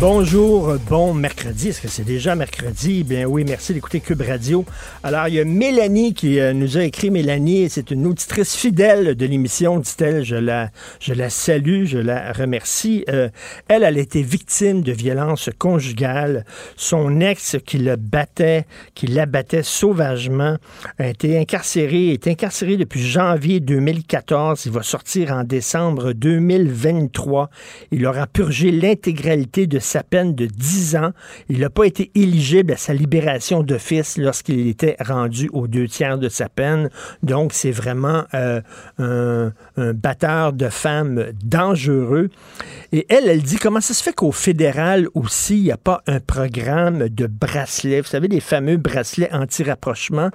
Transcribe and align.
Bonjour, 0.00 0.74
bon 0.88 1.14
mercredi. 1.14 1.68
Est-ce 1.68 1.80
que 1.80 1.86
c'est 1.86 2.04
déjà 2.04 2.34
mercredi? 2.34 3.04
Bien 3.04 3.26
oui, 3.26 3.44
merci 3.46 3.72
d'écouter 3.72 4.00
Cube 4.00 4.22
Radio. 4.22 4.64
Alors, 5.04 5.28
il 5.28 5.34
y 5.34 5.40
a 5.40 5.44
Mélanie 5.44 6.14
qui 6.14 6.40
euh, 6.40 6.52
nous 6.52 6.76
a 6.76 6.82
écrit. 6.82 7.12
Mélanie, 7.12 7.70
c'est 7.70 7.92
une 7.92 8.04
auditrice 8.08 8.56
fidèle 8.56 9.14
de 9.14 9.24
l'émission, 9.24 9.78
dit-elle. 9.78 10.24
Je 10.24 10.34
la, 10.34 10.70
je 10.98 11.14
la 11.14 11.30
salue, 11.30 11.84
je 11.84 11.98
la 11.98 12.32
remercie. 12.32 13.04
Euh, 13.08 13.28
elle, 13.68 13.84
elle 13.84 13.96
a 13.96 14.00
été 14.00 14.20
victime 14.22 14.82
de 14.82 14.90
violences 14.90 15.48
conjugales. 15.58 16.44
Son 16.76 17.20
ex 17.20 17.56
qui 17.64 17.78
le 17.78 17.94
battait, 17.94 18.66
qui 18.96 19.06
l'abattait 19.06 19.62
sauvagement, 19.62 20.56
a 20.98 21.06
été 21.06 21.38
incarcéré, 21.38 22.08
est 22.08 22.26
incarcéré 22.26 22.76
depuis 22.76 23.00
janvier 23.00 23.60
2014. 23.60 24.66
Il 24.66 24.72
va 24.72 24.82
sortir 24.82 25.30
en 25.30 25.44
décembre 25.44 26.12
2023. 26.14 27.48
Il 27.92 28.04
aura 28.06 28.26
purgé 28.26 28.72
l'intégralité 28.72 29.68
de 29.68 29.78
sa 29.84 30.02
peine 30.02 30.34
de 30.34 30.46
10 30.46 30.96
ans. 30.96 31.10
Il 31.48 31.60
n'a 31.60 31.70
pas 31.70 31.84
été 31.84 32.10
éligible 32.14 32.72
à 32.72 32.76
sa 32.76 32.94
libération 32.94 33.62
d'office 33.62 34.16
lorsqu'il 34.18 34.68
était 34.68 34.96
rendu 35.00 35.48
aux 35.52 35.66
deux 35.68 35.86
tiers 35.88 36.18
de 36.18 36.28
sa 36.28 36.48
peine. 36.48 36.90
Donc, 37.22 37.52
c'est 37.52 37.70
vraiment 37.70 38.24
euh, 38.34 38.60
un, 38.98 39.52
batteur 39.94 40.52
de 40.52 40.68
femmes 40.68 41.26
dangereux. 41.42 42.30
Et 42.92 43.06
elle, 43.08 43.28
elle 43.28 43.42
dit 43.42 43.56
comment 43.56 43.80
ça 43.80 43.94
se 43.94 44.02
fait 44.02 44.12
qu'au 44.12 44.32
fédéral 44.32 45.08
aussi, 45.14 45.56
il 45.58 45.64
n'y 45.64 45.72
a 45.72 45.76
pas 45.76 46.02
un 46.06 46.20
programme 46.20 47.08
de 47.08 47.26
bracelets. 47.26 48.00
Vous 48.00 48.08
savez, 48.08 48.28
les 48.28 48.40
fameux 48.40 48.76
bracelets 48.76 49.32
anti-rapprochement. 49.32 50.30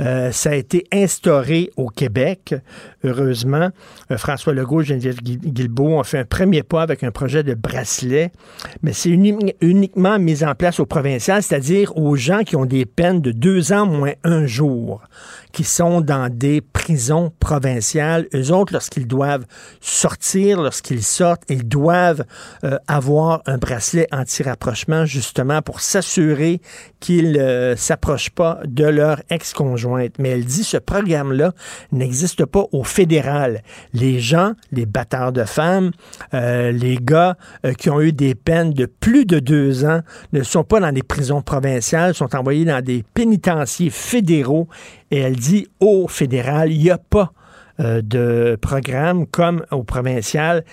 Euh, 0.00 0.30
ça 0.32 0.50
a 0.50 0.54
été 0.54 0.86
instauré 0.92 1.70
au 1.76 1.88
Québec, 1.88 2.54
heureusement. 3.04 3.70
Euh, 4.10 4.18
François 4.18 4.52
Legault, 4.52 4.82
Geneviève 4.82 5.20
Guil- 5.22 5.38
Guilbeault 5.40 5.98
ont 5.98 6.04
fait 6.04 6.18
un 6.18 6.24
premier 6.24 6.62
pas 6.62 6.82
avec 6.82 7.02
un 7.02 7.10
projet 7.10 7.42
de 7.42 7.54
bracelet, 7.54 8.30
mais 8.82 8.91
c'est 8.92 9.10
uni- 9.10 9.54
uniquement 9.60 10.18
mis 10.18 10.44
en 10.44 10.54
place 10.54 10.80
au 10.80 10.86
provincial, 10.86 11.42
c'est-à-dire 11.42 11.96
aux 11.96 12.16
gens 12.16 12.42
qui 12.44 12.56
ont 12.56 12.64
des 12.66 12.86
peines 12.86 13.20
de 13.20 13.32
deux 13.32 13.72
ans 13.72 13.86
moins 13.86 14.12
un 14.24 14.46
jour, 14.46 15.02
qui 15.52 15.64
sont 15.64 16.00
dans 16.00 16.28
des 16.32 16.60
prisons 16.60 17.32
provinciales. 17.40 18.26
Eux 18.34 18.52
autres, 18.52 18.72
lorsqu'ils 18.72 19.06
doivent 19.06 19.44
sortir, 19.80 20.62
lorsqu'ils 20.62 21.02
sortent, 21.02 21.42
ils 21.48 21.66
doivent 21.66 22.24
euh, 22.64 22.78
avoir 22.88 23.42
un 23.46 23.58
bracelet 23.58 24.06
anti-rapprochement 24.12 25.04
justement 25.04 25.62
pour 25.62 25.80
s'assurer 25.80 26.60
qu'ils 27.02 27.32
ne 27.32 27.74
s'approchent 27.76 28.30
pas 28.30 28.60
de 28.64 28.84
leur 28.84 29.20
ex-conjointe. 29.28 30.14
Mais 30.20 30.30
elle 30.30 30.44
dit 30.44 30.62
ce 30.62 30.76
programme-là 30.76 31.52
n'existe 31.90 32.46
pas 32.46 32.64
au 32.70 32.84
fédéral. 32.84 33.62
Les 33.92 34.20
gens, 34.20 34.52
les 34.70 34.86
batteurs 34.86 35.32
de 35.32 35.42
femmes, 35.42 35.90
euh, 36.32 36.70
les 36.70 36.98
gars 37.02 37.36
euh, 37.66 37.72
qui 37.72 37.90
ont 37.90 38.00
eu 38.00 38.12
des 38.12 38.36
peines 38.36 38.72
de 38.72 38.86
plus 38.86 39.26
de 39.26 39.40
deux 39.40 39.84
ans 39.84 40.02
ne 40.32 40.44
sont 40.44 40.62
pas 40.62 40.78
dans 40.78 40.92
des 40.92 41.02
prisons 41.02 41.42
provinciales, 41.42 42.14
sont 42.14 42.34
envoyés 42.36 42.64
dans 42.64 42.82
des 42.82 43.04
pénitenciers 43.14 43.90
fédéraux. 43.90 44.68
Et 45.10 45.18
elle 45.18 45.36
dit 45.36 45.66
au 45.80 46.06
fédéral, 46.06 46.70
il 46.70 46.78
n'y 46.78 46.90
a 46.90 46.98
pas 46.98 47.32
euh, 47.80 48.00
de 48.00 48.56
programme 48.60 49.26
comme 49.26 49.64
au 49.72 49.82
provincial. 49.82 50.64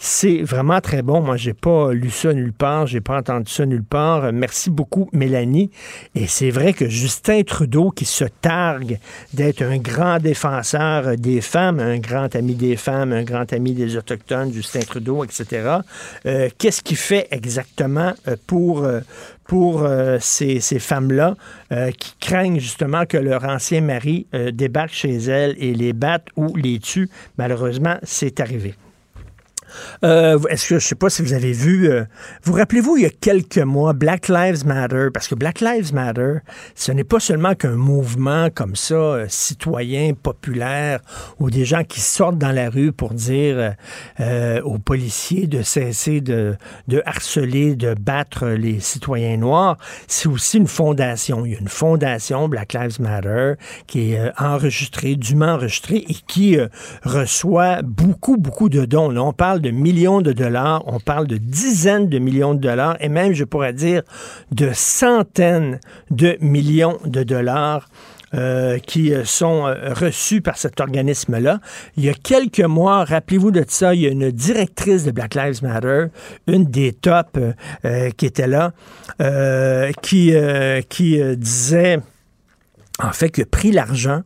C'est 0.00 0.42
vraiment 0.42 0.80
très 0.80 1.02
bon. 1.02 1.20
Moi, 1.20 1.36
j'ai 1.36 1.54
pas 1.54 1.92
lu 1.92 2.08
ça 2.08 2.32
nulle 2.32 2.52
part, 2.52 2.86
j'ai 2.86 3.00
pas 3.00 3.18
entendu 3.18 3.50
ça 3.50 3.66
nulle 3.66 3.82
part. 3.82 4.32
Merci 4.32 4.70
beaucoup, 4.70 5.10
Mélanie. 5.12 5.72
Et 6.14 6.28
c'est 6.28 6.50
vrai 6.50 6.72
que 6.72 6.88
Justin 6.88 7.42
Trudeau, 7.42 7.90
qui 7.90 8.04
se 8.04 8.24
targue 8.24 9.00
d'être 9.34 9.60
un 9.60 9.78
grand 9.78 10.20
défenseur 10.20 11.16
des 11.16 11.40
femmes, 11.40 11.80
un 11.80 11.98
grand 11.98 12.32
ami 12.36 12.54
des 12.54 12.76
femmes, 12.76 13.12
un 13.12 13.24
grand 13.24 13.52
ami 13.52 13.72
des 13.72 13.96
autochtones, 13.96 14.52
Justin 14.52 14.80
Trudeau, 14.80 15.24
etc. 15.24 15.78
euh, 16.26 16.48
Qu'est-ce 16.56 16.80
qu'il 16.80 16.96
fait 16.96 17.26
exactement 17.32 18.12
euh, 18.28 18.36
pour 18.46 18.84
euh, 18.84 19.00
pour 19.48 19.88
ces, 20.20 20.60
ces 20.60 20.78
femmes-là 20.78 21.34
qui 21.70 22.14
craignent 22.20 22.60
justement 22.60 23.06
que 23.06 23.16
leur 23.16 23.44
ancien 23.44 23.80
mari 23.80 24.26
débarque 24.52 24.92
chez 24.92 25.16
elles 25.16 25.54
et 25.56 25.72
les 25.72 25.94
batte 25.94 26.26
ou 26.36 26.54
les 26.54 26.78
tue? 26.80 27.08
Malheureusement, 27.38 27.96
c'est 28.02 28.40
arrivé. 28.40 28.74
Euh, 30.04 30.38
Est-ce 30.48 30.68
que 30.68 30.78
je 30.78 30.86
sais 30.86 30.94
pas 30.94 31.10
si 31.10 31.22
vous 31.22 31.32
avez 31.32 31.52
vu, 31.52 31.88
euh, 31.88 32.04
vous 32.42 32.52
rappelez-vous 32.52 32.96
il 32.96 33.02
y 33.02 33.06
a 33.06 33.10
quelques 33.10 33.58
mois 33.58 33.92
Black 33.92 34.28
Lives 34.28 34.66
Matter, 34.66 35.08
parce 35.12 35.28
que 35.28 35.34
Black 35.34 35.60
Lives 35.60 35.94
Matter, 35.94 36.38
ce 36.74 36.92
n'est 36.92 37.04
pas 37.04 37.20
seulement 37.20 37.54
qu'un 37.54 37.76
mouvement 37.76 38.48
comme 38.54 38.76
ça, 38.76 38.94
euh, 38.94 39.26
citoyen, 39.28 40.14
populaire, 40.14 41.00
ou 41.38 41.50
des 41.50 41.64
gens 41.64 41.84
qui 41.84 42.00
sortent 42.00 42.38
dans 42.38 42.52
la 42.52 42.70
rue 42.70 42.92
pour 42.92 43.14
dire 43.14 43.74
aux 44.64 44.78
policiers 44.78 45.46
de 45.46 45.62
cesser 45.62 46.20
de, 46.20 46.56
harceler, 47.04 47.76
de 47.76 47.94
battre 47.94 48.48
les 48.48 48.80
citoyens 48.80 49.36
noirs. 49.36 49.76
C'est 50.06 50.28
aussi 50.28 50.58
une 50.58 50.66
fondation. 50.66 51.44
Il 51.44 51.52
y 51.52 51.56
a 51.56 51.58
une 51.58 51.68
fondation, 51.68 52.48
Black 52.48 52.72
Lives 52.72 53.00
Matter, 53.00 53.54
qui 53.86 54.12
est 54.12 54.32
enregistrée, 54.38 55.16
dûment 55.16 55.54
enregistrée, 55.54 56.04
et 56.08 56.16
qui 56.26 56.58
reçoit 57.04 57.82
beaucoup, 57.82 58.36
beaucoup 58.36 58.68
de 58.68 58.84
dons. 58.84 59.16
On 59.16 59.32
parle 59.32 59.57
de 59.60 59.70
millions 59.70 60.20
de 60.20 60.32
dollars, 60.32 60.82
on 60.86 61.00
parle 61.00 61.26
de 61.26 61.36
dizaines 61.36 62.08
de 62.08 62.18
millions 62.18 62.54
de 62.54 62.60
dollars, 62.60 62.96
et 63.00 63.08
même, 63.08 63.32
je 63.32 63.44
pourrais 63.44 63.72
dire, 63.72 64.02
de 64.52 64.70
centaines 64.72 65.80
de 66.10 66.36
millions 66.40 66.98
de 67.04 67.22
dollars. 67.22 67.88
euh, 68.34 68.78
qui 68.78 69.14
euh, 69.14 69.24
sont 69.24 69.66
euh, 69.66 69.94
reçus 69.94 70.42
par 70.42 70.58
cet 70.58 70.80
organisme-là. 70.80 71.60
Il 71.96 72.04
y 72.04 72.10
a 72.10 72.12
quelques 72.12 72.60
mois, 72.60 73.04
rappelez-vous 73.04 73.50
de 73.50 73.64
ça, 73.66 73.94
il 73.94 74.02
y 74.02 74.06
a 74.06 74.10
une 74.10 74.30
directrice 74.30 75.04
de 75.04 75.12
Black 75.12 75.34
Lives 75.34 75.62
Matter, 75.62 76.08
une 76.46 76.66
des 76.66 76.92
tops 76.92 77.40
qui 78.18 78.26
était 78.26 78.46
là, 78.46 78.72
qui, 80.02 80.34
qui 80.90 81.36
disait 81.36 82.00
en 83.02 83.12
fait, 83.12 83.30
qui 83.30 83.42
a 83.42 83.46
pris 83.46 83.70
l'argent, 83.70 84.22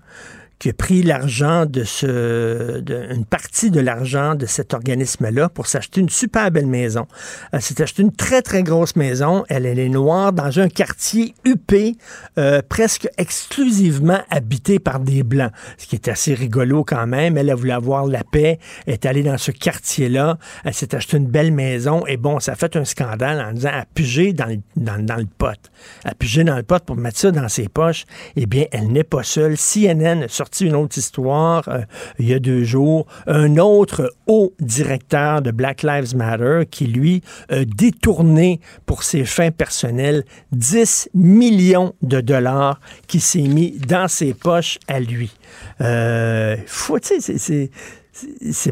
qui 0.62 0.70
a 0.70 0.72
pris 0.72 1.02
l'argent 1.02 1.66
de 1.66 1.82
ce, 1.82 2.78
de, 2.78 3.08
une 3.12 3.24
partie 3.24 3.72
de 3.72 3.80
l'argent 3.80 4.36
de 4.36 4.46
cet 4.46 4.74
organisme-là 4.74 5.48
pour 5.48 5.66
s'acheter 5.66 6.00
une 6.00 6.08
super 6.08 6.52
belle 6.52 6.68
maison. 6.68 7.08
Elle 7.50 7.60
s'est 7.60 7.82
acheté 7.82 8.02
une 8.02 8.12
très, 8.12 8.42
très 8.42 8.62
grosse 8.62 8.94
maison. 8.94 9.42
Elle, 9.48 9.66
elle 9.66 9.80
est 9.80 9.88
noire 9.88 10.32
dans 10.32 10.60
un 10.60 10.68
quartier 10.68 11.34
huppé, 11.44 11.96
euh, 12.38 12.62
presque 12.68 13.08
exclusivement 13.18 14.20
habité 14.30 14.78
par 14.78 15.00
des 15.00 15.24
Blancs, 15.24 15.50
ce 15.78 15.88
qui 15.88 15.96
est 15.96 16.06
assez 16.06 16.32
rigolo 16.32 16.84
quand 16.84 17.08
même. 17.08 17.36
Elle 17.36 17.50
a 17.50 17.56
voulu 17.56 17.72
avoir 17.72 18.06
la 18.06 18.22
paix, 18.22 18.60
elle 18.86 18.92
est 18.92 19.06
allée 19.06 19.24
dans 19.24 19.38
ce 19.38 19.50
quartier-là, 19.50 20.38
elle 20.64 20.74
s'est 20.74 20.94
acheté 20.94 21.16
une 21.16 21.26
belle 21.26 21.50
maison, 21.50 22.06
et 22.06 22.16
bon, 22.16 22.38
ça 22.38 22.52
a 22.52 22.54
fait 22.54 22.76
un 22.76 22.84
scandale 22.84 23.44
en 23.44 23.52
disant 23.52 23.72
à 23.72 23.84
piger 23.84 24.32
dans 24.32 24.46
le, 24.46 24.58
dans, 24.76 25.04
dans 25.04 25.16
le 25.16 25.26
pot. 25.26 25.58
À 26.04 26.14
piger 26.14 26.44
dans 26.44 26.56
le 26.56 26.62
pot 26.62 26.84
pour 26.84 26.94
mettre 26.94 27.18
ça 27.18 27.32
dans 27.32 27.48
ses 27.48 27.68
poches. 27.68 28.04
Eh 28.36 28.46
bien, 28.46 28.66
elle 28.70 28.92
n'est 28.92 29.02
pas 29.02 29.24
seule. 29.24 29.56
CNN 29.56 30.22
a 30.22 30.28
une 30.60 30.74
autre 30.74 30.98
histoire 30.98 31.68
euh, 31.68 31.80
il 32.18 32.28
y 32.28 32.34
a 32.34 32.38
deux 32.38 32.64
jours. 32.64 33.06
Un 33.26 33.56
autre 33.56 34.12
haut 34.26 34.54
directeur 34.60 35.42
de 35.42 35.50
Black 35.50 35.82
Lives 35.82 36.16
Matter 36.16 36.62
qui, 36.70 36.86
lui, 36.86 37.22
a 37.48 37.64
détourné 37.64 38.60
pour 38.86 39.02
ses 39.02 39.24
fins 39.24 39.50
personnelles 39.50 40.24
10 40.52 41.10
millions 41.14 41.94
de 42.02 42.20
dollars 42.20 42.80
qui 43.06 43.20
s'est 43.20 43.40
mis 43.42 43.78
dans 43.78 44.08
ses 44.08 44.34
poches 44.34 44.78
à 44.88 45.00
lui. 45.00 45.32
Euh, 45.80 46.56
c'est- 46.66 47.70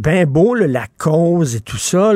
bien 0.00 0.26
beau, 0.26 0.54
la 0.54 0.86
cause 0.98 1.56
et 1.56 1.60
tout 1.60 1.78
ça, 1.78 2.12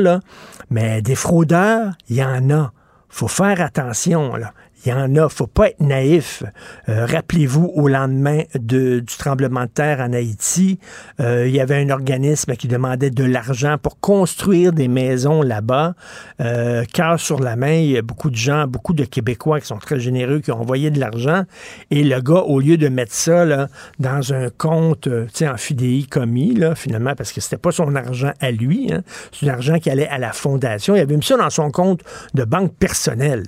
mais 0.71 1.03
des 1.03 1.15
fraudeurs, 1.15 1.93
il 2.09 2.17
y 2.17 2.25
en 2.25 2.51
a. 2.51 2.73
faut 3.09 3.29
faire 3.29 3.61
attention. 3.61 4.35
Là. 4.35 4.53
Il 4.85 4.91
y 4.91 4.93
en 4.93 5.17
a, 5.17 5.29
faut 5.31 5.47
pas 5.47 5.69
être 5.69 5.81
naïf. 5.81 6.43
Euh, 6.91 7.07
rappelez-vous, 7.07 7.73
au 7.75 7.89
lendemain 7.89 8.43
de, 8.55 9.01
du 9.01 9.17
tremblement 9.17 9.63
de 9.63 9.71
terre 9.71 10.01
en 10.01 10.13
Haïti, 10.13 10.79
euh, 11.21 11.49
il 11.49 11.55
y 11.55 11.61
avait 11.61 11.77
un 11.83 11.89
organisme 11.89 12.55
qui 12.57 12.69
demandait 12.69 13.11
de 13.11 13.25
l'argent 13.25 13.79
pour 13.79 13.99
construire 13.99 14.73
des 14.73 14.89
maisons 14.89 15.41
là-bas. 15.41 15.95
Euh, 16.41 16.85
car 16.93 17.19
sur 17.19 17.41
la 17.41 17.57
main, 17.57 17.73
il 17.73 17.93
y 17.93 17.97
a 17.97 18.03
beaucoup 18.03 18.29
de 18.29 18.37
gens, 18.37 18.67
beaucoup 18.67 18.93
de 18.93 19.05
Québécois 19.05 19.59
qui 19.61 19.67
sont 19.67 19.79
très 19.79 19.99
généreux, 19.99 20.41
qui 20.41 20.53
ont 20.53 20.61
envoyé 20.61 20.91
de 20.91 21.01
l'argent. 21.01 21.45
Et 21.91 22.05
le 22.05 22.21
gars, 22.21 22.43
au 22.43 22.61
lieu 22.61 22.77
de 22.77 22.89
mettre 22.89 23.15
ça 23.15 23.47
là, 23.47 23.69
dans 23.99 24.35
un 24.35 24.51
compte 24.51 25.09
en 25.09 25.57
fidéi 25.57 26.07
commis, 26.07 26.55
là, 26.55 26.75
finalement, 26.75 27.15
parce 27.15 27.33
que 27.33 27.41
c'était 27.41 27.57
pas 27.57 27.73
son 27.73 27.95
argent 27.95 28.33
à 28.41 28.51
lui, 28.51 28.93
hein, 28.93 29.03
c'est 29.33 29.47
l'argent 29.47 29.79
qui 29.79 29.89
allait 29.89 30.09
à 30.09 30.19
la 30.19 30.33
fondation, 30.33 30.95
il 30.95 31.01
avait 31.01 31.17
mis 31.17 31.23
ça 31.23 31.37
dans 31.37 31.51
son 31.51 31.71
compte 31.71 32.01
de 32.35 32.45
banque 32.45 32.75
personnelle. 32.75 33.45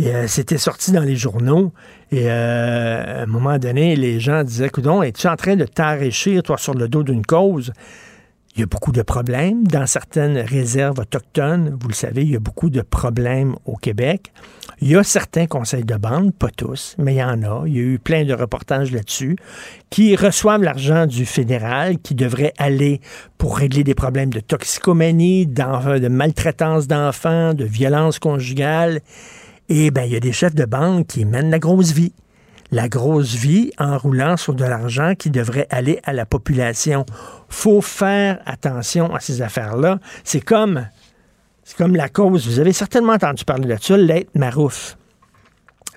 Euh, 0.00 0.26
c'était 0.28 0.58
sorti 0.58 0.92
dans 0.92 1.02
les 1.02 1.16
journaux. 1.16 1.72
Et 2.12 2.30
euh, 2.30 3.20
à 3.20 3.22
un 3.22 3.26
moment 3.26 3.58
donné, 3.58 3.96
les 3.96 4.20
gens 4.20 4.44
disaient, 4.44 4.68
coudon, 4.68 5.02
es-tu 5.02 5.26
en 5.26 5.36
train 5.36 5.56
de 5.56 5.64
t'enrichir, 5.64 6.42
toi, 6.42 6.56
sur 6.56 6.74
le 6.74 6.88
dos 6.88 7.02
d'une 7.02 7.26
cause? 7.26 7.72
Il 8.54 8.60
y 8.60 8.62
a 8.64 8.66
beaucoup 8.66 8.90
de 8.90 9.02
problèmes 9.02 9.66
dans 9.68 9.86
certaines 9.86 10.38
réserves 10.38 10.98
autochtones. 10.98 11.76
Vous 11.80 11.88
le 11.88 11.94
savez, 11.94 12.22
il 12.22 12.30
y 12.30 12.36
a 12.36 12.40
beaucoup 12.40 12.70
de 12.70 12.80
problèmes 12.80 13.54
au 13.66 13.76
Québec. 13.76 14.32
Il 14.80 14.88
y 14.88 14.96
a 14.96 15.04
certains 15.04 15.46
conseils 15.46 15.84
de 15.84 15.94
bande, 15.94 16.34
pas 16.34 16.50
tous, 16.50 16.96
mais 16.98 17.14
il 17.14 17.18
y 17.18 17.22
en 17.22 17.42
a. 17.42 17.64
Il 17.66 17.76
y 17.76 17.78
a 17.78 17.82
eu 17.82 17.98
plein 18.00 18.24
de 18.24 18.34
reportages 18.34 18.90
là-dessus, 18.90 19.36
qui 19.90 20.16
reçoivent 20.16 20.62
l'argent 20.62 21.06
du 21.06 21.24
fédéral, 21.24 21.98
qui 21.98 22.16
devrait 22.16 22.52
aller 22.58 23.00
pour 23.36 23.58
régler 23.58 23.84
des 23.84 23.94
problèmes 23.94 24.32
de 24.32 24.40
toxicomanie, 24.40 25.46
de 25.46 26.08
maltraitance 26.08 26.88
d'enfants, 26.88 27.54
de 27.54 27.64
violence 27.64 28.18
conjugale. 28.18 29.02
Et 29.68 29.90
bien, 29.90 30.04
il 30.04 30.12
y 30.12 30.16
a 30.16 30.20
des 30.20 30.32
chefs 30.32 30.54
de 30.54 30.64
banque 30.64 31.08
qui 31.08 31.24
mènent 31.24 31.50
la 31.50 31.58
grosse 31.58 31.92
vie. 31.92 32.12
La 32.70 32.88
grosse 32.88 33.34
vie 33.34 33.70
en 33.78 33.96
roulant 33.96 34.36
sur 34.36 34.54
de 34.54 34.64
l'argent 34.64 35.14
qui 35.14 35.30
devrait 35.30 35.66
aller 35.70 36.00
à 36.04 36.12
la 36.12 36.26
population. 36.26 37.06
faut 37.48 37.80
faire 37.80 38.40
attention 38.44 39.14
à 39.14 39.20
ces 39.20 39.40
affaires-là. 39.40 40.00
C'est 40.24 40.40
comme, 40.40 40.86
c'est 41.64 41.76
comme 41.76 41.96
la 41.96 42.08
cause. 42.08 42.46
Vous 42.46 42.58
avez 42.58 42.72
certainement 42.72 43.14
entendu 43.14 43.44
parler 43.44 43.74
de 43.74 43.76
ça, 43.80 43.96
l'aide 43.96 44.28
Marouf. 44.34 44.96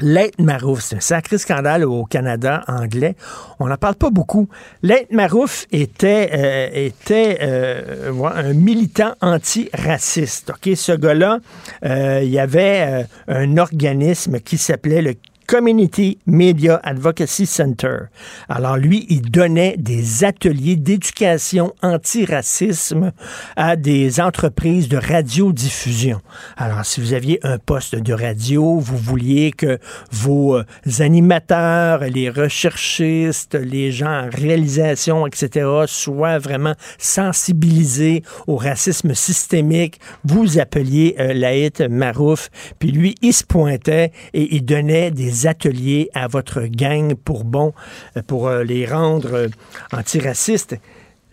L'aide 0.01 0.33
Marouf, 0.39 0.81
c'est 0.81 0.95
un 0.95 0.99
sacré 0.99 1.37
scandale 1.37 1.85
au 1.85 2.05
Canada 2.05 2.63
anglais. 2.67 3.15
On 3.59 3.67
n'en 3.67 3.77
parle 3.77 3.95
pas 3.95 4.09
beaucoup. 4.09 4.49
L'aide 4.81 5.07
Marouf 5.11 5.67
était, 5.71 6.29
euh, 6.33 6.69
était 6.73 7.37
euh, 7.41 8.11
un 8.23 8.53
militant 8.53 9.13
antiraciste. 9.21 10.51
Ok, 10.51 10.75
Ce 10.75 10.91
gars-là, 10.93 11.39
euh, 11.85 12.21
il 12.23 12.29
y 12.29 12.39
avait 12.39 13.05
un 13.27 13.57
organisme 13.57 14.39
qui 14.39 14.57
s'appelait 14.57 15.01
le 15.01 15.15
Community 15.51 16.17
Media 16.27 16.79
Advocacy 16.81 17.45
Center. 17.45 18.03
Alors 18.47 18.77
lui, 18.77 19.05
il 19.09 19.29
donnait 19.29 19.75
des 19.77 20.23
ateliers 20.23 20.77
d'éducation 20.77 21.73
anti-racisme 21.81 23.11
à 23.57 23.75
des 23.75 24.21
entreprises 24.21 24.87
de 24.87 24.95
radiodiffusion. 24.95 26.21
Alors 26.55 26.85
si 26.85 27.01
vous 27.01 27.13
aviez 27.13 27.37
un 27.43 27.57
poste 27.57 27.95
de 27.95 28.13
radio, 28.13 28.79
vous 28.79 28.95
vouliez 28.95 29.51
que 29.51 29.77
vos 30.13 30.55
euh, 30.55 30.63
animateurs, 30.99 32.05
les 32.05 32.29
recherchistes, 32.29 33.55
les 33.55 33.91
gens 33.91 34.27
en 34.27 34.29
réalisation, 34.31 35.27
etc., 35.27 35.67
soient 35.85 36.39
vraiment 36.39 36.75
sensibilisés 36.97 38.23
au 38.47 38.55
racisme 38.55 39.13
systémique, 39.13 39.99
vous 40.23 40.59
appeliez 40.59 41.17
euh, 41.19 41.33
Laït 41.33 41.81
Marouf, 41.81 42.49
puis 42.79 42.91
lui, 42.91 43.15
il 43.21 43.33
se 43.33 43.43
pointait 43.43 44.13
et 44.33 44.55
il 44.55 44.63
donnait 44.63 45.11
des 45.11 45.40
ateliers 45.47 46.09
à 46.13 46.27
votre 46.27 46.61
gang 46.61 47.15
pour 47.15 47.43
bon, 47.43 47.73
euh, 48.17 48.21
pour 48.25 48.47
euh, 48.47 48.63
les 48.63 48.85
rendre 48.85 49.33
euh, 49.33 49.47
antiracistes. 49.91 50.75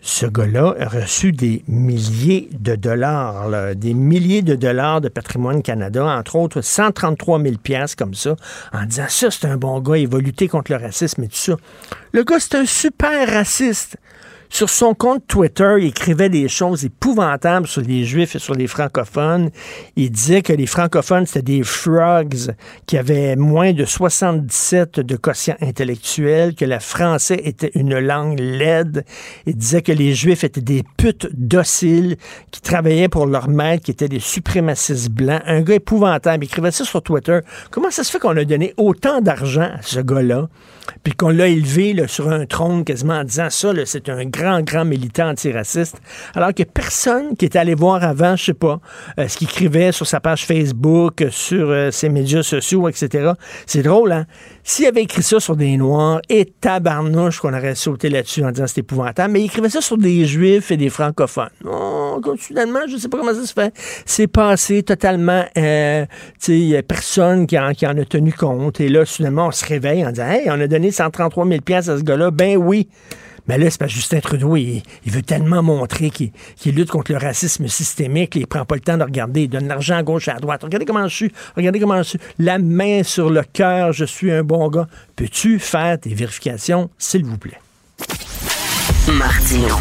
Ce 0.01 0.25
gars-là 0.25 0.75
a 0.79 0.87
reçu 0.87 1.33
des 1.33 1.61
milliers 1.67 2.47
de 2.53 2.75
dollars, 2.75 3.75
des 3.75 3.93
milliers 3.93 4.41
de 4.41 4.55
dollars 4.55 5.01
de 5.01 5.09
patrimoine 5.09 5.61
Canada, 5.61 6.05
entre 6.05 6.37
autres 6.37 6.61
133 6.61 7.41
000 7.41 7.55
pièces 7.57 7.95
comme 7.95 8.13
ça, 8.13 8.37
en 8.71 8.85
disant 8.85 9.07
ça, 9.09 9.29
c'est 9.29 9.45
un 9.45 9.57
bon 9.57 9.81
gars, 9.81 9.97
il 9.97 10.07
va 10.07 10.19
lutter 10.19 10.47
contre 10.47 10.71
le 10.71 10.77
racisme 10.77 11.23
et 11.23 11.27
tout 11.27 11.35
ça. 11.35 11.57
Le 12.13 12.23
gars, 12.23 12.39
c'est 12.39 12.55
un 12.55 12.65
super 12.65 13.27
raciste. 13.27 13.97
Sur 14.51 14.69
son 14.69 14.95
compte 14.95 15.25
Twitter, 15.27 15.75
il 15.79 15.87
écrivait 15.87 16.27
des 16.27 16.49
choses 16.49 16.83
épouvantables 16.83 17.67
sur 17.67 17.81
les 17.81 18.03
Juifs 18.03 18.35
et 18.35 18.39
sur 18.39 18.55
les 18.55 18.65
francophones. 18.65 19.51
Il 19.95 20.11
disait 20.11 20.41
que 20.41 20.51
les 20.51 20.65
francophones, 20.65 21.27
c'était 21.27 21.43
des 21.43 21.63
frogs 21.63 22.53
qui 22.87 22.97
avaient 22.97 23.35
moins 23.35 23.73
de 23.73 23.85
77 23.85 25.01
de 25.01 25.15
quotient 25.15 25.55
intellectuel, 25.61 26.55
que 26.55 26.65
le 26.65 26.79
français 26.79 27.39
était 27.43 27.71
une 27.75 27.99
langue 27.99 28.39
laide. 28.39 29.05
Il 29.45 29.55
disait 29.55 29.83
que 29.83 29.91
les 29.91 30.13
Juifs 30.13 30.43
étaient 30.43 30.61
des 30.61 30.83
putes 30.97 31.27
dociles 31.33 32.17
qui 32.49 32.61
travaillaient 32.61 33.07
pour 33.07 33.27
leur 33.27 33.49
maître, 33.49 33.83
qui 33.83 33.91
étaient 33.91 34.09
des 34.09 34.19
suprémacistes 34.19 35.11
blancs. 35.11 35.43
Un 35.45 35.61
gars 35.61 35.75
épouvantable. 35.75 36.43
Il 36.43 36.47
écrivait 36.47 36.71
ça 36.71 36.83
sur 36.83 37.03
Twitter. 37.03 37.39
Comment 37.69 37.91
ça 37.91 38.03
se 38.03 38.11
fait 38.11 38.19
qu'on 38.19 38.35
a 38.35 38.43
donné 38.43 38.73
autant 38.77 39.21
d'argent 39.21 39.69
à 39.77 39.81
ce 39.83 39.99
gars-là? 39.99 40.49
puis 41.03 41.13
qu'on 41.13 41.29
l'a 41.29 41.47
élevé 41.47 41.95
sur 42.07 42.29
un 42.29 42.45
trône 42.45 42.83
quasiment 42.83 43.15
en 43.15 43.23
disant 43.23 43.49
ça, 43.49 43.71
c'est 43.85 44.09
un 44.09 44.25
grand, 44.25 44.38
grand 44.61 44.85
militant 44.85 45.29
antiraciste, 45.29 46.01
alors 46.35 46.53
que 46.53 46.63
personne 46.63 47.35
qui 47.35 47.45
est 47.45 47.55
allé 47.55 47.75
voir 47.75 48.03
avant, 48.03 48.35
je 48.35 48.45
sais 48.45 48.53
pas, 48.53 48.79
euh, 49.19 49.27
ce 49.27 49.37
qu'il 49.37 49.47
écrivait 49.47 49.91
sur 49.91 50.07
sa 50.07 50.19
page 50.19 50.45
Facebook, 50.45 51.25
sur 51.29 51.69
euh, 51.69 51.91
ses 51.91 52.09
médias 52.09 52.43
sociaux, 52.43 52.87
etc. 52.87 53.33
C'est 53.65 53.83
drôle, 53.83 54.11
hein? 54.11 54.25
S'il 54.63 54.85
avait 54.85 55.01
écrit 55.03 55.23
ça 55.23 55.39
sur 55.39 55.55
des 55.55 55.77
Noirs, 55.77 56.21
et 56.29 56.45
tabarnouche 56.45 57.39
qu'on 57.39 57.53
aurait 57.53 57.75
sauté 57.75 58.09
là-dessus 58.09 58.43
en 58.43 58.51
disant 58.51 58.67
c'est 58.67 58.79
épouvantable, 58.79 59.33
mais 59.33 59.41
il 59.41 59.45
écrivait 59.45 59.69
ça 59.69 59.81
sur 59.81 59.97
des 59.97 60.25
Juifs 60.25 60.71
et 60.71 60.77
des 60.77 60.89
francophones. 60.89 61.49
Oh, 61.65 62.21
soudainement, 62.37 62.81
je 62.87 62.97
sais 62.97 63.07
pas 63.07 63.17
comment 63.17 63.33
ça 63.33 63.45
se 63.45 63.53
fait. 63.53 63.73
C'est 64.05 64.27
passé 64.27 64.83
totalement, 64.83 65.43
euh, 65.57 66.05
tu 66.41 66.71
sais, 66.71 66.83
personne 66.83 67.47
qui 67.47 67.57
en, 67.57 67.73
qui 67.73 67.87
en 67.87 67.97
a 67.97 68.05
tenu 68.05 68.33
compte. 68.33 68.79
Et 68.79 68.89
là, 68.89 69.05
soudainement, 69.05 69.47
on 69.47 69.51
se 69.51 69.65
réveille 69.65 70.05
en 70.05 70.11
disant, 70.11 70.27
hey, 70.27 70.49
on 70.49 70.59
a 70.59 70.67
donné 70.67 70.91
133 70.91 71.45
000 71.45 71.59
à 71.71 71.81
ce 71.81 72.03
gars-là. 72.03 72.31
Ben 72.31 72.57
oui. 72.57 72.87
Mais 73.49 73.57
là, 73.57 73.67
c'est 73.71 73.79
pas 73.79 73.87
Justin 73.87 74.19
Trudeau, 74.19 74.55
il, 74.57 74.83
veut 75.07 75.23
tellement 75.23 75.63
montrer 75.63 76.11
qu'il 76.11 76.31
lutte 76.75 76.91
contre 76.91 77.13
le 77.13 77.17
racisme 77.17 77.67
systémique, 77.67 78.35
il 78.35 78.45
prend 78.45 78.63
pas 78.63 78.75
le 78.75 78.81
temps 78.81 78.95
de 78.95 79.03
regarder, 79.03 79.41
il 79.41 79.49
donne 79.49 79.67
l'argent 79.67 79.97
à 79.97 80.03
gauche 80.03 80.27
et 80.27 80.31
à 80.31 80.35
droite. 80.35 80.61
Regardez 80.63 80.85
comment 80.85 81.07
je 81.07 81.15
suis, 81.15 81.31
regardez 81.55 81.79
comment 81.79 81.97
je 81.97 82.09
suis. 82.09 82.19
La 82.37 82.59
main 82.59 83.01
sur 83.01 83.31
le 83.31 83.41
cœur, 83.41 83.91
je 83.91 84.05
suis 84.05 84.31
un 84.31 84.43
bon 84.43 84.67
gars. 84.67 84.87
Peux-tu 85.15 85.57
faire 85.57 85.99
tes 85.99 86.13
vérifications, 86.13 86.91
s'il 86.99 87.25
vous 87.25 87.39
plaît? 87.39 87.57
Martino. 89.11 89.77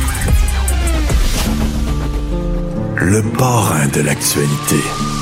Le 2.96 3.22
parrain 3.36 3.86
de 3.88 4.00
l'actualité. 4.00 5.17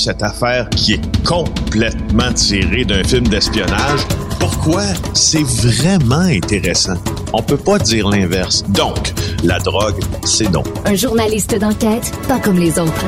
Cette 0.00 0.22
affaire 0.22 0.68
qui 0.70 0.94
est 0.94 1.24
complètement 1.24 2.32
tirée 2.32 2.84
d'un 2.84 3.04
film 3.04 3.28
d'espionnage. 3.28 4.00
Pourquoi? 4.38 4.82
C'est 5.14 5.42
vraiment 5.42 6.20
intéressant? 6.20 6.96
On 7.34 7.42
peut 7.42 7.58
pas 7.58 7.78
dire 7.78 8.08
l'inverse. 8.08 8.64
Donc, 8.70 9.12
la 9.44 9.58
drogue, 9.58 10.00
c'est 10.24 10.50
donc. 10.50 10.66
Un 10.86 10.94
journaliste 10.94 11.54
d'enquête, 11.58 12.12
pas 12.26 12.40
comme 12.40 12.58
les 12.58 12.78
autres. 12.78 13.06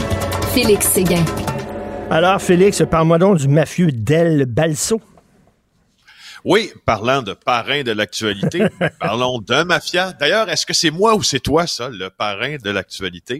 Félix 0.52 0.86
Séguin. 0.86 1.24
Alors, 2.10 2.40
Félix, 2.42 2.82
parle-moi 2.90 3.18
donc 3.18 3.38
du 3.38 3.48
mafieux 3.48 3.90
Del 3.90 4.44
Balso. 4.44 5.00
Oui, 6.44 6.72
parlant 6.84 7.22
de 7.22 7.32
parrain 7.32 7.82
de 7.82 7.92
l'actualité, 7.92 8.64
parlons 9.00 9.38
d'un 9.38 9.64
mafia. 9.64 10.12
D'ailleurs, 10.12 10.50
est-ce 10.50 10.66
que 10.66 10.74
c'est 10.74 10.90
moi 10.90 11.14
ou 11.14 11.22
c'est 11.22 11.40
toi, 11.40 11.66
ça, 11.66 11.88
le 11.88 12.10
parrain 12.10 12.56
de 12.62 12.70
l'actualité? 12.70 13.38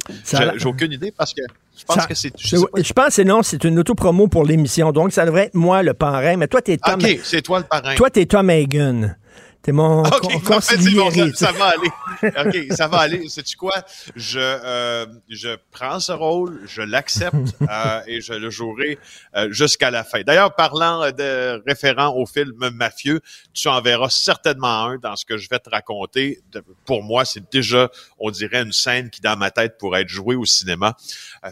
J'ai 0.57 0.67
aucune 0.67 0.93
idée 0.93 1.13
parce 1.15 1.35
que 1.35 1.43
je 1.77 1.85
pense 1.85 2.07
que 2.07 2.15
c'est. 2.15 2.33
Je, 2.39 2.93
pense 2.93 3.17
que 3.17 3.23
non, 3.23 3.43
c'est 3.43 3.65
une 3.65 3.79
auto-promo 3.79 4.29
pour 4.29 4.45
l'émission. 4.45 4.93
Donc, 4.93 5.13
ça 5.13 5.25
devrait 5.25 5.45
être 5.47 5.55
moi 5.55 5.83
le 5.83 5.95
parrain. 5.95 6.37
Mais 6.37 6.47
toi, 6.47 6.61
t'es 6.61 6.77
Tom. 6.77 7.01
OK, 7.03 7.21
c'est 7.25 7.43
toi 7.43 7.61
le 7.61 7.65
parrain. 7.65 7.95
Toi, 7.95 8.11
t'es 8.11 8.27
Tom 8.27 8.51
Hagen. 8.51 9.17
T'es 9.63 9.71
mon 9.71 10.03
okay, 10.03 10.41
ça, 11.35 11.53
va 11.53 11.67
aller. 11.67 11.91
OK, 12.25 12.75
ça 12.77 12.89
va 12.89 12.99
aller. 12.99 13.29
Sais-tu 13.29 13.57
quoi? 13.57 13.85
Je, 14.17 14.41
euh, 14.41 15.07
je 15.29 15.51
prends 15.71 16.01
ce 16.01 16.11
rôle, 16.11 16.63
je 16.67 16.83
l'accepte 16.83 17.37
euh, 17.63 18.01
et 18.09 18.21
je 18.21 18.33
le 18.33 18.51
jouerai 18.51 18.99
euh, 19.37 19.53
jusqu'à 19.53 19.93
la 19.93 20.03
fin. 20.03 20.23
D'ailleurs, 20.23 20.57
parlant 20.57 21.13
de 21.13 21.63
référent 21.65 22.13
au 22.17 22.27
film 22.27 22.71
mafieux, 22.71 23.21
tu 23.55 23.69
en 23.69 23.81
verras 23.81 24.11
certainement 24.11 24.87
un 24.87 24.97
dans 24.99 25.15
ce 25.15 25.25
que 25.25 25.37
je 25.37 25.49
vais 25.49 25.61
te 25.61 25.71
raconter. 25.71 26.41
Pour 26.85 27.05
moi, 27.05 27.25
c'est 27.25 27.53
déjà, 27.53 27.89
on 28.19 28.33
dirait, 28.33 28.63
une 28.63 28.73
scène 28.73 29.11
qui, 29.11 29.21
dans 29.21 29.37
ma 29.37 29.53
tête, 29.53 29.79
pourrait 29.79 30.03
être 30.03 30.09
jouée 30.09 30.35
au 30.35 30.45
cinéma. 30.45 30.97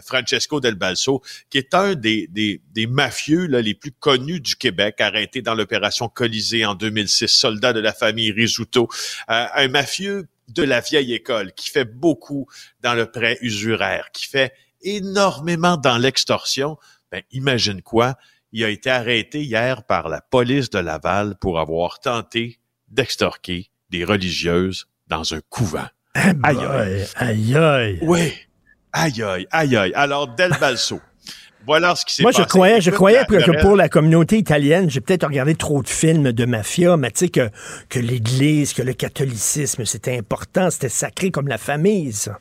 Francesco 0.05 0.59
Del 0.59 0.75
Balso, 0.75 1.21
qui 1.49 1.59
est 1.59 1.73
un 1.73 1.95
des, 1.95 2.27
des, 2.27 2.61
des 2.73 2.87
mafieux 2.87 3.45
là, 3.47 3.61
les 3.61 3.73
plus 3.73 3.93
connus 3.93 4.41
du 4.41 4.57
Québec, 4.57 4.99
arrêté 4.99 5.41
dans 5.41 5.55
l'opération 5.55 6.09
Colisée 6.09 6.65
en 6.65 6.75
2006, 6.75 7.27
soldat 7.27 7.71
de 7.71 7.79
la 7.79 7.93
famille 8.01 8.31
Risuto, 8.31 8.89
euh, 9.29 9.45
un 9.53 9.67
mafieux 9.67 10.27
de 10.47 10.63
la 10.63 10.81
vieille 10.81 11.13
école, 11.13 11.53
qui 11.53 11.69
fait 11.69 11.85
beaucoup 11.85 12.47
dans 12.81 12.93
le 12.93 13.05
prêt 13.09 13.37
usuraire, 13.41 14.09
qui 14.11 14.27
fait 14.27 14.53
énormément 14.81 15.77
dans 15.77 15.97
l'extorsion, 15.97 16.77
ben, 17.11 17.21
imagine 17.31 17.81
quoi? 17.81 18.15
Il 18.51 18.65
a 18.65 18.69
été 18.69 18.89
arrêté 18.89 19.43
hier 19.43 19.83
par 19.83 20.09
la 20.09 20.21
police 20.21 20.69
de 20.69 20.79
Laval 20.79 21.35
pour 21.39 21.59
avoir 21.59 21.99
tenté 21.99 22.59
d'extorquer 22.89 23.69
des 23.89 24.03
religieuses 24.03 24.87
dans 25.07 25.33
un 25.33 25.41
couvent. 25.49 25.87
Aïe, 26.15 26.35
aïe, 26.43 27.05
aïe, 27.15 27.55
aïe. 27.55 27.99
Oui. 28.01 28.33
Aïe, 28.91 29.23
aïe, 29.23 29.47
aïe, 29.51 29.77
aïe. 29.77 29.93
Alors, 29.95 30.27
Del 30.35 30.51
Balso. 30.59 30.99
Voilà 31.65 31.95
ce 31.95 32.05
qui 32.05 32.15
s'est 32.15 32.23
Moi, 32.23 32.31
passé. 32.31 32.43
je 32.43 32.47
croyais, 32.47 32.81
je 32.81 32.91
croyais 32.91 33.25
que, 33.25 33.61
pour 33.61 33.75
la 33.75 33.89
communauté 33.89 34.37
italienne, 34.37 34.89
j'ai 34.89 35.01
peut-être 35.01 35.25
regardé 35.27 35.55
trop 35.55 35.83
de 35.83 35.87
films 35.87 36.31
de 36.31 36.45
mafia, 36.45 36.97
mais 36.97 37.11
tu 37.11 37.19
sais 37.19 37.29
que, 37.29 37.49
que 37.89 37.99
l'Église, 37.99 38.73
que 38.73 38.81
le 38.81 38.93
catholicisme, 38.93 39.85
c'était 39.85 40.17
important, 40.17 40.69
c'était 40.69 40.89
sacré 40.89 41.31
comme 41.31 41.47
la 41.47 41.57
famille, 41.57 42.11
ça. 42.13 42.39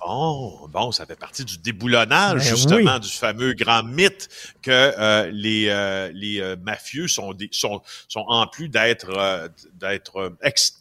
Bon, 0.00 0.68
bon, 0.68 0.92
ça 0.92 1.06
fait 1.06 1.18
partie 1.18 1.44
du 1.44 1.58
déboulonnage, 1.58 2.38
Ben 2.44 2.48
justement, 2.56 2.94
oui. 2.94 3.00
du 3.00 3.08
fameux 3.08 3.52
grand 3.52 3.82
mythe 3.82 4.28
que 4.62 4.70
euh, 4.70 5.28
les, 5.32 5.66
euh, 5.68 6.10
les 6.14 6.40
euh, 6.40 6.56
mafieux 6.62 7.08
sont, 7.08 7.32
des, 7.34 7.48
sont, 7.50 7.82
sont 8.06 8.24
en 8.28 8.46
plus 8.46 8.68
d'être 8.68 9.10
euh, 9.10 9.48
d'être 9.74 10.32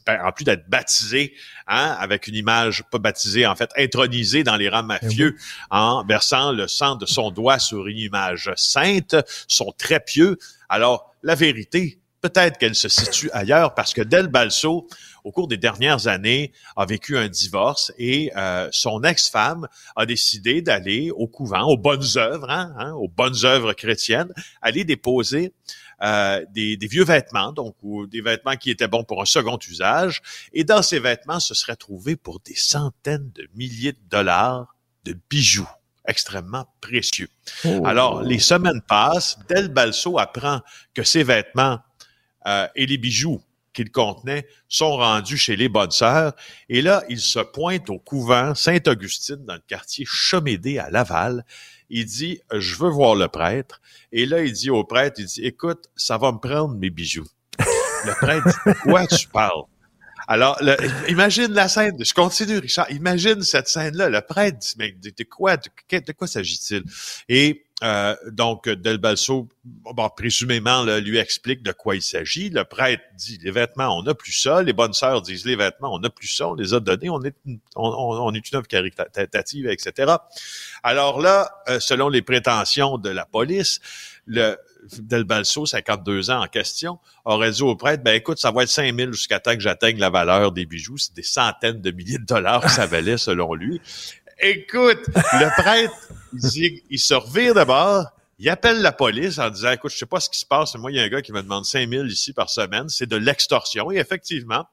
ben, 0.06 0.20
en 0.24 0.32
plus 0.32 0.44
d'être 0.44 0.70
baptisés, 0.70 1.34
hein, 1.68 1.98
avec 2.00 2.28
une 2.28 2.36
image 2.36 2.84
pas 2.92 3.00
baptisée, 3.00 3.48
en 3.48 3.56
fait, 3.56 3.72
intronisée 3.76 4.44
dans 4.44 4.56
les 4.56 4.70
rangs 4.70 4.84
mafieux, 4.84 5.36
en 5.72 6.06
versant 6.06 6.52
le 6.52 6.68
sang 6.68 6.96
de 6.96 7.08
son 7.08 7.32
doigt 7.32 7.58
sur 7.60 7.88
une 7.88 7.98
image 7.98 8.52
sainte, 8.56 9.16
sont 9.48 9.74
très 9.78 10.00
pieux. 10.00 10.38
Alors, 10.70 11.12
la 11.24 11.34
vérité, 11.34 12.00
peut-être 12.22 12.58
qu'elle 12.58 12.76
se 12.76 12.90
situe 12.90 13.30
ailleurs 13.32 13.74
parce 13.74 13.94
que 13.94 14.02
Del 14.02 14.28
Balso, 14.28 14.88
au 15.28 15.32
cours 15.32 15.50
des 15.50 15.58
dernières 15.58 16.08
années, 16.08 16.54
a 16.78 16.86
vécu 16.86 17.18
un 17.18 17.28
divorce 17.28 17.92
et 17.98 18.32
euh, 18.38 18.70
son 18.72 19.04
ex-femme 19.04 19.68
a 19.98 20.06
décidé 20.06 20.62
d'aller 20.62 21.12
au 21.12 21.28
couvent, 21.28 21.64
aux 21.64 21.76
bonnes 21.76 22.08
œuvres, 22.16 22.50
hein, 22.50 22.74
hein, 22.80 22.94
aux 22.94 23.10
bonnes 23.10 23.44
œuvres 23.44 23.74
chrétiennes, 23.74 24.32
aller 24.62 24.86
déposer 24.86 25.54
euh, 26.02 26.46
des, 26.54 26.78
des 26.78 26.88
vieux 26.88 27.04
vêtements, 27.04 27.52
donc 27.52 27.76
ou 27.84 28.08
des 28.08 28.22
vêtements 28.22 28.56
qui 28.56 28.72
étaient 28.72 28.88
bons 28.88 29.04
pour 29.04 29.22
un 29.22 29.26
second 29.26 29.60
usage. 29.68 30.22
Et 30.54 30.64
dans 30.64 30.82
ces 30.82 31.00
vêtements, 31.00 31.42
se 31.42 31.54
serait 31.54 31.76
trouvé 31.76 32.16
pour 32.16 32.40
des 32.40 32.56
centaines 32.56 33.30
de 33.36 33.50
milliers 33.54 33.92
de 33.92 34.10
dollars 34.10 34.76
de 35.04 35.18
bijoux 35.30 35.68
extrêmement 36.08 36.68
précieux. 36.80 37.28
Alors, 37.84 38.22
les 38.22 38.40
semaines 38.40 38.82
passent, 38.88 39.38
Del 39.50 39.68
Balso 39.68 40.18
apprend 40.20 40.62
que 40.94 41.04
ces 41.04 41.24
vêtements 41.24 41.80
euh, 42.46 42.66
et 42.76 42.86
les 42.86 42.98
bijoux 42.98 43.42
qu'il 43.78 43.92
contenait 43.92 44.48
sont 44.68 44.98
rendus 44.98 45.38
chez 45.38 45.56
les 45.56 45.70
bonnes 45.70 45.92
sœurs. 45.92 46.34
Et 46.68 46.82
là, 46.82 47.04
il 47.10 47.20
se 47.20 47.38
pointe 47.38 47.92
au 47.92 48.00
couvent 48.00 48.56
Sainte-Augustine 48.56 49.46
dans 49.46 49.54
le 49.54 49.62
quartier 49.68 50.04
Chomédé 50.08 50.80
à 50.80 50.90
Laval. 50.90 51.46
Il 51.92 52.06
dit, 52.06 52.42
je 52.52 52.76
veux 52.76 52.90
voir 52.90 53.14
le 53.14 53.28
prêtre. 53.28 53.80
Et 54.12 54.26
là, 54.26 54.42
il 54.42 54.52
dit 54.52 54.72
au 54.72 54.84
prêtre, 54.84 55.20
il 55.20 55.28
dit, 55.28 55.46
écoute, 55.46 55.86
ça 55.96 56.18
va 56.18 56.32
me 56.32 56.40
prendre 56.40 56.76
mes 56.76 56.90
bijoux. 56.90 57.28
Le 57.60 58.14
prêtre 58.20 58.48
dit, 58.48 58.74
quoi 58.84 59.06
tu 59.06 59.28
parles? 59.28 59.66
Alors, 60.28 60.60
imagine 61.08 61.54
la 61.54 61.70
scène. 61.70 62.04
Je 62.04 62.14
continue, 62.14 62.58
Richard. 62.58 62.90
Imagine 62.92 63.44
cette 63.44 63.68
scène-là. 63.68 64.10
Le 64.10 64.22
prêtre 64.22 64.58
dit, 64.58 64.74
mais 64.80 64.92
de, 64.92 65.24
quoi, 65.24 65.56
de 65.56 66.12
quoi 66.14 66.28
s'agit-il? 66.28 66.84
Et 67.30 67.64
euh, 67.84 68.16
donc, 68.32 68.68
Del 68.68 68.98
Balso, 68.98 69.48
bon, 69.64 70.10
présumément, 70.10 70.84
lui 70.84 71.18
explique 71.20 71.62
de 71.62 71.72
quoi 71.72 71.96
il 71.96 72.02
s'agit. 72.02 72.50
Le 72.50 72.64
prêtre 72.64 73.04
dit, 73.16 73.38
les 73.44 73.52
vêtements, 73.52 73.96
on 73.98 74.02
n'a 74.04 74.16
plus 74.16 74.32
ça. 74.32 74.64
Les 74.64 74.74
bonnes 74.74 74.94
sœurs 74.94 75.22
disent, 75.22 75.46
les 75.46 75.56
vêtements, 75.56 75.94
on 75.94 76.00
n'a 76.00 76.10
plus 76.10 76.28
ça. 76.28 76.48
On 76.50 76.56
les 76.56 76.74
a 76.74 76.80
donnés. 76.80 77.10
On 77.10 77.22
est, 77.24 77.36
une- 77.46 77.60
on- 77.76 77.84
on 78.26 78.34
est 78.34 78.50
une 78.52 78.58
œuvre 78.58 78.68
caritative, 78.68 79.68
etc. 79.70 80.14
Alors 80.82 81.22
là, 81.22 81.52
euh, 81.70 81.80
selon 81.80 82.10
les 82.10 82.22
prétentions 82.24 82.98
de 82.98 83.10
la 83.10 83.26
police, 83.26 83.80
le 84.26 84.58
Del 85.00 85.26
Balso, 85.26 85.66
52 85.66 86.30
ans 86.30 86.42
en 86.44 86.48
question, 86.48 86.98
aurait 87.26 87.52
dit 87.52 87.62
au 87.62 87.76
prêtre, 87.76 88.04
ben 88.04 88.16
écoute, 88.16 88.40
ça 88.40 88.52
va 88.52 88.64
être 88.64 88.70
5 88.70 88.96
000 88.98 89.12
jusqu'à 89.12 89.40
temps 89.40 89.54
que 89.54 89.60
j'atteigne 89.60 90.00
la 90.00 90.10
valeur 90.10 90.52
des 90.52 90.66
bijoux. 90.66 90.98
C'est 90.98 91.14
des 91.14 91.24
centaines 91.24 91.82
de 91.82 91.92
milliers 91.92 92.20
de 92.20 92.26
dollars 92.26 92.62
que 92.62 92.70
ça 92.72 92.86
valait 92.86 93.18
selon 93.18 93.54
lui. 93.54 93.82
Écoute, 94.40 95.00
le 95.16 95.62
prêtre, 95.62 95.94
il, 96.56 96.82
il 96.90 97.00
se 97.00 97.14
revire 97.14 97.54
d'abord, 97.54 98.06
il 98.40 98.50
appelle 98.50 98.82
la 98.82 98.92
police 98.92 99.40
en 99.40 99.50
disant, 99.50 99.72
écoute, 99.72 99.92
je 99.92 99.98
sais 99.98 100.06
pas 100.06 100.20
ce 100.20 100.30
qui 100.30 100.40
se 100.40 100.46
passe, 100.46 100.76
moi, 100.76 100.92
il 100.92 100.98
y 100.98 101.00
a 101.00 101.04
un 101.04 101.10
gars 101.10 101.22
qui 101.22 101.32
me 101.32 101.42
demande 101.42 101.66
5 101.66 101.90
000 101.90 102.06
ici 102.06 102.34
par 102.34 102.50
semaine, 102.50 102.88
c'est 102.88 103.08
de 103.08 103.16
l'extorsion. 103.16 103.92
Et 103.92 103.98
effectivement, 103.98 104.66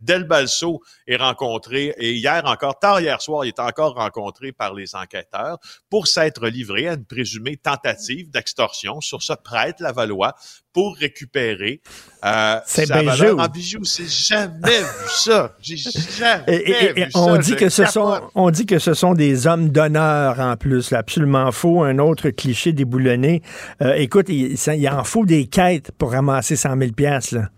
Del 0.00 0.24
Balso 0.24 0.80
est 1.06 1.16
rencontré, 1.16 1.94
et 1.98 2.12
hier 2.14 2.42
encore, 2.44 2.78
tard 2.78 3.00
hier 3.00 3.20
soir, 3.22 3.44
il 3.44 3.48
est 3.48 3.60
encore 3.60 3.94
rencontré 3.94 4.52
par 4.52 4.74
les 4.74 4.94
enquêteurs 4.94 5.58
pour 5.90 6.06
s'être 6.06 6.46
livré 6.48 6.88
à 6.88 6.94
une 6.94 7.04
présumée 7.04 7.56
tentative 7.56 8.30
d'extorsion 8.30 9.00
sur 9.00 9.22
ce 9.22 9.32
prêtre 9.32 9.82
Lavallois 9.82 10.34
pour 10.72 10.96
récupérer 10.96 11.80
euh, 12.24 12.58
C'est 12.66 12.86
sa 12.86 13.02
valeur 13.02 13.38
en 13.38 13.48
bijoux. 13.48 13.84
C'est 13.84 14.06
jamais 14.08 14.80
vu 14.80 15.08
ça. 15.08 15.54
J'ai 15.62 15.76
jamais 15.78 16.42
Et, 16.48 16.54
et- 16.56 16.70
et- 16.84 16.92
vu 16.92 17.00
et 17.02 17.06
on 17.14 17.34
ça. 17.36 17.38
dit 17.38 17.56
que 17.56 17.68
ce 17.70 17.86
sont, 17.86 18.20
on 18.34 18.50
dit 18.50 18.66
que 18.66 18.78
ce 18.78 18.92
sont 18.92 19.14
des 19.14 19.46
hommes 19.46 19.70
d'honneur 19.70 20.38
en 20.40 20.56
plus, 20.56 20.90
là, 20.90 20.98
absolument 20.98 21.50
faux. 21.52 21.82
Un 21.84 21.98
autre 21.98 22.28
cliché 22.28 22.74
déboulonné. 22.74 23.40
Euh, 23.80 23.94
écoute, 23.94 24.26
il, 24.28 24.58
ça- 24.58 24.74
il 24.74 24.86
en 24.90 25.04
faut 25.04 25.24
des 25.24 25.46
quêtes 25.46 25.92
pour 25.92 26.12
ramasser 26.12 26.56
100 26.56 26.76
000 26.78 26.92
pièces 26.92 27.32
là. 27.32 27.48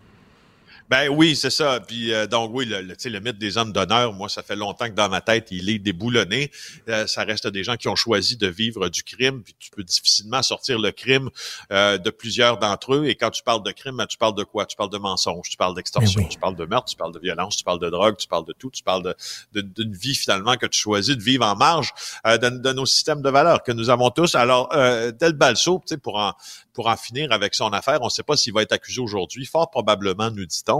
Ben 0.90 1.11
oui, 1.11 1.37
c'est 1.37 1.50
ça. 1.50 1.80
Puis 1.80 2.14
euh, 2.14 2.26
donc 2.26 2.50
oui, 2.54 2.64
le, 2.64 2.80
le, 2.80 2.97
tu 2.97 3.02
sais, 3.02 3.11
le 3.11 3.21
mythe 3.21 3.37
des 3.37 3.59
hommes 3.59 3.73
d'honneur, 3.73 4.14
moi, 4.14 4.30
ça 4.30 4.42
fait 4.42 4.57
longtemps 4.57 4.87
que 4.87 4.95
dans 4.95 5.11
ma 5.11 5.21
tête, 5.21 5.49
il 5.50 5.68
est 5.68 5.78
déboulonné. 5.78 6.50
Euh, 6.88 7.07
ça 7.07 7.25
reste 7.25 7.47
des 7.47 7.62
gens 7.62 7.76
qui 7.76 7.88
ont 7.88 7.95
choisi 7.97 8.38
de 8.38 8.47
vivre 8.47 8.88
du 8.88 9.02
crime, 9.02 9.42
puis 9.42 9.54
tu 9.59 9.68
peux 9.71 9.85
difficilement 9.85 10.42
sortir 10.42 10.78
le 10.78 10.90
crime 10.90 11.28
euh, 11.73 11.99
de 11.99 12.09
plusieurs 12.09 12.57
d'entre 12.57 12.95
eux. 12.95 13.04
Et 13.07 13.16
quand 13.16 13.28
tu 13.30 13.42
parles 13.42 13.62
de 13.62 13.71
crime, 13.71 13.99
ben, 13.99 14.07
tu 14.07 14.16
parles 14.16 14.35
de 14.35 14.45
quoi? 14.45 14.64
Tu 14.64 14.76
parles 14.76 14.88
de 14.88 14.97
mensonge, 14.97 15.50
tu 15.50 15.59
parles 15.59 15.75
d'extorsion, 15.75 16.23
oui. 16.23 16.28
tu 16.30 16.38
parles 16.38 16.57
de 16.57 16.64
meurtre, 16.64 16.87
tu 16.88 16.97
parles 16.97 17.12
de 17.12 17.18
violence, 17.21 17.59
tu 17.59 17.64
parles 17.64 17.80
de 17.80 17.90
drogue, 17.90 18.16
tu 18.16 18.26
parles 18.26 18.47
de 18.47 18.54
tout, 18.54 18.71
tu 18.71 18.83
parles 18.83 19.02
de- 19.02 19.14
de- 19.52 19.83
d'une 19.83 19.92
vie 19.95 20.14
finalement 20.14 20.57
que 20.57 20.64
tu 20.66 20.78
choisis 20.80 21.14
de 21.18 21.23
vivre 21.23 21.45
en 21.45 21.54
marge 21.54 21.92
euh, 22.26 22.38
de, 22.38 22.49
de 22.49 22.73
nos 22.73 22.87
systèmes 22.87 23.21
de 23.21 23.28
valeurs 23.28 23.62
que 23.62 23.73
nous 23.73 23.90
avons 23.90 24.09
tous. 24.09 24.35
Alors, 24.35 24.71
euh, 24.75 25.12
Del 25.12 25.35
Balso, 25.35 25.83
tu 25.87 25.95
sais, 25.95 25.99
pour 25.99 26.16
en, 26.18 26.33
pour 26.73 26.87
en 26.87 26.97
finir 26.97 27.30
avec 27.33 27.54
son 27.54 27.68
affaire, 27.75 27.99
on 28.00 28.07
ne 28.07 28.11
sait 28.11 28.23
pas 28.23 28.38
s'il 28.38 28.54
va 28.54 28.62
être 28.62 28.73
accusé 28.73 29.02
aujourd'hui, 29.02 29.45
fort 29.45 29.71
probablement, 29.71 30.30
nous 30.30 30.47
dit-on. 30.47 30.77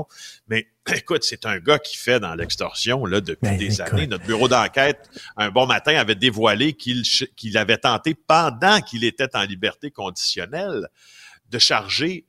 Mais 0.49 0.67
écoute, 0.95 1.25
c'est 1.25 1.47
un 1.47 1.59
gars 1.59 1.79
qui 1.79 1.97
fait 1.97 2.21
dans 2.21 2.35
l'extorsion 2.35 3.05
là 3.07 3.21
depuis 3.21 3.41
Ben, 3.51 3.57
des 3.59 3.81
écoute. 3.81 3.93
années. 3.95 4.07
Notre 4.07 4.25
bureau 4.25 4.49
d'enquête, 4.49 4.99
un 5.37 5.51
bon 5.51 5.67
matin, 5.67 5.97
avait 5.97 6.15
dévoilé 6.15 6.73
qu'il 6.75 7.03
qu'il 7.37 7.57
avait 7.59 7.79
tenté, 7.79 8.15
pendant 8.15 8.81
qu'il 8.81 9.05
était 9.05 9.35
en 9.37 9.43
liberté 9.43 9.91
conditionnelle, 9.91 10.89
de 11.51 11.59
charger 11.59 12.25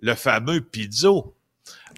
le 0.00 0.14
fameux 0.14 0.60
pizzo 0.60 1.34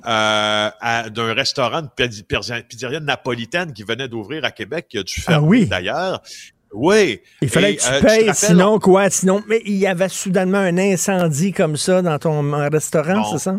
euh, 0.06 0.70
d'un 1.10 1.34
restaurant 1.34 1.82
de 1.82 1.88
pizz- 1.96 2.22
pizz- 2.24 2.62
pizzeria 2.68 3.00
napolitaine 3.00 3.72
qui 3.72 3.82
venait 3.82 4.08
d'ouvrir 4.08 4.44
à 4.44 4.50
Québec, 4.50 4.86
qui 4.88 4.98
a 4.98 5.02
dû 5.02 5.20
fermer 5.20 5.36
Ah 5.46 5.48
oui? 5.48 5.66
d'ailleurs. 5.66 6.22
Oui. 6.72 7.20
Il 7.40 7.48
fallait 7.48 7.72
Et, 7.72 7.76
que 7.76 7.82
tu 7.82 7.88
euh, 7.92 8.00
payes, 8.02 8.30
sinon 8.34 8.78
quoi? 8.78 9.08
Sinon, 9.08 9.42
mais 9.48 9.62
il 9.64 9.76
y 9.76 9.86
avait 9.86 10.08
soudainement 10.08 10.58
un 10.58 10.76
incendie 10.76 11.52
comme 11.52 11.76
ça 11.76 12.02
dans 12.02 12.18
ton 12.18 12.52
restaurant, 12.68 13.24
c'est 13.32 13.38
ça? 13.38 13.58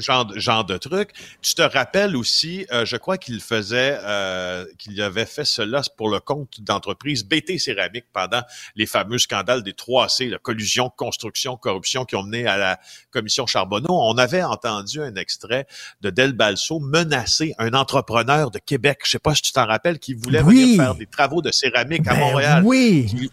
Genre, 0.00 0.30
genre 0.36 0.64
de 0.64 0.76
truc. 0.76 1.10
Tu 1.40 1.54
te 1.54 1.62
rappelles 1.62 2.16
aussi, 2.16 2.66
euh, 2.72 2.84
je 2.84 2.96
crois 2.96 3.18
qu'il 3.18 3.40
faisait, 3.40 3.98
euh, 4.02 4.64
qu'il 4.78 5.00
avait 5.02 5.26
fait 5.26 5.44
cela 5.44 5.82
pour 5.96 6.08
le 6.10 6.20
compte 6.20 6.60
d'entreprise 6.60 7.24
BT 7.24 7.58
Céramique 7.58 8.06
pendant 8.12 8.42
les 8.76 8.86
fameux 8.86 9.18
scandales 9.18 9.62
des 9.62 9.72
3C, 9.72 10.28
la 10.30 10.38
collusion, 10.38 10.90
construction, 10.90 11.56
corruption 11.56 12.04
qui 12.04 12.16
ont 12.16 12.22
mené 12.22 12.46
à 12.46 12.56
la 12.56 12.80
commission 13.10 13.46
Charbonneau. 13.46 13.88
On 13.90 14.16
avait 14.18 14.42
entendu 14.42 15.00
un 15.02 15.14
extrait 15.16 15.66
de 16.00 16.10
Del 16.10 16.32
Balso 16.32 16.78
menacer 16.80 17.54
un 17.58 17.74
entrepreneur 17.74 18.50
de 18.50 18.58
Québec, 18.58 19.00
je 19.04 19.10
sais 19.10 19.18
pas 19.18 19.34
si 19.34 19.42
tu 19.42 19.52
t'en 19.52 19.66
rappelles, 19.66 19.98
qui 19.98 20.14
voulait 20.14 20.42
Oui. 20.42 20.62
venir 20.62 20.82
faire 20.84 20.94
des 20.94 21.06
travaux 21.06 21.42
de 21.42 21.50
céramique 21.50 22.06
à 22.08 22.14
Ben 22.14 22.20
Montréal. 22.20 22.62
Oui. 22.64 23.06
Qui- 23.08 23.30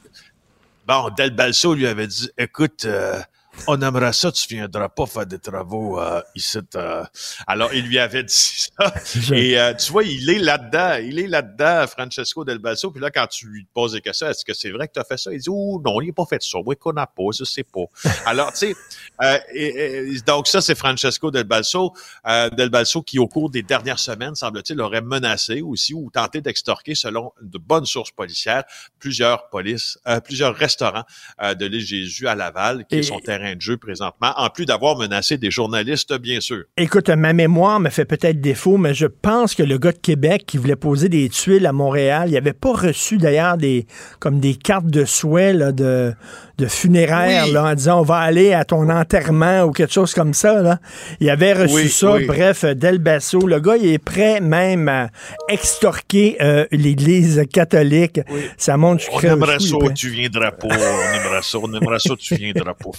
Bon, 0.88 1.10
Del 1.16 1.32
Balso 1.36 1.76
lui 1.76 1.86
avait 1.86 2.08
dit, 2.08 2.32
écoute, 2.38 2.86
euh, 2.86 3.22
on 3.68 3.82
aimerait 3.82 4.14
ça, 4.14 4.32
tu 4.32 4.48
viendras 4.48 4.90
pas 4.90 5.06
faire 5.06 5.26
des 5.26 5.40
travaux 5.40 6.00
euh, 6.00 6.22
ici. 6.36 6.58
euh. 6.76 7.04
Alors, 7.48 7.74
il 7.74 7.86
lui 7.86 8.00
avait 8.00 8.24
dit 8.24 8.34
ça. 8.80 8.94
Et 9.34 9.60
euh, 9.60 9.74
tu 9.74 9.92
vois, 9.92 10.04
il 10.04 10.30
est 10.30 10.40
là-dedans. 10.40 10.96
Il 11.04 11.20
est 11.20 11.28
là-dedans, 11.28 11.86
Francesco 11.88 12.44
Del 12.46 12.58
Balso. 12.60 12.92
Puis 12.92 13.02
là, 13.02 13.12
quand 13.12 13.28
tu 13.28 13.48
lui 13.48 13.66
poses 13.74 13.94
des 13.94 14.02
questions, 14.02 14.28
est-ce 14.28 14.44
que 14.46 14.54
c'est 14.54 14.72
vrai 14.72 14.88
que 14.88 14.94
tu 14.94 15.00
as 15.00 15.04
fait 15.04 15.18
ça? 15.18 15.32
Il 15.32 15.40
dit, 15.40 15.50
oh 15.50 15.82
non, 15.84 16.02
il 16.02 16.08
n'a 16.08 16.14
pas 16.14 16.26
fait 16.30 16.42
ça. 16.42 16.58
Oui, 16.66 16.76
qu'on 16.78 16.94
n'a 16.94 17.08
pas, 17.08 17.24
je 17.38 17.44
sais 17.44 17.64
pas. 17.64 17.86
Alors, 18.26 18.52
tu 18.54 18.74
sais, 18.74 18.76
euh, 19.22 20.18
donc 20.26 20.48
ça, 20.48 20.62
c'est 20.62 20.76
Francesco 20.76 21.32
Del 21.32 21.44
Balso. 21.46 21.94
Euh, 22.28 22.50
Del 22.50 22.70
Balso 22.70 23.02
qui, 23.02 23.20
au 23.20 23.28
cours 23.28 23.50
des 23.50 23.64
dernières 23.64 24.00
semaines, 24.00 24.36
semble-t-il, 24.36 24.80
aurait 24.82 25.02
menacé 25.02 25.62
aussi 25.62 25.94
ou 25.94 26.10
tenté 26.12 26.42
d'extorquer, 26.42 26.96
selon 26.96 27.32
de 27.42 27.58
bonnes 27.58 27.86
sources 27.86 28.12
policières, 28.12 28.64
plusieurs 29.00 29.50
polices, 29.50 29.98
euh, 30.08 30.20
plusieurs 30.20 30.56
restaurants 30.56 31.04
euh, 31.42 31.54
de 31.56 31.66
l'île 31.66 31.86
Jésus 31.86 32.28
à 32.28 32.36
Laval, 32.36 32.86
qui 32.88 32.96
Et- 32.96 33.00
est 33.00 33.04
son 33.04 33.20
terrain 33.20 33.49
terrain 33.50 33.56
de 33.56 33.62
jeu 33.62 33.78
présentement, 33.78 34.32
en 34.38 34.50
plus 34.50 34.66
d'avoir 34.66 34.98
menacé 34.98 35.38
des 35.38 35.52
journalistes, 35.52 36.14
bien 36.20 36.40
sûr. 36.40 36.64
Écoute, 36.78 37.10
ma 37.10 37.34
mémoire 37.34 37.80
me 37.80 37.90
fait 37.90 38.06
peut-être 38.06 38.42
défaut, 38.42 38.78
mais 38.78 38.94
je 38.94 39.06
pense 39.08 39.56
que 39.56 39.64
le 39.64 39.78
gars 39.78 39.92
de 39.92 39.98
Québec 39.98 40.44
qui 40.48 40.58
voulait 40.58 40.76
poser 40.76 41.10
des 41.10 41.30
tuiles 41.30 41.66
à 41.66 41.74
Montréal, 41.74 42.30
il 42.30 42.38
avait 42.38 42.54
pas 42.54 42.74
reçu 42.74 43.18
d'ailleurs 43.18 43.58
des 43.58 43.86
comme 44.20 44.40
des 44.40 44.56
cartes 44.56 44.86
de 44.88 45.06
souhait 45.06 45.54
là, 45.54 45.72
de, 45.72 46.14
de 46.58 46.66
funéraires 46.66 47.46
Oui. 47.48 47.54
là, 47.54 47.66
en 47.66 47.74
disant 47.74 48.00
on 48.00 48.04
va 48.04 48.18
aller 48.18 48.54
à 48.54 48.66
ton 48.66 48.90
enterrement 48.90 49.64
ou 49.64 49.72
quelque 49.72 49.94
chose 49.94 50.14
comme 50.14 50.34
ça. 50.34 50.62
Là. 50.62 50.80
Il 51.20 51.30
avait 51.30 51.54
reçu 51.54 51.74
Oui, 51.76 51.90
ça. 51.90 52.14
oui. 52.14 52.26
Bref, 52.26 52.66
Del 52.66 53.00
Basso, 53.00 53.40
le 53.48 53.60
gars, 53.60 53.78
il 53.78 53.88
est 53.88 53.98
prêt 54.04 54.40
même 54.42 54.88
à 54.88 55.10
extorquer 55.50 56.38
euh, 56.42 56.66
l'Église 56.72 57.44
catholique. 57.52 58.20
Ça 58.58 58.78
montre 58.78 59.04
On 59.12 59.20
aimerait 59.22 59.60
ça, 59.60 59.76
tu 59.96 60.10
viendras 60.10 60.52
pas. 60.52 60.68
On 60.68 61.16
aimerait 61.16 61.42
ça, 61.42 61.58
on 61.62 61.74
aimerait 61.74 62.00
ça, 62.00 62.14
tu 62.18 62.36
viendras 62.36 62.74
pas 62.74 62.90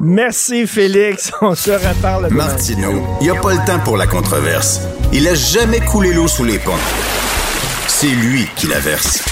Merci 0.00 0.66
Félix, 0.66 1.30
on 1.40 1.54
se 1.54 1.70
reparle. 1.70 2.28
Martineau, 2.30 3.02
il 3.20 3.24
n'y 3.24 3.30
a 3.30 3.40
pas 3.40 3.52
le 3.52 3.64
temps 3.66 3.78
pour 3.80 3.96
la 3.96 4.06
controverse. 4.06 4.80
Il 5.12 5.26
a 5.28 5.34
jamais 5.34 5.80
coulé 5.80 6.12
l'eau 6.12 6.28
sous 6.28 6.44
les 6.44 6.58
ponts. 6.58 6.72
C'est 7.88 8.08
lui 8.08 8.46
qui 8.56 8.66
la 8.66 8.78
verse. 8.78 9.22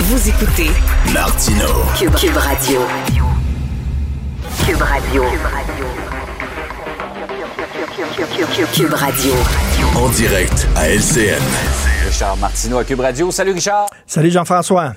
Vous 0.00 0.28
écoutez 0.28 0.70
Martineau. 1.12 1.84
Cube, 1.98 2.14
Cube 2.14 2.36
Radio. 2.36 2.80
Cube 4.66 4.82
Radio. 4.82 5.24
Cube 8.74 8.94
Radio. 8.94 9.32
En 9.94 10.08
direct 10.08 10.66
à 10.76 10.88
LCN. 10.88 11.40
Richard 12.06 12.36
Martineau 12.36 12.78
à 12.78 12.84
Cube 12.84 13.00
Radio. 13.00 13.30
Salut 13.30 13.52
Richard. 13.52 13.86
Salut 14.06 14.30
Jean-François. 14.30 14.94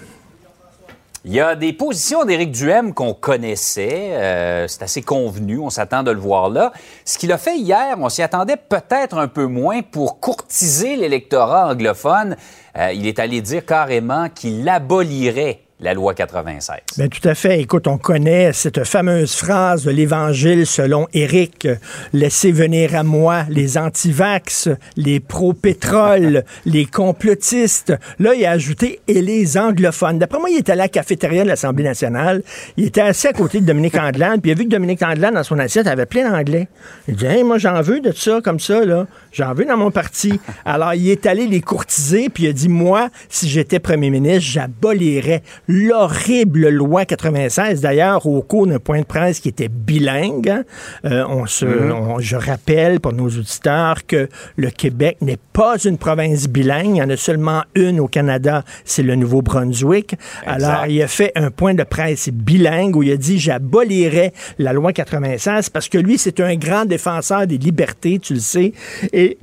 Il 1.28 1.34
y 1.34 1.40
a 1.40 1.56
des 1.56 1.74
positions 1.74 2.24
d'Éric 2.24 2.52
Duhem 2.52 2.94
qu'on 2.94 3.16
connaissait. 3.16 4.12
euh, 4.12 4.68
c'est 4.68 4.84
assez 4.84 5.02
convenu. 5.02 5.58
On 5.58 5.72
s'attend 5.72 6.04
de 6.04 6.12
le 6.12 6.20
voir 6.20 6.50
là. 6.50 6.72
Ce 7.04 7.18
qu'il 7.18 7.32
a 7.32 7.40
fait 7.40 7.58
hier, 7.58 7.98
on 8.00 8.10
s'y 8.10 8.22
attendait 8.22 8.58
peut-être 8.58 9.18
un 9.18 9.28
peu 9.28 9.48
moins 9.48 9.82
pour 9.82 10.20
courtiser 10.20 10.96
l'électorat 10.96 11.70
anglophone. 11.70 12.38
Euh, 12.78 12.92
il 12.94 13.08
est 13.08 13.18
allé 13.18 13.42
dire 13.42 13.66
carrément 13.66 14.30
qu'il 14.30 14.70
abolirait 14.70 15.65
la 15.82 15.94
loi 15.94 16.14
96. 16.14 16.78
Ben, 16.98 17.10
tout 17.10 17.28
à 17.28 17.36
fait. 17.36 17.60
Écoute, 17.60 17.88
on 17.88 17.98
connaît 17.98 18.54
cette 18.54 18.86
fameuse 18.86 19.36
phrase 19.36 19.84
de 19.84 19.92
l'Évangile 19.92 20.66
selon 20.66 21.08
Éric. 21.14 21.68
Laissez 22.14 22.54
venir 22.54 22.96
à 22.96 23.04
moi 23.04 23.44
les 23.50 23.78
antivax, 23.78 24.70
les 24.96 25.20
pro-pétrole, 25.20 26.46
les 26.66 26.86
complotistes. 26.86 27.94
Là, 28.20 28.34
il 28.36 28.46
a 28.46 28.52
ajouté 28.52 29.02
et 29.08 29.22
les 29.22 29.58
anglophones. 29.58 30.18
D'après 30.18 30.40
moi, 30.40 30.50
il 30.50 30.58
était 30.58 30.72
à 30.72 30.76
la 30.76 30.88
cafétéria 30.88 31.44
de 31.44 31.50
l'Assemblée 31.50 31.84
nationale. 31.84 32.42
Il 32.78 32.86
était 32.86 33.02
assis 33.02 33.28
à 33.28 33.34
côté 33.34 33.60
de 33.60 33.66
Dominique 33.66 33.98
Andelade, 33.98 34.42
puis 34.42 34.52
il 34.52 34.54
a 34.54 34.58
vu 34.58 34.64
que 34.64 34.70
Dominique 34.70 35.02
Andelade, 35.02 35.34
dans 35.34 35.44
son 35.44 35.60
assiette, 35.60 35.88
avait 35.88 36.06
plein 36.06 36.30
d'anglais. 36.30 36.70
Il 37.10 37.16
dit, 37.16 37.26
hey, 37.26 37.44
moi, 37.44 37.58
j'en 37.58 37.82
veux 37.82 38.00
de 38.00 38.14
ça, 38.14 38.40
comme 38.42 38.62
ça, 38.62 38.86
là. 38.86 39.08
J'en 39.34 39.54
veux 39.54 39.66
dans 39.66 39.78
mon 39.78 39.92
parti. 39.92 40.40
Alors, 40.64 40.94
il 40.94 41.10
est 41.10 41.26
allé 41.26 41.48
les 41.48 41.60
courtiser, 41.60 42.30
puis 42.30 42.46
il 42.46 42.50
a 42.50 42.54
dit, 42.54 42.70
moi, 42.70 43.10
si 43.28 43.50
j'étais 43.50 43.80
premier 43.80 44.10
ministre, 44.10 44.50
j'abolirais 44.50 45.44
l'horrible 45.76 46.70
loi 46.70 47.06
96. 47.06 47.82
D'ailleurs, 47.82 48.26
au 48.26 48.42
cours 48.42 48.66
d'un 48.68 48.80
point 48.80 49.00
de 49.02 49.06
presse 49.06 49.40
qui 49.40 49.50
était 49.50 49.68
bilingue, 49.68 50.50
hein, 50.50 50.64
euh, 51.06 51.26
on 51.28 51.46
se, 51.46 51.66
on- 51.66 52.20
je 52.20 52.36
rappelle 52.38 53.00
pour 53.02 53.12
nos 53.14 53.28
auditeurs 53.28 54.06
que 54.06 54.30
le 54.56 54.70
Québec 54.70 55.18
n'est 55.22 55.40
pas 55.54 55.78
une 55.84 55.98
province 55.98 56.48
bilingue. 56.48 56.96
Il 56.96 56.98
y 56.98 57.02
en 57.04 57.10
a 57.10 57.18
seulement 57.18 57.64
une 57.76 58.00
au 58.00 58.08
Canada, 58.08 58.64
c'est 58.86 59.04
le 59.04 59.16
Nouveau-Brunswick. 59.16 60.16
Alors, 60.46 60.86
il 60.88 61.02
a 61.02 61.08
fait 61.08 61.32
un 61.36 61.52
point 61.52 61.74
de 61.74 61.84
presse 61.84 62.30
bilingue 62.30 62.96
où 62.96 63.04
il 63.04 63.12
a 63.12 63.18
dit 63.18 63.38
j'abolirais 63.40 64.32
la 64.60 64.72
loi 64.74 64.94
96 64.94 65.70
parce 65.70 65.90
que 65.90 65.98
lui, 65.98 66.18
c'est 66.18 66.40
un 66.40 66.56
grand 66.56 66.86
défenseur 66.86 67.48
des 67.48 67.58
libertés, 67.58 68.20
tu 68.20 68.36
le 68.36 68.40
sais. 68.40 68.74
Et 69.12 69.38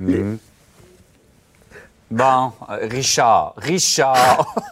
Bon, 2.11 2.51
euh, 2.69 2.87
Richard, 2.91 3.53
Richard. 3.57 4.55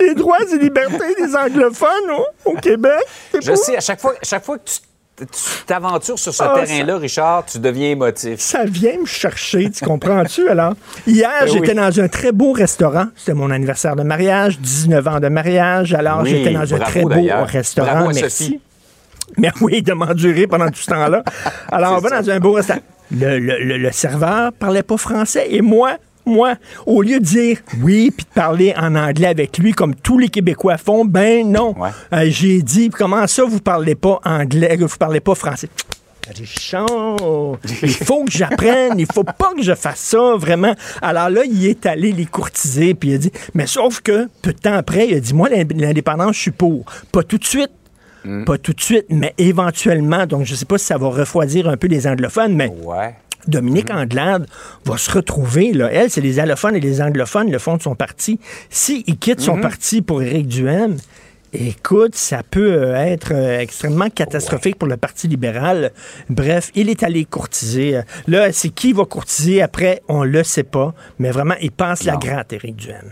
les 0.00 0.14
droits 0.14 0.38
et 0.40 0.58
libertés 0.58 1.14
des 1.18 1.34
anglophones 1.36 2.10
au, 2.44 2.50
au 2.50 2.54
Québec, 2.56 2.92
Je 3.40 3.54
sais, 3.54 3.76
à 3.76 3.80
chaque 3.80 4.00
fois, 4.00 4.12
à 4.20 4.24
chaque 4.24 4.44
fois 4.44 4.58
que 4.58 4.64
tu 4.68 4.78
tu 5.14 5.26
t'aventures 5.66 6.18
sur 6.18 6.32
ce 6.34 6.42
Ah, 6.42 6.54
terrain-là, 6.64 6.96
Richard, 6.96 7.44
tu 7.44 7.58
deviens 7.58 7.90
émotif. 7.90 8.40
ça 8.40 8.64
vient 8.64 8.98
me 8.98 9.04
chercher, 9.06 9.70
tu 9.70 9.84
comprends-tu 9.84 10.48
alors? 10.48 10.72
Hier, 11.06 11.30
Ben 11.42 11.46
j'étais 11.52 11.68
oui. 11.68 11.74
dans 11.74 12.00
un 12.00 12.08
très 12.08 12.32
beau 12.32 12.52
restaurant. 12.52 13.04
C'était 13.14 13.34
mon 13.34 13.50
anniversaire 13.50 13.94
de 13.94 14.02
mariage, 14.02 14.58
19 14.58 15.06
ans 15.06 15.20
de 15.20 15.28
mariage. 15.28 15.92
Alors, 15.94 16.22
Oui, 16.22 16.30
j'étais 16.30 16.52
dans 16.54 16.74
un 16.74 16.78
très 16.78 17.02
beau 17.02 17.10
restaurant. 17.44 17.92
Bravo 17.92 18.10
à 18.10 18.12
Merci. 18.14 18.44
Sophie. 18.44 18.60
Mais 19.36 19.50
oui, 19.60 19.82
de 19.82 19.92
m'endurer 19.92 20.46
pendant 20.48 20.68
tout 20.70 20.80
ce 20.80 20.90
temps-là. 20.90 21.22
Alors, 21.70 21.92
on 21.98 22.00
va 22.00 22.20
dans 22.20 22.30
un 22.30 22.40
beau 22.40 22.52
restaurant. 22.52 22.80
Le, 23.12 23.38
le- 23.38 23.62
le- 23.62 23.78
le 23.78 23.92
serveur 23.92 24.52
parlait 24.54 24.82
pas 24.82 24.96
français 24.96 25.46
et 25.50 25.60
moi, 25.60 25.98
moi, 26.24 26.54
au 26.86 27.02
lieu 27.02 27.18
de 27.20 27.24
dire 27.24 27.58
oui 27.82 28.10
puis 28.10 28.24
de 28.24 28.30
parler 28.34 28.74
en 28.76 28.94
anglais 28.94 29.28
avec 29.28 29.58
lui 29.58 29.72
comme 29.72 29.94
tous 29.94 30.18
les 30.18 30.28
Québécois 30.28 30.76
font, 30.78 31.04
ben 31.04 31.50
non. 31.50 31.74
Ouais. 31.78 31.90
Euh, 32.12 32.26
J'ai 32.28 32.62
dit 32.62 32.90
comment 32.90 33.26
ça 33.26 33.44
vous 33.44 33.60
parlez 33.60 33.94
pas 33.94 34.20
anglais, 34.24 34.76
vous 34.80 34.96
parlez 34.98 35.20
pas 35.20 35.34
français? 35.34 35.68
Richard, 36.36 36.86
il 37.82 37.88
faut 37.90 38.24
que 38.24 38.30
j'apprenne, 38.30 38.94
il 38.98 39.06
faut 39.12 39.24
pas 39.24 39.52
que 39.56 39.62
je 39.62 39.74
fasse 39.74 39.98
ça, 39.98 40.36
vraiment. 40.36 40.72
Alors 41.02 41.28
là, 41.28 41.42
il 41.44 41.66
est 41.66 41.84
allé 41.84 42.12
les 42.12 42.26
courtiser, 42.26 42.94
puis 42.94 43.10
il 43.10 43.14
a 43.16 43.18
dit, 43.18 43.32
mais 43.54 43.66
sauf 43.66 44.00
que, 44.00 44.28
peu 44.40 44.52
de 44.52 44.58
temps 44.58 44.74
après, 44.74 45.08
il 45.08 45.14
a 45.16 45.20
dit, 45.20 45.34
moi, 45.34 45.48
l'in- 45.48 45.64
l'indépendance, 45.74 46.36
je 46.36 46.40
suis 46.42 46.50
pour. 46.52 46.84
Pas 47.10 47.24
tout 47.24 47.38
de 47.38 47.44
suite, 47.44 47.72
pas 48.46 48.56
tout 48.56 48.72
de 48.72 48.80
suite, 48.80 49.06
mais 49.10 49.34
éventuellement. 49.36 50.24
Donc, 50.26 50.44
je 50.44 50.54
sais 50.54 50.64
pas 50.64 50.78
si 50.78 50.86
ça 50.86 50.96
va 50.96 51.08
refroidir 51.08 51.68
un 51.68 51.76
peu 51.76 51.88
les 51.88 52.06
anglophones, 52.06 52.54
mais 52.54 52.68
Ouais. 52.84 53.16
Dominique 53.46 53.90
Anglade 53.90 54.46
va 54.84 54.96
se 54.96 55.10
retrouver, 55.10 55.72
là. 55.72 55.88
Elle, 55.92 56.10
c'est 56.10 56.20
les 56.20 56.38
allophones 56.38 56.76
et 56.76 56.80
les 56.80 57.02
anglophones, 57.02 57.50
le 57.50 57.58
fond 57.58 57.76
de 57.76 57.82
son 57.82 57.94
parti. 57.94 58.38
S'il 58.70 59.04
quitte 59.18 59.40
son 59.40 59.60
parti 59.60 60.02
pour 60.02 60.22
Éric 60.22 60.46
Duhem, 60.46 60.96
écoute, 61.52 62.14
ça 62.14 62.42
peut 62.48 62.72
euh, 62.72 62.94
être 62.94 63.32
euh, 63.34 63.58
extrêmement 63.58 64.08
catastrophique 64.08 64.76
pour 64.76 64.88
le 64.88 64.96
Parti 64.96 65.28
libéral. 65.28 65.92
Bref, 66.30 66.70
il 66.74 66.88
est 66.88 67.02
allé 67.02 67.24
courtiser. 67.24 67.96
Euh, 67.96 68.02
Là, 68.26 68.52
c'est 68.52 68.70
qui 68.70 68.92
va 68.92 69.04
courtiser 69.04 69.62
après, 69.62 70.02
on 70.08 70.24
le 70.24 70.42
sait 70.44 70.62
pas, 70.62 70.94
mais 71.18 71.30
vraiment, 71.30 71.54
il 71.60 71.72
passe 71.72 72.04
la 72.04 72.16
gratte, 72.16 72.52
Éric 72.52 72.76
Duhem. 72.76 73.10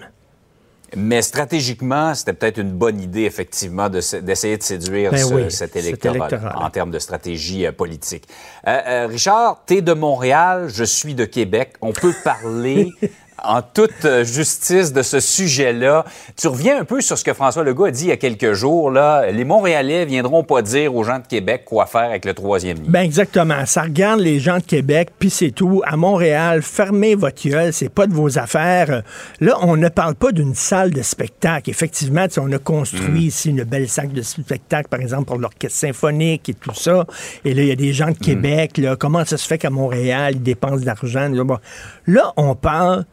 Mais 0.97 1.23
stratégiquement, 1.23 2.15
c'était 2.15 2.33
peut-être 2.33 2.59
une 2.59 2.73
bonne 2.73 3.01
idée, 3.01 3.23
effectivement, 3.23 3.89
d'essayer 3.89 4.57
de 4.57 4.63
séduire 4.63 5.11
Ben 5.13 5.19
ce- 5.25 5.35
oui, 5.35 5.51
cet 5.51 5.77
électorat. 5.77 6.29
en 6.57 6.71
termes 6.71 6.91
de 6.91 6.99
stratégie 6.99 7.67
euh, 7.67 7.73
politique. 7.73 8.27
Euh, 8.67 8.79
euh, 8.87 9.07
Richard, 9.07 9.63
tu 9.67 9.77
es 9.77 9.83
de 9.83 9.93
Montréal, 9.93 10.69
je 10.69 10.85
suis 10.85 11.15
de 11.15 11.25
Québec. 11.25 11.75
On 11.81 11.93
peut 11.93 12.15
parler 12.25 12.89
en 13.45 13.63
toute 13.63 14.05
euh, 14.05 14.25
justice 14.25 14.93
de 14.93 15.03
ce 15.03 15.21
sujet-là. 15.21 16.05
Tu 16.37 16.49
reviens 16.49 16.81
un 16.81 16.85
peu 16.85 17.01
sur 17.01 17.19
ce 17.19 17.25
que 17.25 17.33
François 17.33 17.65
Legault 17.65 17.87
a 17.87 17.91
dit 17.91 18.05
il 18.05 18.09
y 18.09 18.13
a 18.13 18.17
quelques 18.17 18.53
jours. 18.53 18.91
Là. 18.91 19.31
Les 19.31 19.45
Montréalais 19.45 20.05
viendront 20.05 20.45
pas 20.45 20.63
dire 20.63 20.95
aux 20.95 21.05
gens 21.05 21.19
de 21.19 21.27
Québec 21.27 21.63
quoi 21.65 21.87
faire 21.87 22.03
avec 22.11 22.25
le 22.25 22.35
troisième 22.35 22.79
lien. 22.79 22.89
Ben 22.89 23.03
exactement. 23.03 23.67
Ça 23.67 23.83
regarde 23.83 24.21
les 24.21 24.41
gens 24.41 24.59
de 24.59 24.65
Québec, 24.65 25.11
puis 25.19 25.31
c'est 25.31 25.51
tout. 25.51 25.83
À 25.85 25.97
Montréal, 25.97 26.63
fermez 26.63 27.15
votre 27.15 27.49
gueule, 27.49 27.73
c'est 27.73 27.89
pas 27.89 28.07
de 28.07 28.15
vos 28.15 28.39
affaires. 28.39 29.03
Là, 29.41 29.57
on 29.63 29.77
ne 29.77 29.89
parle 29.89 30.15
pas 30.15 30.33
d'une 30.33 30.55
salle 30.55 30.91
de 30.91 31.03
spectacle. 31.03 31.71
Effectivement, 31.71 32.27
on 32.39 32.53
a 32.53 32.59
construit 32.59 33.25
ici 33.25 33.51
une 33.51 33.65
belle 33.65 33.89
salle 33.89 34.13
de 34.13 34.23
spectacle, 34.23 34.89
par 34.89 35.01
exemple, 35.01 35.25
pour 35.25 35.39
l'orchestre 35.39 35.79
symphonique 35.79 36.49
et 36.49 36.55
tout 36.55 36.75
ça. 36.75 37.07
Et 37.45 37.55
là, 37.55 37.63
il 37.63 37.69
y 37.69 37.73
a 37.73 37.77
des 37.77 37.93
gens 37.93 38.11
de 38.11 38.19
Québec. 38.19 38.79
Là, 38.79 38.97
comment 38.97 39.25
ça 39.25 39.37
se 39.37 39.47
fait 39.47 39.59
qu'à 39.59 39.71
Montréal, 39.71 40.35
ils 40.37 40.43
dépensent 40.43 40.81
de 40.81 40.87
l'argent? 40.87 41.29
Là, 41.29 41.45
bon. 41.45 41.59
Là, 42.07 42.33
on 42.37 42.55
parle 42.55 43.05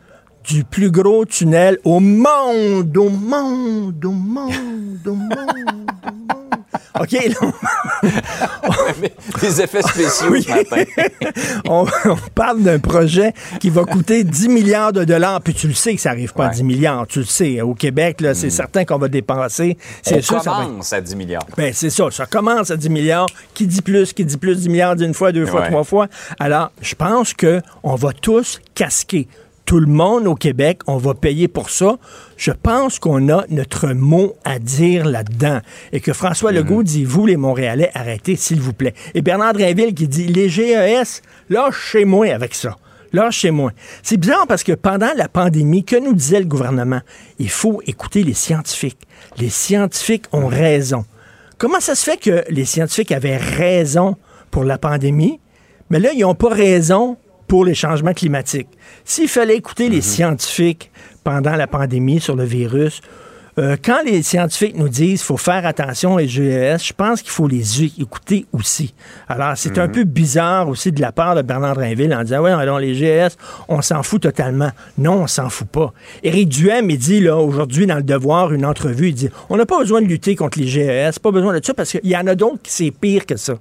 du 0.48 0.64
plus 0.64 0.92
gros 0.92 1.26
tunnel 1.26 1.78
au 1.84 2.00
monde, 2.00 2.96
au 2.98 3.10
monde, 3.10 4.06
au 4.06 4.12
monde, 4.12 5.08
au 5.08 5.14
monde, 5.14 5.14
au 5.14 5.14
monde. 5.16 5.34
OK, 7.00 7.12
là, 7.12 8.12
Des 9.42 9.62
effets 9.62 9.82
spéciaux 9.84 10.42
ce 10.42 10.50
matin. 10.50 10.84
on, 11.70 11.86
on 12.06 12.16
parle 12.34 12.64
d'un 12.64 12.80
projet 12.80 13.34
qui 13.60 13.70
va 13.70 13.84
coûter 13.84 14.24
10 14.24 14.50
milliards 14.50 14.94
de 14.94 15.04
dollars, 15.04 15.42
puis 15.42 15.54
tu 15.54 15.68
le 15.68 15.76
sais 15.76 15.94
que 15.96 16.02
ça 16.02 16.10
n'arrive 16.10 16.34
pas 16.34 16.46
à 16.46 16.48
Ouais. 16.50 16.56
10 16.56 16.64
milliards, 16.64 17.06
tu 17.06 17.20
le 17.20 17.26
sais. 17.26 17.62
Au 17.62 17.76
Québec, 17.76 18.22
là, 18.22 18.34
c'est 18.34 18.50
certain 18.50 18.84
qu'on 18.84 18.98
va 18.98 19.10
dépenser. 19.10 19.78
On 19.80 20.10
C'est 20.10 20.22
ça 20.24 20.36
va 20.36 20.40
être- 20.40 20.68
commence 20.70 20.94
à 20.94 21.02
10 21.02 21.16
milliards. 21.16 21.46
ben, 21.56 21.72
c'est 21.74 21.92
ça, 21.92 22.10
ça 22.10 22.26
commence 22.26 22.72
à 22.72 22.78
10 22.78 22.90
milliards. 22.90 23.28
Qui 23.54 23.68
dit 23.68 23.82
plus, 23.84 24.12
qui 24.14 24.26
dit 24.26 24.38
plus, 24.38 24.56
10 24.62 24.70
milliards 24.70 24.96
d'une 24.96 25.14
fois, 25.14 25.32
deux 25.32 25.46
fois, 25.46 25.62
Ouais. 25.62 25.68
trois 25.70 25.84
fois. 25.84 26.08
Alors, 26.40 26.72
je 26.82 26.96
pense 26.96 27.34
que 27.34 27.62
on 27.84 27.94
va 27.96 28.12
tous 28.14 28.60
casquer. 28.74 29.28
Tout 29.68 29.82
le 29.82 29.88
monde 29.88 30.28
au 30.28 30.36
Québec, 30.36 30.80
on 30.88 30.96
va 30.96 31.14
payer 31.14 31.50
pour 31.50 31.70
ça. 31.70 31.98
Je 32.38 32.52
pense 32.52 33.00
qu'on 33.00 33.28
a 33.28 33.44
notre 33.50 33.90
mot 33.90 34.34
à 34.46 34.60
dire 34.60 35.04
là-dedans. 35.04 35.60
Et 35.92 36.00
que 36.00 36.14
François 36.14 36.54
Legault 36.54 36.84
dit, 36.84 37.04
vous 37.04 37.26
les 37.26 37.36
Montréalais, 37.36 37.92
arrêtez, 37.94 38.38
s'il 38.38 38.62
vous 38.62 38.72
plaît. 38.72 38.94
Et 39.14 39.22
Bernard 39.22 39.52
Drinville 39.52 39.94
qui 39.94 40.08
dit, 40.08 40.28
les 40.28 40.48
GES, 40.48 41.22
lâchez-moi 41.50 42.34
avec 42.34 42.56
ça. 42.56 42.78
Lâchez-moi. 43.12 43.74
C'est 44.04 44.16
bizarre 44.16 44.48
parce 44.48 44.64
que 44.64 44.72
pendant 44.72 45.12
la 45.18 45.28
pandémie, 45.28 45.84
que 45.84 45.98
nous 45.98 46.14
disait 46.14 46.40
le 46.40 46.46
gouvernement? 46.46 47.02
Il 47.38 47.50
faut 47.50 47.82
écouter 47.86 48.24
les 48.24 48.34
scientifiques. 48.34 49.06
Les 49.38 49.50
scientifiques 49.50 50.28
ont 50.32 50.48
raison. 50.48 51.04
comment 51.58 51.82
ça 51.82 51.96
se 51.96 52.10
fait 52.10 52.16
que 52.16 52.46
les 52.50 52.64
scientifiques 52.64 53.12
avaient 53.12 53.36
raison 53.36 54.16
pour 54.50 54.64
la 54.64 54.78
pandémie, 54.78 55.42
mais 55.90 56.00
là, 56.00 56.14
ils 56.14 56.22
n'ont 56.22 56.36
pas 56.36 56.54
raison 56.54 57.18
pour 57.48 57.66
les 57.66 57.76
changements 57.76 58.14
climatiques? 58.14 58.70
S'il 59.06 59.28
fallait 59.28 59.56
écouter 59.56 59.90
les 59.90 60.02
scientifiques 60.02 60.92
pendant 61.24 61.56
la 61.56 61.68
pandémie 61.68 62.20
sur 62.20 62.36
le 62.36 62.44
virus, 62.44 63.02
euh, 63.60 63.76
quand 63.84 64.04
les 64.06 64.22
scientifiques 64.22 64.78
nous 64.78 64.88
disent 64.88 65.20
qu'il 65.20 65.26
faut 65.26 65.38
faire 65.38 65.66
attention 65.66 66.14
aux 66.16 66.20
GES, 66.20 66.78
je 66.84 66.94
pense 66.94 67.24
qu'il 67.24 67.32
faut 67.32 67.48
les 67.48 67.84
écouter 68.00 68.46
aussi. 68.54 68.94
Alors, 69.28 69.54
c'est 69.58 69.80
un 69.80 69.88
peu 69.88 70.04
bizarre 70.04 70.70
aussi 70.70 70.92
de 70.92 71.02
la 71.02 71.12
part 71.12 71.34
de 71.34 71.42
Bernard 71.42 71.74
Drinville 71.74 72.14
en 72.14 72.22
disant, 72.22 72.42
ouais, 72.42 72.52
alors 72.52 72.80
les 72.80 72.94
GES, 72.94 73.36
on 73.68 73.82
s'en 73.82 74.04
fout 74.04 74.22
totalement. 74.22 74.70
Non, 75.00 75.24
on 75.24 75.28
s'en 75.28 75.50
fout 75.50 75.68
pas. 75.68 75.92
Éric 76.22 76.50
Duhem, 76.50 76.92
il 76.92 77.00
dit, 77.00 77.20
là, 77.20 77.38
aujourd'hui, 77.38 77.88
dans 77.88 77.96
Le 77.96 78.04
Devoir, 78.04 78.54
une 78.54 78.66
entrevue, 78.66 79.10
il 79.10 79.16
dit, 79.16 79.30
on 79.50 79.58
n'a 79.58 79.66
pas 79.66 79.80
besoin 79.80 80.04
de 80.04 80.08
lutter 80.08 80.36
contre 80.36 80.60
les 80.60 80.68
GES, 80.68 81.18
pas 81.18 81.32
besoin 81.32 81.58
de 81.58 81.66
ça, 81.66 81.74
parce 81.74 81.92
qu'il 81.92 82.08
y 82.08 82.16
en 82.16 82.28
a 82.28 82.36
d'autres 82.36 82.62
qui 82.62 82.72
c'est 82.72 82.92
pire 82.92 83.26
que 83.26 83.38
ça. 83.38 83.56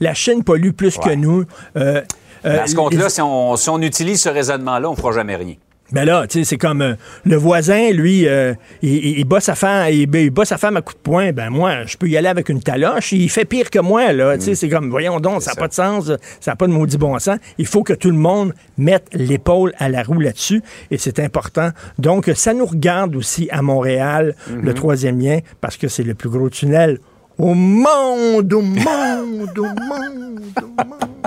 La 0.00 0.12
Chine 0.12 0.44
pollue 0.44 0.72
plus 0.72 0.98
que 0.98 1.14
nous. 1.14 1.44
Euh, 1.76 2.02
à 2.44 2.66
ce 2.66 2.74
compte-là, 2.74 3.08
si 3.08 3.20
on, 3.20 3.56
si 3.56 3.68
on 3.68 3.80
utilise 3.80 4.22
ce 4.22 4.28
raisonnement-là, 4.28 4.88
on 4.88 4.92
ne 4.92 4.96
fera 4.96 5.12
jamais 5.12 5.36
rien. 5.36 5.54
Ben 5.90 6.04
là, 6.04 6.26
tu 6.26 6.40
sais, 6.40 6.44
c'est 6.44 6.58
comme 6.58 6.82
euh, 6.82 6.94
le 7.24 7.36
voisin, 7.36 7.90
lui, 7.92 8.28
euh, 8.28 8.52
il, 8.82 9.18
il, 9.18 9.24
bat 9.24 9.40
sa 9.40 9.54
femme, 9.54 9.88
il, 9.90 10.14
il, 10.14 10.30
bat 10.30 10.44
sa 10.44 10.58
femme 10.58 10.76
à 10.76 10.82
coups 10.82 10.98
de 10.98 11.02
poing. 11.02 11.32
Ben 11.32 11.48
moi, 11.48 11.84
je 11.86 11.96
peux 11.96 12.06
y 12.08 12.16
aller 12.18 12.28
avec 12.28 12.50
une 12.50 12.62
taloche. 12.62 13.12
Il 13.12 13.30
fait 13.30 13.46
pire 13.46 13.70
que 13.70 13.78
moi, 13.78 14.12
là. 14.12 14.36
Tu 14.36 14.44
sais, 14.44 14.54
c'est 14.54 14.68
comme, 14.68 14.90
voyons 14.90 15.18
donc, 15.18 15.40
ça 15.40 15.52
n'a 15.52 15.56
pas 15.56 15.68
de 15.68 15.72
sens, 15.72 16.12
ça 16.40 16.50
n'a 16.50 16.56
pas 16.56 16.66
de 16.66 16.72
maudit 16.72 16.98
bon 16.98 17.18
sens. 17.18 17.38
Il 17.56 17.64
faut 17.64 17.84
que 17.84 17.94
tout 17.94 18.10
le 18.10 18.18
monde 18.18 18.52
mette 18.76 19.06
l'épaule 19.14 19.72
à 19.78 19.88
la 19.88 20.02
roue 20.02 20.20
là-dessus, 20.20 20.62
et 20.90 20.98
c'est 20.98 21.20
important. 21.20 21.70
Donc, 21.98 22.30
ça 22.34 22.52
nous 22.52 22.66
regarde 22.66 23.16
aussi 23.16 23.48
à 23.50 23.62
Montréal, 23.62 24.34
le 24.50 24.74
troisième 24.74 25.18
lien, 25.18 25.38
parce 25.62 25.78
que 25.78 25.88
c'est 25.88 26.02
le 26.02 26.14
plus 26.14 26.28
gros 26.28 26.50
tunnel 26.50 26.98
au 27.38 27.54
monde, 27.54 28.52
au 28.52 28.60
monde, 28.60 29.58
au 29.58 29.62
monde, 29.62 30.58
au 30.60 30.84
monde. 30.84 31.17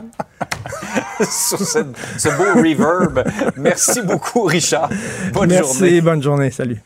Sur 1.29 1.59
ce, 1.59 1.79
ce, 2.17 2.29
beau 2.29 2.59
reverb. 2.61 3.23
Merci 3.57 4.01
beaucoup, 4.01 4.43
Richard. 4.43 4.89
Bonne 5.33 5.49
Merci, 5.49 5.73
journée. 5.73 5.89
Merci, 5.91 6.01
bonne 6.01 6.23
journée. 6.23 6.51
Salut. 6.51 6.81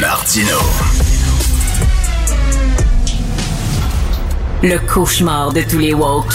Martino. 0.00 0.58
Le 4.62 4.78
cauchemar 4.92 5.52
de 5.52 5.62
tous 5.62 5.78
les 5.78 5.94
woke. 5.94 6.34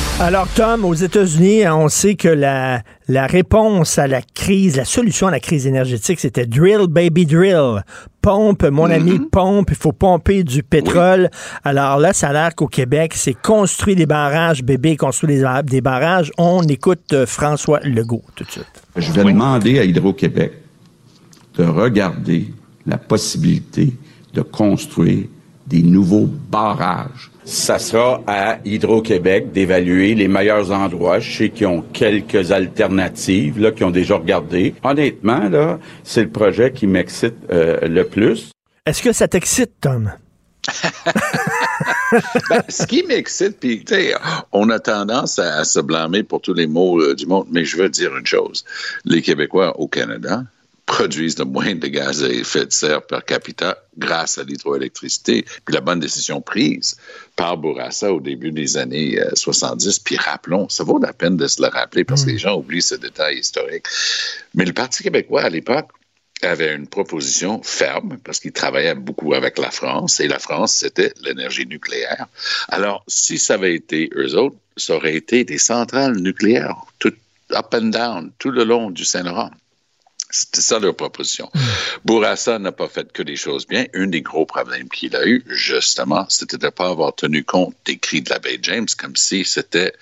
Alors, 0.19 0.47
Tom, 0.53 0.85
aux 0.85 0.93
États-Unis, 0.93 1.67
on 1.67 1.89
sait 1.89 2.13
que 2.13 2.27
la, 2.27 2.83
la 3.07 3.25
réponse 3.25 3.97
à 3.97 4.05
la 4.05 4.21
crise, 4.21 4.75
la 4.77 4.85
solution 4.85 5.27
à 5.27 5.31
la 5.31 5.39
crise 5.39 5.65
énergétique, 5.65 6.19
c'était 6.19 6.45
drill, 6.45 6.85
baby, 6.87 7.25
drill. 7.25 7.83
Pompe, 8.21 8.63
mon 8.65 8.87
Mm-hmm. 8.87 8.93
ami, 8.93 9.19
pompe, 9.31 9.69
il 9.71 9.75
faut 9.75 9.93
pomper 9.93 10.43
du 10.43 10.61
pétrole. 10.61 11.31
Alors 11.63 11.97
là, 11.97 12.13
ça 12.13 12.29
a 12.29 12.33
l'air 12.33 12.53
qu'au 12.53 12.67
Québec, 12.67 13.13
c'est 13.15 13.33
construire 13.33 13.97
des 13.97 14.05
barrages, 14.05 14.61
bébé, 14.63 14.95
construire 14.95 15.63
des, 15.63 15.69
des 15.71 15.81
barrages. 15.81 16.31
On 16.37 16.61
écoute 16.63 17.13
euh, 17.13 17.25
François 17.25 17.79
Legault 17.79 18.21
tout 18.35 18.43
de 18.43 18.51
suite. 18.51 18.67
Je 18.95 19.11
vais 19.11 19.23
demander 19.23 19.79
à 19.79 19.85
Hydro-Québec 19.85 20.53
de 21.57 21.63
regarder 21.63 22.53
la 22.85 22.99
possibilité 22.99 23.91
de 24.35 24.41
construire 24.41 25.25
des 25.65 25.81
nouveaux 25.81 26.27
barrages. 26.51 27.30
Ça 27.43 27.79
sera 27.79 28.21
à 28.27 28.59
Hydro-Québec 28.63 29.51
d'évaluer 29.51 30.13
les 30.13 30.27
meilleurs 30.27 30.71
endroits. 30.71 31.19
Je 31.19 31.37
sais 31.37 31.49
qu'ils 31.49 31.67
ont 31.67 31.81
quelques 31.81 32.51
alternatives, 32.51 33.59
là, 33.59 33.71
qui 33.71 33.83
ont 33.83 33.91
déjà 33.91 34.15
regardé. 34.15 34.75
Honnêtement, 34.83 35.49
là, 35.49 35.79
c'est 36.03 36.21
le 36.21 36.29
projet 36.29 36.71
qui 36.71 36.85
m'excite 36.85 37.35
euh, 37.51 37.79
le 37.87 38.05
plus. 38.05 38.51
Est-ce 38.85 39.01
que 39.01 39.11
ça 39.11 39.27
t'excite, 39.27 39.71
Tom? 39.81 40.11
ben, 42.49 42.63
ce 42.69 42.85
qui 42.85 43.03
m'excite, 43.03 43.59
puis 43.59 43.83
on 44.51 44.69
a 44.69 44.79
tendance 44.79 45.39
à, 45.39 45.57
à, 45.57 45.63
se 45.63 45.79
blâmer 45.79 46.21
pour 46.21 46.41
tous 46.41 46.53
les 46.53 46.67
maux 46.67 47.01
euh, 47.01 47.15
du 47.15 47.25
monde, 47.25 47.47
mais 47.49 47.65
je 47.65 47.77
veux 47.77 47.89
dire 47.89 48.15
une 48.15 48.27
chose. 48.27 48.63
Les 49.03 49.23
Québécois 49.23 49.79
au 49.79 49.87
Canada 49.87 50.43
produisent 50.91 51.39
le 51.39 51.45
moins 51.45 51.73
de 51.73 51.87
gaz 51.87 52.21
à 52.21 52.27
effet 52.27 52.65
de 52.65 52.71
serre 52.71 53.01
per 53.01 53.19
capita 53.25 53.77
grâce 53.97 54.37
à 54.37 54.43
l'hydroélectricité, 54.43 55.45
puis 55.65 55.73
la 55.73 55.81
bonne 55.81 56.01
décision 56.01 56.41
prise 56.41 56.97
par 57.41 57.57
Bourassa 57.57 58.13
au 58.13 58.19
début 58.19 58.51
des 58.51 58.77
années 58.77 59.19
euh, 59.19 59.31
70. 59.33 59.97
Puis 59.99 60.15
rappelons, 60.15 60.69
ça 60.69 60.83
vaut 60.83 60.99
la 60.99 61.11
peine 61.11 61.37
de 61.37 61.47
se 61.47 61.59
le 61.59 61.69
rappeler 61.69 62.03
parce 62.03 62.21
mmh. 62.21 62.25
que 62.25 62.31
les 62.31 62.37
gens 62.37 62.55
oublient 62.55 62.83
ce 62.83 62.93
détail 62.93 63.39
historique. 63.39 63.85
Mais 64.53 64.63
le 64.63 64.73
Parti 64.73 65.01
québécois, 65.01 65.41
à 65.41 65.49
l'époque, 65.49 65.89
avait 66.43 66.75
une 66.75 66.85
proposition 66.85 67.59
ferme 67.63 68.19
parce 68.23 68.39
qu'il 68.39 68.51
travaillait 68.51 68.93
beaucoup 68.93 69.33
avec 69.33 69.57
la 69.57 69.71
France 69.71 70.19
et 70.19 70.27
la 70.27 70.37
France, 70.37 70.73
c'était 70.73 71.13
l'énergie 71.23 71.65
nucléaire. 71.65 72.27
Alors, 72.69 73.03
si 73.07 73.39
ça 73.39 73.55
avait 73.55 73.73
été 73.73 74.11
eux 74.15 74.35
autres, 74.35 74.57
ça 74.77 74.95
aurait 74.95 75.15
été 75.15 75.43
des 75.43 75.57
centrales 75.57 76.17
nucléaires, 76.17 76.75
tout 76.99 77.13
up 77.53 77.73
and 77.73 77.89
down, 77.89 78.31
tout 78.37 78.51
le 78.51 78.65
long 78.65 78.91
du 78.91 79.03
Saint-Laurent. 79.03 79.49
C'était 80.31 80.61
ça 80.61 80.79
leur 80.79 80.95
proposition. 80.95 81.49
Bourassa 82.05 82.59
n'a 82.59 82.71
pas 82.71 82.87
fait 82.87 83.11
que 83.11 83.23
des 83.23 83.35
choses 83.35 83.67
bien. 83.67 83.85
Un 83.93 84.07
des 84.07 84.21
gros 84.21 84.45
problèmes 84.45 84.89
qu'il 84.89 85.15
a 85.15 85.25
eu, 85.25 85.43
justement, 85.47 86.25
c'était 86.29 86.57
de 86.57 86.65
ne 86.65 86.71
pas 86.71 86.89
avoir 86.89 87.13
tenu 87.15 87.43
compte 87.43 87.75
des 87.85 87.97
cris 87.97 88.21
de 88.21 88.29
la 88.29 88.39
baie 88.39 88.59
James 88.61 88.87
comme 88.97 89.15
si 89.15 89.45
c'était 89.45 89.93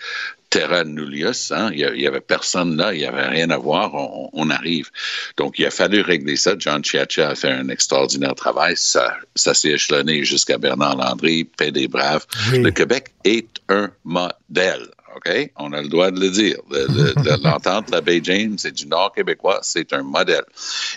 terra 0.50 0.84
nullius. 0.84 1.52
Hein? 1.52 1.72
Il 1.74 1.92
n'y 1.94 2.08
avait 2.08 2.22
personne 2.22 2.76
là, 2.76 2.94
il 2.94 3.00
n'y 3.00 3.06
avait 3.06 3.28
rien 3.28 3.50
à 3.50 3.58
voir, 3.58 3.94
on, 3.94 4.30
on, 4.34 4.50
arrive. 4.50 4.90
Donc, 5.38 5.60
il 5.60 5.66
a 5.66 5.72
fallu 5.72 6.02
régler 6.02 6.36
ça. 6.36 6.56
John 6.58 6.84
Chiacha 6.84 7.30
a 7.30 7.36
fait 7.36 7.52
un 7.52 7.70
extraordinaire 7.70 8.36
travail. 8.36 8.76
Ça, 8.76 9.16
ça 9.36 9.54
s'est 9.54 9.70
échelonné 9.70 10.24
jusqu'à 10.24 10.58
Bernard 10.58 10.96
Landry, 10.96 11.44
Paix 11.44 11.72
des 11.72 11.88
Braves. 11.88 12.26
Oui. 12.52 12.60
Le 12.60 12.72
Québec 12.72 13.12
est 13.24 13.48
un 13.70 13.92
modèle. 14.04 14.88
OK? 15.16 15.52
On 15.58 15.74
a 15.74 15.82
le 15.82 15.88
droit 15.88 16.12
de 16.12 16.20
le 16.20 16.30
dire. 16.30 16.58
L'entente 17.44 17.88
de 17.88 17.92
la 17.92 18.02
baie 18.02 18.22
James 18.24 18.58
et 18.64 18.72
du 18.72 18.86
Nord 18.88 19.14
québécois, 19.14 19.60
c'est 19.64 19.94
un 19.94 20.04
modèle. 20.04 20.46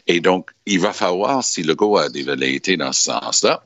Et 0.06 0.20
donc, 0.20 0.50
il 0.66 0.80
va 0.80 0.92
falloir, 0.92 1.42
si 1.44 1.62
le 1.62 1.74
GO 1.74 1.96
a 1.96 2.08
des 2.08 2.22
velléités 2.22 2.76
dans 2.76 2.92
ce 2.92 3.04
sens-là, 3.04 3.62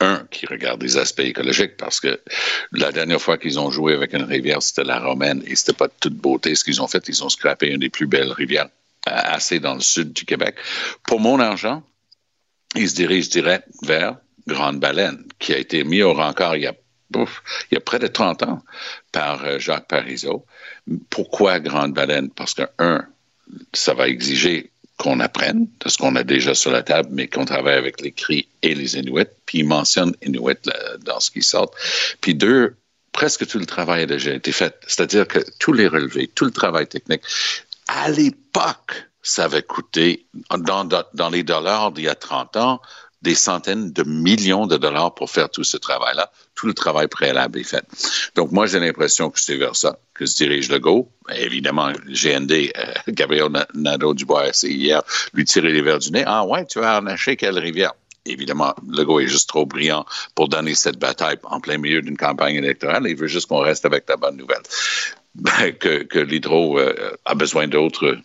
un, 0.00 0.26
qui 0.30 0.46
regarde 0.46 0.82
les 0.82 0.96
aspects 0.96 1.20
écologiques, 1.20 1.76
parce 1.76 2.00
que 2.00 2.20
la 2.72 2.90
dernière 2.90 3.20
fois 3.20 3.36
qu'ils 3.36 3.60
ont 3.60 3.70
joué 3.70 3.92
avec 3.92 4.14
une 4.14 4.24
rivière, 4.24 4.62
c'était 4.62 4.84
la 4.84 4.98
Romaine, 4.98 5.42
et 5.46 5.54
c'était 5.56 5.74
pas 5.74 5.88
de 5.88 5.92
toute 6.00 6.14
beauté 6.14 6.54
ce 6.54 6.64
qu'ils 6.64 6.80
ont 6.80 6.88
fait. 6.88 7.06
Ils 7.08 7.22
ont 7.22 7.28
scrappé 7.28 7.68
une 7.68 7.80
des 7.80 7.90
plus 7.90 8.06
belles 8.06 8.32
rivières, 8.32 8.68
assez 9.04 9.60
dans 9.60 9.74
le 9.74 9.80
sud 9.80 10.12
du 10.12 10.24
Québec. 10.24 10.56
Pour 11.04 11.20
mon 11.20 11.38
argent, 11.38 11.82
ils 12.74 12.88
se 12.88 12.94
dirigent 12.94 13.28
direct 13.30 13.68
vers 13.82 14.16
Grande 14.46 14.80
Baleine, 14.80 15.24
qui 15.38 15.52
a 15.52 15.58
été 15.58 15.84
mis 15.84 16.02
au 16.02 16.14
rencard 16.14 16.56
il 16.56 16.62
y 16.62 16.66
a 16.66 16.74
Il 17.14 17.74
y 17.74 17.76
a 17.76 17.80
près 17.80 17.98
de 17.98 18.06
30 18.06 18.42
ans 18.44 18.62
par 19.12 19.44
euh, 19.44 19.58
Jacques 19.58 19.88
Parizeau. 19.88 20.44
Pourquoi 21.08 21.60
Grande 21.60 21.92
Baleine? 21.92 22.30
Parce 22.30 22.54
que, 22.54 22.62
un, 22.78 23.04
ça 23.72 23.94
va 23.94 24.08
exiger 24.08 24.70
qu'on 24.96 25.20
apprenne 25.20 25.66
de 25.80 25.88
ce 25.88 25.96
qu'on 25.96 26.14
a 26.16 26.22
déjà 26.22 26.54
sur 26.54 26.70
la 26.70 26.82
table, 26.82 27.08
mais 27.12 27.26
qu'on 27.26 27.46
travaille 27.46 27.76
avec 27.76 28.00
les 28.02 28.12
cris 28.12 28.46
et 28.62 28.74
les 28.74 28.96
Inuits. 28.96 29.24
Puis 29.46 29.60
il 29.60 29.66
mentionne 29.66 30.14
Inuit 30.22 30.58
dans 31.04 31.20
ce 31.20 31.30
qui 31.30 31.42
sort. 31.42 31.70
Puis 32.20 32.34
deux, 32.34 32.76
presque 33.12 33.46
tout 33.46 33.58
le 33.58 33.66
travail 33.66 34.02
a 34.02 34.06
déjà 34.06 34.34
été 34.34 34.52
fait. 34.52 34.78
C'est-à-dire 34.86 35.26
que 35.26 35.38
tous 35.58 35.72
les 35.72 35.88
relevés, 35.88 36.28
tout 36.28 36.44
le 36.44 36.50
travail 36.50 36.86
technique, 36.86 37.22
à 37.88 38.10
l'époque, 38.10 39.06
ça 39.22 39.44
avait 39.44 39.62
coûté, 39.62 40.26
dans, 40.50 40.84
dans 40.84 41.30
les 41.30 41.42
dollars 41.42 41.92
d'il 41.92 42.04
y 42.04 42.08
a 42.08 42.14
30 42.14 42.56
ans, 42.56 42.82
des 43.22 43.34
centaines 43.34 43.92
de 43.92 44.02
millions 44.02 44.66
de 44.66 44.76
dollars 44.76 45.14
pour 45.14 45.30
faire 45.30 45.50
tout 45.50 45.64
ce 45.64 45.76
travail-là. 45.76 46.30
Tout 46.54 46.66
le 46.66 46.74
travail 46.74 47.08
préalable 47.08 47.58
est 47.58 47.64
fait. 47.64 47.84
Donc, 48.34 48.52
moi, 48.52 48.66
j'ai 48.66 48.80
l'impression 48.80 49.30
que 49.30 49.40
c'est 49.40 49.56
vers 49.56 49.76
ça 49.76 49.98
que 50.14 50.26
se 50.26 50.36
dirige 50.36 50.70
Legault. 50.70 51.10
Évidemment, 51.34 51.92
GND, 52.06 52.52
euh, 52.76 52.92
Gabriel 53.08 53.48
Nadeau-Dubois, 53.74 54.52
c'est 54.52 54.70
hier, 54.70 55.02
lui 55.34 55.44
tirer 55.44 55.72
les 55.72 55.82
verres 55.82 55.98
du 55.98 56.10
nez. 56.10 56.24
Ah 56.26 56.44
ouais, 56.44 56.64
tu 56.66 56.80
vas 56.80 56.96
arnacher 56.96 57.36
quelle 57.36 57.58
rivière? 57.58 57.92
Évidemment, 58.26 58.74
Legault 58.86 59.20
est 59.20 59.28
juste 59.28 59.48
trop 59.48 59.64
brillant 59.64 60.04
pour 60.34 60.48
donner 60.48 60.74
cette 60.74 60.98
bataille 60.98 61.38
en 61.44 61.60
plein 61.60 61.78
milieu 61.78 62.02
d'une 62.02 62.18
campagne 62.18 62.56
électorale. 62.56 63.06
Il 63.08 63.16
veut 63.16 63.26
juste 63.26 63.48
qu'on 63.48 63.60
reste 63.60 63.86
avec 63.86 64.04
la 64.08 64.16
bonne 64.16 64.36
nouvelle. 64.36 64.62
Ben, 65.34 65.72
que, 65.72 66.02
que 66.02 66.18
l'hydro 66.18 66.78
euh, 66.78 67.16
a 67.24 67.34
besoin 67.34 67.68
d'autres 67.68 68.18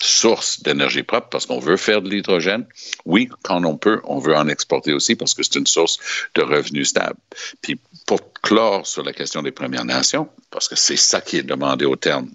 source 0.00 0.62
d'énergie 0.62 1.02
propre 1.02 1.28
parce 1.30 1.46
qu'on 1.46 1.58
veut 1.58 1.76
faire 1.76 2.02
de 2.02 2.10
l'hydrogène. 2.10 2.66
Oui, 3.04 3.28
quand 3.42 3.64
on 3.64 3.76
peut, 3.76 4.00
on 4.04 4.18
veut 4.18 4.36
en 4.36 4.48
exporter 4.48 4.92
aussi 4.92 5.16
parce 5.16 5.34
que 5.34 5.42
c'est 5.42 5.56
une 5.56 5.66
source 5.66 5.98
de 6.34 6.42
revenus 6.42 6.88
stable. 6.88 7.18
Puis 7.62 7.80
pour 8.06 8.20
clore 8.34 8.86
sur 8.86 9.02
la 9.02 9.12
question 9.12 9.42
des 9.42 9.52
Premières 9.52 9.84
Nations, 9.84 10.28
parce 10.50 10.68
que 10.68 10.76
c'est 10.76 10.96
ça 10.96 11.20
qui 11.20 11.38
est 11.38 11.42
demandé 11.42 11.84
au 11.84 11.96
terme 11.96 12.30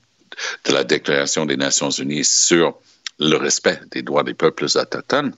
de 0.65 0.73
la 0.73 0.83
Déclaration 0.83 1.45
des 1.45 1.57
Nations 1.57 1.91
Unies 1.91 2.25
sur 2.25 2.75
le 3.19 3.35
respect 3.35 3.79
des 3.91 4.01
droits 4.01 4.23
des 4.23 4.33
peuples 4.33 4.65
autochtones, 4.65 5.33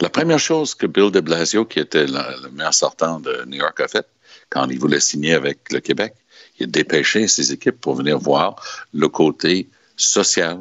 la 0.00 0.08
première 0.08 0.38
chose 0.38 0.74
que 0.74 0.86
Bill 0.86 1.10
de 1.10 1.20
Blasio, 1.20 1.64
qui 1.64 1.78
était 1.78 2.06
le 2.06 2.50
maire 2.50 2.74
sortant 2.74 3.20
de 3.20 3.44
New 3.46 3.58
York, 3.58 3.80
a 3.80 3.88
fait 3.88 4.06
quand 4.50 4.68
il 4.68 4.78
voulait 4.78 5.00
signer 5.00 5.34
avec 5.34 5.72
le 5.72 5.80
Québec, 5.80 6.14
il 6.58 6.64
a 6.64 6.66
dépêché 6.66 7.28
ses 7.28 7.52
équipes 7.52 7.80
pour 7.80 7.94
venir 7.94 8.18
voir 8.18 8.56
le 8.92 9.08
côté 9.08 9.68
social, 9.96 10.58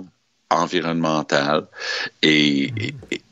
environnemental 0.51 1.65
et, 2.21 2.71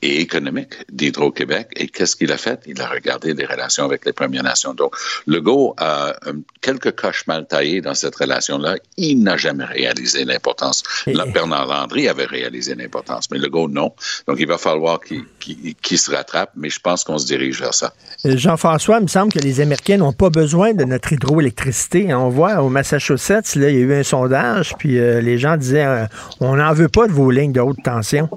et, 0.01 0.21
économique 0.21 0.73
d'Hydro-Québec. 0.91 1.67
Et 1.75 1.87
qu'est-ce 1.87 2.15
qu'il 2.15 2.31
a 2.31 2.37
fait? 2.37 2.61
Il 2.65 2.81
a 2.81 2.87
regardé 2.87 3.33
les 3.33 3.45
relations 3.45 3.83
avec 3.85 4.05
les 4.05 4.13
Premières 4.13 4.43
Nations. 4.43 4.73
Donc, 4.73 4.95
Legault 5.27 5.75
a 5.77 6.15
euh, 6.27 6.33
quelques 6.61 6.95
coches 6.95 7.27
mal 7.27 7.45
taillées 7.47 7.81
dans 7.81 7.93
cette 7.93 8.15
relation-là. 8.15 8.75
Il 8.97 9.23
n'a 9.23 9.37
jamais 9.37 9.65
réalisé 9.65 10.23
l'importance. 10.23 10.83
Bernard 11.05 11.67
Landry 11.67 12.07
avait 12.07 12.25
réalisé 12.25 12.75
l'importance, 12.75 13.29
mais 13.31 13.37
Legault, 13.37 13.67
non. 13.67 13.93
Donc, 14.27 14.37
il 14.39 14.47
va 14.47 14.57
falloir 14.57 14.99
qu'il 15.01 15.97
se 15.97 16.11
rattrape, 16.11 16.51
mais 16.55 16.69
je 16.69 16.79
pense 16.79 17.03
qu'on 17.03 17.17
se 17.17 17.25
dirige 17.25 17.59
vers 17.59 17.73
ça. 17.73 17.93
Euh, 18.25 18.37
Jean-François, 18.37 18.97
il 18.99 19.03
me 19.03 19.07
semble 19.07 19.33
que 19.33 19.39
les 19.39 19.59
Américains 19.59 19.97
n'ont 19.97 20.13
pas 20.13 20.29
besoin 20.29 20.73
de 20.73 20.85
notre 20.85 21.11
hydroélectricité. 21.11 22.13
On 22.13 22.29
voit 22.29 22.61
au 22.61 22.69
Massachusetts, 22.69 23.55
là, 23.55 23.69
il 23.69 23.75
y 23.75 23.77
a 23.77 23.81
eu 23.81 23.93
un 23.93 24.03
sondage, 24.03 24.75
puis 24.77 24.97
euh, 24.97 25.19
les 25.19 25.37
gens 25.37 25.57
disaient 25.57 26.07
on 26.39 26.55
n'en 26.55 26.73
veut 26.73 26.89
pas 26.89 27.07
de 27.09 27.13
vos 27.13 27.31
lignes 27.31 27.53
de 27.53 27.59
haute 27.59 27.83
tension? 27.83 28.29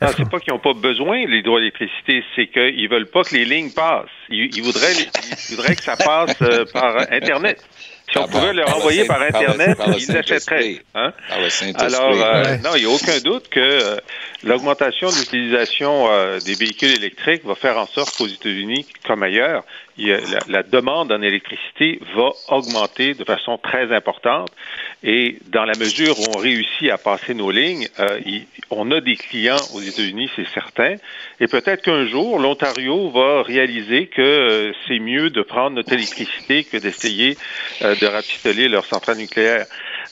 Non, 0.00 0.08
c'est 0.16 0.28
pas 0.28 0.40
qu'ils 0.40 0.52
n'ont 0.52 0.58
pas 0.58 0.72
besoin 0.72 1.24
de 1.24 1.30
l'hydroélectricité, 1.30 2.24
c'est 2.34 2.46
qu'ils 2.46 2.88
veulent 2.88 3.10
pas 3.10 3.22
que 3.22 3.34
les 3.34 3.44
lignes 3.44 3.70
passent. 3.70 4.08
Ils, 4.30 4.62
voudraient, 4.62 4.94
ils 4.94 5.56
voudraient 5.56 5.76
que 5.76 5.82
ça 5.82 5.96
passe 5.96 6.36
euh, 6.40 6.64
par 6.72 6.96
Internet. 7.10 7.62
Si 8.10 8.18
on 8.18 8.26
pouvait 8.26 8.54
le 8.54 8.64
renvoyer 8.64 9.04
par, 9.04 9.20
Internet, 9.20 9.78
ils 9.98 10.12
l'achèteraient. 10.12 10.78
Hein? 10.94 11.12
Alors, 11.76 12.24
euh, 12.24 12.56
non, 12.64 12.70
il 12.76 12.84
n'y 12.84 12.90
a 12.90 12.94
aucun 12.94 13.18
doute 13.20 13.48
que 13.50 13.60
euh, 13.60 13.96
l'augmentation 14.42 15.10
de 15.10 15.16
l'utilisation 15.16 16.08
des 16.44 16.54
véhicules 16.54 16.96
électriques 16.96 17.44
va 17.44 17.54
faire 17.54 17.76
en 17.76 17.86
sorte 17.86 18.16
qu'aux 18.16 18.26
États-Unis, 18.26 18.86
comme 19.06 19.22
ailleurs, 19.22 19.64
la, 19.96 20.62
demande 20.62 21.12
en 21.12 21.22
électricité 21.22 22.00
va 22.14 22.30
augmenter 22.48 23.14
de 23.14 23.24
façon 23.24 23.58
très 23.58 23.94
importante. 23.94 24.50
Et 25.02 25.38
dans 25.48 25.64
la 25.64 25.76
mesure 25.78 26.18
où 26.18 26.24
on 26.34 26.38
réussit 26.38 26.90
à 26.90 26.98
passer 26.98 27.34
nos 27.34 27.50
lignes, 27.50 27.88
euh, 27.98 28.20
on 28.70 28.90
a 28.90 29.00
des 29.00 29.16
clients 29.16 29.60
aux 29.74 29.80
États-Unis, 29.80 30.30
c'est 30.36 30.48
certain. 30.48 30.96
Et 31.40 31.46
peut-être 31.46 31.82
qu'un 31.82 32.06
jour, 32.06 32.38
l'Ontario 32.38 33.10
va 33.10 33.42
réaliser 33.42 34.06
que 34.06 34.20
euh, 34.20 34.72
c'est 34.86 34.98
mieux 34.98 35.30
de 35.30 35.42
prendre 35.42 35.76
notre 35.76 35.92
électricité 35.92 36.64
que 36.64 36.76
d'essayer 36.76 37.36
euh, 37.82 37.94
de 37.96 38.06
rapistoler 38.06 38.68
leur 38.68 38.84
centrale 38.84 39.18
nucléaire. 39.18 39.66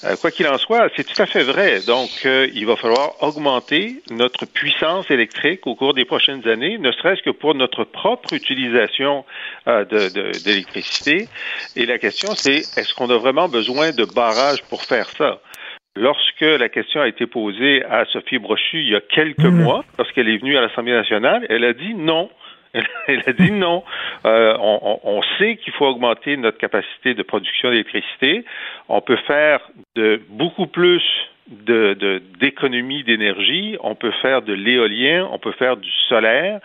Euh, 0.05 0.15
quoi 0.21 0.31
qu'il 0.31 0.47
en 0.47 0.59
soit, 0.59 0.89
c'est 0.95 1.05
tout 1.05 1.21
à 1.21 1.27
fait 1.27 1.43
vrai. 1.43 1.81
Donc, 1.87 2.11
euh, 2.25 2.49
il 2.55 2.67
va 2.67 2.77
falloir 2.77 3.21
augmenter 3.21 4.01
notre 4.11 4.47
puissance 4.47 5.11
électrique 5.11 5.67
au 5.67 5.75
cours 5.75 5.93
des 5.93 6.05
prochaines 6.05 6.47
années, 6.47 6.79
ne 6.79 6.93
serait-ce 6.93 7.23
que 7.23 7.31
pour 7.31 7.57
notre 7.57 7.83
propre 7.83 8.33
utilisation 8.33 9.25
euh, 9.67 9.85
d'électricité. 10.45 11.29
Et 11.75 11.85
la 11.85 11.99
question, 11.99 12.35
c'est 12.37 12.59
est-ce 12.79 12.95
qu'on 12.95 13.11
a 13.11 13.17
vraiment 13.17 13.49
besoin 13.49 13.91
de 13.91 14.05
barrages 14.05 14.63
pour 14.71 14.83
faire 14.85 15.09
ça? 15.11 15.41
Lorsque 15.97 16.43
la 16.43 16.69
question 16.69 17.01
a 17.01 17.09
été 17.09 17.27
posée 17.27 17.85
à 17.85 18.05
Sophie 18.05 18.39
Brochu 18.39 18.83
il 18.83 18.91
y 18.91 18.95
a 18.95 19.01
quelques 19.01 19.41
mmh. 19.41 19.63
mois, 19.63 19.85
lorsqu'elle 19.99 20.29
est 20.29 20.39
venue 20.39 20.57
à 20.57 20.61
l'Assemblée 20.61 20.93
nationale, 20.93 21.45
elle 21.49 21.65
a 21.65 21.73
dit 21.73 21.95
non. 21.95 22.31
Elle 23.07 23.23
a 23.27 23.33
dit 23.33 23.53
non. 23.53 23.85
Euh, 24.27 24.57
on, 24.59 25.21
sait 25.39 25.57
qu'il 25.57 25.73
faut 25.75 25.87
augmenter 25.87 26.37
notre 26.37 26.59
capacité 26.59 27.15
de 27.15 27.23
production 27.23 27.71
d'électricité. 27.71 28.45
On 28.89 29.01
peut 29.01 29.19
faire 29.27 29.61
beaucoup 30.29 30.67
plus 30.67 31.03
de 31.49 32.21
d'économie 32.39 33.05
d'énergie. 33.05 33.77
On 33.81 33.95
peut 33.95 34.13
faire 34.23 34.43
de 34.43 34.53
l'éolien. 34.53 35.29
On 35.33 35.39
peut 35.39 35.53
faire 35.53 35.77
du 35.77 35.91
solaire. 36.09 36.61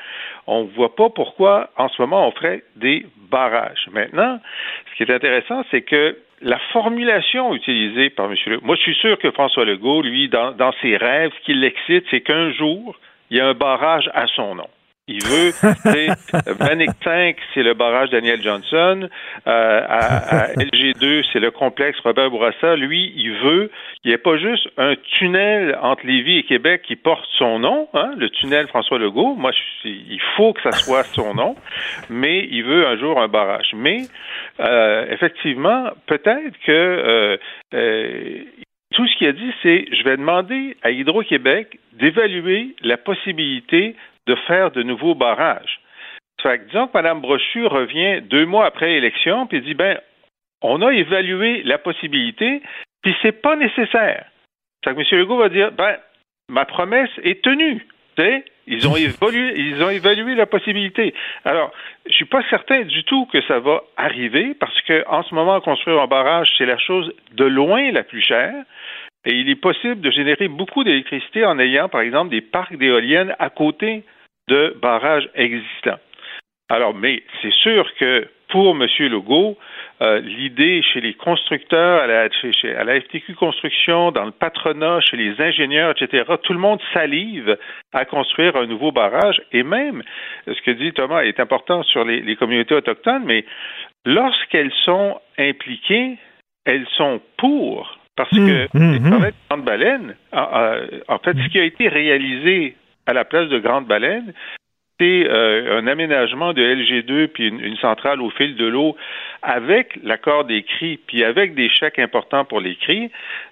On 0.47 0.63
ne 0.63 0.69
voit 0.69 0.95
pas 0.95 1.09
pourquoi 1.09 1.69
en 1.77 1.87
ce 1.89 2.01
moment 2.01 2.27
on 2.27 2.31
ferait 2.31 2.63
des 2.75 3.05
barrages. 3.29 3.87
Maintenant, 3.91 4.39
ce 4.91 4.97
qui 4.97 5.09
est 5.09 5.15
intéressant, 5.15 5.63
c'est 5.71 5.81
que 5.81 6.17
la 6.41 6.59
formulation 6.73 7.55
utilisée 7.55 8.09
par 8.09 8.25
M. 8.25 8.35
Legault, 8.45 8.65
moi 8.65 8.75
je 8.75 8.81
suis 8.81 8.95
sûr 8.95 9.17
que 9.17 9.31
François 9.31 9.63
Legault, 9.63 10.01
lui, 10.01 10.27
dans, 10.27 10.51
dans 10.51 10.73
ses 10.81 10.97
rêves, 10.97 11.31
ce 11.39 11.45
qui 11.45 11.53
l'excite, 11.53 12.05
c'est 12.11 12.21
qu'un 12.21 12.51
jour, 12.51 12.95
il 13.29 13.37
y 13.37 13.39
a 13.39 13.47
un 13.47 13.53
barrage 13.53 14.09
à 14.13 14.27
son 14.27 14.55
nom. 14.55 14.67
Il 15.09 15.21
veut, 15.21 15.51
Vanik 16.59 16.91
5, 17.03 17.35
c'est 17.53 17.61
le 17.61 17.73
barrage 17.73 18.09
Daniel 18.11 18.41
Johnson. 18.41 19.09
Euh, 19.47 19.81
à, 19.85 20.53
LG2, 20.53 21.25
c'est 21.33 21.41
le 21.41 21.51
complexe 21.51 21.99
Robert 21.99 22.29
Bourassa. 22.29 22.77
Lui, 22.77 23.11
il 23.17 23.33
veut 23.33 23.69
qu'il 24.01 24.11
n'y 24.11 24.15
ait 24.15 24.17
pas 24.17 24.37
juste 24.37 24.69
un 24.77 24.95
tunnel 25.19 25.77
entre 25.81 26.07
Lévis 26.07 26.37
et 26.37 26.43
Québec 26.43 26.83
qui 26.87 26.95
porte 26.95 27.27
son 27.37 27.59
nom, 27.59 27.89
hein, 27.93 28.13
le 28.17 28.29
tunnel 28.29 28.69
François 28.69 28.97
Legault. 28.97 29.35
Moi, 29.35 29.51
il 29.83 30.21
faut 30.37 30.53
que 30.53 30.61
ça 30.61 30.71
soit 30.71 31.03
son 31.03 31.33
nom, 31.33 31.57
mais 32.09 32.47
il 32.49 32.63
veut 32.63 32.87
un 32.87 32.97
jour 32.97 33.21
un 33.21 33.27
barrage. 33.27 33.71
Mais 33.75 34.03
euh, 34.61 35.05
effectivement, 35.11 35.89
peut-être 36.07 36.57
que 36.65 37.37
euh, 37.73 38.45
tout 38.93 39.05
ce 39.05 39.17
qu'il 39.17 39.27
a 39.27 39.33
dit, 39.33 39.51
c'est 39.63 39.85
je 39.91 40.03
vais 40.03 40.15
demander 40.15 40.77
à 40.81 40.91
Hydro-Québec 40.91 41.77
d'évaluer 41.93 42.75
la 42.81 42.95
possibilité 42.95 43.95
de 44.27 44.35
faire 44.47 44.71
de 44.71 44.83
nouveaux 44.83 45.15
barrages. 45.15 45.79
Fait 46.41 46.59
que, 46.59 46.65
disons 46.65 46.87
que 46.87 46.93
Mme 46.93 47.21
Brochu 47.21 47.65
revient 47.67 48.21
deux 48.21 48.45
mois 48.45 48.65
après 48.65 48.87
l'élection, 48.87 49.47
puis 49.47 49.61
dit, 49.61 49.73
ben, 49.73 49.99
on 50.61 50.81
a 50.81 50.91
évalué 50.93 51.63
la 51.63 51.77
possibilité, 51.77 52.61
puis 53.01 53.15
c'est 53.21 53.41
pas 53.41 53.55
nécessaire. 53.55 54.25
Fait 54.83 54.93
que 54.93 54.99
M. 54.99 55.19
Legault 55.19 55.37
va 55.37 55.49
dire, 55.49 55.71
ben, 55.71 55.97
ma 56.49 56.65
promesse 56.65 57.11
est 57.23 57.43
tenue. 57.43 57.85
Ils 58.67 58.87
ont, 58.87 58.95
évolué, 58.97 59.53
ils 59.57 59.83
ont 59.83 59.89
évalué 59.89 60.35
la 60.35 60.45
possibilité. 60.45 61.13
Alors, 61.45 61.71
je 62.05 62.13
suis 62.13 62.25
pas 62.25 62.43
certain 62.49 62.81
du 62.81 63.03
tout 63.03 63.25
que 63.31 63.41
ça 63.43 63.59
va 63.59 63.81
arriver 63.97 64.53
parce 64.59 64.79
que 64.81 65.03
en 65.07 65.23
ce 65.23 65.33
moment, 65.33 65.59
construire 65.61 66.01
un 66.01 66.07
barrage, 66.07 66.49
c'est 66.57 66.65
la 66.65 66.77
chose 66.77 67.11
de 67.33 67.45
loin 67.45 67.91
la 67.91 68.03
plus 68.03 68.21
chère. 68.21 68.53
Et 69.25 69.35
il 69.35 69.49
est 69.49 69.55
possible 69.55 70.01
de 70.01 70.11
générer 70.11 70.49
beaucoup 70.49 70.83
d'électricité 70.83 71.45
en 71.45 71.57
ayant, 71.57 71.87
par 71.87 72.01
exemple, 72.01 72.29
des 72.29 72.41
parcs 72.41 72.75
d'éoliennes 72.75 73.33
à 73.39 73.49
côté 73.49 74.03
de 74.47 74.75
barrages 74.81 75.29
existants. 75.35 75.99
Alors, 76.69 76.93
mais 76.93 77.23
c'est 77.41 77.53
sûr 77.53 77.87
que 77.95 78.27
pour 78.49 78.75
M. 78.75 78.87
Legault, 78.99 79.57
euh, 80.01 80.19
l'idée 80.19 80.81
chez 80.83 81.01
les 81.01 81.13
constructeurs, 81.13 82.01
à 82.01 82.07
la, 82.07 82.29
à 82.77 82.83
la 82.83 83.01
FTQ 83.01 83.33
Construction, 83.33 84.11
dans 84.11 84.25
le 84.25 84.31
patronat, 84.31 85.01
chez 85.01 85.17
les 85.17 85.41
ingénieurs, 85.41 85.91
etc., 85.91 86.23
tout 86.43 86.53
le 86.53 86.59
monde 86.59 86.79
salive 86.93 87.57
à 87.93 88.05
construire 88.05 88.55
un 88.55 88.67
nouveau 88.67 88.91
barrage. 88.91 89.41
Et 89.51 89.63
même, 89.63 90.03
ce 90.45 90.61
que 90.61 90.71
dit 90.71 90.93
Thomas 90.93 91.23
est 91.23 91.39
important 91.39 91.83
sur 91.83 92.05
les, 92.05 92.21
les 92.21 92.35
communautés 92.35 92.75
autochtones, 92.75 93.23
mais 93.25 93.43
lorsqu'elles 94.05 94.73
sont 94.85 95.19
impliquées, 95.37 96.17
elles 96.65 96.87
sont 96.95 97.21
pour 97.37 97.97
parce 98.15 98.31
mmh, 98.31 98.47
que 98.47 98.77
mmh, 98.77 98.91
les 98.93 98.99
mmh. 98.99 99.03
de 99.03 99.33
Grande 99.49 99.63
Baleine, 99.63 100.15
en 100.31 101.17
fait, 101.17 101.35
ce 101.35 101.49
qui 101.49 101.59
a 101.59 101.63
été 101.63 101.87
réalisé 101.87 102.75
à 103.05 103.13
la 103.13 103.25
place 103.25 103.49
de 103.49 103.59
Grande 103.59 103.87
Baleine, 103.87 104.33
c'est 104.99 105.27
euh, 105.27 105.79
un 105.79 105.87
aménagement 105.87 106.53
de 106.53 106.61
LG2 106.61 107.27
puis 107.27 107.47
une, 107.47 107.75
centrale 107.77 108.21
au 108.21 108.29
fil 108.29 108.55
de 108.55 108.65
l'eau 108.65 108.95
avec 109.41 109.99
l'accord 110.03 110.45
des 110.45 110.63
cris 110.63 110.99
puis 111.07 111.23
avec 111.23 111.55
des 111.55 111.69
chèques 111.69 111.99
importants 111.99 112.45
pour 112.45 112.61
les 112.61 112.75
cris. 112.75 113.09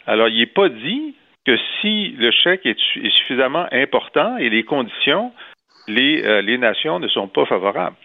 Alors, 0.08 0.30
il 0.30 0.40
n'est 0.40 0.46
pas 0.46 0.70
dit 0.70 1.16
que 1.46 1.58
si 1.82 2.10
le 2.20 2.32
chèque 2.32 2.66
est, 2.66 2.78
suffisamment 3.18 3.66
important 3.72 4.38
et 4.38 4.50
les 4.50 4.64
conditions, 4.64 5.32
les, 5.88 6.24
euh, 6.24 6.42
les 6.42 6.60
nations 6.60 7.00
ne 7.00 7.08
sont 7.08 7.28
pas 7.28 7.46
favorables. 7.46 7.96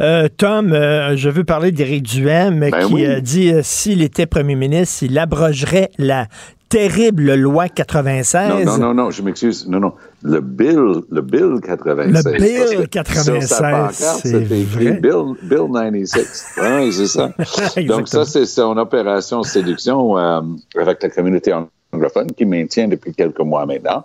Euh, 0.00 0.28
Tom, 0.28 0.70
je 0.70 1.28
veux 1.28 1.44
parler 1.44 1.72
d'Éric 1.72 2.04
Duhem 2.04 2.60
ben 2.60 2.70
qui 2.70 3.04
a 3.04 3.20
dit 3.20 3.52
s'il 3.62 4.02
était 4.02 4.26
premier 4.26 4.54
ministre, 4.54 5.04
il 5.04 5.18
abrogerait 5.18 5.90
la 5.98 6.26
terrible 6.68 7.34
loi 7.34 7.68
96. 7.68 8.48
Non, 8.48 8.64
non, 8.64 8.78
non, 8.78 8.94
non 8.94 9.10
je 9.10 9.22
m'excuse. 9.22 9.66
Non, 9.66 9.80
non. 9.80 9.92
Le 10.22 10.40
bill, 10.40 11.02
le 11.10 11.22
bill 11.22 11.60
96. 11.62 12.24
Le 12.24 12.38
bill 12.38 12.88
96. 12.88 14.20
C'était 14.22 14.60
écrit 14.60 14.92
bill, 14.92 15.34
bill 15.42 15.66
96. 15.72 16.46
oui, 16.60 16.92
c'est 16.92 17.06
ça? 17.06 17.32
Donc, 17.88 18.08
ça, 18.08 18.24
c'est 18.24 18.46
son 18.46 18.76
opération 18.76 19.42
séduction 19.42 20.18
euh, 20.18 20.40
avec 20.78 21.02
la 21.02 21.08
communauté 21.10 21.54
anglophone 21.92 22.32
qui 22.32 22.44
maintient 22.44 22.88
depuis 22.88 23.14
quelques 23.14 23.40
mois 23.40 23.66
maintenant. 23.66 24.04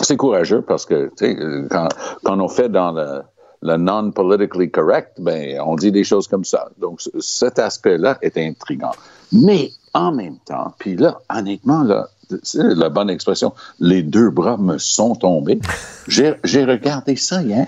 C'est 0.00 0.16
courageux 0.16 0.62
parce 0.62 0.86
que, 0.86 1.10
tu 1.16 1.26
sais, 1.26 1.36
quand, 1.70 1.88
quand 2.22 2.40
on 2.40 2.48
fait 2.48 2.68
dans 2.68 2.92
le, 2.92 3.22
le 3.62 3.76
non-politically 3.76 4.70
correct, 4.70 5.14
ben, 5.18 5.60
on 5.60 5.74
dit 5.74 5.90
des 5.90 6.04
choses 6.04 6.28
comme 6.28 6.44
ça. 6.44 6.68
Donc, 6.78 7.00
cet 7.18 7.58
aspect-là 7.58 8.18
est 8.22 8.38
intrigant. 8.38 8.92
Mais 9.32 9.72
en 9.94 10.12
même 10.12 10.36
temps, 10.44 10.74
puis 10.78 10.96
là, 10.96 11.18
honnêtement, 11.28 11.82
là, 11.82 12.08
c'est 12.42 12.74
la 12.74 12.88
bonne 12.88 13.10
expression, 13.10 13.52
les 13.80 14.02
deux 14.02 14.30
bras 14.30 14.56
me 14.56 14.78
sont 14.78 15.14
tombés. 15.14 15.60
J'ai 16.08 16.64
regardé 16.64 17.16
ça 17.16 17.42
hier. 17.42 17.66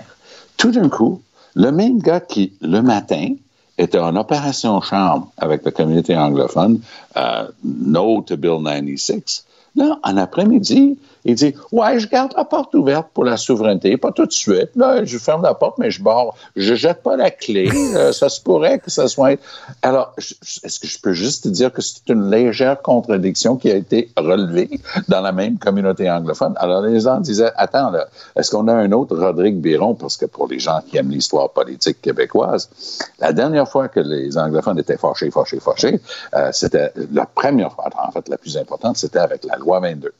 Tout 0.57 0.71
d'un 0.71 0.89
coup, 0.89 1.21
le 1.55 1.71
même 1.71 1.99
gars 1.99 2.19
qui, 2.19 2.53
le 2.61 2.81
matin, 2.81 3.33
était 3.77 3.99
en 3.99 4.15
opération 4.15 4.79
charme 4.81 5.25
avec 5.37 5.63
la 5.65 5.71
communauté 5.71 6.15
anglophone, 6.15 6.79
euh, 7.17 7.47
No 7.63 8.21
to 8.21 8.37
Bill 8.37 8.61
96. 8.63 9.45
Là, 9.75 9.97
en 10.03 10.17
après-midi, 10.17 10.97
il 11.25 11.35
dit 11.35 11.53
Ouais, 11.71 11.99
je 11.99 12.07
garde 12.07 12.33
la 12.35 12.45
porte 12.45 12.73
ouverte 12.75 13.07
pour 13.13 13.23
la 13.23 13.37
souveraineté, 13.37 13.97
pas 13.97 14.11
tout 14.11 14.25
de 14.25 14.31
suite. 14.31 14.69
Là, 14.75 15.03
je 15.03 15.17
ferme 15.17 15.43
la 15.43 15.53
porte, 15.53 15.77
mais 15.77 15.91
je 15.91 16.01
barre. 16.01 16.33
Je 16.55 16.75
jette 16.75 17.03
pas 17.03 17.15
la 17.15 17.31
clé. 17.31 17.69
Euh, 17.91 18.13
ça 18.13 18.29
se 18.29 18.39
pourrait 18.39 18.79
que 18.79 18.89
ça 18.89 19.07
soit. 19.07 19.37
Alors, 19.81 20.13
est-ce 20.17 20.79
que 20.79 20.87
je 20.87 20.99
peux 20.99 21.11
juste 21.11 21.43
te 21.43 21.49
dire 21.49 21.73
que 21.73 21.81
c'est 21.81 22.07
une 22.07 22.29
légère 22.29 22.81
contradiction 22.81 23.57
qui 23.57 23.69
a 23.69 23.75
été 23.75 24.09
relevée 24.15 24.69
dans 25.09 25.19
la 25.19 25.31
même 25.33 25.57
communauté 25.57 26.09
anglophone? 26.09 26.53
Alors, 26.57 26.81
les 26.83 27.01
gens 27.01 27.19
disaient 27.19 27.51
Attends, 27.57 27.89
là, 27.89 28.07
est-ce 28.37 28.51
qu'on 28.51 28.67
a 28.67 28.73
un 28.73 28.91
autre 28.93 29.17
Rodrigue 29.17 29.57
Biron? 29.57 29.95
Parce 29.95 30.15
que 30.15 30.25
pour 30.25 30.47
les 30.47 30.59
gens 30.59 30.79
qui 30.87 30.97
aiment 30.97 31.09
l'histoire 31.09 31.49
politique 31.49 32.01
québécoise, 32.01 32.69
la 33.19 33.33
dernière 33.33 33.67
fois 33.67 33.89
que 33.89 33.99
les 33.99 34.37
anglophones 34.37 34.79
étaient 34.79 34.97
fâchés, 34.97 35.31
fâchés, 35.31 35.59
fâchés, 35.59 35.99
euh, 36.33 36.49
c'était 36.53 36.93
la 37.11 37.25
première 37.25 37.73
fois, 37.73 37.89
en 38.01 38.11
fait, 38.11 38.29
la 38.29 38.37
plus 38.37 38.55
importante, 38.57 38.97
c'était 38.97 39.19
avec 39.19 39.43
la 39.43 39.57
loi 39.57 39.79
22. 39.79 40.13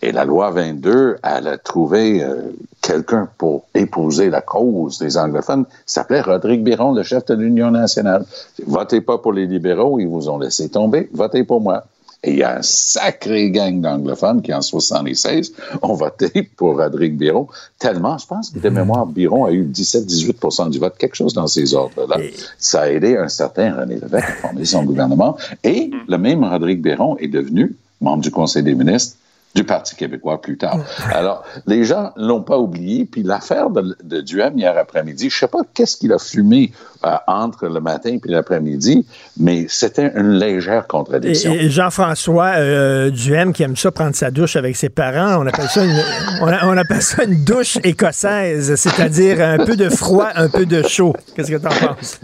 Et 0.00 0.12
la 0.12 0.24
loi 0.24 0.50
22, 0.50 1.16
elle 1.22 1.48
a 1.48 1.58
trouvé 1.58 2.22
euh, 2.22 2.52
quelqu'un 2.80 3.28
pour 3.36 3.64
épouser 3.74 4.30
la 4.30 4.40
cause 4.40 4.98
des 4.98 5.18
anglophones. 5.18 5.64
Il 5.68 5.82
s'appelait 5.86 6.20
Rodrigue 6.20 6.62
Biron, 6.62 6.92
le 6.92 7.02
chef 7.02 7.26
de 7.26 7.34
l'Union 7.34 7.72
nationale. 7.72 8.24
Votez 8.64 9.00
pas 9.00 9.18
pour 9.18 9.32
les 9.32 9.46
libéraux, 9.46 9.98
ils 9.98 10.06
vous 10.06 10.28
ont 10.28 10.38
laissé 10.38 10.68
tomber. 10.68 11.08
Votez 11.12 11.42
pour 11.42 11.60
moi. 11.60 11.84
Et 12.22 12.32
il 12.32 12.38
y 12.38 12.42
a 12.42 12.58
un 12.58 12.62
sacré 12.62 13.50
gang 13.50 13.80
d'anglophones 13.80 14.42
qui, 14.42 14.52
en 14.52 14.60
76, 14.60 15.52
ont 15.82 15.94
voté 15.94 16.42
pour 16.56 16.76
Rodrigue 16.76 17.16
Biron. 17.16 17.46
Tellement, 17.78 18.18
je 18.18 18.26
pense 18.26 18.50
que 18.50 18.58
de 18.58 18.68
mémoire, 18.68 19.06
Biron 19.06 19.44
a 19.44 19.52
eu 19.52 19.64
17-18% 19.64 20.70
du 20.70 20.78
vote, 20.78 20.94
quelque 20.98 21.14
chose 21.14 21.32
dans 21.32 21.46
ces 21.46 21.74
ordres-là. 21.74 22.18
Ça 22.58 22.82
a 22.82 22.88
aidé 22.88 23.16
un 23.16 23.28
certain 23.28 23.72
René 23.72 23.96
Lévesque 23.96 24.28
à 24.28 24.32
former 24.32 24.64
son 24.64 24.84
gouvernement. 24.84 25.36
Et 25.62 25.90
le 26.08 26.18
même 26.18 26.42
Rodrigue 26.42 26.82
Biron 26.82 27.16
est 27.18 27.28
devenu 27.28 27.76
membre 28.00 28.22
du 28.22 28.30
Conseil 28.30 28.64
des 28.64 28.74
ministres 28.74 29.16
du 29.54 29.64
Parti 29.64 29.96
québécois 29.96 30.40
plus 30.40 30.56
tard. 30.56 30.78
Alors, 31.12 31.44
les 31.66 31.84
gens 31.84 32.12
l'ont 32.16 32.42
pas 32.42 32.58
oublié, 32.58 33.06
puis 33.06 33.22
l'affaire 33.22 33.70
de, 33.70 33.96
de, 34.04 34.20
Duhem 34.20 34.58
hier 34.58 34.76
après-midi, 34.76 35.30
je 35.30 35.38
sais 35.38 35.48
pas 35.48 35.62
qu'est-ce 35.74 35.96
qu'il 35.96 36.12
a 36.12 36.18
fumé 36.18 36.70
euh, 37.04 37.14
entre 37.26 37.66
le 37.66 37.80
matin 37.80 38.18
puis 38.20 38.30
l'après-midi, 38.30 39.06
mais 39.38 39.66
c'était 39.68 40.12
une 40.14 40.32
légère 40.32 40.86
contradiction. 40.86 41.52
Et, 41.52 41.70
Jean-François 41.70 42.54
euh, 42.56 43.10
Duhem 43.10 43.52
qui 43.52 43.62
aime 43.62 43.76
ça 43.76 43.90
prendre 43.90 44.14
sa 44.14 44.30
douche 44.30 44.56
avec 44.56 44.76
ses 44.76 44.90
parents, 44.90 45.42
on 45.42 45.46
appelle 45.46 45.68
ça 45.68 45.84
une, 45.84 46.02
on, 46.40 46.76
appelle 46.76 47.02
ça 47.02 47.24
une 47.24 47.42
douche 47.44 47.78
écossaise, 47.84 48.74
c'est-à-dire 48.74 49.40
un 49.40 49.64
peu 49.64 49.76
de 49.76 49.88
froid, 49.88 50.28
un 50.34 50.48
peu 50.48 50.66
de 50.66 50.82
chaud. 50.82 51.14
Qu'est-ce 51.34 51.50
que 51.50 51.56
tu 51.56 51.66
en 51.66 51.94
penses? 51.94 52.20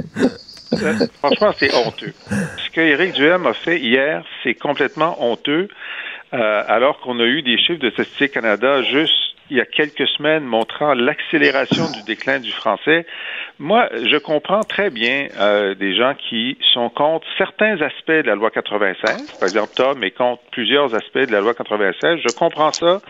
Franchement, 1.19 1.53
c'est 1.59 1.75
honteux. 1.75 2.13
Ce 2.31 2.71
que 2.73 2.81
Éric 2.81 3.15
Duhem 3.15 3.47
a 3.47 3.55
fait 3.55 3.81
hier, 3.81 4.25
c'est 4.43 4.55
complètement 4.55 5.17
honteux. 5.23 5.69
Euh, 6.35 6.65
alors 6.67 6.99
qu'on 7.01 7.21
a 7.21 7.25
eu 7.25 7.43
des 7.43 7.57
chiffres 7.59 7.81
de 7.81 7.91
Statistique 7.91 8.33
Canada 8.33 8.83
juste 8.83 9.15
il 9.51 9.59
y 9.59 9.61
a 9.61 9.67
quelques 9.67 10.09
semaines 10.09 10.45
montrant 10.45 10.95
l'accélération 10.95 11.85
du 11.93 12.03
déclin 12.05 12.41
du 12.41 12.51
français. 12.51 13.07
Moi, 13.59 13.89
je 13.93 14.17
comprends 14.17 14.63
très 14.63 14.91
bien 14.91 15.29
euh, 15.39 15.75
des 15.75 15.95
gens 15.95 16.15
qui 16.15 16.57
sont 16.73 16.89
contre 16.89 17.27
certains 17.37 17.81
aspects 17.83 18.11
de 18.11 18.27
la 18.27 18.35
loi 18.35 18.51
96. 18.51 19.39
Par 19.39 19.49
exemple, 19.49 19.73
Tom 19.77 20.03
est 20.03 20.13
contre 20.13 20.43
plusieurs 20.51 20.95
aspects 20.95 21.19
de 21.19 21.33
la 21.33 21.41
loi 21.41 21.55
96. 21.55 22.21
Je 22.27 22.35
comprends 22.35 22.73
ça, 22.73 23.01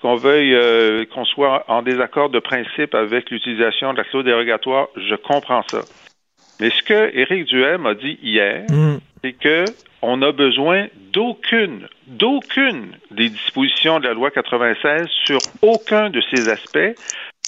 qu'on 0.00 0.16
veuille 0.16 0.54
euh, 0.54 1.04
qu'on 1.12 1.24
soit 1.24 1.64
en 1.68 1.82
désaccord 1.82 2.30
de 2.30 2.40
principe 2.40 2.94
avec 2.94 3.30
l'utilisation 3.30 3.92
de 3.92 3.98
la 3.98 4.04
clause 4.04 4.24
dérogatoire. 4.24 4.88
Je 4.96 5.14
comprends 5.14 5.62
ça. 5.68 5.82
Mais 6.58 6.70
ce 6.70 6.82
que 6.82 7.16
Éric 7.16 7.44
Duhem 7.46 7.86
a 7.86 7.94
dit 7.94 8.18
hier, 8.22 8.64
mm. 8.70 8.96
c'est 9.22 9.32
que 9.32 9.64
on 10.00 10.20
a 10.22 10.32
besoin 10.32 10.88
d'aucune, 11.12 11.86
d'aucune 12.06 12.96
des 13.10 13.28
dispositions 13.28 14.00
de 14.00 14.06
la 14.06 14.14
loi 14.14 14.30
96 14.30 15.08
sur 15.24 15.38
aucun 15.62 16.10
de 16.10 16.20
ces 16.32 16.48
aspects, 16.48 16.94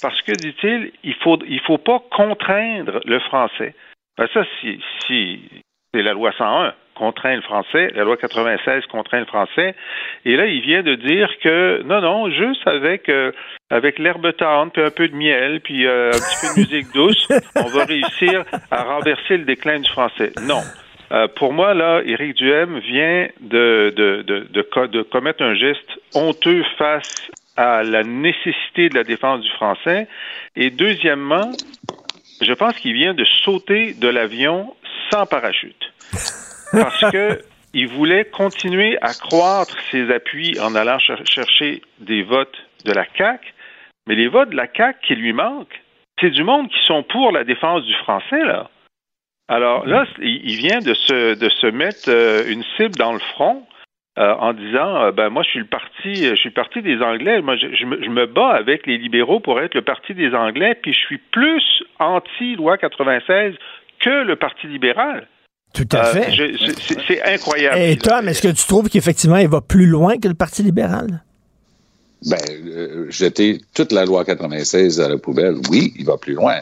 parce 0.01 0.21
que, 0.21 0.31
dit-il, 0.33 0.91
il 1.03 1.15
faut, 1.15 1.37
il 1.47 1.59
faut 1.61 1.77
pas 1.77 2.01
contraindre 2.11 2.99
le 3.05 3.19
français. 3.19 3.73
Ben 4.17 4.27
ça, 4.33 4.43
si, 4.59 4.79
si 5.05 5.41
c'est 5.93 6.01
la 6.01 6.13
loi 6.13 6.31
101 6.37 6.73
contraint 6.95 7.35
le 7.35 7.41
français, 7.41 7.91
la 7.93 8.03
loi 8.03 8.17
96 8.17 8.85
contraint 8.87 9.19
le 9.19 9.25
français, 9.25 9.75
et 10.23 10.35
là, 10.35 10.45
il 10.45 10.61
vient 10.61 10.81
de 10.81 10.95
dire 10.95 11.29
que 11.41 11.81
non, 11.83 12.01
non, 12.01 12.29
juste 12.29 12.65
avec 12.67 13.09
euh, 13.09 13.31
avec 13.69 13.99
l'herbe 13.99 14.35
tendre, 14.37 14.71
puis 14.71 14.81
un 14.81 14.91
peu 14.91 15.07
de 15.07 15.15
miel, 15.15 15.59
puis 15.61 15.85
euh, 15.85 16.09
un 16.09 16.11
petit 16.11 16.37
peu 16.41 16.53
de 16.53 16.59
musique 16.59 16.93
douce, 16.93 17.27
on 17.55 17.67
va 17.67 17.85
réussir 17.85 18.43
à 18.71 18.83
renverser 18.83 19.37
le 19.37 19.45
déclin 19.45 19.79
du 19.79 19.89
français. 19.89 20.31
Non. 20.41 20.61
Euh, 21.11 21.27
pour 21.27 21.53
moi, 21.53 21.73
là, 21.73 22.01
Éric 22.03 22.35
Duhem 22.35 22.79
vient 22.79 23.27
de, 23.41 23.93
de, 23.95 24.23
de, 24.23 24.87
de, 24.87 25.01
commettre 25.03 25.43
un 25.43 25.53
geste 25.53 25.99
honteux 26.13 26.63
face 26.77 27.29
à 27.57 27.83
la 27.83 28.03
nécessité 28.03 28.89
de 28.89 28.95
la 28.95 29.03
défense 29.03 29.41
du 29.41 29.49
français. 29.51 30.07
Et 30.55 30.71
deuxièmement, 30.71 31.51
je 32.41 32.53
pense 32.53 32.75
qu'il 32.79 32.93
vient 32.93 33.13
de 33.13 33.25
sauter 33.43 33.93
de 33.93 34.07
l'avion 34.07 34.73
sans 35.11 35.25
parachute. 35.25 35.93
Parce 36.71 37.11
que 37.11 37.39
il 37.73 37.87
voulait 37.87 38.25
continuer 38.25 38.97
à 39.01 39.13
croître 39.13 39.77
ses 39.91 40.11
appuis 40.11 40.59
en 40.59 40.75
allant 40.75 40.97
chercher 40.99 41.81
des 41.99 42.23
votes 42.23 42.57
de 42.85 42.91
la 42.91 43.05
CAQ, 43.17 43.53
mais 44.07 44.15
les 44.15 44.27
votes 44.27 44.49
de 44.49 44.55
la 44.55 44.67
CAQ 44.73 44.99
qui 45.05 45.15
lui 45.15 45.33
manquent, 45.33 45.81
c'est 46.19 46.29
du 46.29 46.43
monde 46.43 46.69
qui 46.69 46.79
sont 46.85 47.03
pour 47.03 47.31
la 47.31 47.43
défense 47.43 47.83
du 47.83 47.93
français, 47.95 48.43
là. 48.43 48.69
Alors 49.47 49.85
là, 49.85 50.05
il 50.19 50.55
vient 50.57 50.79
de 50.79 50.93
se, 50.93 51.35
de 51.35 51.49
se 51.49 51.67
mettre 51.67 52.09
euh, 52.09 52.43
une 52.47 52.63
cible 52.75 52.95
dans 52.95 53.13
le 53.13 53.19
front 53.19 53.63
euh, 54.17 54.33
en 54.33 54.53
disant 54.53 55.03
euh, 55.03 55.11
ben 55.11 55.29
moi 55.29 55.43
je 55.43 55.49
suis 55.49 55.59
le 55.59 55.65
parti 55.65 56.15
je 56.15 56.35
suis 56.35 56.49
le 56.49 56.53
parti 56.53 56.81
des 56.81 56.99
Anglais 57.01 57.41
moi 57.41 57.55
je, 57.55 57.67
je, 57.75 57.85
me, 57.85 58.25
bats 58.25 58.55
avec 58.55 58.87
les 58.87 58.97
libéraux 58.97 59.39
pour 59.39 59.59
être 59.59 59.75
le 59.75 59.83
parti 59.83 60.15
des 60.15 60.33
Anglais 60.33 60.73
puis 60.81 60.93
je 60.93 60.99
suis 60.99 61.19
plus 61.31 61.83
anti 61.99 62.55
loi 62.55 62.77
96 62.77 63.53
que 63.99 64.23
le 64.23 64.35
parti 64.35 64.67
libéral. 64.67 65.27
Tout 65.73 65.87
à 65.91 66.05
fait. 66.05 66.31
C'est 67.07 67.21
incroyable. 67.21 67.77
Et 67.77 67.97
Tom, 67.97 68.27
est-ce 68.29 68.41
que 68.41 68.47
tu 68.47 68.65
trouves 68.65 68.89
qu'effectivement 68.89 69.37
il 69.37 69.49
va 69.49 69.61
plus 69.61 69.85
loin 69.85 70.17
que 70.17 70.27
le 70.27 70.33
parti 70.33 70.63
libéral? 70.63 71.24
Ben, 72.25 72.39
euh, 72.49 73.05
jeter 73.09 73.61
toute 73.75 73.91
la 73.91 74.03
loi 74.03 74.25
96 74.25 74.99
à 74.99 75.09
la 75.09 75.17
poubelle, 75.17 75.57
oui, 75.69 75.93
il 75.97 76.05
va 76.05 76.17
plus 76.17 76.33
loin, 76.33 76.55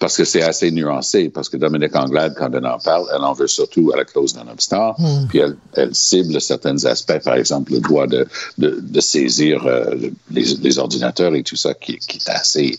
parce 0.00 0.16
que 0.16 0.24
c'est 0.24 0.42
assez 0.42 0.72
nuancé, 0.72 1.28
parce 1.28 1.48
que 1.48 1.56
Dominique 1.56 1.94
Anglade, 1.94 2.34
quand 2.36 2.52
elle 2.52 2.66
en 2.66 2.78
parle, 2.78 3.06
elle 3.14 3.22
en 3.22 3.32
veut 3.32 3.46
surtout 3.46 3.92
à 3.94 3.96
la 3.96 4.04
clause 4.04 4.34
non 4.34 4.50
obstant, 4.50 4.96
hmm. 4.98 5.26
puis 5.28 5.38
elle, 5.38 5.56
elle, 5.74 5.94
cible 5.94 6.40
certains 6.40 6.84
aspects, 6.84 7.20
par 7.22 7.36
exemple 7.36 7.72
le 7.72 7.78
droit 7.78 8.08
de, 8.08 8.26
de, 8.58 8.80
de 8.80 9.00
saisir 9.00 9.64
euh, 9.66 9.94
les, 10.32 10.44
les, 10.60 10.78
ordinateurs 10.78 11.34
et 11.36 11.44
tout 11.44 11.56
ça, 11.56 11.74
qui, 11.74 11.96
qui 11.98 12.18
est 12.18 12.28
assez 12.30 12.78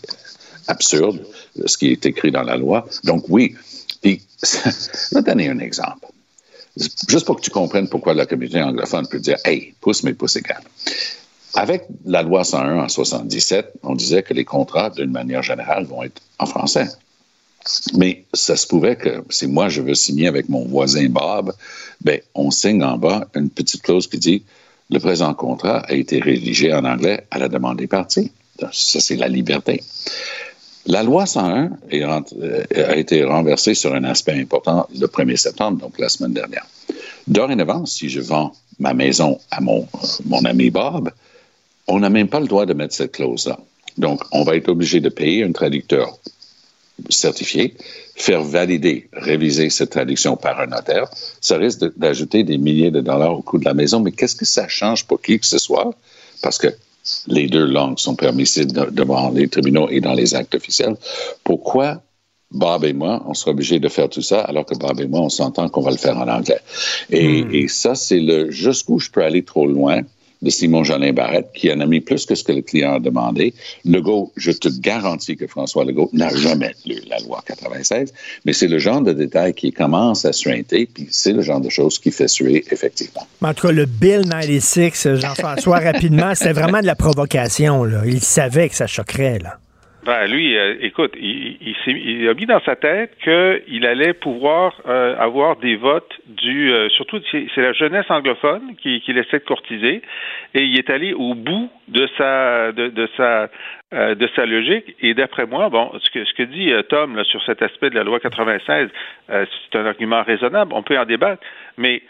absurde, 0.68 1.20
ce 1.64 1.78
qui 1.78 1.92
est 1.92 2.04
écrit 2.04 2.32
dans 2.32 2.42
la 2.42 2.58
loi. 2.58 2.86
Donc 3.04 3.24
oui, 3.30 3.54
puis 4.02 4.20
je 4.42 5.14
vais 5.14 5.22
donner 5.22 5.48
un 5.48 5.58
exemple 5.60 6.06
juste 7.08 7.24
pour 7.24 7.36
que 7.36 7.40
tu 7.40 7.50
comprennes 7.50 7.88
pourquoi 7.88 8.14
la 8.14 8.26
communauté 8.26 8.62
anglophone 8.62 9.06
peut 9.08 9.20
dire 9.20 9.38
Hey, 9.44 9.74
pouce 9.80 10.02
mes 10.02 10.14
pouces 10.14 10.36
égales. 10.36 10.62
Avec 11.56 11.84
la 12.04 12.22
loi 12.22 12.44
101 12.44 12.84
en 12.84 12.88
77, 12.88 13.72
on 13.82 13.94
disait 13.94 14.22
que 14.22 14.34
les 14.34 14.44
contrats, 14.44 14.90
d'une 14.90 15.10
manière 15.10 15.42
générale, 15.42 15.86
vont 15.86 16.02
être 16.02 16.20
en 16.38 16.44
français. 16.44 16.86
Mais 17.94 18.24
ça 18.34 18.56
se 18.56 18.66
pouvait 18.66 18.96
que 18.96 19.24
si 19.30 19.46
moi 19.46 19.70
je 19.70 19.80
veux 19.80 19.94
signer 19.94 20.28
avec 20.28 20.50
mon 20.50 20.66
voisin 20.66 21.08
Bob, 21.08 21.52
ben 22.04 22.20
on 22.34 22.50
signe 22.50 22.84
en 22.84 22.98
bas 22.98 23.26
une 23.34 23.50
petite 23.50 23.82
clause 23.82 24.06
qui 24.06 24.18
dit 24.18 24.42
le 24.90 25.00
présent 25.00 25.32
contrat 25.34 25.78
a 25.78 25.94
été 25.94 26.20
rédigé 26.20 26.72
en 26.72 26.84
anglais 26.84 27.26
à 27.30 27.38
la 27.38 27.48
demande 27.48 27.78
des 27.78 27.88
parties. 27.88 28.30
Ça, 28.72 29.00
c'est 29.00 29.16
la 29.16 29.28
liberté. 29.28 29.82
La 30.86 31.02
loi 31.02 31.26
101 31.26 31.70
euh, 31.92 32.64
a 32.74 32.96
été 32.96 33.24
renversée 33.24 33.74
sur 33.74 33.94
un 33.94 34.04
aspect 34.04 34.38
important 34.40 34.86
le 34.94 35.06
1er 35.06 35.36
septembre, 35.36 35.78
donc 35.80 35.98
la 35.98 36.08
semaine 36.08 36.32
dernière. 36.32 36.66
Dorénavant, 37.26 37.86
si 37.86 38.08
je 38.08 38.20
vends 38.20 38.52
ma 38.78 38.94
maison 38.94 39.40
à 39.50 39.60
mon, 39.60 39.88
mon 40.26 40.44
ami 40.44 40.70
Bob, 40.70 41.10
on 41.88 42.00
n'a 42.00 42.10
même 42.10 42.28
pas 42.28 42.40
le 42.40 42.46
droit 42.46 42.66
de 42.66 42.74
mettre 42.74 42.94
cette 42.94 43.12
clause-là. 43.12 43.58
Donc, 43.98 44.22
on 44.32 44.44
va 44.44 44.56
être 44.56 44.68
obligé 44.68 45.00
de 45.00 45.08
payer 45.08 45.44
un 45.44 45.52
traducteur 45.52 46.18
certifié, 47.10 47.74
faire 48.14 48.42
valider, 48.42 49.08
réviser 49.12 49.70
cette 49.70 49.90
traduction 49.90 50.36
par 50.36 50.60
un 50.60 50.66
notaire. 50.66 51.08
Ça 51.40 51.58
risque 51.58 51.96
d'ajouter 51.96 52.42
des 52.42 52.58
milliers 52.58 52.90
de 52.90 53.00
dollars 53.00 53.38
au 53.38 53.42
coût 53.42 53.58
de 53.58 53.64
la 53.64 53.74
maison, 53.74 54.00
mais 54.00 54.12
qu'est-ce 54.12 54.36
que 54.36 54.44
ça 54.44 54.66
change 54.68 55.06
pour 55.06 55.20
qui 55.20 55.38
que 55.38 55.46
ce 55.46 55.58
soit? 55.58 55.94
Parce 56.42 56.58
que 56.58 56.68
les 57.28 57.46
deux 57.46 57.66
langues 57.66 57.98
sont 57.98 58.16
permissibles 58.16 58.92
devant 58.92 59.30
les 59.30 59.48
tribunaux 59.48 59.88
et 59.90 60.00
dans 60.00 60.14
les 60.14 60.34
actes 60.34 60.54
officiels. 60.54 60.96
Pourquoi 61.44 62.02
Bob 62.50 62.84
et 62.84 62.92
moi, 62.92 63.22
on 63.26 63.34
sera 63.34 63.50
obligé 63.50 63.78
de 63.78 63.88
faire 63.88 64.08
tout 64.08 64.22
ça, 64.22 64.40
alors 64.40 64.64
que 64.64 64.74
Bob 64.74 65.00
et 65.00 65.06
moi, 65.06 65.20
on 65.20 65.28
s'entend 65.28 65.68
qu'on 65.68 65.82
va 65.82 65.90
le 65.90 65.96
faire 65.96 66.16
en 66.16 66.28
anglais? 66.28 66.60
Et, 67.10 67.42
hmm. 67.42 67.54
et 67.54 67.68
ça, 67.68 67.94
c'est 67.94 68.20
le 68.20 68.50
jusqu'où 68.50 68.98
je 68.98 69.10
peux 69.10 69.22
aller 69.22 69.42
trop 69.42 69.66
loin 69.66 70.02
de 70.42 70.50
Simon 70.50 70.84
Jolin 70.84 71.12
Barrette, 71.12 71.50
qui 71.54 71.72
en 71.72 71.80
a 71.80 71.86
mis 71.86 72.00
plus 72.00 72.26
que 72.26 72.34
ce 72.34 72.44
que 72.44 72.52
le 72.52 72.62
client 72.62 72.94
a 72.94 73.00
demandé. 73.00 73.54
Legault, 73.84 74.32
je 74.36 74.52
te 74.52 74.68
garantis 74.68 75.36
que 75.36 75.46
François 75.46 75.84
Legault 75.84 76.10
n'a 76.12 76.34
jamais 76.34 76.74
lu 76.84 77.00
la 77.08 77.18
loi 77.20 77.42
96, 77.46 78.12
mais 78.44 78.52
c'est 78.52 78.68
le 78.68 78.78
genre 78.78 79.00
de 79.00 79.12
détail 79.12 79.54
qui 79.54 79.72
commence 79.72 80.24
à 80.24 80.32
suinter, 80.32 80.86
puis 80.86 81.08
c'est 81.10 81.32
le 81.32 81.42
genre 81.42 81.60
de 81.60 81.70
choses 81.70 81.98
qui 81.98 82.10
fait 82.10 82.28
suer, 82.28 82.64
effectivement. 82.70 83.26
En 83.42 83.54
tout 83.54 83.68
cas, 83.68 83.72
le 83.72 83.86
Bill 83.86 84.22
96, 84.28 85.20
Jean-François, 85.20 85.78
rapidement, 85.92 86.34
c'était 86.34 86.52
vraiment 86.52 86.80
de 86.80 86.86
la 86.86 86.96
provocation. 86.96 87.84
Là. 87.84 88.02
Il 88.06 88.20
savait 88.20 88.68
que 88.68 88.74
ça 88.74 88.86
choquerait. 88.86 89.38
Là. 89.38 89.58
Ben, 90.06 90.28
lui, 90.28 90.56
euh, 90.56 90.76
écoute, 90.82 91.14
il, 91.16 91.58
il, 91.88 92.28
a 92.28 92.34
mis 92.34 92.46
dans 92.46 92.60
sa 92.60 92.76
tête 92.76 93.10
qu'il 93.24 93.84
allait 93.84 94.12
pouvoir 94.12 94.80
euh, 94.86 95.16
avoir 95.18 95.56
des 95.56 95.74
votes 95.74 96.20
du... 96.26 96.70
Euh, 96.70 96.88
surtout, 96.90 97.20
c'est 97.32 97.56
la 97.56 97.72
jeunesse 97.72 98.08
anglophone 98.08 98.76
qui, 98.80 99.00
qui 99.00 99.10
essaie 99.10 99.40
de 99.40 99.44
courtiser, 99.44 100.02
et 100.54 100.62
il 100.62 100.78
est 100.78 100.90
allé 100.90 101.12
au 101.12 101.34
bout 101.34 101.68
de 101.88 102.08
sa 102.16 102.70
de, 102.70 102.86
de 102.88 103.08
sa 103.16 103.48
de 103.92 104.28
sa 104.34 104.46
logique. 104.46 104.94
Et 105.00 105.14
d'après 105.14 105.46
moi, 105.46 105.68
bon, 105.70 105.90
ce 106.00 106.10
que 106.10 106.24
ce 106.24 106.34
que 106.34 106.42
dit 106.44 106.72
Tom 106.88 107.16
là, 107.16 107.24
sur 107.24 107.42
cet 107.44 107.62
aspect 107.62 107.90
de 107.90 107.96
la 107.96 108.04
loi 108.04 108.20
96, 108.20 108.88
c'est 109.28 109.78
un 109.78 109.86
argument 109.86 110.22
raisonnable. 110.22 110.72
On 110.72 110.82
peut 110.82 110.98
en 110.98 111.04
débattre, 111.04 111.42
mais 111.78 112.02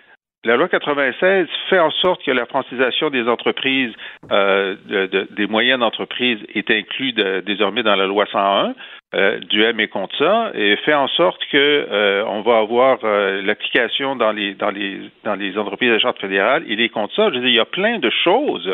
la 0.47 0.57
loi 0.57 0.69
96 0.69 1.49
fait 1.69 1.81
en 1.81 1.91
sorte 1.91 2.23
que 2.23 2.31
la 2.31 2.47
francisation 2.47 3.11
des 3.11 3.29
entreprises, 3.29 3.93
euh, 4.31 4.77
des 5.31 5.47
moyennes 5.47 5.83
entreprises, 5.83 6.39
est 6.55 6.71
inclue 6.71 7.13
désormais 7.45 7.83
dans 7.83 7.97
la 7.97 8.07
loi 8.07 8.27
101. 8.31 8.75
Euh, 9.15 9.39
du 9.39 9.63
M 9.63 9.79
est 9.79 9.87
contre 9.87 10.17
ça 10.19 10.51
et 10.55 10.77
fait 10.79 10.93
en 10.93 11.07
sorte 11.07 11.41
que 11.53 11.57
euh, 11.57 12.25
on 12.27 12.43
va 12.43 12.59
avoir 12.59 12.99
l'application 13.05 14.17
dans 14.17 14.33
les 14.33 14.55
dans 14.55 14.71
les 14.71 14.99
dans 15.25 15.37
les 15.37 15.57
entreprises 15.57 15.93
de 15.93 15.99
charte 15.99 16.21
fédérale. 16.21 16.65
Il 16.67 16.81
est 16.81 16.89
contre 16.89 17.15
ça. 17.15 17.29
Je 17.31 17.35
veux 17.35 17.41
dire, 17.41 17.49
il 17.49 17.55
y 17.55 17.61
a 17.61 17.65
plein 17.65 17.99
de 17.99 18.11
choses 18.25 18.69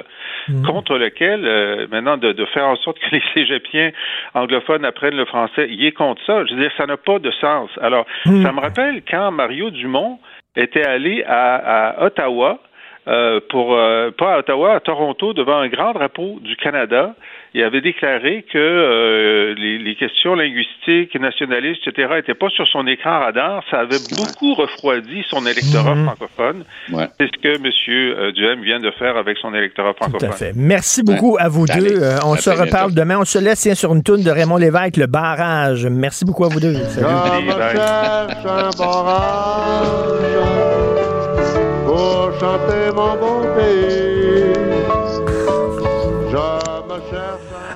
mhm. 0.48 0.64
contre 0.64 0.96
lesquelles 0.96 1.86
maintenant 1.90 2.16
de, 2.16 2.32
de, 2.32 2.44
faire 2.46 2.66
en 2.66 2.76
sorte 2.76 2.98
que 2.98 3.10
les 3.12 3.22
cégepiens 3.34 3.90
anglophones 4.34 4.84
apprennent 4.86 5.16
le 5.16 5.26
français. 5.26 5.68
Il 5.70 5.84
est 5.84 5.92
contre 5.92 6.20
ça. 6.26 6.44
Je 6.46 6.54
veux 6.54 6.60
dire, 6.60 6.72
ça 6.76 6.86
n'a 6.86 6.96
pas 6.96 7.18
de 7.18 7.30
sens. 7.32 7.70
Alors, 7.80 8.06
mhm. 8.24 8.42
ça 8.42 8.52
me 8.52 8.60
rappelle 8.60 9.02
quand 9.08 9.30
Mario 9.32 9.70
Dumont 9.70 10.18
était 10.57 10.84
allé 10.84 11.24
à, 11.26 12.05
Ottawa 12.05 12.59
euh, 13.09 13.40
pour 13.50 13.74
euh, 13.74 14.12
pas 14.16 14.34
à 14.34 14.38
Ottawa, 14.38 14.74
à 14.74 14.80
Toronto, 14.80 15.32
devant 15.32 15.59
un 15.59 15.68
grand 15.68 15.92
drapeau 15.92 16.38
du 16.40 16.55
Canada. 16.57 17.14
Il 17.53 17.62
avait 17.62 17.80
déclaré 17.80 18.46
que 18.50 18.57
euh, 18.57 19.55
les, 19.57 19.94
questions 19.96 20.34
linguistiques, 20.34 21.14
nationalistes, 21.20 21.86
etc., 21.86 22.09
n'étaient 22.14 22.34
pas 22.34 22.48
sur 22.48 22.66
son 22.68 22.86
écran 22.86 23.18
radar. 23.18 23.62
Ça 23.70 23.80
avait 23.80 23.98
beaucoup 24.16 24.55
refroidi 24.55 25.22
son 25.28 25.44
électorat 25.44 25.96
mhm. 25.96 26.05
francophone. 26.07 26.64
C'est 26.88 27.26
ce 27.26 27.42
que 27.42 27.57
M. 27.57 28.32
Duhem 28.32 28.62
vient 28.62 28.78
de 28.78 28.90
faire 28.92 29.16
avec 29.16 29.36
son 29.38 29.53
électorat 29.53 29.94
francophone. 29.94 30.28
Tout 30.30 30.34
à 30.34 30.38
fait. 30.38 30.53
Merci 30.55 31.03
beaucoup 31.03 31.36
à 31.40 31.48
vous 31.48 31.66
deux. 31.66 32.00
on 32.24 32.36
se 32.36 32.50
reparle 32.50 32.94
demain. 32.94 33.18
On 33.20 33.24
se 33.24 33.38
laisse 33.38 33.74
sur 33.74 33.92
une 33.94 34.03
toune 34.03 34.22
de 34.22 34.30
Raymond 34.30 34.57
Lévesque, 34.59 34.96
le 34.96 35.07
barrage. 35.07 35.86
Merci 35.86 36.24
beaucoup 36.24 36.44
à 36.44 36.48
vous 36.48 36.61
deux. 36.61 36.74
Salut. 36.74 37.07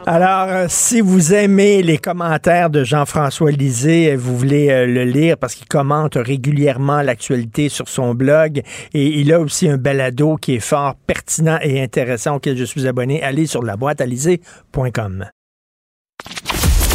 Alors, 0.08 0.46
euh, 0.48 0.66
si 0.68 1.00
vous 1.00 1.34
aimez 1.34 1.82
les 1.82 1.98
commentaires 1.98 2.70
de 2.70 2.84
Jean-François 2.84 3.50
Lisée, 3.50 4.12
euh, 4.12 4.16
vous 4.16 4.38
voulez 4.38 4.70
euh, 4.70 4.86
le 4.86 5.02
lire 5.02 5.36
parce 5.36 5.56
qu'il 5.56 5.66
commente 5.66 6.14
régulièrement 6.14 7.02
l'actualité 7.02 7.68
sur 7.68 7.88
son 7.88 8.14
blog 8.14 8.62
et 8.94 9.06
il 9.20 9.32
a 9.32 9.40
aussi 9.40 9.68
un 9.68 9.78
balado 9.78 10.36
qui 10.36 10.54
est 10.54 10.60
fort 10.60 10.94
pertinent 11.08 11.58
et 11.60 11.82
intéressant 11.82 12.36
auquel 12.36 12.56
je 12.56 12.64
suis 12.64 12.86
abonné. 12.86 13.20
Allez 13.20 13.46
sur 13.46 13.64
la 13.64 13.76
boîte 13.76 14.00
à 14.00 14.06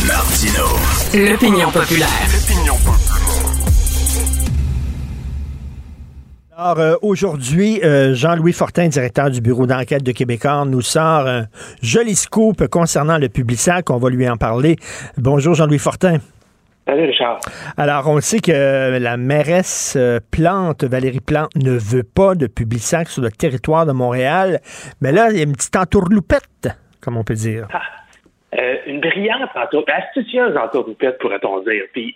Martino. 0.08 0.66
L'opinion 1.14 1.14
populaire. 1.14 1.32
L'opinion 1.32 1.72
populaire. 1.72 2.31
Alors, 6.64 6.80
euh, 6.80 6.94
aujourd'hui, 7.02 7.80
euh, 7.84 8.14
Jean-Louis 8.14 8.54
Fortin, 8.54 8.88
directeur 8.88 9.32
du 9.32 9.42
bureau 9.42 9.66
d'enquête 9.66 10.04
de 10.04 10.12
Québécois, 10.12 10.64
nous 10.68 10.82
sort 10.82 11.26
un 11.26 11.46
joli 11.82 12.14
scoop 12.14 12.68
concernant 12.68 13.18
le 13.18 13.30
Publisac. 13.30 13.90
On 13.90 13.98
va 13.98 14.12
lui 14.12 14.30
en 14.30 14.38
parler. 14.38 14.76
Bonjour, 15.18 15.56
Jean-Louis 15.56 15.80
Fortin. 15.80 16.18
Salut, 16.86 17.08
Richard. 17.08 17.40
Alors, 17.78 18.08
on 18.08 18.20
sait 18.20 18.42
que 18.42 19.00
la 19.00 19.18
mairesse 19.18 19.96
euh, 19.98 20.20
Plante, 20.30 20.84
Valérie 20.84 21.20
Plante, 21.20 21.50
ne 21.56 21.72
veut 21.72 22.04
pas 22.04 22.36
de 22.36 22.46
Publisac 22.46 23.10
sur 23.10 23.24
le 23.24 23.32
territoire 23.32 23.88
de 23.88 23.92
Montréal. 23.92 24.60
Mais 25.02 25.12
là, 25.12 25.32
il 25.32 25.38
y 25.38 25.40
a 25.40 25.44
une 25.44 25.54
petite 25.54 25.76
entourloupette, 25.76 26.70
comme 27.02 27.18
on 27.18 27.24
peut 27.24 27.34
dire. 27.34 27.70
Ah, 27.74 27.82
une 28.86 29.00
brillante 29.00 29.50
entourloupette, 29.56 29.96
astucieuse 30.10 30.56
entourloupette, 30.56 31.18
pourrait-on 31.18 31.64
dire. 31.64 31.86
Puis, 31.92 32.16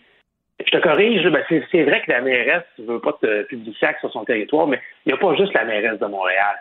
je 0.60 0.72
te 0.72 0.78
corrige, 0.78 1.28
ben 1.28 1.44
c'est 1.50 1.84
vrai 1.84 2.02
que 2.02 2.12
la 2.12 2.22
mairesse 2.22 2.64
ne 2.80 2.86
veut 2.86 3.02
pas 3.02 3.18
de 3.22 3.44
Publisac 3.44 3.98
sur 4.00 4.12
son 4.12 4.24
territoire, 4.24 4.68
mais 4.68 4.80
il 5.06 5.10
n'y 5.10 5.14
a 5.14 5.18
pas 5.18 5.36
juste 5.36 5.54
la 5.54 5.66
mairesse 5.66 6.00
de 6.00 6.06
Montréal. 6.06 6.56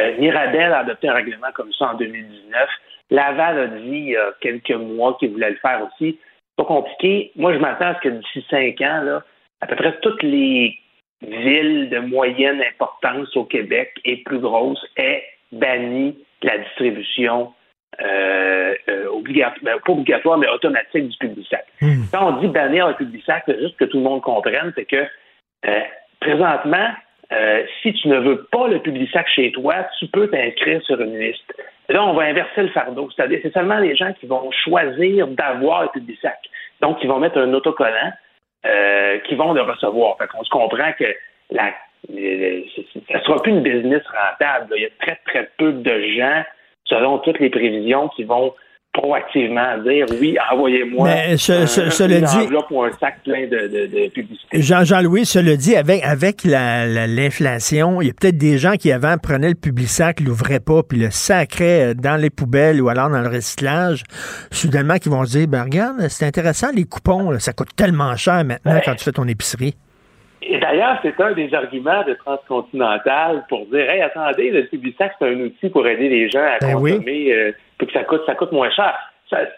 Euh, 0.00 0.16
Mirabel 0.18 0.72
a 0.72 0.80
adopté 0.80 1.08
un 1.08 1.14
règlement 1.14 1.50
comme 1.54 1.72
ça 1.72 1.92
en 1.92 1.94
2019. 1.94 2.68
Laval 3.10 3.58
a 3.58 3.66
dit 3.66 3.88
il 3.88 4.08
y 4.10 4.16
a 4.16 4.32
quelques 4.40 4.70
mois 4.70 5.16
qu'il 5.18 5.30
voulait 5.30 5.50
le 5.50 5.56
faire 5.56 5.86
aussi. 5.86 6.18
Pas 6.56 6.64
compliqué. 6.64 7.32
Moi, 7.36 7.54
je 7.54 7.58
m'attends 7.58 7.88
à 7.88 7.94
ce 7.94 8.00
que 8.00 8.08
d'ici 8.10 8.44
cinq 8.50 8.80
ans, 8.82 9.02
là, 9.02 9.24
à 9.62 9.66
peu 9.66 9.76
près 9.76 9.98
toutes 10.00 10.22
les 10.22 10.78
villes 11.22 11.88
de 11.88 11.98
moyenne 11.98 12.62
importance 12.62 13.34
au 13.36 13.44
Québec 13.44 13.92
et 14.04 14.18
plus 14.18 14.38
grosses 14.38 14.84
aient 14.96 15.24
banni 15.52 16.16
la 16.42 16.58
distribution 16.58 17.52
euh, 18.00 18.74
euh, 18.88 19.06
obligatoire, 19.08 19.58
ben, 19.62 19.78
pas 19.84 19.92
obligatoire, 19.92 20.38
mais 20.38 20.48
automatique 20.48 21.08
du 21.08 21.18
public 21.18 21.46
sac. 21.50 21.66
Hmm. 21.82 22.04
Quand 22.12 22.28
on 22.28 22.40
dit 22.40 22.46
bannir 22.46 22.86
un 22.86 22.92
public 22.92 23.22
sac, 23.26 23.42
c'est 23.46 23.60
juste 23.60 23.76
que 23.76 23.84
tout 23.84 23.98
le 23.98 24.04
monde 24.04 24.22
comprenne, 24.22 24.72
c'est 24.76 24.84
que 24.84 25.04
euh, 25.66 25.80
présentement, 26.20 26.90
si 27.82 27.92
tu 27.92 28.08
ne 28.08 28.18
veux 28.18 28.44
pas 28.50 28.66
le 28.66 28.80
public 28.80 29.08
sac 29.12 29.28
chez 29.28 29.52
toi, 29.52 29.86
tu 29.98 30.08
peux 30.08 30.28
t'inscrire 30.28 30.82
sur 30.82 31.00
une 31.00 31.16
liste. 31.16 31.54
Là, 31.88 32.04
on 32.04 32.14
va 32.14 32.24
inverser 32.24 32.62
le 32.62 32.70
fardeau. 32.70 33.08
C'est-à-dire, 33.14 33.38
c'est 33.42 33.52
seulement 33.52 33.78
les 33.78 33.94
gens 33.94 34.12
qui 34.14 34.26
vont 34.26 34.50
choisir 34.50 35.28
d'avoir 35.28 35.82
le 35.82 35.88
public 35.90 36.18
sac. 36.20 36.38
Donc, 36.80 36.98
ils 37.02 37.08
vont 37.08 37.20
mettre 37.20 37.38
un 37.38 37.52
autocollant 37.54 38.12
qui 38.64 39.34
vont 39.36 39.52
le 39.52 39.62
recevoir. 39.62 40.16
Fait 40.18 40.26
qu'on 40.26 40.42
se 40.42 40.50
comprend 40.50 40.92
que 40.98 41.04
la, 41.52 41.72
ça 42.08 42.12
ne 42.12 43.20
sera 43.20 43.42
plus 43.42 43.52
une 43.52 43.62
business 43.62 44.02
rentable. 44.08 44.74
Il 44.76 44.82
y 44.82 44.86
a 44.86 44.90
très, 45.00 45.20
très 45.24 45.50
peu 45.56 45.72
de 45.72 46.02
gens 46.16 46.42
selon 46.90 47.18
toutes 47.18 47.38
les 47.38 47.48
prévisions 47.48 48.08
qui 48.08 48.24
vont 48.24 48.52
proactivement 48.92 49.78
dire 49.78 50.06
oui, 50.20 50.36
envoyez-moi 50.50 51.08
un, 51.08 51.34
enveloppe 51.34 52.70
ou 52.70 52.82
un 52.82 52.90
sac 52.98 53.22
plein 53.22 53.46
de, 53.46 54.08
publicité. 54.08 54.60
Jean-Jean-Louis, 54.60 55.24
cela 55.26 55.56
dit, 55.56 55.76
avec, 55.76 56.02
avec 56.04 56.42
l'inflation, 56.44 58.02
il 58.02 58.08
y 58.08 58.10
a 58.10 58.14
peut-être 58.14 58.36
des 58.36 58.58
gens 58.58 58.74
qui 58.74 58.90
avant 58.90 59.16
prenaient 59.16 59.50
le 59.50 59.54
public 59.54 59.86
sac, 59.86 60.20
l'ouvraient 60.20 60.60
pas, 60.60 60.82
puis 60.82 60.98
le 60.98 61.10
sacraient 61.10 61.94
dans 61.94 62.16
les 62.16 62.30
poubelles 62.30 62.82
ou 62.82 62.88
alors 62.88 63.08
dans 63.10 63.20
le 63.20 63.28
recyclage. 63.28 64.02
Soudainement, 64.50 64.96
qui 64.96 65.08
vont 65.08 65.24
se 65.24 65.38
dire, 65.38 65.46
ben 65.46 65.62
regarde, 65.62 66.08
c'est 66.08 66.26
intéressant, 66.26 66.68
les 66.74 66.84
coupons, 66.84 67.38
ça 67.38 67.52
coûte 67.52 67.70
tellement 67.76 68.16
cher 68.16 68.44
maintenant 68.44 68.80
quand 68.84 68.96
tu 68.96 69.04
fais 69.04 69.12
ton 69.12 69.28
épicerie. 69.28 69.76
Et 70.42 70.58
d'ailleurs, 70.58 70.98
c'est 71.02 71.20
un 71.20 71.32
des 71.32 71.52
arguments 71.52 72.02
de 72.04 72.14
Transcontinental 72.14 73.44
pour 73.48 73.66
dire 73.66 73.90
Hey, 73.90 74.00
attendez, 74.00 74.50
le 74.50 74.66
Publisac, 74.66 75.12
c'est 75.18 75.28
un 75.28 75.40
outil 75.40 75.68
pour 75.68 75.86
aider 75.86 76.08
les 76.08 76.30
gens 76.30 76.42
à 76.42 76.58
ben 76.60 76.74
consommer 76.74 77.32
euh, 77.32 77.52
pour 77.78 77.88
que 77.88 77.92
ça 77.92 78.04
coûte, 78.04 78.22
ça 78.26 78.34
coûte 78.34 78.52
moins 78.52 78.70
cher. 78.70 78.96
C'est 79.28 79.48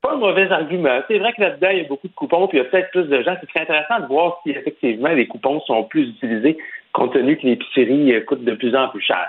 pas 0.00 0.12
un 0.12 0.16
mauvais 0.16 0.50
argument. 0.50 1.00
C'est 1.08 1.18
vrai 1.18 1.32
que 1.32 1.40
là-dedans, 1.40 1.68
il 1.70 1.78
y 1.78 1.84
a 1.84 1.88
beaucoup 1.88 2.08
de 2.08 2.14
coupons, 2.14 2.46
puis 2.46 2.58
il 2.58 2.62
y 2.62 2.66
a 2.66 2.68
peut-être 2.68 2.90
plus 2.90 3.04
de 3.04 3.22
gens. 3.22 3.36
C'est 3.40 3.60
intéressant 3.60 4.00
de 4.00 4.06
voir 4.06 4.40
si 4.42 4.50
effectivement 4.50 5.10
les 5.10 5.26
coupons 5.26 5.60
sont 5.60 5.84
plus 5.84 6.08
utilisés 6.10 6.56
compte 6.92 7.14
tenu 7.14 7.36
que 7.38 7.46
l'épicerie 7.46 8.14
euh, 8.14 8.20
coûte 8.20 8.44
de 8.44 8.54
plus 8.54 8.76
en 8.76 8.88
plus 8.88 9.00
cher. 9.00 9.28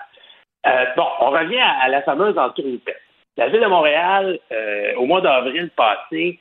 Euh, 0.68 0.86
bon, 0.96 1.06
on 1.22 1.32
revient 1.32 1.64
à, 1.82 1.90
la 1.90 2.02
fameuse 2.04 2.38
entourloupette. 2.38 3.02
La 3.36 3.50
Ville 3.50 3.62
de 3.62 3.68
Montréal, 3.68 4.38
au 4.98 5.06
mois 5.08 5.20
d'avril 5.20 5.72
passé, 5.76 6.40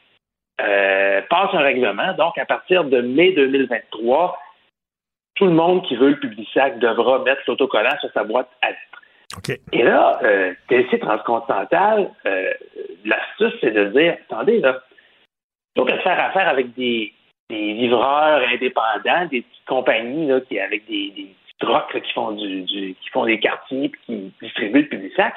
euh, 0.61 1.23
passe 1.29 1.51
un 1.55 1.61
règlement. 1.61 2.13
Donc, 2.15 2.37
à 2.39 2.45
partir 2.45 2.85
de 2.85 3.01
mai 3.01 3.33
2023, 3.33 4.39
tout 5.35 5.47
le 5.47 5.53
monde 5.53 5.83
qui 5.87 5.97
veut 5.97 6.11
le 6.11 6.19
Publisac 6.19 6.79
devra 6.79 7.21
mettre 7.21 7.43
l'autocollant 7.47 7.97
sur 8.01 8.11
sa 8.13 8.25
boîte 8.25 8.49
à 8.63 8.71
lettres. 8.71 9.59
Et 9.73 9.83
là, 9.83 10.21
euh, 10.23 10.53
TLC 10.69 10.99
Transcontinental, 10.99 12.11
euh, 12.27 12.53
l'astuce, 13.05 13.59
c'est 13.61 13.71
de 13.71 13.87
dire, 13.87 14.17
attendez, 14.29 14.61
là, 14.61 14.81
donc 15.75 15.91
de 15.91 15.97
faire 15.99 16.21
affaire 16.21 16.49
avec 16.49 16.75
des, 16.75 17.13
livreurs 17.51 18.43
indépendants, 18.49 19.27
des 19.31 19.43
petites 19.43 19.65
compagnies 19.67 20.27
là, 20.27 20.41
qui 20.41 20.59
avec 20.59 20.87
des, 20.87 21.11
des 21.11 21.25
petits 21.25 21.59
trocs 21.59 22.03
qui 22.03 22.13
font 22.13 22.33
du, 22.33 22.65
qui 22.65 23.11
font 23.11 23.27
des 23.27 23.39
quartiers 23.39 23.85
et 23.85 23.93
qui 24.07 24.33
distribuent 24.41 24.83
le 24.83 24.89
Publisac, 24.89 25.35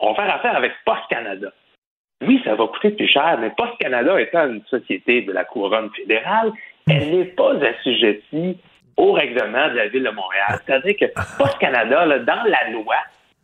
on 0.00 0.12
va 0.12 0.22
faire 0.22 0.34
affaire 0.34 0.56
avec 0.56 0.72
Post 0.84 1.02
Canada. 1.08 1.48
Oui, 2.26 2.40
ça 2.44 2.54
va 2.54 2.66
coûter 2.66 2.90
plus 2.90 3.08
cher, 3.08 3.38
mais 3.40 3.50
Post 3.56 3.72
Canada 3.78 4.20
étant 4.20 4.48
une 4.48 4.64
société 4.66 5.22
de 5.22 5.32
la 5.32 5.44
couronne 5.44 5.90
fédérale, 5.94 6.52
elle 6.88 7.18
n'est 7.18 7.24
pas 7.24 7.54
assujettie 7.62 8.58
au 8.96 9.12
règlement 9.12 9.68
de 9.68 9.76
la 9.76 9.88
Ville 9.88 10.04
de 10.04 10.10
Montréal. 10.10 10.60
C'est-à-dire 10.64 10.96
que 10.98 11.06
Post 11.38 11.58
Canada, 11.58 12.06
dans 12.18 12.44
la 12.44 12.70
loi, 12.70 12.96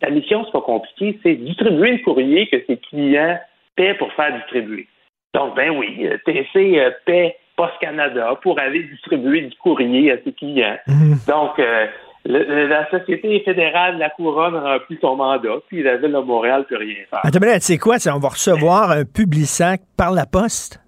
sa 0.02 0.10
mission, 0.10 0.44
c'est 0.44 0.52
pas 0.52 0.60
compliqué, 0.60 1.18
c'est 1.22 1.34
distribuer 1.34 1.92
le 1.92 2.04
courrier 2.04 2.48
que 2.48 2.56
ses 2.66 2.76
clients 2.76 3.38
paient 3.76 3.94
pour 3.94 4.12
faire 4.14 4.34
distribuer. 4.36 4.88
Donc, 5.34 5.56
ben 5.56 5.70
oui, 5.70 6.08
TC 6.26 6.78
euh, 6.78 6.90
paie 7.06 7.36
Post 7.56 7.74
Canada 7.80 8.38
pour 8.42 8.58
aller 8.58 8.82
distribuer 8.84 9.42
du 9.42 9.56
courrier 9.56 10.12
à 10.12 10.16
ses 10.24 10.32
clients. 10.32 10.76
Mhm. 10.86 11.18
Donc, 11.28 11.58
euh, 11.58 11.86
le, 12.24 12.66
la 12.66 12.88
Société 12.90 13.40
fédérale 13.40 13.94
de 13.94 14.00
la 14.00 14.10
Couronne 14.10 14.56
remplit 14.56 14.98
son 15.00 15.16
mandat, 15.16 15.56
puis 15.68 15.82
la 15.82 15.96
Ville 15.96 16.12
de 16.12 16.18
Montréal 16.18 16.60
ne 16.60 16.64
peut 16.64 16.76
rien 16.76 17.04
faire. 17.10 17.20
Attends, 17.24 17.38
mais 17.40 17.46
là, 17.48 17.54
tu 17.54 17.66
sais 17.66 17.78
quoi? 17.78 17.96
On 18.14 18.18
va 18.18 18.28
recevoir 18.28 18.90
un 18.90 19.04
Publisac 19.04 19.80
par 19.96 20.12
la 20.12 20.26
poste? 20.26 20.80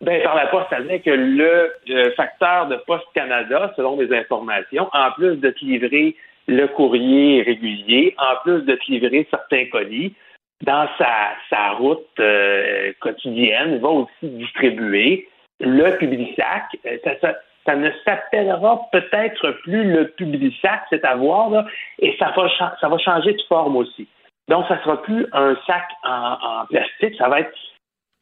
Ben, 0.00 0.22
par 0.22 0.36
la 0.36 0.46
poste, 0.48 0.66
ça 0.68 0.78
veut 0.78 0.88
dire 0.88 1.02
que 1.02 1.10
le, 1.10 1.72
euh, 1.90 2.10
facteur 2.16 2.66
de 2.66 2.76
Poste 2.86 3.06
Canada, 3.14 3.72
selon 3.76 3.96
mes 3.96 4.14
informations, 4.14 4.88
en 4.92 5.10
plus 5.12 5.36
de 5.36 5.50
te 5.50 5.64
livrer 5.64 6.14
le 6.48 6.66
courrier 6.68 7.42
régulier, 7.42 8.14
en 8.18 8.36
plus 8.42 8.62
de 8.62 8.74
te 8.74 8.90
livrer 8.90 9.26
certains 9.30 9.66
colis, 9.66 10.14
dans 10.62 10.88
sa, 10.98 11.70
route 11.72 12.06
euh, 12.20 12.92
quotidienne, 13.00 13.78
va 13.78 13.88
aussi 13.88 14.10
distribuer 14.22 15.28
le 15.60 15.96
Publisac. 15.96 16.64
Euh, 16.86 16.98
Ça, 17.04 17.34
ça, 17.64 17.74
ne 17.74 17.90
s'appellera 18.04 18.80
peut-être 18.92 19.50
plus 19.62 19.92
le 19.92 20.08
Publisac, 20.08 20.82
c'est 20.88 21.04
à 21.04 21.16
voir, 21.16 21.50
là, 21.50 21.66
et 21.98 22.14
ça 22.18 22.32
va, 22.36 22.48
ça 22.80 22.88
va 22.88 22.98
changer 22.98 23.32
de 23.32 23.42
forme 23.48 23.76
aussi. 23.76 24.06
Donc, 24.48 24.66
ça 24.68 24.80
sera 24.82 25.02
plus 25.02 25.26
un 25.32 25.56
sac 25.66 25.84
en, 26.04 26.64
plastique, 26.66 27.16
ça 27.18 27.28
va 27.28 27.40
être 27.40 27.52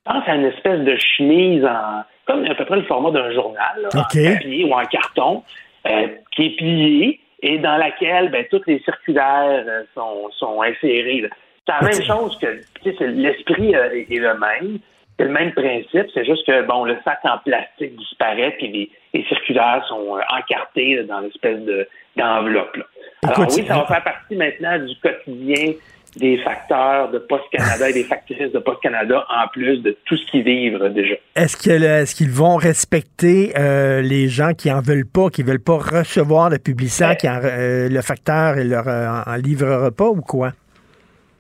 pense 0.05 0.29
à 0.29 0.35
une 0.35 0.47
espèce 0.47 0.81
de 0.81 0.97
chemise 0.97 1.65
en 1.65 2.03
comme 2.27 2.45
à 2.47 2.55
peu 2.55 2.65
près 2.65 2.77
le 2.77 2.85
format 2.85 3.11
d'un 3.11 3.31
journal, 3.33 3.83
là, 3.83 3.89
en 3.95 4.03
papier 4.03 4.65
ou 4.65 4.73
en 4.73 4.85
carton, 4.87 5.43
euh, 5.87 6.07
qui 6.35 6.47
est 6.47 6.57
plié 6.57 7.21
et 7.43 7.59
dans 7.59 7.77
laquelle 7.77 8.31
ben, 8.31 8.47
toutes 8.51 8.67
les 8.67 8.79
circulaires 8.81 9.65
euh, 9.67 9.83
sont, 9.95 10.31
sont 10.39 10.63
insérées. 10.63 11.21
là. 11.21 11.29
C'est 11.67 11.73
la 11.73 11.91
même 11.91 12.03
chose 12.03 12.39
que 12.39 12.47
tu 12.83 12.91
sais, 12.91 12.95
c'est- 12.99 13.07
l'esprit 13.09 13.75
euh, 13.77 13.91
est, 13.93 14.09
le 14.19 14.39
même. 14.39 14.79
C'est 15.19 15.25
le 15.27 15.31
même 15.31 15.53
principe, 15.53 16.07
c'est 16.13 16.25
juste 16.25 16.45
que 16.47 16.63
bon, 16.63 16.85
le 16.85 16.97
sac 17.05 17.19
en 17.25 17.39
plastique 17.39 17.95
disparaît 17.97 18.53
puis 18.59 18.69
les, 18.69 18.91
les 19.13 19.25
circulaires 19.27 19.85
sont 19.89 20.19
encartés 20.31 20.97
là, 20.97 21.03
dans 21.05 21.21
l'espèce 21.21 21.61
de 21.61 21.87
d'enveloppe. 22.17 22.77
là. 22.77 22.85
Alors 23.23 23.39
Écoute, 23.41 23.55
oui, 23.57 23.67
ça 23.67 23.75
va 23.77 23.87
faire 23.87 24.03
partie 24.05 24.35
maintenant 24.37 24.79
du 24.79 24.95
quotidien 25.01 25.73
des 26.17 26.39
facteurs 26.39 27.11
de 27.11 27.19
Poste 27.19 27.49
Canada 27.51 27.91
et 27.91 27.93
des 27.93 28.05
factrices 28.05 28.53
de 28.53 28.59
Poste 28.59 28.81
Canada 28.83 29.27
en 29.29 29.49
plus 29.49 29.79
de 29.79 29.97
tout 30.05 30.17
ce 30.17 30.25
qu'ils 30.31 30.45
livrent 30.45 30.89
déjà. 30.89 31.15
Est-ce 31.35 32.15
qu'ils 32.15 32.31
vont 32.31 32.57
respecter 32.57 33.53
euh, 33.59 34.01
les 34.01 34.29
gens 34.29 34.53
qui 34.55 34.71
en 34.71 34.81
veulent 34.81 35.07
pas, 35.07 35.29
qui 35.31 35.43
veulent 35.43 35.63
pas 35.63 35.79
recevoir 35.79 36.51
le 36.51 36.59
Publisac, 36.59 37.19
qui 37.19 37.29
en- 37.29 37.41
euh, 37.43 37.89
le 37.89 38.01
facteur 38.03 38.59
il 38.59 38.71
leur 38.71 38.87
euh, 38.87 39.23
en 39.27 39.35
livrera 39.37 39.91
pas 39.91 40.09
ou 40.09 40.21
quoi? 40.21 40.53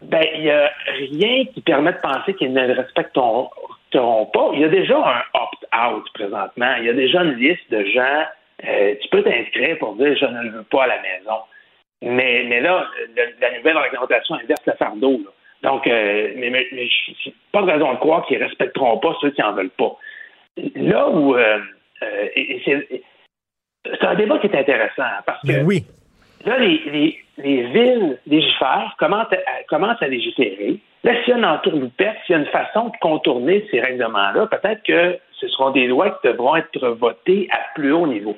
Ben, 0.02 0.24
il 0.34 0.42
n'y 0.42 0.50
a 0.50 0.70
rien 0.98 1.44
qui 1.54 1.60
permet 1.60 1.92
de 1.92 1.98
penser 1.98 2.34
qu'ils 2.34 2.52
ne 2.52 2.66
le 2.66 2.72
respecteront 2.74 3.48
pas. 3.92 4.50
Il 4.54 4.60
y 4.60 4.64
a 4.64 4.68
déjà 4.68 4.96
un 4.98 5.22
opt-out 5.40 6.04
présentement. 6.14 6.74
Il 6.80 6.86
y 6.86 6.88
a 6.90 6.94
déjà 6.94 7.22
une 7.22 7.36
liste 7.36 7.70
de 7.70 7.84
gens. 7.94 8.24
tu 9.00 9.08
peux 9.10 9.22
t'inscrire 9.22 9.78
pour 9.78 9.94
dire 9.96 10.16
je 10.18 10.26
ne 10.26 10.42
le 10.42 10.50
veux 10.50 10.62
pas 10.64 10.82
à 10.84 10.86
la 10.88 10.96
maison. 10.96 11.36
Mais, 12.04 12.44
mais 12.48 12.60
là, 12.60 12.86
le- 13.16 13.40
la 13.40 13.56
nouvelle 13.56 13.78
réglementation 13.78 14.34
inverse 14.36 14.64
le 14.66 14.72
fardeau. 14.74 15.20
là. 15.24 15.30
Donc, 15.70 15.86
euh, 15.86 16.32
mais, 16.36 16.50
pas 17.52 17.62
de 17.62 17.70
raison 17.70 17.92
de 17.92 17.98
croire 17.98 18.26
qu'ils 18.26 18.38
ne 18.38 18.44
respecteront 18.44 18.98
pas 18.98 19.16
ceux 19.20 19.30
qui 19.30 19.40
n'en 19.40 19.52
veulent 19.52 19.70
pas. 19.70 19.96
Là 20.76 21.08
où 21.08 21.34
euh, 21.34 21.58
euh, 22.02 22.28
et- 22.36 22.56
et 22.68 23.02
c'est 23.86 24.04
un 24.04 24.14
débat 24.14 24.38
qui 24.38 24.46
est 24.48 24.56
intéressant 24.56 25.02
hein, 25.02 25.22
parce 25.26 25.40
que 25.42 25.62
oui. 25.64 25.84
Là, 26.44 26.58
les, 26.58 26.78
les, 26.92 27.18
les 27.38 27.62
villes 27.68 28.18
légifèrent, 28.26 28.94
commencent 28.98 29.32
à, 29.32 29.62
commencent 29.66 30.02
à 30.02 30.08
légiférer. 30.08 30.76
Là, 31.02 31.12
s'il 31.22 31.30
y 31.30 31.32
a 31.32 31.38
une 31.38 31.44
entourloupette, 31.46 32.16
s'il 32.26 32.34
y 32.34 32.38
a 32.38 32.42
une 32.42 32.46
façon 32.46 32.88
de 32.90 32.96
contourner 33.00 33.66
ces 33.70 33.80
règlements-là, 33.80 34.46
peut-être 34.48 34.82
que 34.82 35.18
ce 35.32 35.48
seront 35.48 35.70
des 35.70 35.86
lois 35.86 36.10
qui 36.20 36.28
devront 36.28 36.56
être 36.56 36.86
votées 36.88 37.48
à 37.50 37.60
plus 37.74 37.92
haut 37.92 38.06
niveau. 38.06 38.36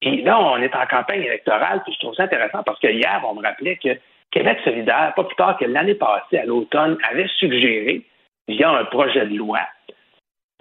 Puis 0.00 0.22
là, 0.22 0.40
on 0.40 0.56
est 0.58 0.74
en 0.74 0.86
campagne 0.86 1.22
électorale, 1.22 1.82
puis 1.84 1.92
je 1.94 2.00
trouve 2.00 2.14
ça 2.14 2.24
intéressant 2.24 2.62
parce 2.62 2.78
que 2.80 2.88
hier, 2.88 3.20
on 3.28 3.34
me 3.34 3.42
rappelait 3.42 3.76
que 3.76 3.90
Québec 4.30 4.58
solidaire, 4.64 5.12
pas 5.14 5.24
plus 5.24 5.36
tard 5.36 5.56
que 5.58 5.64
l'année 5.64 5.94
passée, 5.94 6.38
à 6.38 6.44
l'automne, 6.46 6.96
avait 7.10 7.28
suggéré, 7.38 8.02
via 8.48 8.70
un 8.70 8.84
projet 8.84 9.26
de 9.26 9.36
loi, 9.36 9.60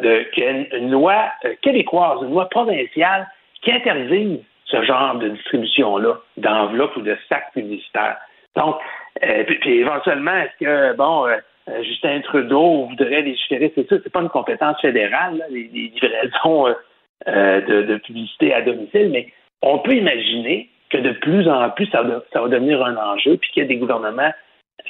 de- 0.02 0.24
qu'il 0.34 0.44
y 0.44 0.48
ait 0.48 0.52
une, 0.72 0.84
une 0.84 0.92
loi 0.92 1.32
euh, 1.46 1.56
québécoise, 1.62 2.20
une 2.22 2.32
loi 2.32 2.50
provinciale 2.50 3.28
qui 3.62 3.72
interdise 3.72 4.40
ce 4.66 4.84
genre 4.84 5.16
de 5.16 5.30
distribution-là, 5.30 6.16
d'enveloppes 6.38 6.96
ou 6.98 7.02
de 7.02 7.18
sacs 7.28 7.52
publicitaires. 7.54 8.18
Donc, 8.56 8.76
euh, 9.24 9.44
puis, 9.44 9.80
éventuellement, 9.80 10.36
est-ce 10.36 10.66
que, 10.66 10.96
bon, 10.96 11.28
euh, 11.28 11.38
euh, 11.70 11.84
Justin 11.84 12.22
Trudeau 12.22 12.86
voudrait 12.86 13.22
légiférer, 13.22 13.72
c'est 13.76 13.88
ça, 13.88 13.96
c'est 14.04 14.12
pas 14.12 14.22
une 14.22 14.30
compétence 14.30 14.80
fédérale, 14.82 15.38
là, 15.38 15.46
les 15.50 15.64
livraisons 15.64 16.76
euh, 17.28 17.62
de, 17.62 17.82
de 17.84 17.98
publicité 17.98 18.54
à 18.54 18.62
domicile, 18.62 19.10
mais 19.12 19.28
on 19.62 19.80
peut 19.80 19.96
imaginer 19.96 20.70
que 20.90 20.98
de 20.98 21.12
plus 21.12 21.48
en 21.48 21.70
plus, 21.70 21.88
ça 21.88 22.02
va, 22.02 22.22
ça 22.34 22.42
va 22.42 22.48
devenir 22.48 22.84
un 22.84 22.96
enjeu, 22.98 23.38
puis 23.38 23.52
qu'il 23.52 23.64
y 23.64 23.66
a 23.66 23.70
des 23.70 23.78
gouvernements 23.78 24.34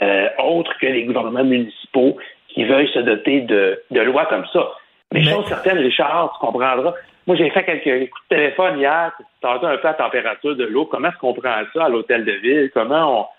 euh, 0.02 0.30
autres 0.38 0.78
que 0.80 0.86
les 0.86 1.04
gouvernements 1.04 1.44
municipaux 1.44 2.18
qui 2.48 2.64
veuillent 2.64 2.92
se 2.94 3.00
doter 3.00 3.42
de, 3.42 3.82
de 3.92 4.02
lois 4.02 4.26
comme 4.28 4.46
ça. 4.54 4.72
Mais, 5.14 5.22
Mais- 5.22 5.32
chose 5.32 5.46
certaine, 5.48 5.80
Richard, 5.80 6.34
tu 6.34 6.46
comprendras. 6.46 6.94
Moi, 7.28 7.36
j'ai 7.36 7.50
fait 7.52 7.64
quelques 7.64 8.10
coups 8.10 8.24
de 8.30 8.36
téléphone 8.36 8.80
hier, 8.80 9.12
tantôt 9.42 9.68
un 9.68 9.78
peu 9.78 9.88
la 9.88 9.94
température 9.94 10.56
de 10.56 10.66
l'eau. 10.66 10.86
Comment 10.86 11.10
est-ce 11.10 11.18
qu'on 11.18 11.34
prend 11.34 11.62
ça 11.74 11.86
à 11.86 11.90
l'hôtel 11.90 12.26
de 12.26 12.32
ville? 12.32 12.72
Comment 12.74 13.30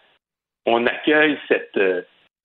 on, 0.67 0.73
on 0.75 0.87
accueille 0.87 1.39
cette, 1.49 1.77
euh, 1.77 2.03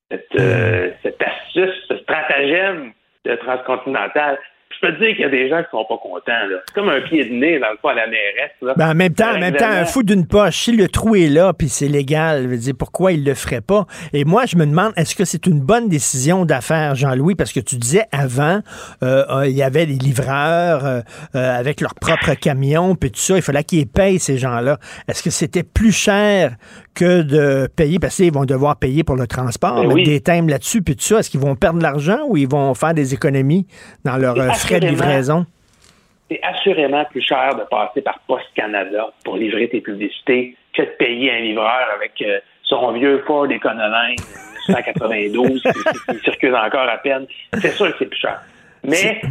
cette, 0.10 0.36
euh, 0.39 0.91
cette 1.04 1.22
astuce, 1.22 1.86
ce 1.88 1.98
stratagème 1.98 2.93
de 3.26 3.36
transcontinental? 3.36 4.39
Je 4.82 4.88
peux 4.88 4.93
te 4.93 4.99
dire 4.99 5.15
qu'il 5.15 5.21
y 5.21 5.26
a 5.26 5.30
des 5.30 5.49
gens 5.49 5.63
qui 5.63 5.69
sont 5.71 5.86
pas 5.86 5.97
contents. 5.97 6.21
là. 6.28 6.57
C'est 6.67 6.76
comme 6.76 6.89
un 6.89 7.01
pied 7.01 7.23
de 7.26 7.34
nez 7.34 7.59
dans 7.59 7.71
le 7.71 7.78
fond 7.82 7.89
à 7.89 7.93
la 7.93 8.07
mairesse. 8.07 8.51
Là. 8.61 8.73
Ben, 8.76 8.91
en 8.91 8.95
même 8.95 9.13
temps, 9.13 9.34
en 9.36 9.39
même 9.39 9.55
temps, 9.55 9.69
un 9.69 9.86
fou 9.86 10.03
d'une 10.03 10.28
poche, 10.28 10.57
si 10.57 10.71
le 10.76 10.88
trou 10.88 11.15
est 11.15 11.28
là, 11.28 11.53
puis 11.53 11.69
c'est 11.69 11.88
légal, 11.88 12.43
je 12.43 12.47
veux 12.47 12.57
dire, 12.57 12.73
pourquoi 12.78 13.11
il 13.13 13.23
le 13.23 13.34
ferait 13.34 13.61
pas? 13.61 13.86
Et 14.13 14.26
moi, 14.26 14.45
je 14.45 14.57
me 14.57 14.65
demande, 14.65 14.93
est-ce 14.97 15.15
que 15.15 15.26
c'est 15.26 15.45
une 15.47 15.59
bonne 15.59 15.88
décision 15.89 16.45
d'affaires, 16.45 16.95
Jean-Louis? 16.95 17.36
Parce 17.36 17.53
que 17.53 17.59
tu 17.59 17.78
disais 17.78 18.03
avant, 18.11 18.61
euh, 19.03 19.23
euh, 19.30 19.47
il 19.47 19.55
y 19.55 19.63
avait 19.63 19.86
les 19.86 19.95
livreurs 19.95 20.86
euh, 20.86 21.01
euh, 21.36 21.57
avec 21.59 21.82
leurs 21.82 21.95
propres 21.95 22.34
camions, 22.34 22.95
puis 22.95 23.11
tout 23.11 23.19
ça, 23.19 23.36
il 23.36 23.41
fallait 23.41 23.63
qu'ils 23.63 23.88
payent 23.88 24.19
ces 24.19 24.38
gens-là. 24.38 24.78
Est-ce 25.07 25.23
que 25.23 25.30
c'était 25.30 25.63
plus 25.63 25.91
cher 25.91 26.55
que 26.96 27.22
de 27.22 27.68
payer, 27.68 28.00
parce 28.00 28.16
qu'ils 28.16 28.32
vont 28.34 28.46
devoir 28.46 28.78
payer 28.78 29.04
pour 29.04 29.16
le 29.16 29.28
transport, 29.28 29.82
Ben 29.84 29.91
oui. 29.91 30.04
des 30.04 30.22
thèmes 30.22 30.50
là-dessus, 30.50 30.82
puis 30.82 30.96
tout 30.96 31.04
ça, 31.04 31.20
est-ce 31.20 31.30
qu'ils 31.30 31.39
vont 31.39 31.56
perdre 31.56 31.78
de 31.80 31.84
l'argent 31.84 32.20
ou 32.28 32.38
ils 32.38 32.48
vont 32.48 32.74
faire 32.74 32.93
des 32.93 33.14
économies 33.14 33.68
dans 34.04 34.18
leurs 34.18 34.39
euh, 34.39 34.50
frais 34.52 34.80
de 34.80 34.88
livraison? 34.88 35.46
c'est 36.30 36.41
assurément 36.41 37.06
plus 37.06 37.22
cher 37.22 37.56
de 37.56 37.64
passer 37.70 38.02
par 38.02 38.20
Poste 38.28 38.50
Canada 38.56 39.14
pour 39.24 39.38
livrer 39.38 39.70
tes 39.70 39.82
publicités 39.82 40.58
que 40.74 40.82
de 40.82 40.88
payer 40.98 41.32
un 41.32 41.39
livreur 41.41 41.88
avec 41.96 42.14
euh, 42.22 42.39
son 42.64 42.91
vieux 42.93 43.24
Ford 43.28 43.46
Econoline 43.46 44.16
1992 44.68 45.62
qui, 45.62 45.70
qui 46.16 46.20
circule 46.24 46.56
encore 46.56 46.89
à 46.89 46.98
peine. 46.98 47.28
C'est 47.62 47.72
sûr 47.72 47.91
que 47.91 47.98
c'est 48.00 48.06
plus 48.08 48.20
cher. 48.20 48.41
Mais 48.84 49.22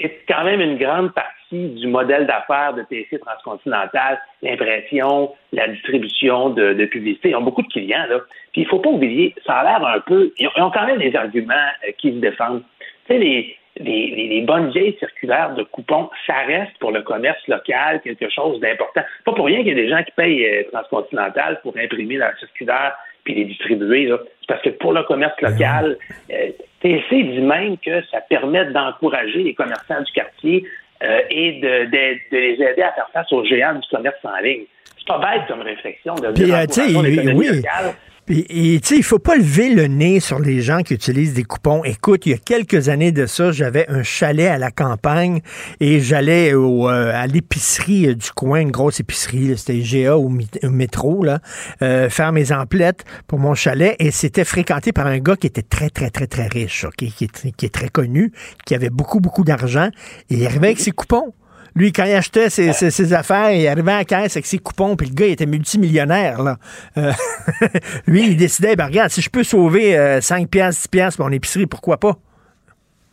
c'est 0.00 0.24
quand 0.28 0.44
même 0.44 0.60
une 0.60 0.76
grande 0.76 1.14
partie 1.14 1.30
du 1.56 1.86
modèle 1.86 2.26
d'affaires 2.26 2.74
de 2.74 2.82
TC 2.82 3.18
Transcontinental, 3.20 4.20
l'impression, 4.42 5.32
la 5.52 5.68
distribution 5.68 6.50
de, 6.50 6.72
de 6.72 6.84
publicité. 6.86 7.30
Ils 7.30 7.36
ont 7.36 7.42
beaucoup 7.42 7.62
de 7.62 7.68
clients, 7.68 8.06
là. 8.08 8.20
Puis 8.52 8.62
il 8.62 8.66
faut 8.66 8.78
pas 8.80 8.90
oublier, 8.90 9.34
ça 9.46 9.54
a 9.54 9.64
l'air 9.64 9.86
un 9.86 10.00
peu. 10.00 10.32
Ils 10.38 10.46
ont, 10.48 10.52
ils 10.56 10.62
ont 10.62 10.70
quand 10.70 10.86
même 10.86 10.98
des 10.98 11.14
arguments 11.16 11.54
euh, 11.86 11.92
qui 11.98 12.10
se 12.12 12.16
défendent. 12.18 12.62
Tu 13.06 13.12
sais, 13.14 13.18
les, 13.18 13.56
les, 13.78 14.06
les- 14.14 14.28
les 14.28 14.40
bonnes 14.42 14.70
vieilles 14.70 14.96
circulaires 14.98 15.54
de 15.54 15.62
coupons, 15.62 16.10
ça 16.26 16.34
reste 16.46 16.76
pour 16.78 16.90
le 16.92 17.02
commerce 17.02 17.40
local 17.48 18.00
quelque 18.02 18.28
chose 18.30 18.60
d'important. 18.60 19.02
Pas 19.24 19.32
pour 19.32 19.46
rien 19.46 19.58
qu'il 19.58 19.68
y 19.68 19.72
a 19.72 19.74
des 19.74 19.88
gens 19.88 20.02
qui 20.02 20.12
payent 20.12 20.46
euh, 20.46 20.62
Transcontinental 20.72 21.60
pour 21.62 21.76
imprimer 21.76 22.16
leur 22.16 22.36
circulaire 22.38 22.94
puis 23.24 23.34
les 23.34 23.44
distribuer. 23.44 24.06
là. 24.06 24.18
C'est 24.40 24.46
parce 24.48 24.62
que 24.62 24.70
pour 24.70 24.92
le 24.92 25.04
commerce 25.04 25.40
local, 25.40 25.96
euh, 26.32 26.50
TC 26.80 27.22
dit 27.22 27.40
même 27.40 27.78
que 27.78 28.02
ça 28.10 28.20
permet 28.20 28.64
d'encourager 28.66 29.44
les 29.44 29.54
commerçants 29.54 30.02
du 30.02 30.10
quartier 30.12 30.64
euh, 31.02 31.20
et 31.30 31.52
de, 31.60 31.84
de- 31.86 32.18
de 32.30 32.36
les 32.38 32.52
aider 32.54 32.82
à 32.82 32.92
faire 32.92 33.08
face 33.12 33.32
aux 33.32 33.44
géants 33.44 33.74
du 33.74 33.86
commerce 33.88 34.16
en 34.24 34.36
ligne. 34.42 34.64
C'est 34.98 35.06
pas 35.06 35.18
bête 35.18 35.42
comme 35.48 35.62
réflexion 35.62 36.14
de 36.14 36.28
Puis, 36.32 36.44
dire 36.44 36.54
euh, 36.56 37.32
oui. 37.34 37.46
locale. 37.48 37.94
Et, 38.28 38.78
tu 38.80 38.88
sais, 38.88 38.96
il 38.96 39.02
faut 39.02 39.18
pas 39.18 39.34
lever 39.36 39.74
le 39.74 39.88
nez 39.88 40.20
sur 40.20 40.38
les 40.38 40.60
gens 40.62 40.82
qui 40.82 40.94
utilisent 40.94 41.34
des 41.34 41.42
coupons. 41.42 41.82
Écoute, 41.82 42.24
il 42.24 42.30
y 42.30 42.34
a 42.34 42.38
quelques 42.38 42.88
années 42.88 43.10
de 43.10 43.26
ça, 43.26 43.50
j'avais 43.50 43.84
un 43.90 44.04
chalet 44.04 44.48
à 44.48 44.58
la 44.58 44.70
campagne 44.70 45.40
et 45.80 45.98
j'allais 46.00 46.54
euh, 46.54 47.10
à 47.12 47.26
l'épicerie 47.26 48.06
euh, 48.08 48.14
du 48.14 48.30
coin, 48.30 48.60
une 48.60 48.70
grosse 48.70 49.00
épicerie, 49.00 49.58
c'était 49.58 49.80
GA 49.80 50.16
ou 50.16 50.28
mi- 50.28 50.48
au 50.62 50.70
métro, 50.70 51.24
là, 51.24 51.40
euh, 51.82 52.08
faire 52.08 52.30
mes 52.30 52.52
emplettes 52.52 53.04
pour 53.26 53.40
mon 53.40 53.54
chalet 53.54 53.96
et 53.98 54.12
c'était 54.12 54.44
fréquenté 54.44 54.92
par 54.92 55.08
un 55.08 55.18
gars 55.18 55.36
qui 55.36 55.48
était 55.48 55.62
très, 55.62 55.90
très, 55.90 56.10
très, 56.10 56.28
très 56.28 56.46
riche, 56.46 56.84
ok, 56.84 56.94
qui, 56.96 57.24
est, 57.24 57.52
qui 57.56 57.66
est 57.66 57.74
très 57.74 57.88
connu, 57.88 58.32
qui 58.64 58.76
avait 58.76 58.90
beaucoup, 58.90 59.18
beaucoup 59.18 59.42
d'argent 59.42 59.90
et 60.30 60.34
il 60.36 60.46
arrivait 60.46 60.68
avec 60.68 60.80
ses 60.80 60.92
coupons. 60.92 61.34
Lui, 61.74 61.92
quand 61.92 62.04
il 62.04 62.14
achetait 62.14 62.50
ses, 62.50 62.72
ses- 62.72 62.90
ses 62.90 63.12
affaires, 63.14 63.50
il 63.52 63.66
arrivait 63.66 63.92
à 63.92 63.98
la 63.98 64.04
caisse 64.04 64.36
avec 64.36 64.46
ses 64.46 64.58
coupons, 64.58 64.94
puis 64.96 65.08
le 65.08 65.14
gars, 65.14 65.26
il 65.26 65.32
était 65.32 65.46
multimillionnaire, 65.46 66.42
là. 66.42 66.56
Euh, 66.98 67.12
lui, 68.06 68.26
il 68.26 68.36
décidait, 68.36 68.76
ben 68.76 68.86
regarde, 68.86 69.10
si 69.10 69.22
je 69.22 69.30
peux 69.30 69.42
sauver 69.42 69.96
euh, 69.96 70.20
5 70.20 70.48
piastres, 70.50 70.82
10 70.82 70.88
piastres 70.88 71.22
mon 71.22 71.30
épicerie, 71.30 71.66
pourquoi 71.66 71.96
pas? 71.98 72.12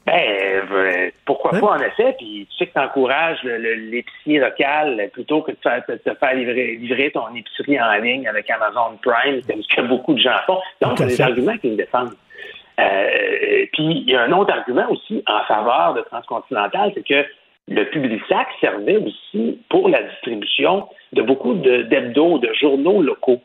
Ben, 0.06 0.14
euh, 0.72 1.10
pourquoi 1.26 1.56
Hein? 1.56 1.60
pas, 1.60 1.68
en 1.68 1.80
effet. 1.80 2.16
Puis 2.18 2.48
tu 2.50 2.58
sais 2.58 2.68
que 2.68 2.74
tu 2.74 2.80
encourages 2.80 3.44
l'épicier 3.44 4.40
local 4.40 5.00
euh, 5.00 5.08
plutôt 5.10 5.42
que 5.44 5.52
de 5.52 5.58
faire, 5.62 5.84
de 5.88 6.00
faire 6.20 6.34
livrer, 6.36 6.78
livrer 6.78 7.12
ton 7.12 7.34
épicerie 7.36 7.80
en 7.80 7.94
ligne 8.02 8.28
avec 8.28 8.50
Amazon 8.50 8.98
Prime, 9.04 9.40
c'est 9.48 9.56
ce 9.62 9.76
que 9.76 9.88
beaucoup 9.88 10.14
de 10.16 10.20
gens 10.20 10.38
font. 10.48 10.58
Donc, 10.82 10.98
c'est 10.98 11.06
des 11.08 11.22
arguments 11.22 11.58
qui 11.58 11.70
me 11.72 11.76
défendent. 11.78 12.14
Euh, 12.80 13.66
puis, 13.74 14.04
il 14.08 14.10
y 14.10 14.16
a 14.16 14.24
un 14.24 14.32
autre 14.32 14.54
argument 14.54 14.90
aussi 14.90 15.24
en 15.28 15.44
faveur 15.48 15.94
de 15.96 16.02
Transcontinental, 16.02 16.92
c'est 16.96 17.06
que 17.08 17.26
le 17.70 17.86
Publisac 17.86 18.48
servait 18.60 18.98
aussi 18.98 19.60
pour 19.70 19.90
la 19.90 20.02
distribution 20.02 20.88
de 21.14 21.22
beaucoup 21.22 21.54
d'hebdos, 21.54 22.40
de, 22.40 22.52
journaux 22.54 23.02
locaux. 23.02 23.42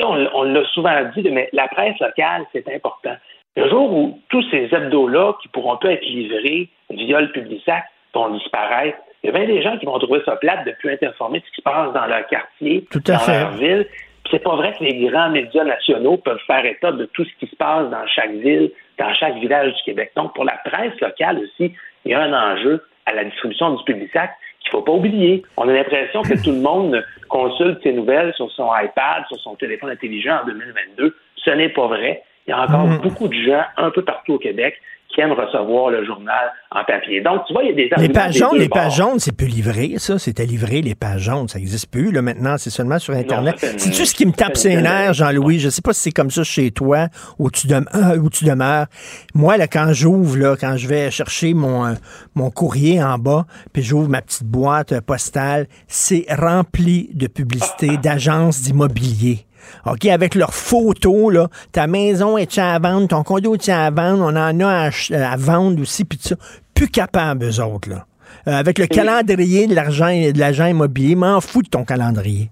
On, 0.00 0.28
on 0.34 0.42
l'a 0.44 0.64
souvent 0.66 0.94
dit, 1.16 1.28
mais 1.30 1.48
la 1.52 1.66
presse 1.68 1.98
locale, 1.98 2.44
c'est 2.52 2.72
important. 2.72 3.16
Le 3.56 3.68
jour 3.68 3.92
où 3.92 4.20
tous 4.28 4.42
ces 4.50 4.72
hebdos-là, 4.72 5.34
qui 5.42 5.48
pourront 5.48 5.78
pas 5.78 5.92
être 5.92 6.04
livrés 6.04 6.68
via 6.90 7.20
le 7.20 7.32
Publisac, 7.32 7.84
vont 8.14 8.30
disparaître, 8.30 8.98
il 9.22 9.26
y 9.26 9.30
a 9.30 9.32
bien 9.32 9.46
des 9.46 9.62
gens 9.62 9.76
qui 9.78 9.86
vont 9.86 9.98
trouver 9.98 10.20
ça 10.24 10.36
plate 10.36 10.64
de 10.64 10.72
plus 10.72 10.90
être 10.90 11.02
informés 11.04 11.40
de 11.40 11.44
ce 11.44 11.50
qui 11.50 11.56
se 11.56 11.62
passe 11.62 11.92
dans 11.92 12.06
leur 12.06 12.26
quartier, 12.28 12.86
Tout 12.90 13.02
à 13.08 13.12
dans 13.12 13.18
fait. 13.18 13.40
leur 13.40 13.50
ville. 13.52 13.86
C'est 14.30 14.42
pas 14.42 14.56
vrai 14.56 14.74
que 14.78 14.84
les 14.84 15.06
grands 15.06 15.30
médias 15.30 15.64
nationaux 15.64 16.18
peuvent 16.18 16.40
faire 16.46 16.64
état 16.64 16.92
de 16.92 17.06
tout 17.06 17.24
ce 17.24 17.30
qui 17.40 17.50
se 17.50 17.56
passe 17.56 17.90
dans 17.90 18.06
chaque 18.06 18.32
ville, 18.32 18.70
dans 18.98 19.12
chaque 19.14 19.36
village 19.36 19.74
du 19.74 19.82
Québec. 19.84 20.12
Donc, 20.16 20.34
pour 20.34 20.44
la 20.44 20.58
presse 20.64 21.00
locale 21.00 21.38
aussi, 21.38 21.72
il 22.04 22.12
y 22.12 22.14
a 22.14 22.20
un 22.20 22.52
enjeu 22.52 22.82
à 23.08 23.12
la 23.14 23.24
distribution 23.24 23.74
du 23.74 23.84
Publisac 23.84 24.30
qu'il 24.60 24.70
faut 24.70 24.82
pas 24.82 24.92
oublier. 24.92 25.42
On 25.56 25.68
a 25.68 25.72
l'impression 25.72 26.22
que 26.22 26.34
tout 26.42 26.50
le 26.52 26.60
monde 26.60 27.04
consulte 27.28 27.82
ses 27.82 27.92
nouvelles 27.92 28.32
sur 28.34 28.50
son 28.52 28.68
iPad, 28.82 29.24
sur 29.28 29.38
son 29.38 29.54
téléphone 29.56 29.90
intelligent 29.90 30.40
en 30.42 30.46
2022. 30.46 31.16
Ce 31.36 31.50
n'est 31.50 31.68
pas 31.70 31.86
vrai. 31.86 32.22
Il 32.46 32.50
y 32.50 32.52
a 32.52 32.62
encore 32.62 32.86
Mm. 32.86 32.98
beaucoup 32.98 33.28
de 33.28 33.34
gens 33.34 33.62
un 33.76 33.90
peu 33.90 34.02
partout 34.02 34.34
au 34.34 34.38
Québec 34.38 34.80
qui 35.14 35.22
aiment 35.22 35.32
recevoir 35.32 35.90
le 35.90 36.04
journal 36.04 36.52
en 36.70 36.84
papier. 36.84 37.22
Donc, 37.22 37.40
tu 37.46 37.54
vois, 37.54 37.62
il 37.64 37.70
y 37.70 37.72
a 37.72 37.74
des 37.74 38.02
Les 38.02 38.08
pages 38.10 38.36
jaunes, 38.36 38.58
les 38.58 38.68
pages 38.68 38.96
jaunes, 38.96 39.18
c'est 39.18 39.34
plus 39.34 39.46
livré, 39.46 39.94
ça. 39.96 40.18
C'était 40.18 40.44
livré, 40.44 40.82
les 40.82 40.94
pages 40.94 41.22
jaunes. 41.22 41.48
Ça 41.48 41.58
n'existe 41.58 41.90
plus, 41.90 42.12
là, 42.12 42.20
maintenant. 42.20 42.56
C'est 42.58 42.68
seulement 42.70 42.98
sur 42.98 43.14
Internet. 43.14 43.56
une- 43.62 43.78
C'est-tu 43.78 44.04
ce 44.04 44.14
qui 44.14 44.26
me 44.26 44.32
tape 44.32 44.56
ses 44.56 44.76
nerfs, 44.76 45.14
Jean-Louis? 45.14 45.58
Je 45.60 45.70
sais 45.70 45.80
pas 45.80 45.94
si 45.94 46.02
c'est 46.02 46.10
comme 46.12 46.30
ça 46.30 46.44
chez 46.44 46.70
toi, 46.72 47.08
où 47.38 47.50
tu, 47.50 47.66
dem- 47.68 47.88
euh, 47.94 48.18
où 48.18 48.28
tu 48.28 48.44
demeures. 48.44 48.86
Moi, 49.34 49.56
là, 49.56 49.66
quand 49.66 49.92
j'ouvre, 49.92 50.36
là, 50.36 50.56
quand 50.60 50.76
je 50.76 50.86
vais 50.86 51.10
chercher 51.10 51.54
mon, 51.54 51.86
euh, 51.86 51.94
mon 52.34 52.50
courrier 52.50 53.02
en 53.02 53.16
bas, 53.18 53.46
puis 53.72 53.82
j'ouvre 53.82 54.08
ma 54.10 54.20
petite 54.20 54.44
boîte 54.44 55.00
postale, 55.00 55.68
c'est 55.86 56.26
rempli 56.28 57.10
de 57.14 57.26
publicités 57.28 57.96
d'agences 57.96 58.60
d'immobilier. 58.62 59.46
OK, 59.86 60.06
avec 60.06 60.34
leurs 60.34 60.54
photos, 60.54 61.32
là, 61.32 61.48
ta 61.72 61.86
maison 61.86 62.38
est 62.38 62.58
à 62.58 62.78
vendre, 62.78 63.08
ton 63.08 63.22
condo 63.22 63.54
est 63.54 63.68
à 63.68 63.90
vendre, 63.90 64.24
on 64.24 64.36
en 64.36 64.60
a 64.60 64.90
à, 64.90 65.36
vendre 65.36 65.80
aussi, 65.80 66.04
puis 66.04 66.18
tout 66.18 66.28
ça. 66.28 66.36
Plus 66.74 66.88
capable, 66.88 67.44
eux 67.44 67.60
autres, 67.60 67.90
là. 67.90 68.04
Euh, 68.46 68.52
avec 68.52 68.78
le 68.78 68.86
calendrier 68.86 69.66
de 69.66 69.74
l'argent 69.74 70.08
de 70.08 70.38
l'agent 70.38 70.66
immobilier, 70.66 71.16
m'en 71.16 71.40
fous 71.40 71.62
de 71.62 71.68
ton 71.68 71.84
calendrier. 71.84 72.50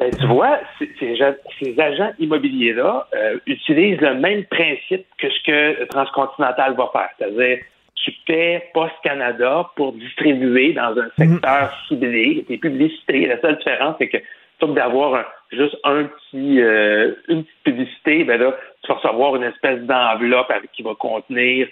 Ben, 0.00 0.10
tu 0.10 0.26
vois, 0.26 0.58
ces, 0.78 1.80
agents 1.80 2.12
immobiliers-là 2.18 3.06
euh, 3.14 3.38
utilisent 3.46 4.00
le 4.00 4.14
même 4.14 4.44
principe 4.44 5.06
que 5.18 5.30
ce 5.30 5.42
que 5.46 5.84
Transcontinental 5.86 6.74
va 6.76 6.90
faire. 6.92 7.08
C'est-à-dire, 7.18 7.58
tu 8.04 8.12
paies 8.26 8.62
Post 8.74 8.94
Canada 9.02 9.70
pour 9.76 9.92
distribuer 9.92 10.72
dans 10.72 10.94
un 10.98 11.08
secteur 11.16 11.72
ciblé 11.88 12.44
tes 12.46 12.58
publicités. 12.58 13.26
La 13.26 13.40
seule 13.40 13.56
différence, 13.56 13.96
c'est 13.98 14.08
que 14.08 14.18
plutôt 14.58 14.72
que 14.72 14.78
d'avoir 14.78 15.14
un- 15.14 15.26
juste 15.52 15.76
un 15.84 16.04
petit, 16.04 16.60
euh, 16.60 17.14
une 17.28 17.44
petite 17.44 17.62
publicité, 17.64 18.24
ben 18.24 18.40
là, 18.40 18.56
tu 18.82 18.88
vas 18.88 18.94
recevoir 18.98 19.36
une 19.36 19.44
espèce 19.44 19.80
d'enveloppe 19.80 20.50
avec, 20.50 20.70
qui 20.72 20.82
va 20.82 20.94
contenir 20.94 21.68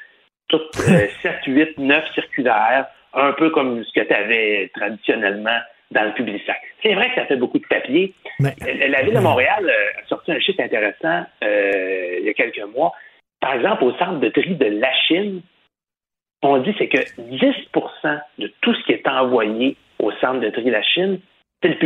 toutes 0.48 0.70
euh, 0.88 1.06
7, 1.22 1.40
8, 1.46 1.78
9 1.78 2.04
circulaires, 2.14 2.86
un 3.14 3.32
peu 3.32 3.50
comme 3.50 3.84
ce 3.84 3.92
que 3.92 4.06
tu 4.06 4.12
avais 4.14 4.70
traditionnellement 4.74 5.58
dans 5.90 6.04
le 6.04 6.12
Publisac. 6.14 6.58
C'est 6.82 6.94
vrai 6.94 7.08
que 7.10 7.16
ça 7.16 7.26
fait 7.26 7.36
beaucoup 7.36 7.58
de 7.58 7.66
papier. 7.66 8.14
Mais- 8.40 8.54
La 8.88 9.02
Ville 9.02 9.14
de 9.14 9.20
Montréal 9.20 9.64
euh, 9.68 10.00
a 10.02 10.06
sorti 10.08 10.32
un 10.32 10.40
chiffre 10.40 10.60
intéressant 10.60 11.24
euh, 11.44 12.16
il 12.20 12.24
y 12.26 12.30
a 12.30 12.34
quelques 12.34 12.64
mois. 12.74 12.92
Par 13.40 13.54
exemple, 13.54 13.84
au 13.84 13.92
centre 13.98 14.18
de 14.20 14.28
tri 14.28 14.54
de 14.54 14.66
la 14.80 14.92
Chine, 15.06 15.42
on 16.42 16.58
dit 16.58 16.74
c'est 16.78 16.88
que 16.88 16.98
10% 17.20 18.20
de 18.38 18.52
tout 18.62 18.74
ce 18.74 18.82
qui 18.84 18.92
est 18.92 19.06
envoyé 19.06 19.76
au 19.98 20.10
centre 20.12 20.40
de 20.40 20.48
tri 20.50 20.64
de 20.64 20.70
la 20.70 20.82
Chine, 20.82 21.20
c'est 21.62 21.68
le 21.68 21.78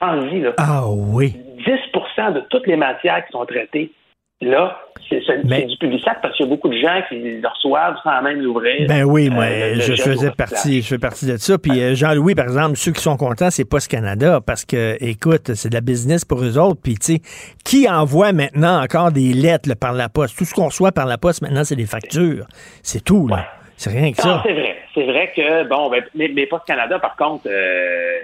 Publisac. 0.00 0.20
Pense-y, 0.30 0.40
là. 0.40 0.52
Ah 0.58 0.82
oui. 0.88 1.36
10% 2.16 2.32
de 2.34 2.40
toutes 2.50 2.66
les 2.66 2.76
matières 2.76 3.24
qui 3.26 3.32
sont 3.32 3.44
traitées, 3.46 3.90
là, 4.40 4.78
c'est 5.08 5.20
du 5.66 5.76
Publisac 5.78 6.18
parce 6.20 6.36
qu'il 6.36 6.46
y 6.46 6.48
a 6.48 6.50
beaucoup 6.54 6.68
de 6.68 6.76
gens 6.78 7.00
qui 7.08 7.16
le 7.16 7.46
reçoivent 7.48 7.96
sans 8.04 8.20
même 8.22 8.40
l'ouvrir. 8.40 8.86
Ben 8.88 9.04
oui, 9.04 9.30
moi, 9.30 9.44
Euh, 9.44 9.74
le- 9.76 9.80
je 9.80 9.94
faisais 10.02 10.30
partie, 10.32 10.82
je 10.82 10.88
fais 10.88 10.98
partie 10.98 11.26
de 11.26 11.36
ça. 11.36 11.56
Puis 11.58 11.80
euh, 11.80 11.94
Jean-Louis, 11.94 12.34
par 12.34 12.44
exemple, 12.46 12.76
ceux 12.76 12.92
qui 12.92 13.00
sont 13.00 13.16
contents, 13.16 13.50
c'est 13.50 13.64
Post 13.64 13.90
Canada 13.90 14.40
parce 14.44 14.64
que, 14.64 14.96
écoute, 15.00 15.54
c'est 15.54 15.68
de 15.70 15.74
la 15.74 15.80
business 15.80 16.24
pour 16.24 16.42
eux 16.42 16.58
autres. 16.58 16.80
Puis, 16.82 16.94
tu 16.96 17.14
sais, 17.14 17.20
qui 17.64 17.88
envoie 17.88 18.32
maintenant 18.32 18.82
encore 18.82 19.12
des 19.12 19.32
lettres 19.32 19.68
là, 19.68 19.76
par 19.76 19.92
la 19.92 20.08
poste? 20.08 20.36
Tout 20.36 20.44
ce 20.44 20.54
qu'on 20.54 20.66
reçoit 20.66 20.92
par 20.92 21.06
la 21.06 21.18
poste 21.18 21.40
maintenant, 21.42 21.64
c'est 21.64 21.76
des 21.76 21.86
factures. 21.86 22.44
C'est 22.82 23.02
tout, 23.04 23.28
là. 23.28 23.46
C'est 23.78 23.90
rien 23.90 24.10
que 24.12 24.16
Non, 24.26 24.36
ça. 24.36 24.42
c'est 24.46 24.52
vrai. 24.54 24.76
C'est 24.94 25.04
vrai 25.04 25.32
que, 25.36 25.68
bon, 25.68 25.90
ben, 25.90 26.02
mais, 26.14 26.30
mais 26.34 26.46
Post 26.46 26.64
Canada, 26.66 26.98
par 26.98 27.14
contre, 27.16 27.46
euh, 27.46 28.18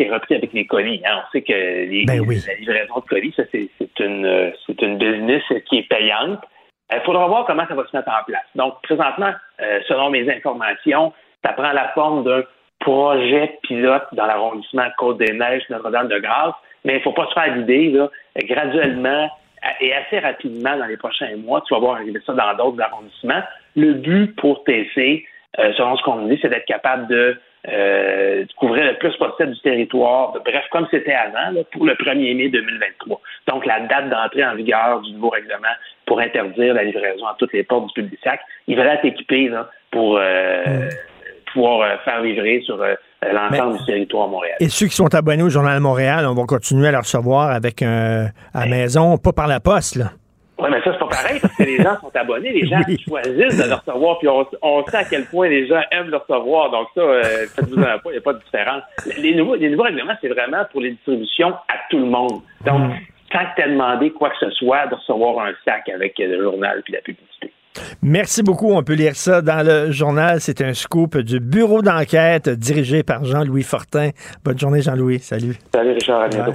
c'est 0.00 0.10
repris 0.10 0.34
avec 0.34 0.52
les 0.52 0.66
colis. 0.66 1.02
hein. 1.04 1.22
On 1.26 1.30
sait 1.32 1.42
que 1.42 1.52
les, 1.52 2.04
Ben 2.06 2.20
oui. 2.20 2.40
la 2.46 2.54
livraison 2.54 2.94
de 3.00 3.08
colis, 3.08 3.34
ça, 3.36 3.42
c'est 3.52 3.68
une, 4.00 4.24
euh, 4.24 4.50
c'est 4.66 4.80
une 4.80 4.96
business 4.98 5.42
qui 5.68 5.78
est 5.78 5.88
payante. 5.88 6.40
Il 6.92 7.00
faudra 7.04 7.26
voir 7.26 7.44
comment 7.46 7.66
ça 7.68 7.74
va 7.74 7.86
se 7.86 7.96
mettre 7.96 8.08
en 8.08 8.24
place. 8.26 8.44
Donc, 8.54 8.80
présentement, 8.82 9.32
euh, 9.60 9.80
selon 9.86 10.10
mes 10.10 10.28
informations, 10.30 11.12
ça 11.44 11.52
prend 11.52 11.72
la 11.72 11.88
forme 11.88 12.24
d'un 12.24 12.42
projet 12.80 13.58
pilote 13.62 14.06
dans 14.12 14.26
l'arrondissement 14.26 14.86
Côte-des-Neiges, 14.98 15.64
Notre-Dame-de-Grâce. 15.70 16.54
Mais 16.84 16.94
il 16.94 16.96
ne 16.96 17.02
faut 17.02 17.12
pas 17.12 17.26
se 17.28 17.34
faire 17.34 17.54
l'idée, 17.54 17.90
là, 17.90 18.08
graduellement 18.44 19.28
et 19.80 19.92
assez 19.92 20.18
rapidement 20.18 20.76
dans 20.78 20.86
les 20.86 20.96
prochains 20.96 21.36
mois, 21.36 21.62
tu 21.66 21.74
vas 21.74 21.80
voir 21.80 21.96
arriver 21.96 22.18
ça 22.24 22.32
dans 22.32 22.54
d'autres 22.54 22.80
arrondissements. 22.80 23.42
Le 23.76 23.92
but 23.92 24.34
pour 24.36 24.64
TC, 24.64 25.24
euh, 25.58 25.72
selon 25.76 25.96
ce 25.98 26.02
qu'on 26.02 26.16
nous 26.16 26.28
dit, 26.28 26.38
c'est 26.40 26.48
d'être 26.48 26.64
capable 26.64 27.06
de, 27.08 27.38
euh, 27.68 28.44
de 28.44 28.52
couvrir 28.54 28.84
le 28.84 28.98
plus 28.98 29.14
possible 29.16 29.52
du 29.52 29.60
territoire, 29.60 30.32
bref, 30.44 30.64
comme 30.70 30.86
c'était 30.90 31.12
avant, 31.12 31.52
là, 31.52 31.60
pour 31.72 31.84
le 31.84 31.94
1er 31.94 32.34
mai 32.34 32.48
2023. 32.48 33.20
Donc, 33.48 33.66
la 33.66 33.80
date 33.80 34.08
d'entrée 34.08 34.44
en 34.44 34.54
vigueur 34.54 35.00
du 35.02 35.12
nouveau 35.12 35.28
règlement 35.28 35.68
pour 36.06 36.20
interdire 36.20 36.74
la 36.74 36.84
livraison 36.84 37.26
à 37.26 37.36
toutes 37.38 37.52
les 37.52 37.62
portes 37.62 37.88
du 37.88 38.02
public 38.02 38.18
sac, 38.24 38.40
il 38.66 38.76
va 38.76 38.84
être 38.84 39.04
équipé 39.04 39.48
là, 39.48 39.68
pour 39.90 40.18
euh, 40.18 40.88
pouvoir 41.52 41.82
euh, 41.82 41.96
faire 42.04 42.22
livrer 42.22 42.62
sur 42.64 42.80
euh, 42.80 42.94
l'ensemble 43.30 43.78
du 43.78 43.84
territoire 43.84 44.28
montréalais. 44.28 44.56
Et 44.60 44.68
ceux 44.68 44.86
qui 44.86 44.96
sont 44.96 45.14
abonnés 45.14 45.42
au 45.42 45.50
Journal 45.50 45.76
de 45.76 45.82
Montréal, 45.82 46.26
on 46.26 46.34
va 46.34 46.44
continuer 46.44 46.88
à 46.88 46.92
le 46.92 46.98
recevoir 46.98 47.50
avec 47.50 47.82
un, 47.82 48.28
à 48.54 48.60
la 48.60 48.66
maison, 48.66 49.18
pas 49.18 49.32
par 49.32 49.46
la 49.46 49.60
poste, 49.60 49.96
là. 49.96 50.12
Oui, 50.60 50.68
mais 50.70 50.82
ça, 50.82 50.92
c'est 50.92 50.98
pas 50.98 51.06
pareil 51.06 51.40
parce 51.40 51.54
que 51.54 51.62
les 51.62 51.76
gens 51.78 51.98
sont 52.00 52.10
abonnés, 52.14 52.52
les 52.52 52.66
gens 52.66 52.80
choisissent 53.06 53.56
de 53.56 53.68
le 53.68 53.74
recevoir, 53.74 54.18
puis 54.18 54.28
on, 54.28 54.46
on 54.62 54.84
sait 54.86 54.96
à 54.96 55.04
quel 55.04 55.24
point 55.26 55.48
les 55.48 55.66
gens 55.66 55.80
aiment 55.90 56.10
le 56.10 56.18
recevoir. 56.18 56.70
Donc, 56.70 56.88
ça, 56.94 57.00
euh, 57.00 57.46
faites-vous 57.54 57.80
un 57.80 57.98
pas, 57.98 58.10
il 58.10 58.12
n'y 58.12 58.18
a 58.18 58.20
pas 58.20 58.34
de 58.34 58.40
différence. 58.40 58.82
Les 59.18 59.34
nouveaux, 59.34 59.54
les 59.54 59.70
nouveaux 59.70 59.84
règlements, 59.84 60.14
c'est 60.20 60.28
vraiment 60.28 60.64
pour 60.70 60.80
les 60.80 60.92
distributions 60.92 61.52
à 61.68 61.74
tout 61.90 61.98
le 61.98 62.06
monde. 62.06 62.42
Donc, 62.66 62.92
tant 63.30 63.38
que 63.38 63.54
tu 63.56 63.62
as 63.62 63.68
demandé 63.68 64.10
quoi 64.10 64.30
que 64.30 64.36
ce 64.40 64.50
soit, 64.50 64.86
de 64.88 64.94
recevoir 64.94 65.46
un 65.46 65.52
sac 65.64 65.88
avec 65.88 66.18
le 66.18 66.42
journal 66.42 66.82
puis 66.84 66.92
la 66.92 67.00
publicité. 67.00 67.52
Merci 68.02 68.42
beaucoup. 68.42 68.72
On 68.72 68.82
peut 68.82 68.94
lire 68.94 69.14
ça 69.14 69.42
dans 69.42 69.64
le 69.64 69.92
journal. 69.92 70.40
C'est 70.40 70.60
un 70.60 70.74
scoop 70.74 71.16
du 71.18 71.38
bureau 71.38 71.82
d'enquête 71.82 72.48
dirigé 72.48 73.02
par 73.02 73.24
Jean-Louis 73.24 73.62
Fortin. 73.62 74.10
Bonne 74.44 74.58
journée, 74.58 74.82
Jean-Louis. 74.82 75.20
Salut. 75.20 75.56
Salut, 75.72 75.92
Richard. 75.92 76.22
À 76.22 76.28
bientôt. 76.28 76.54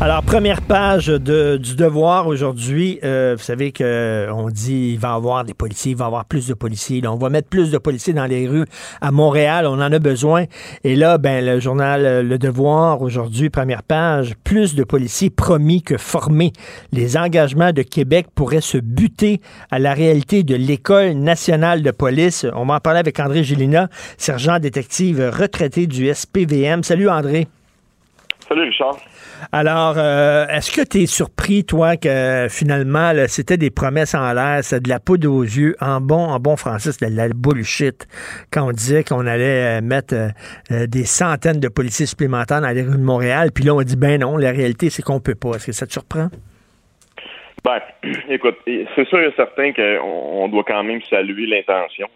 Alors, 0.00 0.24
première 0.24 0.60
page 0.60 1.06
de, 1.06 1.56
du 1.56 1.76
devoir 1.76 2.26
aujourd'hui. 2.26 2.98
Euh, 3.04 3.36
vous 3.38 3.42
savez 3.44 3.72
qu'on 3.72 4.50
dit 4.50 4.90
il 4.94 4.98
va 4.98 5.10
y 5.10 5.12
avoir 5.12 5.44
des 5.44 5.54
policiers, 5.54 5.92
il 5.92 5.96
va 5.96 6.06
y 6.06 6.08
avoir 6.08 6.24
plus 6.24 6.48
de 6.48 6.54
policiers. 6.54 7.00
Là, 7.00 7.12
on 7.12 7.16
va 7.16 7.30
mettre 7.30 7.48
plus 7.48 7.70
de 7.70 7.78
policiers 7.78 8.12
dans 8.12 8.26
les 8.26 8.48
rues 8.48 8.66
à 9.00 9.12
Montréal. 9.12 9.66
On 9.66 9.74
en 9.74 9.92
a 9.92 9.98
besoin. 10.00 10.44
Et 10.82 10.96
là, 10.96 11.16
ben, 11.16 11.44
le 11.46 11.60
journal 11.60 12.04
euh, 12.04 12.22
Le 12.24 12.38
Devoir, 12.38 13.02
aujourd'hui, 13.02 13.50
première 13.50 13.84
page, 13.84 14.34
plus 14.42 14.74
de 14.74 14.82
policiers 14.82 15.30
promis 15.30 15.80
que 15.80 15.96
formés. 15.96 16.52
Les 16.92 17.16
engagements 17.16 17.72
de 17.72 17.82
Québec 17.82 18.26
pourraient 18.34 18.60
se 18.60 18.78
buter 18.78 19.40
à 19.70 19.78
la 19.78 19.94
réalité 19.94 20.42
de 20.42 20.56
l'École 20.56 21.12
nationale 21.12 21.82
de 21.82 21.92
police. 21.92 22.44
On 22.54 22.66
va 22.66 22.74
en 22.74 22.80
parler 22.80 22.98
avec 22.98 23.20
André 23.20 23.44
Gélina, 23.44 23.88
sergent 24.18 24.58
détective 24.58 25.30
retraité 25.32 25.86
du 25.86 26.12
SPVM. 26.12 26.82
Salut, 26.82 27.08
André. 27.08 27.46
Salut 28.54 28.68
Richard. 28.68 28.96
Alors, 29.50 29.94
euh, 29.96 30.46
est-ce 30.46 30.70
que 30.70 30.86
tu 30.86 31.02
es 31.02 31.06
surpris, 31.06 31.64
toi, 31.64 31.96
que 31.96 32.46
finalement, 32.48 33.10
c'était 33.26 33.56
des 33.56 33.72
promesses 33.72 34.14
en 34.14 34.32
l'air, 34.32 34.60
c'est 34.62 34.80
de 34.80 34.88
la 34.88 35.00
poudre 35.00 35.28
aux 35.28 35.42
yeux, 35.42 35.74
en 35.80 36.00
bon, 36.00 36.20
en 36.20 36.38
bon 36.38 36.54
français, 36.54 36.92
c'était 36.92 37.10
de 37.10 37.16
la 37.16 37.28
bullshit, 37.30 38.06
quand 38.52 38.68
on 38.68 38.70
disait 38.70 39.02
qu'on 39.02 39.26
allait 39.26 39.78
euh, 39.78 39.80
mettre 39.82 40.14
euh, 40.14 40.86
des 40.86 41.04
centaines 41.04 41.58
de 41.58 41.66
policiers 41.66 42.06
supplémentaires 42.06 42.60
dans 42.60 42.70
les 42.70 42.82
rues 42.82 42.96
de 42.96 43.02
Montréal, 43.02 43.50
puis 43.52 43.64
là, 43.64 43.74
on 43.74 43.82
dit, 43.82 43.96
ben 43.96 44.20
non, 44.20 44.36
la 44.36 44.52
réalité, 44.52 44.88
c'est 44.88 45.02
qu'on 45.02 45.18
peut 45.18 45.34
pas. 45.34 45.56
Est-ce 45.56 45.66
que 45.66 45.72
ça 45.72 45.88
te 45.88 45.92
surprend? 45.92 46.28
Ben, 47.64 47.80
écoute, 48.28 48.58
c'est 48.66 49.08
sûr 49.08 49.20
et 49.20 49.32
certain 49.36 49.72
qu'on 49.72 50.48
doit 50.48 50.64
quand 50.64 50.84
même 50.84 51.00
saluer 51.08 51.46
l'intention. 51.46 52.08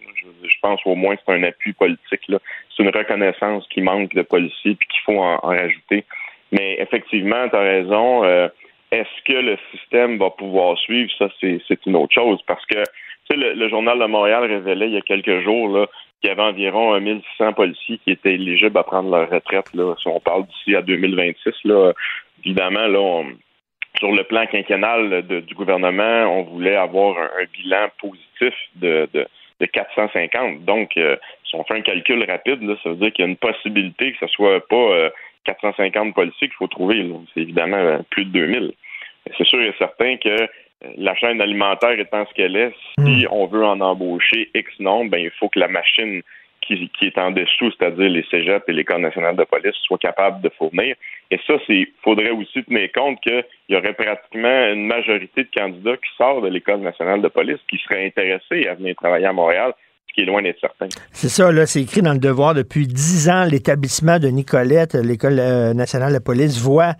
Je, 0.42 0.54
pense 0.60 0.80
au 0.84 0.94
moins 0.94 1.16
que 1.16 1.22
c'est 1.26 1.32
un 1.32 1.42
appui 1.42 1.72
politique. 1.72 2.20
C'est 2.28 2.82
une 2.82 2.90
reconnaissance 2.90 3.66
qui 3.68 3.80
manque 3.80 4.14
de 4.14 4.22
policiers 4.22 4.74
puis 4.74 4.88
qu'il 4.88 5.00
faut 5.06 5.20
en, 5.20 5.38
rajouter. 5.38 6.04
Mais 6.52 6.76
effectivement, 6.80 7.48
tu 7.48 7.56
as 7.56 7.60
raison. 7.60 8.24
Euh, 8.24 8.48
est-ce 8.90 9.22
que 9.26 9.38
le 9.38 9.58
système 9.72 10.18
va 10.18 10.30
pouvoir 10.30 10.78
suivre? 10.78 11.10
Ça, 11.18 11.28
c'est 11.40 11.86
une 11.86 11.96
autre 11.96 12.14
chose. 12.14 12.40
Parce 12.46 12.64
que 12.66 12.82
sais, 13.30 13.36
le, 13.36 13.68
Journal 13.68 13.98
de 13.98 14.06
Montréal 14.06 14.44
révélait 14.44 14.88
il 14.88 14.94
y 14.94 14.98
a 14.98 15.02
quelques 15.02 15.42
jours 15.42 15.86
qu'il 16.20 16.28
y 16.28 16.32
avait 16.32 16.42
environ 16.42 16.98
1600 16.98 17.52
policiers 17.52 17.98
qui 17.98 18.12
étaient 18.12 18.34
éligibles 18.34 18.78
à 18.78 18.82
prendre 18.82 19.10
leur 19.10 19.30
retraite. 19.30 19.72
Là. 19.74 19.94
Si 20.00 20.08
on 20.08 20.20
parle 20.20 20.46
d'ici 20.46 20.74
à 20.74 20.82
2026, 20.82 21.52
là, 21.64 21.92
évidemment, 22.44 22.86
là, 22.86 22.98
on, 22.98 23.26
sur 23.98 24.12
le 24.12 24.24
plan 24.24 24.46
quinquennal 24.46 25.22
du 25.22 25.54
gouvernement, 25.54 26.24
on 26.26 26.42
voulait 26.42 26.76
avoir 26.76 27.18
un, 27.18 27.44
bilan 27.52 27.88
positif 28.00 28.54
de, 28.76 29.08
de, 29.12 29.26
450. 29.66 30.64
Donc, 30.64 30.96
euh, 30.96 31.16
si 31.44 31.56
on 31.56 31.64
fait 31.64 31.74
un 31.74 31.80
calcul 31.82 32.24
rapide, 32.28 32.62
là, 32.62 32.74
ça 32.82 32.90
veut 32.90 32.96
dire 32.96 33.12
qu'il 33.12 33.24
y 33.24 33.28
a 33.28 33.30
une 33.30 33.36
possibilité 33.36 34.12
que 34.12 34.18
ce 34.20 34.28
soit 34.28 34.66
pas 34.68 35.10
450 35.48 36.08
euh, 36.08 36.12
policiers 36.12 36.48
qu'il 36.48 36.56
faut 36.56 36.66
trouver. 36.66 37.10
C'est 37.34 37.40
évidemment 37.40 37.76
euh, 37.76 37.98
plus 38.10 38.24
de 38.24 38.30
2000. 38.30 38.72
C'est 39.36 39.46
sûr 39.46 39.60
et 39.60 39.74
certain 39.78 40.16
que 40.16 40.48
la 40.96 41.14
chaîne 41.16 41.40
alimentaire 41.40 41.98
étant 41.98 42.24
ce 42.26 42.34
qu'elle 42.34 42.56
est, 42.56 42.72
si 42.98 43.24
hmm. 43.24 43.28
on 43.30 43.46
veut 43.46 43.64
en 43.64 43.80
embaucher 43.80 44.50
X 44.54 44.78
nombre, 44.78 45.10
ben, 45.10 45.18
il 45.18 45.30
faut 45.30 45.48
que 45.48 45.58
la 45.58 45.68
machine 45.68 46.22
qui, 46.76 47.06
est 47.06 47.18
en 47.18 47.30
dessous, 47.30 47.70
c'est-à-dire 47.72 48.10
les 48.10 48.24
cégeps 48.30 48.64
et 48.68 48.72
l'École 48.72 49.00
nationale 49.00 49.36
de 49.36 49.44
police, 49.44 49.74
soient 49.84 49.98
capables 49.98 50.42
de 50.42 50.50
fournir. 50.50 50.96
Et 51.30 51.38
ça, 51.46 51.54
il 51.68 51.88
faudrait 52.02 52.30
aussi 52.30 52.62
tenir 52.64 52.90
compte 52.92 53.20
qu'il 53.22 53.44
y 53.70 53.76
aurait 53.76 53.94
pratiquement 53.94 54.66
une 54.72 54.86
majorité 54.86 55.44
de 55.44 55.48
candidats 55.56 55.96
qui 55.96 56.10
sortent 56.16 56.44
de 56.44 56.48
l'École 56.48 56.80
nationale 56.80 57.22
de 57.22 57.28
police 57.28 57.60
qui 57.70 57.78
seraient 57.78 58.04
intéressés 58.04 58.68
à 58.68 58.74
venir 58.74 58.94
travailler 58.96 59.26
à 59.26 59.32
Montréal 59.32 59.72
C'est 61.12 61.28
ça, 61.28 61.52
là, 61.52 61.66
c'est 61.66 61.80
écrit 61.80 62.02
dans 62.02 62.12
le 62.12 62.18
devoir 62.18 62.54
depuis 62.54 62.86
dix 62.86 63.28
ans. 63.28 63.44
L'établissement 63.44 64.18
de 64.18 64.28
Nicolette, 64.28 64.94
l'École 64.94 65.38
euh, 65.38 65.74
nationale 65.74 66.12
de 66.12 66.18
police, 66.18 66.58
voit 66.58 66.94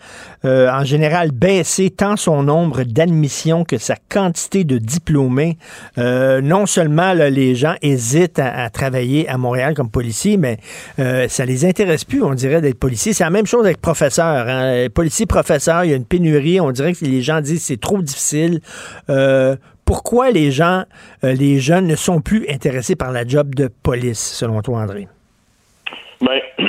euh, 0.45 0.71
en 0.71 0.85
général 0.85 1.33
baisser 1.33 1.91
tant 1.91 2.17
son 2.17 2.43
nombre 2.43 2.85
d'admissions 2.85 3.65
que 3.65 3.79
sa 3.79 3.97
quantité 4.09 4.65
de 4.65 4.79
diplômés. 4.79 5.59
Euh, 5.99 6.41
non 6.41 6.67
seulement 6.67 7.13
les 7.13 7.55
gens 7.55 7.75
hésitent 7.83 8.39
à, 8.39 8.71
travailler 8.71 9.29
à 9.29 9.37
Montréal 9.37 9.75
comme 9.75 9.91
policier, 9.91 10.37
mais 10.37 10.59
ça 10.97 11.45
les 11.45 11.65
intéresse 11.65 12.05
plus, 12.05 12.23
on 12.23 12.35
dirait, 12.35 12.61
d'être 12.61 12.79
policier. 12.79 13.13
C'est 13.13 13.25
la 13.25 13.31
même 13.31 13.47
chose 13.47 13.65
avec 13.65 13.81
professeurs. 13.81 14.47
Hein. 14.49 14.87
Policier, 14.95 15.27
professeur, 15.27 15.85
il 15.85 15.91
y 15.91 15.93
a 15.93 15.97
une 15.97 16.05
pénurie. 16.05 16.61
On 16.61 16.71
dirait 16.71 16.93
que 16.93 17.05
les 17.05 17.23
gens 17.23 17.41
disent 17.41 17.65
c'est 17.65 17.81
trop 17.81 18.01
difficile 18.01 18.61
pourquoi 19.89 20.31
les 20.31 20.51
gens, 20.51 20.83
euh, 21.25 21.33
les 21.33 21.61
jeunes 21.61 21.87
ne 21.87 21.97
sont 21.97 22.21
plus 22.21 22.47
intéressés 22.51 22.95
par 22.95 23.11
la 23.11 23.27
job 23.27 23.55
de 23.55 23.71
police, 23.83 24.21
selon 24.21 24.61
toi, 24.61 24.81
André? 24.81 25.09
Bien, 26.21 26.41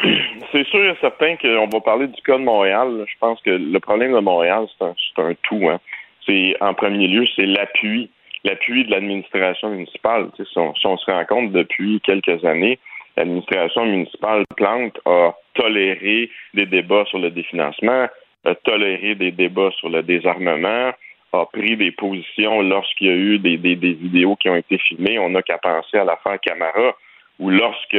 c'est 0.54 0.66
sûr 0.68 0.80
et 0.80 0.96
certain 1.02 1.36
qu'on 1.36 1.68
va 1.68 1.82
parler 1.82 2.08
du 2.08 2.22
cas 2.22 2.38
de 2.38 2.44
Montréal. 2.44 3.04
Je 3.06 3.18
pense 3.20 3.42
que 3.42 3.50
le 3.50 3.80
problème 3.82 4.14
de 4.14 4.20
Montréal, 4.20 4.68
c'est 4.78 5.22
un, 5.22 5.34
tout. 5.44 5.68
Hein. 5.70 5.82
C'est 6.26 6.56
en 6.62 6.74
premier 6.74 7.08
lieu, 7.08 7.26
c'est 7.36 7.46
l'appui, 7.46 8.10
l'appui 8.46 8.86
de 8.86 8.92
l'administration 8.92 9.72
municipale. 9.72 10.30
si, 10.38 10.58
on, 10.58 10.74
se 10.74 11.12
rend 11.12 11.26
compte 11.26 11.52
depuis 11.52 12.00
quelques 12.00 12.46
années, 12.46 12.80
l'administration 13.18 13.86
municipale 13.86 14.46
Plante 14.56 14.98
a 15.06 15.34
toléré 15.56 16.30
des 16.54 16.68
débats 16.68 17.04
sur 17.10 17.20
le 17.20 17.32
définancement, 17.32 18.08
a 18.46 18.56
toléré 18.64 19.16
des 19.16 19.32
débats 19.32 19.72
sur 19.72 19.90
le 19.90 20.04
désarmement, 20.04 20.94
a 21.32 21.46
pris 21.46 21.78
des 21.78 21.92
positions 21.92 22.62
lorsqu'il 22.62 23.08
y 23.08 23.12
a 23.12 23.16
eu 23.16 23.40
des, 23.40 23.58
des, 23.58 23.76
vidéos 23.76 24.36
qui 24.36 24.50
ont 24.50 24.56
été 24.56 24.78
filmées. 24.78 25.20
On 25.20 25.30
n'a 25.30 25.42
qu'à 25.42 25.58
penser 25.58 25.98
à 25.98 26.04
l'affaire 26.04 26.40
Camara, 26.42 26.96
où 27.40 27.50
lorsque 27.50 27.98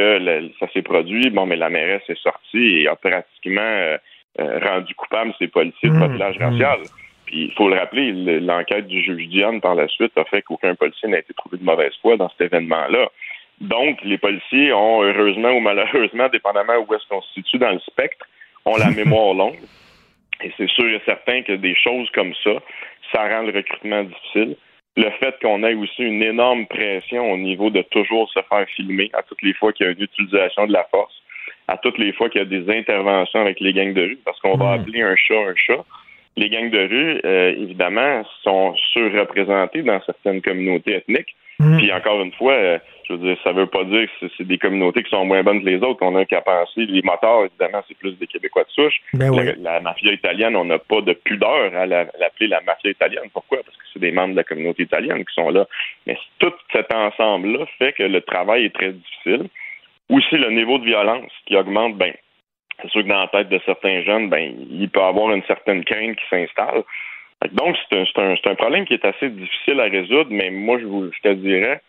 ça 0.58 0.66
s'est 0.72 0.82
produit, 0.82 1.30
bon, 1.30 1.46
mais 1.46 1.56
la 1.56 1.70
mairesse 1.70 2.02
est 2.08 2.20
sortie 2.20 2.80
et 2.80 2.88
a 2.88 2.96
pratiquement 2.96 3.60
euh, 3.60 3.96
euh, 4.40 4.58
rendu 4.58 4.94
coupable 4.94 5.32
ces 5.38 5.48
policiers 5.48 5.88
de 5.88 5.94
mmh, 5.94 6.16
mmh. 6.16 6.42
racial. 6.42 6.78
Puis 7.26 7.44
il 7.44 7.52
faut 7.52 7.68
le 7.68 7.76
rappeler, 7.76 8.12
l'enquête 8.40 8.88
du 8.88 9.02
juge 9.02 9.28
Diane 9.28 9.60
par 9.60 9.76
la 9.76 9.86
suite 9.88 10.16
a 10.16 10.24
fait 10.24 10.42
qu'aucun 10.42 10.74
policier 10.74 11.08
n'a 11.08 11.18
été 11.18 11.32
trouvé 11.34 11.58
de 11.58 11.64
mauvaise 11.64 11.92
foi 12.02 12.16
dans 12.16 12.28
cet 12.30 12.52
événement-là. 12.52 13.08
Donc, 13.60 13.98
les 14.02 14.18
policiers 14.18 14.72
ont, 14.72 15.02
heureusement 15.02 15.52
ou 15.52 15.60
malheureusement, 15.60 16.28
dépendamment 16.28 16.78
où 16.78 16.94
est-ce 16.94 17.06
qu'on 17.08 17.20
se 17.20 17.32
situe 17.34 17.58
dans 17.58 17.70
le 17.70 17.78
spectre, 17.80 18.26
ont 18.64 18.76
la 18.76 18.90
mémoire 18.96 19.34
longue. 19.34 19.58
Et 20.42 20.52
c'est 20.56 20.68
sûr 20.70 20.88
et 20.88 21.00
certain 21.04 21.42
que 21.42 21.52
des 21.52 21.74
choses 21.76 22.08
comme 22.10 22.32
ça, 22.42 22.52
ça 23.12 23.28
rend 23.28 23.42
le 23.42 23.52
recrutement 23.52 24.04
difficile. 24.04 24.56
Le 24.96 25.10
fait 25.20 25.34
qu'on 25.40 25.62
ait 25.62 25.74
aussi 25.74 26.02
une 26.02 26.22
énorme 26.22 26.66
pression 26.66 27.30
au 27.32 27.36
niveau 27.36 27.70
de 27.70 27.82
toujours 27.82 28.30
se 28.30 28.40
faire 28.48 28.66
filmer 28.76 29.10
à 29.12 29.22
toutes 29.22 29.42
les 29.42 29.54
fois 29.54 29.72
qu'il 29.72 29.86
y 29.86 29.88
a 29.88 29.92
une 29.92 30.02
utilisation 30.02 30.66
de 30.66 30.72
la 30.72 30.84
force, 30.90 31.14
à 31.68 31.76
toutes 31.76 31.98
les 31.98 32.12
fois 32.12 32.28
qu'il 32.28 32.40
y 32.40 32.42
a 32.42 32.46
des 32.46 32.68
interventions 32.70 33.40
avec 33.40 33.60
les 33.60 33.72
gangs 33.72 33.94
de 33.94 34.02
rue, 34.02 34.18
parce 34.24 34.38
qu'on 34.40 34.56
va 34.56 34.76
hmm. 34.76 34.80
appeler 34.80 35.02
un 35.02 35.16
chat 35.16 35.34
un 35.34 35.54
chat. 35.54 35.84
Les 36.36 36.48
gangs 36.48 36.70
de 36.70 36.78
rue, 36.78 37.20
euh, 37.24 37.54
évidemment, 37.56 38.24
sont 38.42 38.74
surreprésentés 38.92 39.82
dans 39.82 40.00
certaines 40.02 40.40
communautés 40.42 40.94
ethniques. 40.94 41.34
Hmm. 41.58 41.78
Puis 41.78 41.92
encore 41.92 42.20
une 42.22 42.32
fois, 42.32 42.52
euh, 42.52 42.78
je 43.10 43.16
veux 43.16 43.26
dire, 43.26 43.36
ça 43.42 43.50
veut 43.52 43.66
pas 43.66 43.82
dire 43.84 44.08
que 44.20 44.26
c'est 44.36 44.46
des 44.46 44.58
communautés 44.58 45.02
qui 45.02 45.10
sont 45.10 45.24
moins 45.24 45.42
bonnes 45.42 45.62
que 45.62 45.68
les 45.68 45.78
autres. 45.78 45.98
On 46.02 46.14
a 46.14 46.24
qu'à 46.24 46.40
penser, 46.42 46.86
les 46.86 47.02
motards, 47.02 47.46
évidemment, 47.46 47.82
c'est 47.88 47.98
plus 47.98 48.12
des 48.18 48.28
Québécois 48.28 48.62
de 48.62 48.70
souche. 48.70 49.00
Ben 49.14 49.34
la, 49.60 49.80
mafia 49.80 50.12
italienne, 50.12 50.54
on 50.54 50.64
n'a 50.64 50.78
pas 50.78 51.00
de 51.00 51.12
pudeur 51.12 51.74
à 51.74 51.86
l'appeler 51.86 52.46
la, 52.46 52.60
mafia 52.60 52.90
italienne. 52.90 53.28
Pourquoi? 53.32 53.58
Parce 53.64 53.76
que 53.76 53.82
c'est 53.92 53.98
des 53.98 54.12
membres 54.12 54.32
de 54.32 54.36
la 54.36 54.44
communauté 54.44 54.84
italienne 54.84 55.24
qui 55.24 55.34
sont 55.34 55.50
là. 55.50 55.66
Mais 56.06 56.16
tout 56.38 56.52
cet 56.72 56.94
ensemble-là 56.94 57.66
fait 57.78 57.92
que 57.94 58.04
le 58.04 58.20
travail 58.20 58.66
est 58.66 58.74
très 58.74 58.92
difficile. 58.92 59.48
Aussi, 60.08 60.36
le 60.36 60.50
niveau 60.50 60.78
de 60.78 60.84
violence 60.84 61.32
qui 61.46 61.56
augmente, 61.56 61.96
ben, 61.96 62.12
c'est 62.80 62.90
sûr 62.90 63.02
que 63.02 63.08
dans 63.08 63.20
la 63.20 63.28
tête 63.28 63.48
de 63.48 63.60
certains 63.66 64.02
jeunes, 64.02 64.28
ben, 64.28 64.54
il 64.70 64.88
peut 64.88 65.00
y 65.00 65.02
avoir 65.02 65.32
une 65.32 65.42
certaine 65.44 65.84
crainte 65.84 66.16
qui 66.16 66.28
s'installe. 66.30 66.84
Donc, 67.52 67.76
c'est 67.90 67.96
un, 67.96 68.34
un, 68.44 68.54
problème 68.54 68.84
qui 68.84 68.94
est 68.94 69.04
assez 69.04 69.30
difficile 69.30 69.80
à 69.80 69.84
résoudre, 69.84 70.28
mais 70.30 70.50
moi, 70.50 70.78
je, 70.78 70.84
vous, 70.84 71.10
je 71.10 71.20
te 71.28 71.34
dirais, 71.34 71.80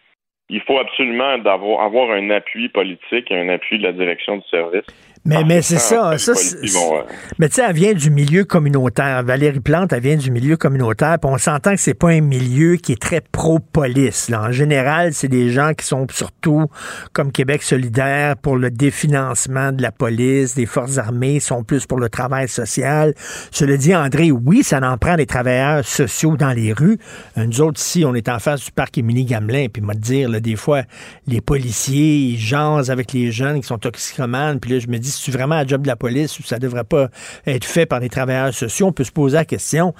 il 0.52 0.62
faut 0.62 0.78
absolument 0.78 1.30
avoir 1.46 2.12
un 2.12 2.30
appui 2.30 2.68
politique, 2.68 3.32
un 3.32 3.48
appui 3.48 3.80
de 3.80 3.84
la 3.84 3.94
direction 3.94 4.38
du 4.38 4.48
service. 4.50 4.86
Mais, 5.24 5.44
mais 5.44 5.62
c'est 5.62 5.78
ça. 5.78 6.18
ça 6.18 6.32
euh, 6.32 7.04
Mais 7.38 7.48
tu 7.48 7.56
sais, 7.56 7.64
elle 7.68 7.76
vient 7.76 7.94
du 7.94 8.10
milieu 8.10 8.44
communautaire. 8.44 9.24
Valérie 9.24 9.60
Plante, 9.60 9.94
elle 9.94 10.02
vient 10.02 10.16
du 10.16 10.32
milieu 10.32 10.58
communautaire. 10.58 11.20
Puis 11.22 11.30
on 11.32 11.38
s'entend 11.38 11.76
que 11.76 11.80
c'est 11.80 11.94
pas 11.94 12.10
un 12.10 12.22
milieu 12.22 12.78
qui 12.78 12.94
est 12.94 13.02
très 13.02 13.22
pro-police. 13.22 14.32
En 14.34 14.52
général, 14.52 15.14
c'est 15.14 15.28
des 15.28 15.52
gens 15.52 15.74
qui 15.76 15.86
sont 15.86 16.08
surtout, 16.12 16.66
comme 17.14 17.32
Québec 17.32 17.62
solidaire, 17.62 18.36
pour 18.36 18.58
le 18.58 18.72
définancement 18.72 19.72
de 19.72 19.84
la 19.84 19.92
police, 19.92 20.56
des 20.56 20.66
forces 20.66 20.98
armées, 20.98 21.40
sont 21.40 21.64
plus 21.64 21.86
pour 21.86 22.00
le 22.00 22.10
travail 22.10 22.48
social. 22.48 23.14
Cela 23.52 23.78
dit, 23.78 23.96
André, 23.96 24.32
oui, 24.32 24.64
ça 24.64 24.80
en 24.82 24.98
prend 24.98 25.18
des 25.18 25.28
travailleurs 25.28 25.86
sociaux 25.86 26.36
dans 26.36 26.52
les 26.52 26.74
rues. 26.74 26.98
Nous 27.38 27.62
autres, 27.62 27.80
ici, 27.80 28.06
on 28.06 28.16
est 28.16 28.28
en 28.28 28.40
face 28.40 28.66
du 28.66 28.72
parc 28.72 28.98
Émilie-Gamelin. 28.98 29.68
Puis, 29.72 29.84
moi, 29.84 29.94
te 29.94 30.00
dire, 30.00 30.30
là, 30.30 30.40
des 30.40 30.56
fois, 30.56 30.82
les 31.28 31.42
policiers, 31.42 32.16
ils 32.16 32.40
jasent 32.40 32.90
avec 32.90 33.14
les 33.14 33.32
jeunes 33.32 33.62
qui 33.62 33.68
sont 33.68 33.78
toxicomanes. 33.78 34.60
Puis 34.60 34.72
là, 34.72 34.80
je 34.80 34.88
me 34.88 34.98
dis, 34.98 35.11
c'est 35.12 35.32
vraiment 35.32 35.56
un 35.56 35.68
job 35.68 35.82
de 35.82 35.88
la 35.88 35.96
police 35.96 36.40
ou 36.40 36.44
ça 36.44 36.60
devrait 36.60 36.84
pas 36.84 37.08
être 37.46 37.66
fait 37.66 37.86
par 37.86 38.00
des 38.00 38.10
travailleurs 38.10 38.54
sociaux? 38.54 38.88
On 38.88 38.94
peut 38.94 39.04
se 39.04 39.12
poser 39.12 39.38
la 39.38 39.46
question. 39.46 39.94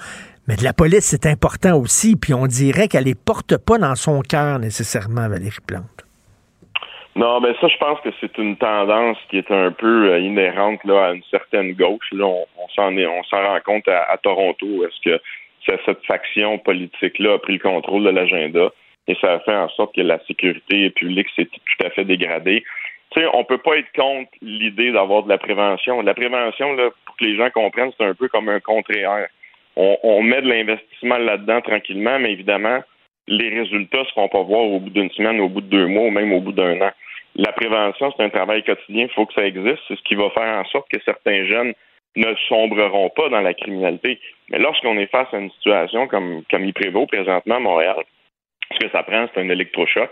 Mais 0.48 0.56
de 0.56 0.64
la 0.64 0.72
police, 0.72 1.04
c'est 1.04 1.26
important 1.26 1.78
aussi. 1.78 2.16
Puis 2.16 2.34
on 2.34 2.46
dirait 2.46 2.88
qu'elle 2.88 3.04
les 3.04 3.14
porte 3.14 3.56
pas 3.56 3.78
dans 3.78 3.94
son 3.94 4.22
cœur 4.22 4.58
nécessairement, 4.58 5.28
Valérie 5.28 5.62
Plante. 5.66 6.02
Non, 7.14 7.40
mais 7.40 7.54
ça, 7.60 7.68
je 7.68 7.76
pense 7.76 8.00
que 8.00 8.08
c'est 8.20 8.38
une 8.38 8.56
tendance 8.56 9.18
qui 9.28 9.36
est 9.36 9.50
un 9.50 9.70
peu 9.70 10.10
euh, 10.10 10.18
inhérente 10.18 10.82
là, 10.84 11.08
à 11.08 11.12
une 11.12 11.22
certaine 11.30 11.74
gauche. 11.74 12.08
Là, 12.12 12.24
on, 12.24 12.68
s'en 12.74 12.96
est, 12.96 13.06
on 13.06 13.22
s'en 13.24 13.36
rend 13.36 13.60
compte 13.64 13.86
à, 13.86 14.16
Toronto. 14.22 14.66
Est-ce 14.84 15.10
que 15.10 15.20
cette 15.66 16.04
faction 16.06 16.58
politique-là 16.58 17.34
a 17.34 17.38
pris 17.38 17.54
le 17.54 17.58
contrôle 17.58 18.04
de 18.04 18.10
l'agenda 18.10 18.70
et 19.08 19.16
ça 19.20 19.34
a 19.34 19.40
fait 19.40 19.54
en 19.54 19.68
sorte 19.70 19.94
que 19.94 20.00
la 20.00 20.18
sécurité 20.26 20.90
publique 20.90 21.28
s'est 21.36 21.46
tout 21.46 21.86
à 21.86 21.90
fait 21.90 22.04
dégradée 22.04 22.64
sais, 23.20 23.26
on 23.32 23.44
peut 23.44 23.58
pas 23.58 23.76
être 23.76 23.92
contre 23.94 24.30
l'idée 24.40 24.92
d'avoir 24.92 25.22
de 25.22 25.28
la 25.28 25.38
prévention. 25.38 26.00
La 26.02 26.14
prévention, 26.14 26.76
pour 27.06 27.16
que 27.16 27.24
les 27.24 27.36
gens 27.36 27.50
comprennent, 27.50 27.92
c'est 27.98 28.06
un 28.06 28.14
peu 28.14 28.28
comme 28.28 28.48
un 28.48 28.60
contraire. 28.60 29.28
On, 29.76 30.22
met 30.22 30.42
de 30.42 30.48
l'investissement 30.48 31.16
là-dedans 31.16 31.62
tranquillement, 31.62 32.18
mais 32.18 32.32
évidemment, 32.32 32.80
les 33.26 33.48
résultats 33.48 34.04
se 34.04 34.12
font 34.12 34.28
pas 34.28 34.42
voir 34.42 34.64
au 34.64 34.80
bout 34.80 34.90
d'une 34.90 35.10
semaine, 35.10 35.40
au 35.40 35.48
bout 35.48 35.62
de 35.62 35.68
deux 35.68 35.86
mois 35.86 36.04
ou 36.04 36.10
même 36.10 36.32
au 36.32 36.40
bout 36.40 36.52
d'un 36.52 36.80
an. 36.82 36.90
La 37.36 37.52
prévention, 37.52 38.12
c'est 38.14 38.24
un 38.24 38.28
travail 38.28 38.62
quotidien, 38.62 39.04
il 39.04 39.14
faut 39.14 39.24
que 39.24 39.32
ça 39.32 39.46
existe. 39.46 39.80
C'est 39.88 39.96
ce 39.96 40.02
qui 40.02 40.14
va 40.14 40.28
faire 40.30 40.58
en 40.58 40.64
sorte 40.66 40.90
que 40.90 41.00
certains 41.04 41.46
jeunes 41.46 41.72
ne 42.16 42.34
sombreront 42.48 43.08
pas 43.08 43.30
dans 43.30 43.40
la 43.40 43.54
criminalité. 43.54 44.20
Mais 44.50 44.58
lorsqu'on 44.58 44.98
est 44.98 45.10
face 45.10 45.32
à 45.32 45.38
une 45.38 45.50
situation 45.52 46.06
comme, 46.08 46.42
comme 46.50 46.64
il 46.64 46.74
prévaut 46.74 47.06
présentement 47.06 47.56
à 47.56 47.60
Montréal, 47.60 48.04
ce 48.72 48.86
que 48.86 48.92
ça 48.92 49.02
prend, 49.02 49.26
c'est 49.32 49.40
un 49.40 49.48
électrochoc. 49.48 50.10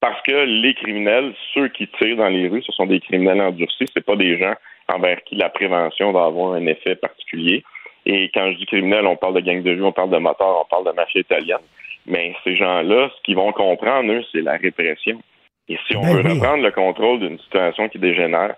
Parce 0.00 0.20
que 0.22 0.32
les 0.32 0.74
criminels, 0.74 1.34
ceux 1.52 1.68
qui 1.68 1.86
tirent 1.86 2.16
dans 2.16 2.28
les 2.28 2.48
rues, 2.48 2.62
ce 2.62 2.72
sont 2.72 2.86
des 2.86 3.00
criminels 3.00 3.40
endurcis, 3.40 3.86
ce 3.94 4.00
pas 4.00 4.16
des 4.16 4.38
gens 4.38 4.54
envers 4.88 5.22
qui 5.24 5.36
la 5.36 5.50
prévention 5.50 6.12
va 6.12 6.24
avoir 6.24 6.54
un 6.54 6.66
effet 6.66 6.96
particulier. 6.96 7.62
Et 8.06 8.30
quand 8.32 8.50
je 8.50 8.56
dis 8.56 8.66
criminel, 8.66 9.06
on 9.06 9.16
parle 9.16 9.34
de 9.34 9.40
gang 9.40 9.62
de 9.62 9.72
rue, 9.72 9.84
on 9.84 9.92
parle 9.92 10.10
de 10.10 10.16
motards, 10.16 10.62
on 10.62 10.68
parle 10.68 10.86
de 10.86 10.92
mafia 10.92 11.20
italienne. 11.20 11.58
Mais 12.06 12.34
ces 12.44 12.56
gens-là, 12.56 13.10
ce 13.14 13.22
qu'ils 13.22 13.36
vont 13.36 13.52
comprendre, 13.52 14.10
eux, 14.10 14.24
c'est 14.32 14.40
la 14.40 14.56
répression. 14.56 15.20
Et 15.68 15.78
si 15.86 15.96
on 15.96 16.00
Ben 16.00 16.14
veut 16.14 16.22
oui. 16.24 16.32
reprendre 16.32 16.62
le 16.62 16.70
contrôle 16.72 17.20
d'une 17.20 17.38
situation 17.38 17.88
qui 17.88 17.98
dégénère, 17.98 18.54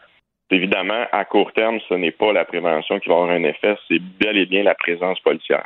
évidemment, 0.52 1.04
à 1.12 1.24
court 1.24 1.52
terme, 1.54 1.78
ce 1.88 1.94
n'est 1.94 2.12
pas 2.12 2.32
la 2.32 2.44
prévention 2.44 2.98
qui 3.00 3.08
va 3.08 3.14
avoir 3.16 3.30
un 3.30 3.42
effet, 3.44 3.74
c'est 3.88 3.98
bel 4.20 4.36
et 4.36 4.46
bien 4.46 4.62
la 4.62 4.74
présence 4.74 5.18
policière. 5.20 5.64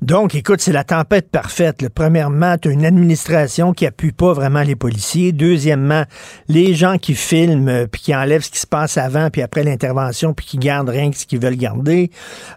Donc, 0.00 0.34
écoute, 0.34 0.60
c'est 0.60 0.72
la 0.72 0.84
tempête 0.84 1.30
parfaite. 1.30 1.82
là. 1.82 1.88
Premièrement, 1.92 2.56
tu 2.56 2.68
as 2.68 2.72
une 2.72 2.84
administration 2.84 3.72
qui 3.72 3.86
appuie 3.86 4.12
pas 4.12 4.32
vraiment 4.32 4.62
les 4.62 4.76
policiers. 4.76 5.32
Deuxièmement, 5.32 6.04
les 6.48 6.74
gens 6.74 6.98
qui 6.98 7.14
filment 7.14 7.68
euh, 7.68 7.86
puis 7.90 8.00
qui 8.02 8.14
enlèvent 8.14 8.42
ce 8.42 8.50
qui 8.50 8.60
se 8.60 8.66
passe 8.66 8.96
avant 8.96 9.28
puis 9.30 9.42
après 9.42 9.64
l'intervention 9.64 10.34
puis 10.34 10.46
qui 10.46 10.58
gardent 10.58 10.90
rien 10.90 11.10
que 11.10 11.16
ce 11.16 11.26
qu'ils 11.26 11.40
veulent 11.40 11.56
garder. 11.56 12.10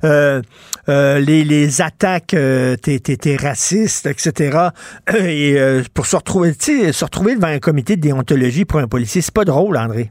Euh, 0.03 0.41
euh, 0.88 1.19
les, 1.19 1.82
attaques, 1.82 2.34
euh, 2.34 2.75
t'es, 2.75 2.99
t'es- 2.99 3.15
etc. 3.15 4.57
Et 5.27 5.55
pour 5.93 6.05
se 6.05 6.15
retrouver, 6.15 6.53
se 6.53 7.05
retrouver 7.05 7.36
devant 7.36 7.47
un 7.47 7.59
comité 7.59 7.95
de 7.95 8.01
déontologie 8.01 8.65
pour 8.65 8.80
un 8.80 8.88
policier, 8.88 9.21
c'est 9.21 9.34
pas 9.34 9.45
drôle, 9.45 9.77
André. 9.77 10.09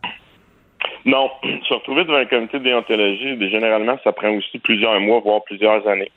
Non, 1.05 1.31
se 1.69 1.75
retrouver 1.75 2.05
devant 2.05 2.19
un 2.19 2.27
comité 2.27 2.59
de 2.59 2.65
déontologie, 2.65 3.51
généralement, 3.51 3.99
ça 4.05 4.13
prend 4.13 4.31
aussi 4.31 4.59
plusieurs 4.59 4.99
mois, 5.01 5.21
voire 5.21 5.43
plusieurs 5.45 5.87
années. 5.89 6.11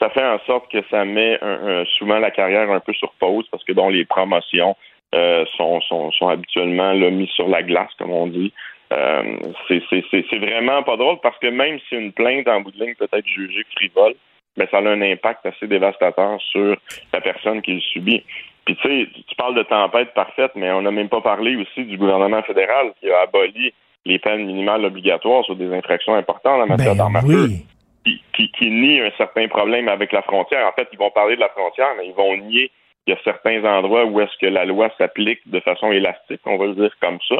Ça 0.00 0.10
fait 0.10 0.24
en 0.24 0.38
sorte 0.46 0.70
que 0.70 0.78
ça 0.90 1.04
met 1.04 1.38
un- 1.42 1.84
souvent 1.98 2.18
la 2.18 2.30
carrière 2.30 2.70
un 2.70 2.78
peu 2.80 2.92
sur 2.92 3.12
pause 3.18 3.46
parce 3.50 3.64
que 3.64 3.72
bon, 3.72 3.88
les 3.88 4.04
promotions 4.04 4.76
euh, 5.14 5.44
sont, 5.56 6.28
habituellement 6.28 6.92
là, 6.92 7.10
mises 7.10 7.30
sur 7.30 7.48
la 7.48 7.62
glace, 7.62 7.90
comme 7.98 8.10
on 8.12 8.26
dit. 8.26 8.52
Euh, 8.92 9.22
c'est- 9.68 10.38
vraiment 10.38 10.82
pas 10.82 10.96
drôle 10.96 11.18
parce 11.22 11.38
que 11.38 11.46
même 11.48 11.78
si 11.88 11.94
une 11.96 12.12
plainte 12.12 12.46
en 12.46 12.60
bout 12.60 12.70
de 12.72 12.78
ligne 12.84 12.94
peut 12.94 13.08
être 13.12 13.26
jugée 13.26 13.64
frivole, 13.74 14.14
ben, 14.56 14.68
ça 14.70 14.78
a 14.78 14.82
un 14.82 15.00
impact 15.02 15.46
assez 15.46 15.66
dévastateur 15.66 16.38
sur 16.42 16.76
la 17.12 17.20
personne 17.20 17.62
qui 17.62 17.74
le 17.74 17.80
subit. 17.80 18.22
Puis 18.66 18.76
tu 18.76 18.82
sais, 18.88 19.08
tu 19.28 19.34
parles 19.36 19.54
de 19.54 19.62
tempête 19.62 20.12
parfaite, 20.14 20.52
mais 20.54 20.70
on 20.72 20.82
n'a 20.82 20.90
même 20.90 21.08
pas 21.08 21.22
parlé 21.22 21.56
aussi 21.56 21.84
du 21.84 21.96
gouvernement 21.96 22.42
fédéral 22.42 22.92
qui 23.00 23.10
a 23.10 23.20
aboli 23.22 23.72
les 24.04 24.18
peines 24.18 24.46
minimales 24.46 24.84
obligatoires 24.84 25.44
sur 25.44 25.56
des 25.56 25.72
infractions 25.72 26.14
importantes 26.14 26.62
en 26.62 26.66
matière 26.66 26.92
Ben 26.92 26.98
d'armes 26.98 27.16
à 27.16 27.20
feu, 27.20 27.46
oui. 27.48 27.66
qui, 28.04 28.22
qui, 28.34 28.52
qui 28.52 28.70
nie 28.70 29.00
un 29.00 29.10
certain 29.18 29.48
problème 29.48 29.88
avec 29.88 30.12
la 30.12 30.22
frontière. 30.22 30.66
En 30.66 30.72
fait, 30.72 30.88
ils 30.92 30.98
vont 30.98 31.10
parler 31.10 31.36
de 31.36 31.40
la 31.40 31.48
frontière, 31.50 31.88
mais 31.96 32.06
ils 32.06 32.14
vont 32.14 32.36
nier 32.36 32.70
qu'il 33.04 33.14
y 33.14 33.18
a 33.18 33.20
certains 33.22 33.64
endroits 33.64 34.04
où 34.04 34.20
est-ce 34.20 34.36
que 34.40 34.46
la 34.46 34.64
loi 34.64 34.90
s'applique 34.98 35.40
de 35.46 35.60
façon 35.60 35.92
élastique, 35.92 36.40
on 36.46 36.56
va 36.56 36.66
le 36.66 36.74
dire 36.74 36.94
comme 37.00 37.18
ça. 37.28 37.36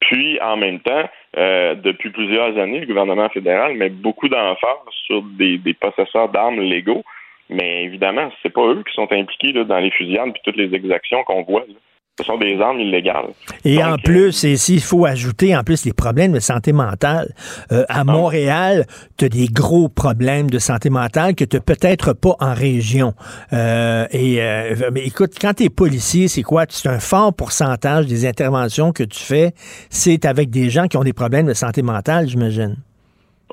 Puis, 0.00 0.40
en 0.40 0.56
même 0.56 0.80
temps, 0.80 1.08
euh, 1.36 1.76
depuis 1.76 2.10
plusieurs 2.10 2.58
années, 2.58 2.80
le 2.80 2.86
gouvernement 2.86 3.28
fédéral 3.28 3.76
met 3.76 3.88
beaucoup 3.88 4.28
d'emphase 4.28 4.78
sur 5.06 5.22
des, 5.22 5.58
des 5.58 5.74
possesseurs 5.74 6.28
d'armes 6.28 6.60
légaux. 6.60 7.04
Mais 7.48 7.84
évidemment, 7.84 8.30
c'est 8.42 8.52
pas 8.52 8.66
eux 8.66 8.82
qui 8.84 8.94
sont 8.94 9.12
impliqués 9.12 9.52
là, 9.52 9.64
dans 9.64 9.78
les 9.78 9.90
fusillades 9.90 10.32
puis 10.32 10.42
toutes 10.44 10.56
les 10.56 10.74
exactions 10.74 11.22
qu'on 11.24 11.42
voit. 11.42 11.64
là. 11.68 11.74
Ce 12.18 12.24
sont 12.24 12.36
des 12.36 12.60
armes 12.60 12.78
illégales. 12.78 13.30
Et 13.64 13.76
Donc, 13.76 13.84
en 13.84 13.92
euh, 13.92 13.96
plus, 14.04 14.44
et 14.44 14.56
s'il 14.56 14.82
faut 14.82 15.06
ajouter 15.06 15.56
en 15.56 15.62
plus 15.62 15.86
les 15.86 15.94
problèmes 15.94 16.32
de 16.32 16.40
santé 16.40 16.74
mentale, 16.74 17.28
euh, 17.72 17.84
à 17.88 18.04
Montréal, 18.04 18.84
tu 19.18 19.24
as 19.24 19.28
des 19.30 19.46
gros 19.46 19.88
problèmes 19.88 20.50
de 20.50 20.58
santé 20.58 20.90
mentale 20.90 21.34
que 21.34 21.44
tu 21.44 21.58
peut-être 21.58 22.12
pas 22.12 22.34
en 22.38 22.52
région. 22.52 23.14
Euh, 23.54 24.04
et 24.10 24.42
euh, 24.42 24.90
mais 24.92 25.06
écoute, 25.06 25.38
quand 25.40 25.54
tu 25.54 25.64
es 25.64 25.70
policier, 25.70 26.28
c'est 26.28 26.42
quoi? 26.42 26.64
C'est 26.68 26.90
un 26.90 27.00
fort 27.00 27.34
pourcentage 27.34 28.04
des 28.06 28.26
interventions 28.28 28.92
que 28.92 29.04
tu 29.04 29.18
fais, 29.18 29.52
c'est 29.88 30.26
avec 30.26 30.50
des 30.50 30.68
gens 30.68 30.88
qui 30.88 30.98
ont 30.98 31.04
des 31.04 31.14
problèmes 31.14 31.46
de 31.46 31.54
santé 31.54 31.80
mentale, 31.80 32.28
j'imagine. 32.28 32.76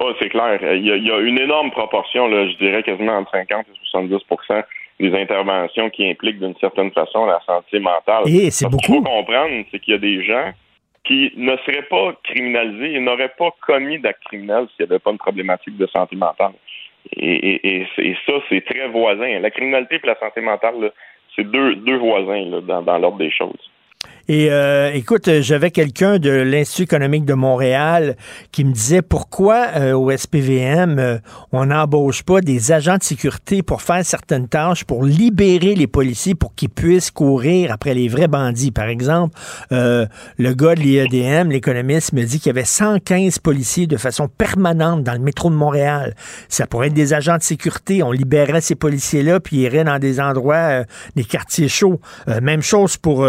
Oh, 0.02 0.12
c'est 0.20 0.28
clair. 0.28 0.60
Il 0.76 0.86
y, 0.86 0.92
a, 0.92 0.98
il 0.98 1.08
y 1.08 1.12
a 1.12 1.20
une 1.20 1.40
énorme 1.40 1.72
proportion, 1.72 2.28
là, 2.28 2.46
je 2.50 2.58
dirais 2.58 2.84
quasiment 2.84 3.20
entre 3.20 3.32
50 3.32 3.66
et 3.68 3.78
70 3.90 4.18
des 5.00 5.14
interventions 5.16 5.90
qui 5.90 6.10
impliquent 6.10 6.40
d'une 6.40 6.56
certaine 6.58 6.92
façon 6.92 7.26
la 7.26 7.40
santé 7.46 7.80
mentale. 7.80 8.24
Et 8.28 8.52
c'est 8.52 8.66
Parce 8.70 8.78
qu'il 8.84 8.96
beaucoup. 8.96 9.06
faut 9.06 9.16
comprendre, 9.18 9.66
c'est 9.72 9.80
qu'il 9.80 9.94
y 9.94 9.96
a 9.96 10.00
des 10.00 10.24
gens 10.24 10.52
qui 11.06 11.32
ne 11.38 11.56
seraient 11.66 11.88
pas 11.90 12.14
criminalisés 12.24 12.96
et 12.96 13.00
n'auraient 13.00 13.34
pas 13.38 13.50
commis 13.66 14.00
d'actes 14.00 14.24
criminels 14.26 14.68
s'il 14.76 14.86
n'y 14.86 14.92
avait 14.92 15.00
pas 15.00 15.12
une 15.12 15.18
problématique 15.18 15.78
de 15.78 15.88
santé 15.88 16.16
mentale. 16.16 16.52
Et, 17.16 17.34
et, 17.34 17.88
et, 17.98 18.18
ça, 18.26 18.34
c'est 18.50 18.64
très 18.66 18.88
voisin. 18.90 19.40
La 19.40 19.50
criminalité 19.50 20.00
et 20.04 20.08
la 20.08 20.20
santé 20.20 20.42
mentale, 20.42 20.92
c'est 21.36 21.46
deux, 21.46 21.76
deux 21.76 21.98
voisins 21.98 22.46
là, 22.46 22.62
dans, 22.62 22.82
dans 22.82 22.98
l'ordre 22.98 23.18
des 23.18 23.32
choses. 23.32 23.72
Et 24.32 24.52
euh, 24.52 24.92
écoute, 24.94 25.28
j'avais 25.40 25.72
quelqu'un 25.72 26.20
de 26.20 26.30
l'Institut 26.30 26.84
économique 26.84 27.26
de 27.26 27.34
Montréal 27.34 28.16
qui 28.52 28.64
me 28.64 28.72
disait 28.72 29.02
pourquoi 29.02 29.70
euh, 29.76 29.94
au 29.94 30.16
SPVM 30.16 31.00
euh, 31.00 31.18
on 31.52 31.66
n'embauche 31.66 32.22
pas 32.22 32.40
des 32.40 32.72
agents 32.72 32.98
de 32.98 33.04
sécurité 33.04 33.64
pour 33.64 33.82
faire 33.82 34.06
certaines 34.06 34.48
tâches, 34.48 34.84
pour 34.84 35.04
libérer 35.04 35.74
les 35.74 35.88
policiers 35.88 36.36
pour 36.36 36.54
qu'ils 36.54 36.70
puissent 36.70 37.10
courir 37.10 37.72
après 37.72 37.96
les 37.96 38.08
vrais 38.08 38.28
bandits? 38.28 38.70
Par 38.70 38.88
exemple, 38.88 39.36
euh, 39.72 40.06
le 40.38 40.54
gars 40.54 40.76
de 40.76 40.82
l'IEDM, 40.82 41.50
l'économiste, 41.50 42.14
me 42.14 42.24
dit 42.24 42.38
qu'il 42.38 42.50
y 42.50 42.56
avait 42.56 42.66
115 42.66 43.40
policiers 43.40 43.88
de 43.88 43.98
façon 43.98 44.28
permanente 44.28 45.02
dans 45.02 45.14
le 45.14 45.20
métro 45.20 45.50
de 45.50 45.56
Montréal. 45.56 46.14
Ça 46.50 46.68
pourrait 46.68 46.88
être 46.88 46.94
des 46.94 47.16
agents 47.16 47.38
de 47.38 47.42
sécurité. 47.42 48.04
On 48.04 48.12
libérerait 48.12 48.62
ces 48.62 48.76
policiers-là 48.76 49.40
puis 49.40 49.58
ils 49.58 49.62
iraient 49.64 49.86
dans 49.86 49.98
des 49.98 50.20
endroits, 50.20 50.56
euh, 50.56 50.84
des 51.16 51.24
quartiers 51.24 51.68
chauds. 51.68 52.00
Euh, 52.28 52.42
même 52.42 52.62
chose 52.62 52.96
pour 52.96 53.28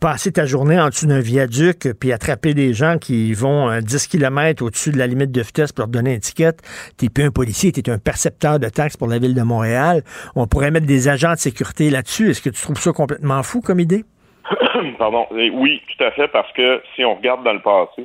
passer 0.00 0.33
ta 0.34 0.46
journée 0.46 0.78
en 0.78 0.88
dessous 0.88 1.06
d'un 1.06 1.20
viaduc 1.20 1.88
puis 1.98 2.12
attraper 2.12 2.54
des 2.54 2.74
gens 2.74 2.98
qui 2.98 3.32
vont 3.32 3.70
euh, 3.70 3.80
10 3.80 4.08
km 4.08 4.64
au-dessus 4.64 4.90
de 4.90 4.98
la 4.98 5.06
limite 5.06 5.30
de 5.30 5.40
vitesse 5.40 5.72
pour 5.72 5.82
leur 5.82 5.88
donner 5.88 6.10
une 6.10 6.16
étiquette. 6.16 6.60
T'es 6.98 7.08
plus 7.08 7.24
un 7.24 7.30
policier, 7.30 7.72
t'es 7.72 7.88
un 7.88 7.98
percepteur 7.98 8.58
de 8.58 8.68
taxes 8.68 8.96
pour 8.96 9.08
la 9.08 9.18
ville 9.18 9.34
de 9.34 9.42
Montréal. 9.42 10.02
On 10.34 10.46
pourrait 10.46 10.70
mettre 10.70 10.86
des 10.86 11.08
agents 11.08 11.32
de 11.32 11.38
sécurité 11.38 11.88
là-dessus. 11.88 12.30
Est-ce 12.30 12.42
que 12.42 12.50
tu 12.50 12.60
trouves 12.60 12.78
ça 12.78 12.92
complètement 12.92 13.42
fou 13.42 13.60
comme 13.60 13.80
idée? 13.80 14.04
Pardon. 14.98 15.26
Et 15.36 15.50
oui, 15.50 15.80
tout 15.96 16.04
à 16.04 16.10
fait, 16.10 16.28
parce 16.28 16.50
que 16.52 16.82
si 16.94 17.04
on 17.04 17.14
regarde 17.14 17.44
dans 17.44 17.52
le 17.52 17.62
passé, 17.62 18.04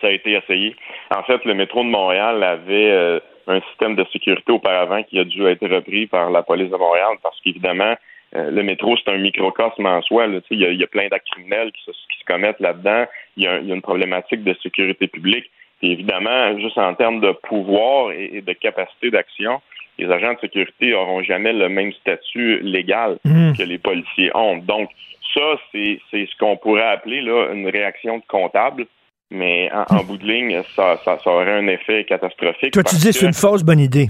ça 0.00 0.08
a 0.08 0.10
été 0.10 0.32
essayé. 0.32 0.74
En 1.14 1.22
fait, 1.22 1.44
le 1.44 1.54
métro 1.54 1.82
de 1.82 1.88
Montréal 1.88 2.42
avait 2.42 2.90
euh, 2.90 3.20
un 3.46 3.60
système 3.70 3.94
de 3.94 4.04
sécurité 4.12 4.52
auparavant 4.52 5.02
qui 5.04 5.18
a 5.18 5.24
dû 5.24 5.46
être 5.46 5.66
repris 5.66 6.06
par 6.06 6.30
la 6.30 6.42
police 6.42 6.70
de 6.70 6.76
Montréal 6.76 7.16
parce 7.22 7.40
qu'évidemment, 7.40 7.94
euh, 8.34 8.50
le 8.50 8.62
métro, 8.62 8.96
c'est 8.96 9.10
un 9.12 9.18
microcosme 9.18 9.86
en 9.86 10.02
soi. 10.02 10.26
Il 10.50 10.58
y, 10.60 10.64
a- 10.66 10.70
il 10.70 10.80
y 10.80 10.84
a 10.84 10.86
plein 10.88 11.08
d'actes 11.08 11.28
criminels 11.30 11.70
qui 11.72 11.82
se, 11.84 11.90
qui 11.92 12.18
se 12.20 12.24
commettent 12.26 12.60
là-dedans. 12.60 13.04
Il 13.36 13.44
y, 13.44 13.46
a, 13.46 13.58
il 13.58 13.68
y 13.68 13.72
a 13.72 13.74
une 13.74 13.82
problématique 13.82 14.42
de 14.44 14.54
sécurité 14.62 15.06
publique. 15.06 15.50
Et 15.82 15.92
évidemment, 15.92 16.58
juste 16.58 16.78
en 16.78 16.94
termes 16.94 17.20
de 17.20 17.32
pouvoir 17.32 18.12
et, 18.12 18.30
et 18.38 18.40
de 18.42 18.52
capacité 18.54 19.10
d'action, 19.10 19.60
les 19.98 20.10
agents 20.10 20.34
de 20.34 20.40
sécurité 20.40 20.90
n'auront 20.90 21.22
jamais 21.22 21.52
le 21.52 21.68
même 21.68 21.92
statut 21.92 22.58
légal 22.62 23.18
Mhm. 23.24 23.56
que 23.56 23.62
les 23.62 23.78
policiers 23.78 24.30
ont. 24.34 24.56
Donc, 24.58 24.90
ça, 25.34 25.42
c'est 25.72 26.00
ce 26.12 26.36
qu'on 26.38 26.56
pourrait 26.56 26.82
appeler 26.88 27.20
là, 27.20 27.52
une 27.52 27.68
réaction 27.68 28.18
de 28.18 28.22
comptable. 28.26 28.86
Mais 29.30 29.70
en, 29.72 29.96
en 29.96 30.04
bout 30.04 30.16
de 30.18 30.24
ligne, 30.26 30.62
ça, 30.76 31.00
ça, 31.04 31.18
ça 31.22 31.30
aurait 31.30 31.50
un 31.58 31.66
effet 31.66 32.04
catastrophique. 32.04 32.72
Toi, 32.72 32.84
tu 32.84 32.94
dis 32.96 33.06
que- 33.08 33.12
c'est 33.12 33.26
une 33.26 33.32
fausse 33.32 33.64
bonne 33.64 33.80
idée. 33.80 34.06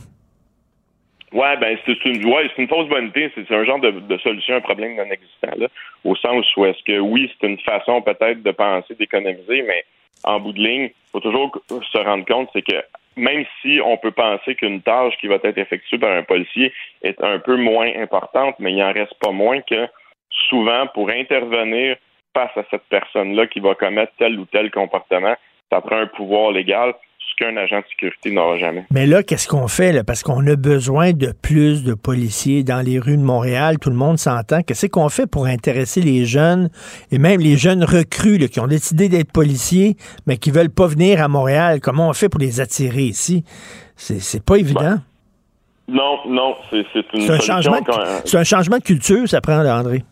Ouais, 1.37 1.55
ben 1.59 1.76
c'est 1.84 2.03
une 2.07 2.26
une 2.57 2.66
fausse 2.68 2.89
bonne 2.89 3.09
idée. 3.09 3.30
C'est 3.34 3.55
un 3.55 3.64
genre 3.64 3.78
de, 3.78 4.16
solution 4.16 4.55
à 4.55 4.57
un 4.57 4.61
problème 4.62 4.97
non 4.97 5.05
existant, 5.05 5.68
au 6.03 6.16
sens 6.16 6.47
où 6.57 6.64
est-ce 6.64 6.82
que 6.82 6.99
oui, 6.99 7.30
c'est 7.39 7.47
une 7.47 7.59
façon 7.59 8.01
peut-être 8.01 8.43
de 8.43 8.53
penser 8.53 8.95
d'économiser, 8.95 9.61
mais 9.61 9.84
en 10.24 10.41
bout 10.41 10.55
de 10.55 10.62
ligne, 10.62 10.91
faut 11.12 11.20
toujours 11.20 11.53
se 11.68 11.99
rendre 11.99 12.24
compte, 12.24 12.49
c'est 12.55 12.62
que 12.62 12.82
même 13.16 13.45
si 13.61 13.80
on 13.84 13.99
peut 13.99 14.12
penser 14.12 14.55
qu'une 14.55 14.80
tâche 14.80 15.12
qui 15.20 15.26
va 15.26 15.34
être 15.34 15.59
effectuée 15.59 15.99
par 15.99 16.16
un 16.16 16.22
policier 16.22 16.72
est 17.03 17.22
un 17.22 17.39
peu 17.39 17.57
moins 17.57 17.93
importante, 17.97 18.55
mais 18.59 18.72
il 18.72 18.82
en 18.82 18.95
reste 18.95 19.18
pas 19.20 19.30
moins 19.30 19.61
que 19.61 19.87
souvent 20.49 20.87
pour 20.95 21.11
intervenir 21.11 21.97
face 22.32 22.57
à 22.57 22.64
cette 22.70 22.84
personne-là 22.89 23.47
qui 23.47 23.61
va 23.61 23.74
commettre 23.74 24.12
tel 24.18 24.39
ou 24.39 24.47
tel 24.47 24.70
comportement, 24.70 25.37
ça 25.70 25.82
prend 25.82 25.99
un 25.99 26.07
pouvoir 26.07 26.53
légal, 26.53 26.95
ce 27.31 27.45
qu'un 27.45 27.57
agent 27.57 27.81
de 27.81 27.85
sécurité 27.91 28.31
n'aura 28.31 28.59
jamais. 28.59 28.85
Mais 28.91 29.07
là, 29.07 29.22
qu'est-ce 29.22 29.49
qu'on 29.49 29.68
fait? 29.68 29.93
Là? 29.93 30.05
Parce 30.05 30.22
qu'on 30.22 30.47
a 30.47 30.57
besoin 30.57 31.12
de 31.12 31.33
plus 31.33 31.85
de 31.85 31.95
policiers 31.95 32.62
dans 32.62 32.85
les 32.85 32.99
rues 32.99 33.16
de 33.16 33.22
Montréal. 33.22 33.79
Tout 33.79 33.91
le 33.91 33.97
monde 33.97 34.18
s'entend. 34.18 34.62
Qu'est-ce 34.62 34.87
qu'on 34.87 35.09
fait 35.09 35.27
pour 35.27 35.47
intéresser 35.47 36.01
les 36.01 36.24
jeunes 36.24 36.70
et 37.11 37.18
même 37.18 37.41
les 37.41 37.57
jeunes 37.57 37.85
recrues 37.85 38.39
là, 38.39 38.49
qui 38.49 38.61
ont 38.61 38.66
décidé 38.66 39.09
d'être 39.09 39.33
policiers, 39.33 39.97
mais 40.27 40.37
qui 40.37 40.51
veulent 40.51 40.70
pas 40.70 40.87
venir 40.87 41.22
à 41.22 41.29
Montréal? 41.29 41.81
Comment 41.81 42.09
on 42.09 42.12
fait 42.12 42.29
pour 42.29 42.41
les 42.41 42.61
attirer 42.61 43.03
ici? 43.03 43.45
C'est, 43.97 44.20
c'est 44.20 44.45
pas 44.45 44.57
évident. 44.57 44.99
Non, 45.89 46.18
non, 46.29 46.57
c'est 46.68 46.85
c'est 46.93 47.05
une 47.14 47.20
C'est 47.20 47.33
un, 47.33 47.41
changement 47.41 47.81
de, 47.81 48.37
un 48.37 48.45
changement 48.45 48.79
de 48.79 48.83
culture, 48.83 49.29
ça 49.29 49.41
prend, 49.41 49.62
là, 49.62 49.79
André. 49.79 50.03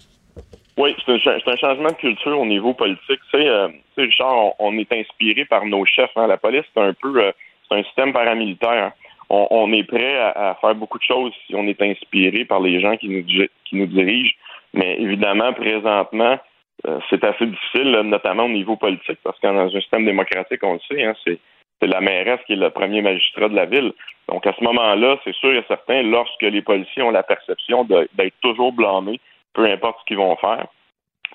Oui, 0.76 0.96
c'est 1.06 1.12
un, 1.12 1.38
un 1.46 1.56
changement 1.56 1.90
de 1.90 1.94
culture 1.96 2.38
au 2.38 2.46
niveau 2.46 2.74
politique. 2.74 3.20
Tu 3.30 3.38
sais, 3.38 3.48
euh, 3.48 3.68
tu 3.68 3.74
sais, 3.94 4.02
Richard, 4.02 4.34
on, 4.36 4.54
on 4.58 4.78
est 4.78 4.92
inspiré 4.92 5.44
par 5.44 5.64
nos 5.64 5.84
chefs. 5.84 6.10
hein. 6.16 6.26
La 6.26 6.36
police, 6.36 6.64
c'est 6.74 6.80
un 6.80 6.92
peu, 6.94 7.22
euh, 7.22 7.32
c'est 7.68 7.78
un 7.78 7.82
système 7.84 8.12
paramilitaire. 8.12 8.92
On, 9.30 9.72
est 9.72 9.84
prêt 9.84 10.16
à, 10.18 10.56
faire 10.60 10.74
beaucoup 10.74 10.98
de 10.98 11.02
choses 11.02 11.32
si 11.46 11.54
on 11.56 11.66
est 11.66 11.80
inspiré 11.80 12.44
par 12.44 12.60
les 12.60 12.80
gens 12.80 12.96
qui 12.96 13.08
nous, 13.08 13.24
qui 13.24 13.76
nous 13.76 13.86
dirigent. 13.86 14.32
Mais 14.74 14.96
évidemment, 15.00 15.52
présentement, 15.54 16.38
euh, 16.86 17.00
c'est 17.08 17.24
assez 17.24 17.46
difficile, 17.46 17.90
notamment 18.04 18.44
au 18.44 18.50
niveau 18.50 18.76
politique, 18.76 19.18
parce 19.24 19.38
que 19.40 19.46
dans 19.46 19.74
un 19.74 19.80
système 19.80 20.04
démocratique, 20.04 20.62
on 20.62 20.74
le 20.74 20.80
sait, 20.88 21.02
hein, 21.02 21.14
c'est 21.24 21.38
la 21.86 22.00
mairesse 22.00 22.40
qui 22.46 22.52
est 22.52 22.56
le 22.56 22.70
premier 22.70 23.00
magistrat 23.02 23.48
de 23.48 23.56
la 23.56 23.64
ville. 23.64 23.92
Donc, 24.28 24.46
à 24.46 24.52
ce 24.52 24.62
moment-là, 24.62 25.18
c'est 25.24 25.34
sûr 25.34 25.52
et 25.52 25.64
certain, 25.68 26.02
lorsque 26.02 26.42
les 26.42 26.62
policiers 26.62 27.02
ont 27.02 27.10
la 27.10 27.22
perception 27.22 27.84
d'être 27.84 28.34
toujours 28.42 28.72
blâmés, 28.72 29.20
peu 29.54 29.64
importe 29.64 30.00
ce 30.00 30.04
qu'ils 30.06 30.16
vont 30.18 30.36
faire, 30.36 30.66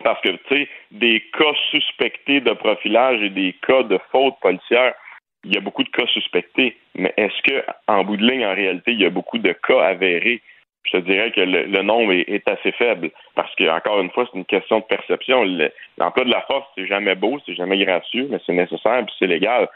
parce 0.03 0.21
que, 0.21 0.29
tu 0.29 0.55
sais, 0.55 0.69
des 0.91 1.21
cas 1.37 1.53
suspectés 1.71 2.41
de 2.41 2.51
profilage 2.53 3.21
et 3.21 3.29
des 3.29 3.53
cas 3.65 3.83
de 3.83 3.99
faute 4.11 4.35
policière, 4.41 4.93
il 5.43 5.53
y 5.53 5.57
a 5.57 5.61
beaucoup 5.61 5.83
de 5.83 5.89
cas 5.89 6.05
suspectés. 6.07 6.77
Mais 6.95 7.13
est-ce 7.17 7.41
que, 7.43 7.63
en 7.87 8.03
bout 8.03 8.17
de 8.17 8.25
ligne, 8.25 8.45
en 8.45 8.53
réalité, 8.53 8.91
il 8.91 9.01
y 9.01 9.05
a 9.05 9.09
beaucoup 9.09 9.37
de 9.37 9.51
cas 9.51 9.81
avérés? 9.81 10.41
Je 10.83 10.97
te 10.97 11.03
dirais 11.03 11.31
que 11.31 11.41
le, 11.41 11.81
nombre 11.81 12.13
est, 12.13 12.47
assez 12.49 12.71
faible 12.71 13.11
parce 13.35 13.53
que, 13.55 13.69
encore 13.69 13.99
une 13.99 14.09
fois, 14.11 14.25
c'est 14.31 14.37
une 14.37 14.45
question 14.45 14.79
de 14.79 14.85
perception. 14.85 15.43
L'emploi 15.97 16.23
de 16.23 16.31
la 16.31 16.41
force, 16.41 16.67
c'est 16.75 16.87
jamais 16.87 17.15
beau, 17.15 17.37
c'est 17.45 17.55
jamais 17.55 17.77
gracieux, 17.83 18.27
mais 18.29 18.39
c'est 18.45 18.53
nécessaire 18.53 18.99
et 18.99 19.05
c'est 19.17 19.27
légal. 19.27 19.67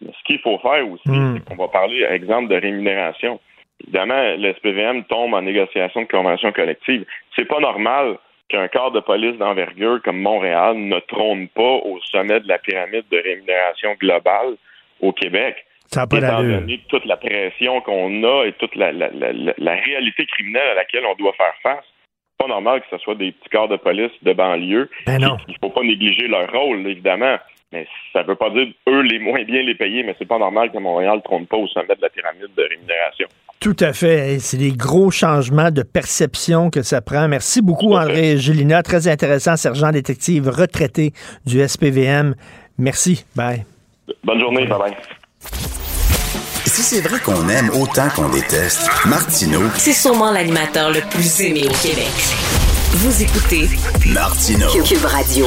Mais 0.00 0.12
ce 0.16 0.24
qu'il 0.24 0.38
faut 0.38 0.58
faire 0.58 0.88
aussi, 0.88 1.08
hmm. 1.08 1.36
c'est 1.36 1.44
qu'on 1.48 1.62
va 1.62 1.68
parler, 1.68 2.02
par 2.02 2.12
exemple, 2.12 2.48
de 2.48 2.60
rémunération. 2.60 3.40
Évidemment, 3.82 4.36
le 4.36 4.52
SPVM 4.54 5.04
tombe 5.04 5.34
en 5.34 5.42
négociation 5.42 6.02
de 6.02 6.06
convention 6.06 6.52
collective. 6.52 7.04
C'est 7.36 7.44
pas 7.44 7.60
normal 7.60 8.18
qu'un 8.48 8.68
corps 8.68 8.92
de 8.92 9.00
police 9.00 9.36
d'envergure 9.38 10.00
comme 10.02 10.20
Montréal 10.20 10.76
ne 10.76 10.98
trône 11.00 11.48
pas 11.48 11.62
au 11.84 11.98
sommet 12.10 12.40
de 12.40 12.48
la 12.48 12.58
pyramide 12.58 13.04
de 13.10 13.18
rémunération 13.18 13.94
globale 13.98 14.56
au 15.00 15.12
Québec. 15.12 15.56
Ça 15.86 16.06
pas 16.06 16.18
étant 16.18 16.42
donné 16.42 16.80
toute 16.88 17.04
la 17.04 17.16
pression 17.16 17.80
qu'on 17.82 18.22
a 18.24 18.46
et 18.46 18.52
toute 18.52 18.74
la, 18.76 18.90
réalité 18.90 20.26
criminelle 20.26 20.68
à 20.70 20.74
laquelle 20.74 21.04
on 21.04 21.14
doit 21.16 21.34
faire 21.34 21.54
face, 21.62 21.84
c'est 21.84 22.46
pas 22.46 22.48
normal 22.48 22.80
que 22.80 22.86
ce 22.90 22.98
soit 22.98 23.14
des 23.14 23.32
petits 23.32 23.50
corps 23.50 23.68
de 23.68 23.76
police 23.76 24.12
de 24.22 24.32
banlieue. 24.32 24.88
Ben 25.06 25.18
non. 25.18 25.36
Il 25.48 25.56
faut 25.60 25.70
pas 25.70 25.82
négliger 25.82 26.28
leur 26.28 26.50
rôle, 26.50 26.86
évidemment. 26.86 27.36
Mais 27.72 27.86
ça 28.12 28.22
veut 28.22 28.36
pas 28.36 28.50
dire 28.50 28.68
eux 28.88 29.00
les 29.00 29.18
moins 29.18 29.42
bien 29.44 29.62
les 29.62 29.74
payer, 29.74 30.02
mais 30.02 30.14
c'est 30.18 30.28
pas 30.28 30.38
normal 30.38 30.70
que 30.70 30.78
Montréal 30.78 31.16
ne 31.16 31.22
trône 31.22 31.46
pas 31.46 31.56
au 31.56 31.66
sommet 31.68 31.94
de 31.96 32.02
la 32.02 32.10
pyramide 32.10 32.54
de 32.54 32.62
rémunération. 32.62 33.28
Tout 33.62 33.76
à 33.78 33.92
fait. 33.92 34.38
C'est 34.40 34.56
des 34.56 34.72
gros 34.72 35.12
changements 35.12 35.70
de 35.70 35.84
perception 35.84 36.68
que 36.68 36.82
ça 36.82 37.00
prend. 37.00 37.28
Merci 37.28 37.62
beaucoup, 37.62 37.94
André 37.94 38.36
Gélina. 38.36 38.82
Très 38.82 39.06
intéressant, 39.06 39.56
sergent 39.56 39.92
détective 39.92 40.48
retraité 40.48 41.12
du 41.46 41.66
SPVM. 41.66 42.34
Merci. 42.76 43.24
Bye. 43.36 43.64
Bonne 44.24 44.40
journée. 44.40 44.66
Bye-bye. 44.66 44.94
Si 46.66 46.82
c'est 46.82 47.02
vrai 47.02 47.20
qu'on 47.20 47.48
aime 47.48 47.70
autant 47.70 48.08
qu'on 48.08 48.30
déteste, 48.30 48.88
Martineau. 49.06 49.62
C'est 49.76 49.92
sûrement 49.92 50.32
l'animateur 50.32 50.90
le 50.90 51.00
plus 51.10 51.40
aimé 51.42 51.62
au 51.64 51.86
Québec. 51.86 52.10
Vous 52.94 53.22
écoutez 53.22 53.68
Martineau. 54.12 54.66
Cube 54.82 55.04
Radio 55.04 55.46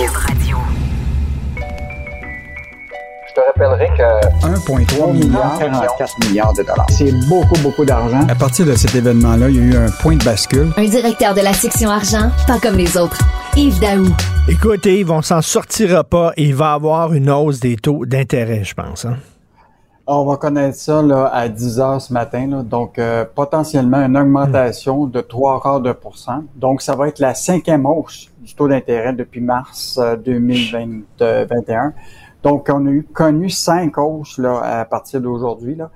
te 3.36 3.41
rappellerai 3.41 3.88
que 3.97 4.47
1,3 4.47 5.11
milliard, 5.11 5.59
44 5.59 6.27
milliards 6.27 6.53
de 6.53 6.63
dollars. 6.63 6.88
C'est 6.89 7.11
beaucoup, 7.27 7.59
beaucoup 7.61 7.83
d'argent. 7.83 8.25
À 8.29 8.36
partir 8.36 8.65
de 8.65 8.73
cet 8.75 8.95
événement-là, 8.95 9.49
il 9.49 9.55
y 9.55 9.59
a 9.59 9.63
eu 9.63 9.75
un 9.75 9.91
point 10.01 10.15
de 10.15 10.23
bascule. 10.23 10.71
Un 10.77 10.86
directeur 10.86 11.33
de 11.33 11.41
la 11.41 11.53
section 11.53 11.89
argent, 11.89 12.31
pas 12.47 12.59
comme 12.59 12.77
les 12.77 12.97
autres. 12.97 13.19
Yves 13.57 13.79
Daou. 13.79 14.07
Écoutez, 14.47 14.99
Yves, 15.01 15.11
on 15.11 15.21
s'en 15.21 15.41
sortira 15.41 16.05
pas 16.05 16.31
et 16.38 16.43
il 16.43 16.55
va 16.55 16.73
avoir 16.73 17.13
une 17.13 17.29
hausse 17.29 17.59
des 17.59 17.75
taux 17.75 18.05
d'intérêt, 18.05 18.63
je 18.63 18.73
pense. 18.73 19.03
Hein? 19.03 19.17
On 20.07 20.23
va 20.23 20.38
connaître 20.38 20.77
ça 20.77 21.01
là, 21.01 21.25
à 21.33 21.49
10 21.49 21.79
heures 21.79 22.01
ce 22.01 22.13
matin. 22.13 22.47
Là. 22.47 22.63
Donc, 22.63 22.99
euh, 22.99 23.25
potentiellement 23.25 23.97
une 23.97 24.15
augmentation 24.15 25.07
de 25.07 25.19
3 25.19 25.61
quarts 25.61 25.81
de 25.81 25.91
pourcent. 25.91 26.43
Donc, 26.55 26.81
ça 26.81 26.95
va 26.95 27.09
être 27.09 27.19
la 27.19 27.33
cinquième 27.33 27.86
hausse 27.86 28.29
du 28.39 28.53
taux 28.53 28.67
d'intérêt 28.67 29.13
depuis 29.13 29.41
mars 29.41 29.99
2021. 30.23 31.93
Donc, 32.45 32.69
on 32.71 32.85
a 32.85 32.91
eu 32.91 33.01
connu 33.01 33.49
cinq 33.49 33.97
hausses 33.97 34.37
là, 34.37 34.59
à 34.59 34.85
partir 34.85 35.19
d'aujourd'hui. 35.19 35.73
Là. 35.73 35.89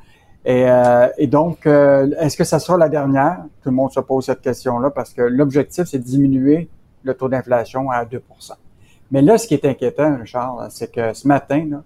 Et, 0.44 0.68
euh, 0.68 1.08
et, 1.20 1.28
donc, 1.28 1.68
euh, 1.68 2.10
est-ce 2.20 2.36
que 2.36 2.44
ça 2.44 2.58
sera 2.58 2.76
la 2.76 2.90
dernière? 2.90 3.44
Tout 3.62 3.70
le 3.70 3.76
monde 3.76 3.92
se 3.92 4.00
pose 4.00 4.26
cette 4.26 4.42
question-là 4.42 4.90
parce 4.90 5.14
que 5.14 5.22
l'objectif, 5.22 5.84
c'est 5.86 6.00
de 6.00 6.04
diminuer 6.04 6.68
le 7.04 7.14
taux 7.14 7.30
d'inflation 7.30 7.92
à 7.92 8.04
2% 8.04 8.20
Mais 9.12 9.22
là, 9.22 9.38
ce 9.38 9.46
qui 9.46 9.54
est 9.54 9.64
inquiétant, 9.64 10.18
Richard, 10.18 10.66
c'est 10.72 10.92
que 10.92 11.14
ce 11.14 11.28
matin, 11.28 11.68
là, 11.70 11.84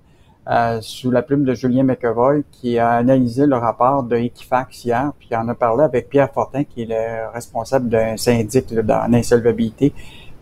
euh, 0.49 0.79
sous 0.79 1.11
la 1.11 1.23
plume 1.23 1.43
de 1.43 1.53
Julien 1.55 1.83
McEvoy, 1.83 2.43
qui 2.49 2.79
a 2.79 2.91
analysé 2.91 3.45
le 3.45 3.57
rapport 3.57 4.03
de 4.03 4.15
Equifax 4.15 4.85
hier, 4.85 5.11
puis 5.19 5.35
en 5.35 5.45
a 5.49 5.55
parlé 5.55 5.83
avec 5.83 6.07
Pierre 6.07 6.31
Fortin, 6.31 6.63
qui 6.63 6.83
est 6.83 6.85
le 6.85 7.33
responsable 7.33 7.89
d'un 7.89 8.15
syndic 8.15 8.71
l'insolvabilité, 8.71 9.93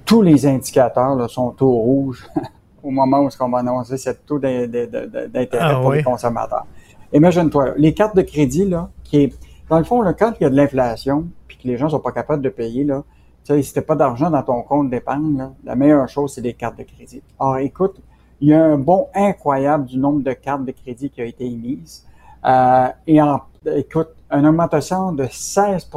tous 0.06 0.22
les 0.22 0.46
indicateurs 0.46 1.16
là, 1.16 1.28
sont 1.28 1.56
au 1.64 1.72
rouge 1.72 2.30
au 2.84 2.92
moment 2.92 3.20
où 3.20 3.30
on 3.40 3.50
va 3.50 3.60
annoncer 3.60 3.98
ce 3.98 4.12
taux 4.12 4.40
d'intérêt 4.40 5.50
ah 5.60 5.80
pour 5.82 5.94
les 5.94 6.04
consommateurs. 6.04 6.66
Imagine-toi, 7.14 7.74
les 7.78 7.94
cartes 7.94 8.16
de 8.16 8.22
crédit, 8.22 8.66
là, 8.66 8.90
qui 9.04 9.24
est, 9.24 9.40
dans 9.70 9.78
le 9.78 9.84
fond, 9.84 10.02
là, 10.02 10.14
quand 10.14 10.34
il 10.40 10.44
y 10.44 10.46
a 10.46 10.50
de 10.50 10.56
l'inflation, 10.56 11.28
puis 11.48 11.58
que 11.58 11.68
les 11.68 11.78
gens 11.78 11.90
sont 11.90 12.00
pas 12.00 12.12
capables 12.12 12.42
de 12.42 12.50
payer, 12.50 12.84
là, 12.84 13.04
tu 13.44 13.54
sais, 13.54 13.62
si 13.64 13.74
t'as 13.74 13.82
pas 13.82 13.96
d'argent 13.96 14.30
dans 14.30 14.44
ton 14.44 14.62
compte 14.62 14.90
d'épargne, 14.90 15.50
la 15.64 15.76
meilleure 15.76 16.08
chose, 16.08 16.34
c'est 16.34 16.42
des 16.42 16.54
cartes 16.54 16.78
de 16.78 16.84
crédit. 16.84 17.22
Or, 17.40 17.58
écoute, 17.58 18.00
il 18.40 18.50
y 18.50 18.54
a 18.54 18.64
un 18.64 18.78
bon 18.78 19.08
incroyable 19.14 19.86
du 19.86 19.98
nombre 19.98 20.24
de 20.24 20.34
cartes 20.34 20.66
de 20.66 20.72
crédit 20.72 21.10
qui 21.10 21.22
a 21.22 21.26
été 21.26 21.46
émises. 21.46 22.06
Euh, 22.46 22.88
et 23.08 23.22
en, 23.22 23.42
écoute, 23.76 24.10
une 24.32 24.48
augmentation 24.48 25.12
de 25.12 25.28
16 25.30 25.90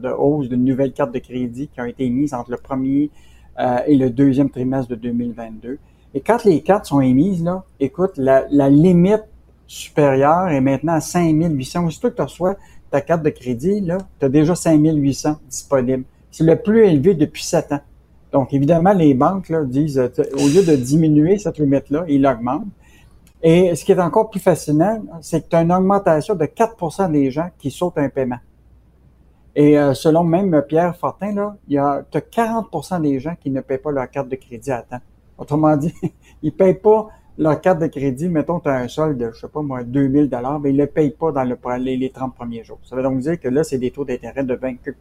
de 0.00 0.08
hausse 0.08 0.48
de 0.48 0.56
nouvelles 0.56 0.92
cartes 0.92 1.12
de 1.12 1.18
crédit 1.18 1.68
qui 1.68 1.80
ont 1.80 1.84
été 1.84 2.04
émises 2.04 2.32
entre 2.32 2.50
le 2.50 2.56
premier 2.56 3.10
euh, 3.58 3.78
et 3.86 3.96
le 3.96 4.10
deuxième 4.10 4.48
trimestre 4.48 4.90
de 4.90 4.94
2022. 4.96 5.78
Et 6.14 6.20
quand 6.20 6.44
les 6.44 6.60
cartes 6.62 6.86
sont 6.86 7.00
émises, 7.00 7.42
là, 7.42 7.64
écoute, 7.78 8.12
la, 8.16 8.68
limite 8.68 9.24
supérieure 9.66 10.48
est 10.48 10.60
maintenant 10.60 10.94
à 10.94 11.00
5800. 11.00 11.86
Aussitôt 11.86 12.10
que 12.10 12.16
tu 12.16 12.22
reçois 12.22 12.56
ta 12.90 13.00
carte 13.00 13.22
de 13.22 13.30
crédit, 13.30 13.80
là, 13.80 13.98
tu 14.18 14.26
as 14.26 14.28
déjà 14.28 14.54
5800 14.54 15.36
disponibles. 15.48 16.04
C'est 16.30 16.44
le 16.44 16.56
plus 16.56 16.86
élevé 16.86 17.14
depuis 17.14 17.44
7 17.44 17.72
ans. 17.72 17.80
Donc, 18.32 18.52
évidemment, 18.52 18.92
les 18.92 19.14
banques 19.14 19.48
là, 19.48 19.64
disent, 19.64 19.98
euh, 19.98 20.08
au 20.34 20.46
lieu 20.48 20.64
de 20.64 20.76
diminuer 20.76 21.38
cette 21.38 21.58
limite-là, 21.58 22.04
ils 22.08 22.22
l'augmentent. 22.22 22.66
Et 23.42 23.74
ce 23.74 23.84
qui 23.84 23.92
est 23.92 24.00
encore 24.00 24.30
plus 24.30 24.40
fascinant, 24.40 25.02
c'est 25.20 25.42
que 25.42 25.48
tu 25.48 25.56
as 25.56 25.62
une 25.62 25.72
augmentation 25.72 26.34
de 26.34 26.44
4% 26.44 27.10
des 27.10 27.30
gens 27.30 27.48
qui 27.58 27.70
sautent 27.70 27.98
un 27.98 28.08
paiement. 28.08 28.38
Et 29.56 29.78
euh, 29.78 29.94
selon 29.94 30.22
même 30.24 30.62
Pierre 30.68 30.96
Fortin, 30.96 31.32
là, 31.32 31.56
il 31.66 31.74
y 31.74 31.78
a, 31.78 32.04
as 32.12 32.18
40% 32.18 33.00
des 33.00 33.18
gens 33.18 33.34
qui 33.40 33.50
ne 33.50 33.60
paient 33.60 33.78
pas 33.78 33.90
leur 33.90 34.08
carte 34.10 34.28
de 34.28 34.36
crédit 34.36 34.70
à 34.70 34.82
temps. 34.82 35.00
Autrement 35.40 35.76
dit, 35.76 35.94
ils 36.42 36.52
payent 36.52 36.74
pas 36.74 37.08
leur 37.38 37.60
carte 37.60 37.80
de 37.80 37.86
crédit, 37.86 38.28
mettons, 38.28 38.60
tu 38.60 38.68
un 38.68 38.86
solde 38.86 39.16
de, 39.16 39.30
je 39.32 39.40
sais 39.40 39.48
pas 39.48 39.62
moi, 39.62 39.82
2000 39.82 40.28
dollars, 40.28 40.60
mais 40.60 40.70
ils 40.70 40.76
le 40.76 40.86
payent 40.86 41.10
pas 41.10 41.32
dans 41.32 41.44
le, 41.44 41.56
les, 41.78 41.96
les 41.96 42.10
30 42.10 42.34
premiers 42.34 42.62
jours. 42.62 42.78
Ça 42.84 42.94
veut 42.94 43.02
donc 43.02 43.18
dire 43.20 43.40
que 43.40 43.48
là, 43.48 43.64
c'est 43.64 43.78
des 43.78 43.90
taux 43.90 44.04
d'intérêt 44.04 44.44
de 44.44 44.54
24 44.54 45.00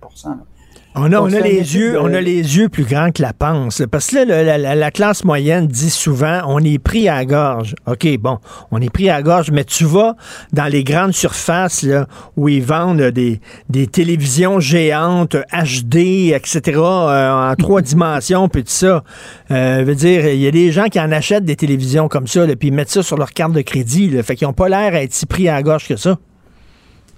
on 0.95 1.13
a, 1.13 1.19
on 1.19 1.31
a 1.31 1.39
les 1.39 1.75
yeux, 1.75 1.99
on 1.99 2.13
a 2.13 2.19
les 2.19 2.57
yeux 2.57 2.67
plus 2.67 2.83
grands 2.83 3.11
que 3.11 3.21
la 3.21 3.31
panse. 3.31 3.83
Parce 3.89 4.07
que 4.07 4.25
là, 4.25 4.57
la, 4.75 4.91
classe 4.91 5.23
moyenne 5.23 5.67
dit 5.67 5.89
souvent, 5.89 6.41
on 6.47 6.59
est 6.59 6.79
pris 6.79 7.07
à 7.07 7.15
la 7.15 7.25
gorge. 7.25 7.75
OK, 7.85 8.07
bon, 8.17 8.39
on 8.71 8.81
est 8.81 8.89
pris 8.89 9.09
à 9.09 9.17
la 9.17 9.21
gorge, 9.21 9.51
mais 9.51 9.63
tu 9.63 9.85
vas 9.85 10.15
dans 10.51 10.65
les 10.65 10.83
grandes 10.83 11.13
surfaces 11.13 11.83
là, 11.83 12.07
où 12.35 12.49
ils 12.49 12.63
vendent 12.63 13.01
des, 13.01 13.39
des 13.69 13.87
télévisions 13.87 14.59
géantes, 14.59 15.35
HD, 15.53 16.33
etc., 16.33 16.61
euh, 16.75 17.51
en 17.51 17.55
trois 17.55 17.81
dimensions, 17.81 18.49
puis 18.49 18.63
tout 18.63 18.71
ça. 18.71 19.03
Euh, 19.51 19.83
veut 19.85 19.95
dire, 19.95 20.27
il 20.27 20.41
y 20.41 20.47
a 20.47 20.51
des 20.51 20.71
gens 20.71 20.85
qui 20.85 20.99
en 20.99 21.11
achètent 21.11 21.45
des 21.45 21.55
télévisions 21.55 22.07
comme 22.07 22.27
ça, 22.27 22.45
puis 22.47 22.69
ils 22.69 22.73
mettent 22.73 22.89
ça 22.89 23.03
sur 23.03 23.17
leur 23.17 23.31
carte 23.31 23.53
de 23.53 23.61
crédit. 23.61 24.09
Là, 24.09 24.23
fait 24.23 24.35
qu'ils 24.35 24.47
n'ont 24.47 24.53
pas 24.53 24.69
l'air 24.69 24.93
à 24.95 25.03
être 25.03 25.13
si 25.13 25.27
pris 25.27 25.47
à 25.47 25.53
la 25.53 25.63
gorge 25.63 25.87
que 25.87 25.95
ça. 25.95 26.17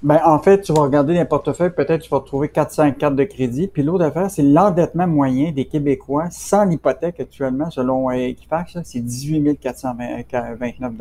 Ben, 0.04 0.20
en 0.26 0.40
fait, 0.40 0.62
tu 0.62 0.74
vas 0.74 0.82
regarder 0.82 1.14
les 1.14 1.26
portefeuilles, 1.26 1.70
peut-être 1.70 2.02
tu 2.02 2.10
vas 2.10 2.22
trouver 2.22 2.48
4-5 2.48 2.96
cartes 2.96 3.16
de 3.16 3.24
crédit. 3.24 3.68
Puis 3.68 3.84
l'autre 3.84 4.04
affaire, 4.04 4.32
c'est 4.32 4.42
l'endettement 4.42 5.06
moyen 5.06 5.52
des 5.52 5.66
Québécois 5.66 6.26
sans 6.32 6.66
l'hypothèque 6.66 7.20
actuellement, 7.20 7.70
selon 7.70 8.10
Equifax, 8.10 8.80
c'est 8.84 9.00
18 9.00 9.60
429 9.60 10.94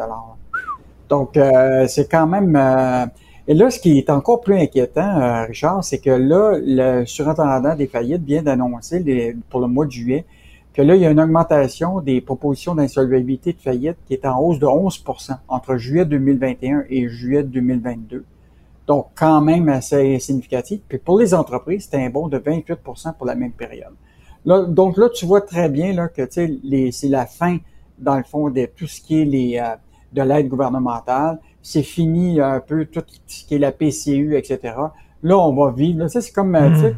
Donc, 1.08 1.36
euh, 1.38 1.86
c'est 1.88 2.10
quand 2.10 2.26
même... 2.26 2.54
Euh, 2.54 3.06
et 3.48 3.54
là, 3.54 3.70
ce 3.70 3.80
qui 3.80 3.96
est 3.96 4.10
encore 4.10 4.42
plus 4.42 4.56
inquiétant, 4.56 5.18
euh, 5.18 5.44
Richard, 5.46 5.82
c'est 5.82 5.98
que 5.98 6.10
là, 6.10 6.58
le 6.60 7.06
surintendant 7.06 7.74
des 7.74 7.86
faillites 7.86 8.22
vient 8.22 8.42
d'annoncer 8.42 9.34
pour 9.48 9.60
le 9.60 9.66
mois 9.66 9.86
de 9.86 9.92
juillet 9.92 10.26
que 10.74 10.82
là, 10.82 10.94
il 10.94 11.00
y 11.00 11.06
a 11.06 11.10
une 11.10 11.20
augmentation 11.20 12.00
des 12.00 12.20
propositions 12.20 12.74
d'insolvabilité 12.74 13.54
de 13.54 13.58
faillite 13.58 13.96
qui 14.06 14.12
est 14.12 14.26
en 14.26 14.38
hausse 14.38 14.58
de 14.58 14.66
11% 14.66 15.36
entre 15.48 15.76
juillet 15.78 16.04
2021 16.04 16.84
et 16.90 17.08
juillet 17.08 17.42
2022. 17.42 18.24
Donc, 18.86 19.08
quand 19.14 19.40
même 19.40 19.68
assez 19.68 20.18
significatif. 20.18 20.80
Puis 20.88 20.98
pour 20.98 21.18
les 21.18 21.34
entreprises, 21.34 21.84
c'était 21.84 22.04
un 22.04 22.10
bond 22.10 22.28
de 22.28 22.38
28% 22.38 23.14
pour 23.14 23.26
la 23.26 23.34
même 23.34 23.52
période. 23.52 23.94
Là, 24.44 24.64
donc 24.64 24.96
là, 24.96 25.08
tu 25.10 25.26
vois 25.26 25.42
très 25.42 25.68
bien 25.68 25.92
là, 25.92 26.08
que 26.08 26.22
c'est 26.30 27.08
la 27.08 27.26
fin, 27.26 27.58
dans 27.98 28.16
le 28.16 28.24
fond, 28.24 28.50
de 28.50 28.66
tout 28.66 28.86
ce 28.86 29.00
qui 29.00 29.20
est 29.20 29.24
les, 29.24 29.58
euh, 29.58 29.76
de 30.12 30.22
l'aide 30.22 30.48
gouvernementale. 30.48 31.38
C'est 31.62 31.82
fini 31.82 32.40
un 32.40 32.60
peu 32.60 32.86
tout 32.86 33.02
ce 33.26 33.44
qui 33.44 33.54
est 33.54 33.58
la 33.58 33.72
PCU, 33.72 34.36
etc. 34.36 34.74
Là, 35.22 35.38
on 35.38 35.52
va 35.52 35.72
vivre. 35.72 36.08
C'est 36.08 36.32
comme, 36.32 36.54
euh, 36.54 36.70
tu 36.70 36.80
sais, 36.80 36.94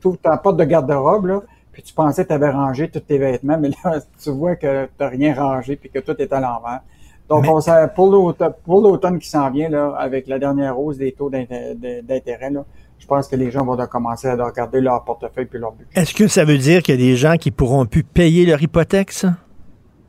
tu 0.00 0.18
ta 0.18 0.36
porte 0.38 0.56
de 0.56 0.64
garde-robe, 0.64 1.26
là, 1.26 1.42
puis 1.72 1.82
tu 1.82 1.92
pensais 1.92 2.22
que 2.22 2.28
tu 2.28 2.34
avais 2.34 2.50
rangé 2.50 2.88
tous 2.88 3.00
tes 3.00 3.18
vêtements, 3.18 3.58
mais 3.58 3.70
là, 3.84 4.00
tu 4.22 4.30
vois 4.30 4.56
que 4.56 4.86
tu 4.86 5.04
rien 5.04 5.34
rangé 5.34 5.76
puis 5.76 5.90
que 5.90 5.98
tout 5.98 6.16
est 6.18 6.32
à 6.32 6.40
l'envers. 6.40 6.80
Donc, 7.28 7.44
on 7.48 7.58
on, 7.58 8.34
pour 8.64 8.82
l'automne 8.82 9.18
qui 9.18 9.28
s'en 9.28 9.50
vient, 9.50 9.68
là, 9.68 9.94
avec 9.98 10.28
la 10.28 10.38
dernière 10.38 10.78
hausse 10.78 10.98
des 10.98 11.12
taux 11.12 11.28
d'intérêt, 11.30 12.50
là, 12.50 12.64
je 12.98 13.06
pense 13.06 13.28
que 13.28 13.36
les 13.36 13.50
gens 13.50 13.64
vont 13.64 13.76
commencer 13.86 14.28
à 14.28 14.34
regarder 14.34 14.80
leur 14.80 15.04
portefeuille 15.04 15.46
puis 15.46 15.58
leur 15.58 15.72
budget. 15.72 15.90
Est-ce 15.94 16.14
que 16.14 16.28
ça 16.28 16.44
veut 16.44 16.58
dire 16.58 16.82
qu'il 16.82 16.94
y 16.94 16.98
a 16.98 17.00
des 17.00 17.16
gens 17.16 17.36
qui 17.36 17.50
pourront 17.50 17.84
plus 17.86 18.04
payer 18.04 18.46
leur 18.46 18.62
hypothèque, 18.62 19.12
ça? 19.12 19.34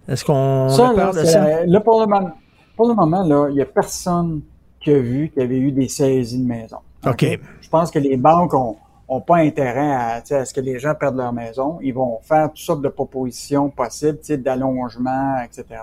Est-ce 0.07 0.23
qu'on 0.23 0.69
ça, 0.69 0.93
là, 0.93 1.11
de 1.11 1.25
ça? 1.25 1.65
Là, 1.65 1.79
pour 1.81 1.99
le 1.99 2.07
moment, 2.07 2.31
pour 2.75 2.87
le 2.87 2.93
moment, 2.93 3.23
là, 3.23 3.47
il 3.49 3.55
n'y 3.55 3.61
a 3.61 3.65
personne 3.65 4.41
qui 4.79 4.91
a 4.91 4.99
vu 4.99 5.29
qu'il 5.29 5.41
y 5.41 5.45
avait 5.45 5.57
eu 5.57 5.71
des 5.71 5.89
saisies 5.89 6.41
de 6.41 6.47
maison. 6.47 6.77
OK. 7.05 7.25
Je 7.61 7.69
pense 7.69 7.91
que 7.91 7.99
les 7.99 8.15
banques 8.15 8.53
ont, 8.53 8.77
ont 9.07 9.21
pas 9.21 9.37
intérêt 9.37 9.91
à, 9.91 10.21
à 10.29 10.45
ce 10.45 10.53
que 10.53 10.61
les 10.61 10.79
gens 10.79 10.93
perdent 10.95 11.17
leur 11.17 11.33
maison. 11.33 11.79
Ils 11.81 11.93
vont 11.93 12.19
faire 12.21 12.49
toutes 12.49 12.63
sortes 12.63 12.81
de 12.81 12.89
propositions 12.89 13.69
possibles, 13.69 14.19
d'allongement, 14.37 15.41
etc. 15.43 15.81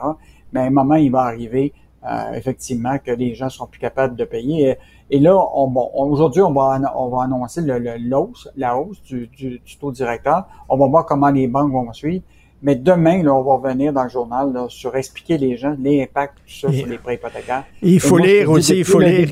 Mais 0.55 0.61
à 0.61 0.63
un 0.65 0.71
moment, 0.71 0.95
il 0.95 1.11
va 1.11 1.23
arriver 1.23 1.73
euh, 2.07 2.33
effectivement 2.35 2.99
que 2.99 3.11
les 3.11 3.35
gens 3.35 3.49
seront 3.49 3.67
plus 3.67 3.81
capables 3.81 4.15
de 4.15 4.25
payer. 4.25 4.77
Et, 5.11 5.19
là, 5.19 5.37
on, 5.55 5.69
bon, 5.69 5.91
aujourd'hui, 5.95 6.43
on 6.43 6.53
va, 6.53 6.81
on 6.97 7.09
va 7.09 7.25
annoncer 7.25 7.61
le, 7.61 7.79
le, 7.79 7.93
la 8.57 8.77
hausse 8.77 9.03
du, 9.03 9.27
du, 9.27 9.61
taux 9.81 9.91
directeur. 9.91 10.45
On 10.69 10.77
va 10.77 10.87
voir 10.87 11.07
comment 11.07 11.31
les 11.31 11.49
banques 11.49 11.73
vont 11.73 11.93
suivre. 11.93 12.23
Mais 12.63 12.77
demain, 12.77 13.23
là, 13.23 13.35
on 13.35 13.43
va 13.43 13.55
revenir 13.57 13.93
dans 13.93 14.05
le 14.05 14.09
journal 14.09 14.53
là, 14.53 14.67
sur 14.69 14.97
expliquer 14.97 15.37
les 15.37 15.57
gens 15.57 15.77
l'impact 15.79 16.37
tout 16.39 16.53
ça 16.53 16.73
sur 16.73 16.87
les 16.87 16.99
prêts 16.99 17.17
hypothécaires. 17.17 17.65
Il 17.83 18.01
faut 18.01 18.17
lire 18.17 18.51
aussi, 18.51 18.79
il 18.79 18.85
faut 18.85 19.01
lire. 19.01 19.29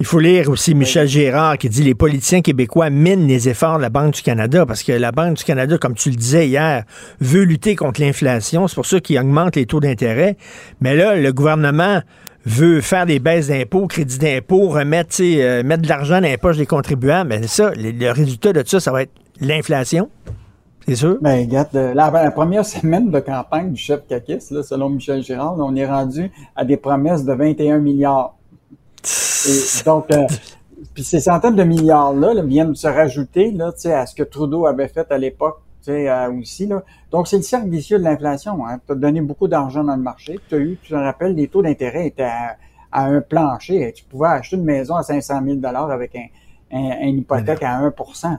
Il 0.00 0.06
faut 0.06 0.18
lire 0.18 0.50
aussi 0.50 0.74
Michel 0.74 1.06
Gérard 1.06 1.56
qui 1.56 1.68
dit 1.68 1.82
les 1.82 1.94
politiciens 1.94 2.40
québécois 2.40 2.90
minent 2.90 3.28
les 3.28 3.48
efforts 3.48 3.76
de 3.76 3.82
la 3.82 3.90
Banque 3.90 4.14
du 4.14 4.22
Canada 4.22 4.66
parce 4.66 4.82
que 4.82 4.90
la 4.90 5.12
Banque 5.12 5.36
du 5.36 5.44
Canada, 5.44 5.78
comme 5.78 5.94
tu 5.94 6.10
le 6.10 6.16
disais 6.16 6.48
hier, 6.48 6.84
veut 7.20 7.44
lutter 7.44 7.76
contre 7.76 8.00
l'inflation. 8.00 8.66
C'est 8.66 8.74
pour 8.74 8.86
ça 8.86 8.98
qu'il 8.98 9.18
augmente 9.20 9.54
les 9.54 9.66
taux 9.66 9.78
d'intérêt. 9.78 10.36
Mais 10.80 10.96
là, 10.96 11.14
le 11.14 11.32
gouvernement 11.32 12.00
veut 12.44 12.80
faire 12.80 13.06
des 13.06 13.20
baisses 13.20 13.48
d'impôts, 13.48 13.86
crédits 13.86 14.18
d'impôts, 14.18 14.68
remettre, 14.68 15.16
euh, 15.20 15.62
mettre 15.62 15.82
de 15.82 15.88
l'argent 15.88 16.20
dans 16.20 16.28
les 16.28 16.38
poches 16.38 16.58
des 16.58 16.66
contribuables. 16.66 17.28
Mais 17.28 17.46
ça, 17.46 17.70
le, 17.76 18.10
résultat 18.10 18.52
de 18.52 18.62
ça, 18.66 18.80
ça 18.80 18.90
va 18.90 19.02
être 19.02 19.12
l'inflation. 19.40 20.10
C'est 20.86 20.96
sûr? 20.96 21.18
Ben, 21.22 21.46
regarde, 21.46 21.72
la, 21.72 22.30
première 22.32 22.66
semaine 22.66 23.10
de 23.10 23.20
campagne 23.20 23.72
du 23.72 23.80
chef 23.80 24.00
Kakis, 24.08 24.40
selon 24.40 24.90
Michel 24.90 25.22
Gérard, 25.22 25.56
on 25.58 25.74
est 25.76 25.86
rendu 25.86 26.30
à 26.56 26.64
des 26.64 26.76
promesses 26.76 27.24
de 27.24 27.32
21 27.32 27.78
milliards. 27.78 28.36
Et 29.48 29.84
donc, 29.84 30.10
euh, 30.10 30.26
puis 30.94 31.04
ces 31.04 31.20
centaines 31.20 31.56
de 31.56 31.64
milliards-là 31.64 32.42
viennent 32.42 32.74
se 32.74 32.86
rajouter 32.86 33.50
là, 33.50 33.72
à 33.84 34.06
ce 34.06 34.14
que 34.14 34.22
Trudeau 34.22 34.66
avait 34.66 34.88
fait 34.88 35.10
à 35.10 35.18
l'époque 35.18 35.60
euh, 35.88 36.32
aussi. 36.40 36.66
Là. 36.66 36.82
Donc, 37.10 37.28
c'est 37.28 37.36
le 37.36 37.42
cercle 37.42 37.68
vicieux 37.68 37.98
de 37.98 38.04
l'inflation. 38.04 38.66
Hein. 38.66 38.80
Tu 38.86 38.92
as 38.92 38.96
donné 38.96 39.20
beaucoup 39.20 39.48
d'argent 39.48 39.84
dans 39.84 39.96
le 39.96 40.02
marché. 40.02 40.38
Tu 40.48 40.54
as 40.54 40.58
eu, 40.58 40.78
tu 40.82 40.90
te 40.90 40.94
rappelles, 40.94 41.34
les 41.34 41.48
taux 41.48 41.62
d'intérêt 41.62 42.06
étaient 42.06 42.22
à, 42.22 42.56
un 42.92 43.20
plancher. 43.20 43.92
Tu 43.94 44.04
pouvais 44.04 44.28
acheter 44.28 44.56
une 44.56 44.64
maison 44.64 44.94
à 44.94 45.02
500 45.02 45.40
000 45.44 45.58
avec 45.64 46.14
un, 46.14 46.26
un, 46.76 47.00
une 47.02 47.18
hypothèque 47.18 47.62
à 47.62 47.80
1% 47.80 48.38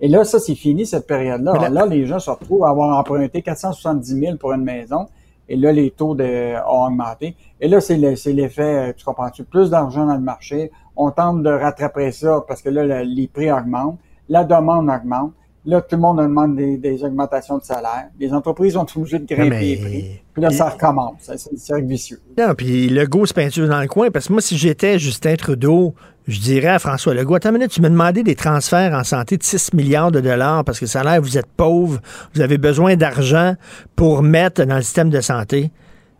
Et 0.00 0.08
là, 0.08 0.24
ça, 0.24 0.40
c'est 0.40 0.54
fini, 0.54 0.86
cette 0.86 1.06
période-là. 1.06 1.68
Là, 1.68 1.86
les 1.86 2.06
gens 2.06 2.18
se 2.18 2.30
retrouvent 2.30 2.64
à 2.64 2.70
avoir 2.70 2.98
emprunté 2.98 3.42
470 3.42 4.18
000 4.18 4.36
pour 4.36 4.52
une 4.52 4.64
maison. 4.64 5.06
Et 5.52 5.56
là, 5.56 5.70
les 5.70 5.90
taux 5.90 6.14
de, 6.14 6.54
ont 6.66 6.86
augmenté. 6.86 7.36
Et 7.60 7.68
là, 7.68 7.82
c'est 7.82 7.98
l'effet, 7.98 8.88
euh, 8.88 8.92
tu 8.96 9.04
comprends-tu, 9.04 9.44
plus 9.44 9.68
d'argent 9.68 10.06
dans 10.06 10.14
le 10.14 10.20
marché. 10.20 10.72
On 10.96 11.10
tente 11.10 11.42
de 11.42 11.50
rattraper 11.50 12.10
ça 12.10 12.42
parce 12.48 12.62
que 12.62 12.70
là, 12.70 13.04
les 13.04 13.28
prix 13.28 13.52
augmentent, 13.52 13.98
la 14.30 14.44
demande 14.44 14.88
augmente. 14.88 15.32
Là, 15.64 15.80
tout 15.80 15.94
le 15.94 16.02
monde 16.02 16.18
demande 16.18 16.56
des, 16.56 16.76
des 16.76 17.04
augmentations 17.04 17.58
de 17.58 17.62
salaire. 17.62 18.08
Les 18.18 18.32
entreprises 18.32 18.76
ont 18.76 18.86
obligé 18.96 19.20
de 19.20 19.26
grimper 19.26 19.60
les 19.60 19.76
prix. 19.76 20.22
Puis 20.32 20.42
là, 20.42 20.50
ça 20.50 20.70
recommence. 20.70 21.14
C'est 21.20 21.32
un 21.32 21.56
cercle 21.56 21.86
vicieux. 21.86 22.20
Non, 22.36 22.54
puis 22.56 22.88
le 22.88 23.06
go 23.06 23.26
se 23.26 23.32
peinture 23.32 23.68
dans 23.68 23.80
le 23.80 23.86
coin. 23.86 24.10
Parce 24.10 24.26
que 24.26 24.32
moi, 24.32 24.42
si 24.42 24.56
j'étais 24.56 24.98
Justin 24.98 25.36
Trudeau, 25.36 25.94
je 26.26 26.40
dirais 26.40 26.68
à 26.68 26.78
François 26.78 27.14
Legault, 27.14 27.36
attends 27.36 27.50
une 27.50 27.58
minute, 27.58 27.70
tu 27.70 27.80
me 27.80 27.88
demandais 27.88 28.22
des 28.22 28.34
transferts 28.34 28.92
en 28.92 29.04
santé 29.04 29.36
de 29.36 29.42
6 29.42 29.72
milliards 29.74 30.10
de 30.12 30.20
dollars 30.20 30.64
parce 30.64 30.80
que 30.80 30.86
ça 30.86 31.00
a 31.00 31.04
l'air 31.04 31.20
vous 31.20 31.38
êtes 31.38 31.46
pauvre, 31.46 32.00
vous 32.34 32.40
avez 32.40 32.58
besoin 32.58 32.96
d'argent 32.96 33.54
pour 33.96 34.22
mettre 34.22 34.64
dans 34.64 34.76
le 34.76 34.82
système 34.82 35.10
de 35.10 35.20
santé. 35.20 35.70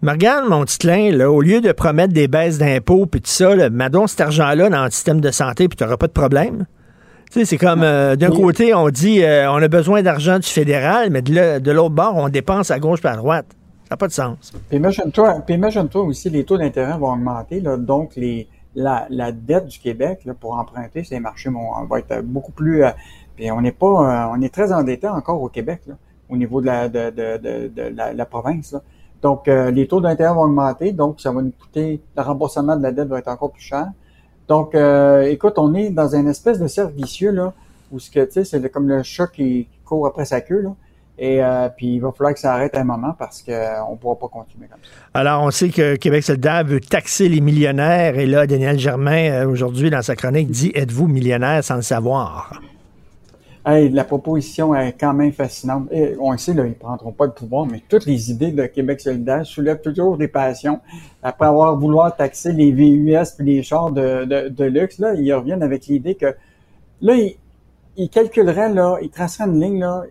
Mais 0.03 0.13
regarde, 0.13 0.49
mon 0.49 0.65
petit 0.65 1.13
là, 1.13 1.31
au 1.31 1.41
lieu 1.41 1.61
de 1.61 1.71
promettre 1.71 2.13
des 2.13 2.27
baisses 2.27 2.59
d'impôts 2.59 3.07
puis 3.07 3.21
tout 3.21 3.31
ça, 3.31 3.55
là, 3.55 3.71
mets 3.71 3.91
donc 3.91 4.11
cet 4.11 4.21
argent-là 4.21 4.69
dans 4.69 4.85
le 4.85 4.91
système 4.91 5.21
de 5.21 5.31
santé 5.31 5.69
puis 5.69 5.77
tu 5.77 5.85
n'auras 5.85 5.97
pas 5.97 6.09
de 6.09 6.13
problème. 6.13 6.67
Tu 7.33 7.39
sais, 7.39 7.45
c'est 7.47 7.57
comme 7.57 7.83
euh, 7.83 8.15
d'un 8.15 8.29
côté, 8.29 8.75
on 8.75 8.91
dit 8.91 9.23
euh, 9.23 9.51
on 9.51 9.63
a 9.63 9.69
besoin 9.69 10.03
d'argent 10.03 10.39
du 10.39 10.47
fédéral, 10.47 11.09
mais 11.09 11.23
de 11.23 11.71
l'autre 11.71 11.95
bord, 11.95 12.15
on 12.15 12.29
dépense 12.29 12.71
à 12.71 12.79
gauche 12.79 12.99
et 13.03 13.09
à 13.09 13.17
droite. 13.17 13.47
Ça 13.85 13.93
n'a 13.93 13.97
pas 13.97 14.07
de 14.07 14.13
sens. 14.13 14.53
Puis 14.69 14.77
imagine-toi 14.77 15.43
imagine 15.49 15.89
aussi, 15.95 16.29
les 16.29 16.45
taux 16.45 16.59
d'intérêt 16.59 16.99
vont 16.99 17.15
augmenter, 17.15 17.61
là, 17.61 17.79
donc 17.79 18.17
les, 18.17 18.49
la, 18.75 19.07
la, 19.09 19.33
dette 19.33 19.65
du 19.65 19.79
Québec 19.79 20.21
là, 20.27 20.35
pour 20.35 20.53
emprunter 20.59 21.05
ces 21.05 21.21
marchés 21.21 21.49
vont, 21.49 21.71
va 21.89 22.01
être 22.01 22.21
beaucoup 22.21 22.53
plus. 22.53 22.85
Euh, 22.85 22.91
puis 23.35 23.51
on 23.51 23.63
n'est 23.63 23.73
pas, 23.73 24.29
on 24.31 24.43
est 24.43 24.53
très 24.53 24.71
endetté 24.71 25.09
encore 25.09 25.41
au 25.41 25.49
Québec 25.49 25.81
là, 25.87 25.95
au 26.29 26.37
niveau 26.37 26.61
de 26.61 26.67
la, 26.67 26.91
de, 26.91 27.09
de, 27.09 27.69
de, 27.69 27.95
la, 28.15 28.27
province. 28.27 28.73
Là. 28.73 28.83
Donc 29.23 29.47
les 29.47 29.89
taux 29.89 30.03
d'intérêt 30.03 30.35
vont 30.35 30.43
augmenter, 30.43 30.93
donc 30.93 31.19
ça 31.19 31.33
va 31.33 31.41
nous 31.41 31.53
coûter, 31.59 32.03
le 32.15 32.23
remboursement 32.23 32.77
de 32.77 32.83
la 32.83 32.93
dette 32.93 33.09
va 33.09 33.21
être 33.21 33.29
encore 33.29 33.53
plus 33.53 33.63
cher. 33.63 33.87
Donc, 34.49 34.75
euh, 34.75 35.23
écoute, 35.23 35.55
on 35.57 35.75
est 35.75 35.91
dans 35.91 36.15
une 36.15 36.29
espèce 36.29 36.59
de 36.59 36.67
cercle 36.67 36.95
vicieux, 36.95 37.31
là, 37.31 37.53
où 37.91 37.99
ce 37.99 38.11
que, 38.11 38.25
tu 38.25 38.33
sais, 38.33 38.45
c'est 38.45 38.71
comme 38.71 38.89
le 38.89 39.03
chat 39.03 39.27
qui, 39.29 39.69
court 39.85 40.07
après 40.07 40.25
sa 40.25 40.41
queue, 40.41 40.63
là. 40.63 40.75
Et 41.19 41.45
euh, 41.45 41.69
puis, 41.69 41.95
il 41.95 42.01
va 42.01 42.11
falloir 42.11 42.33
que 42.33 42.41
ça 42.41 42.55
arrête 42.55 42.77
un 42.77 42.85
moment 42.85 43.15
parce 43.17 43.43
qu'on 43.43 43.53
ne 43.53 43.97
pourra 43.97 44.19
pas 44.19 44.29
continuer 44.29 44.67
comme 44.67 44.81
ça. 44.83 44.89
Alors, 45.15 45.43
on 45.43 45.51
sait 45.51 45.69
que 45.69 45.97
Québec 45.97 46.25
solidaire 46.25 46.65
veut 46.65 46.81
taxer 46.81 47.29
les 47.29 47.41
millionnaires. 47.41 48.19
Et 48.19 48.27
là, 48.27 48.47
Daniel 48.47 48.79
Germain, 48.79 49.31
euh, 49.31 49.47
aujourd'hui, 49.47 49.91
dans 49.91 50.03
sa 50.03 50.17
chronique, 50.17 50.51
dit 50.51 50.73
Êtes-vous 50.75 51.07
millionnaire 51.07 51.63
sans 51.63 51.77
le 51.77 51.83
savoir? 51.83 52.61
La 53.65 54.05
proposition 54.05 54.75
est 54.75 54.93
quand 54.93 55.15
même 55.15 55.33
fascinante. 55.33 55.89
on 56.21 56.37
sait, 56.37 56.55
là, 56.55 56.65
ils 56.65 56.71
ne 56.71 56.75
prendront 56.75 57.13
pas 57.13 57.27
le 57.27 57.33
pouvoir, 57.33 57.67
mais 57.67 57.83
toutes 57.89 58.07
les 58.07 58.31
idées 58.31 58.51
de 58.51 58.67
Québec 58.67 59.01
solidaire 59.01 59.47
soulèvent 59.47 59.81
toujours 59.81 60.17
des 60.17 60.29
passions. 60.29 60.81
Après 61.23 61.47
avoir 61.47 61.77
vouloir 61.77 62.17
taxer 62.17 62.53
les 62.53 62.73
VUS 62.73 63.15
et 63.15 63.43
les 63.43 63.63
chars 63.63 63.93
de, 63.93 64.49
de, 64.49 64.65
luxe, 64.65 64.99
là, 64.99 65.15
ils 65.15 65.33
reviennent 65.33 65.63
avec 65.63 65.87
l'idée 65.87 66.17
que 66.17 66.35
là, 67.01 67.15
ils, 67.97 68.11
calculeraient, 68.11 68.73
là, 68.73 68.99
ils 69.01 69.11
traceraient 69.11 69.49
une 69.49 69.61
ligne, 69.61 69.81
là, 69.81 70.03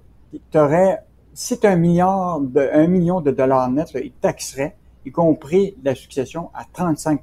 tu 0.51 0.57
aurais, 0.57 1.03
si 1.33 1.59
tu 1.59 1.67
un 1.67 1.75
milliard 1.75 2.39
de, 2.39 2.69
un 2.71 2.87
million 2.87 3.19
de 3.19 3.31
dollars 3.31 3.69
net, 3.69 3.91
là, 3.93 3.99
ils 3.99 4.11
taxeraient, 4.11 4.75
y 5.05 5.11
compris 5.11 5.75
la 5.83 5.93
succession, 5.93 6.51
à 6.53 6.63
35% 6.63 7.17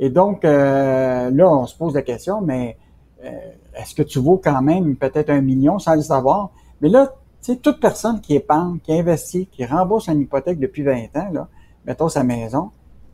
Et 0.00 0.10
donc, 0.10 0.44
euh, 0.44 1.30
là, 1.30 1.48
on 1.52 1.66
se 1.66 1.76
pose 1.76 1.94
la 1.94 2.02
question, 2.02 2.40
mais 2.40 2.76
euh, 3.24 3.28
est-ce 3.74 3.94
que 3.94 4.02
tu 4.02 4.18
vaux 4.18 4.40
quand 4.42 4.62
même 4.62 4.96
peut-être 4.96 5.30
un 5.30 5.40
million 5.40 5.78
sans 5.78 5.94
le 5.94 6.02
savoir? 6.02 6.50
Mais 6.80 6.88
là, 6.88 7.06
tu 7.42 7.52
sais, 7.52 7.56
toute 7.56 7.80
personne 7.80 8.20
qui 8.20 8.34
épargne, 8.34 8.78
qui 8.80 8.92
investit, 8.92 9.46
qui 9.46 9.64
rembourse 9.64 10.08
une 10.08 10.20
hypothèque 10.20 10.58
depuis 10.58 10.82
20 10.82 11.16
ans, 11.16 11.28
là, 11.32 11.48
mettons 11.86 12.08
sa 12.08 12.22
maison, 12.22 12.70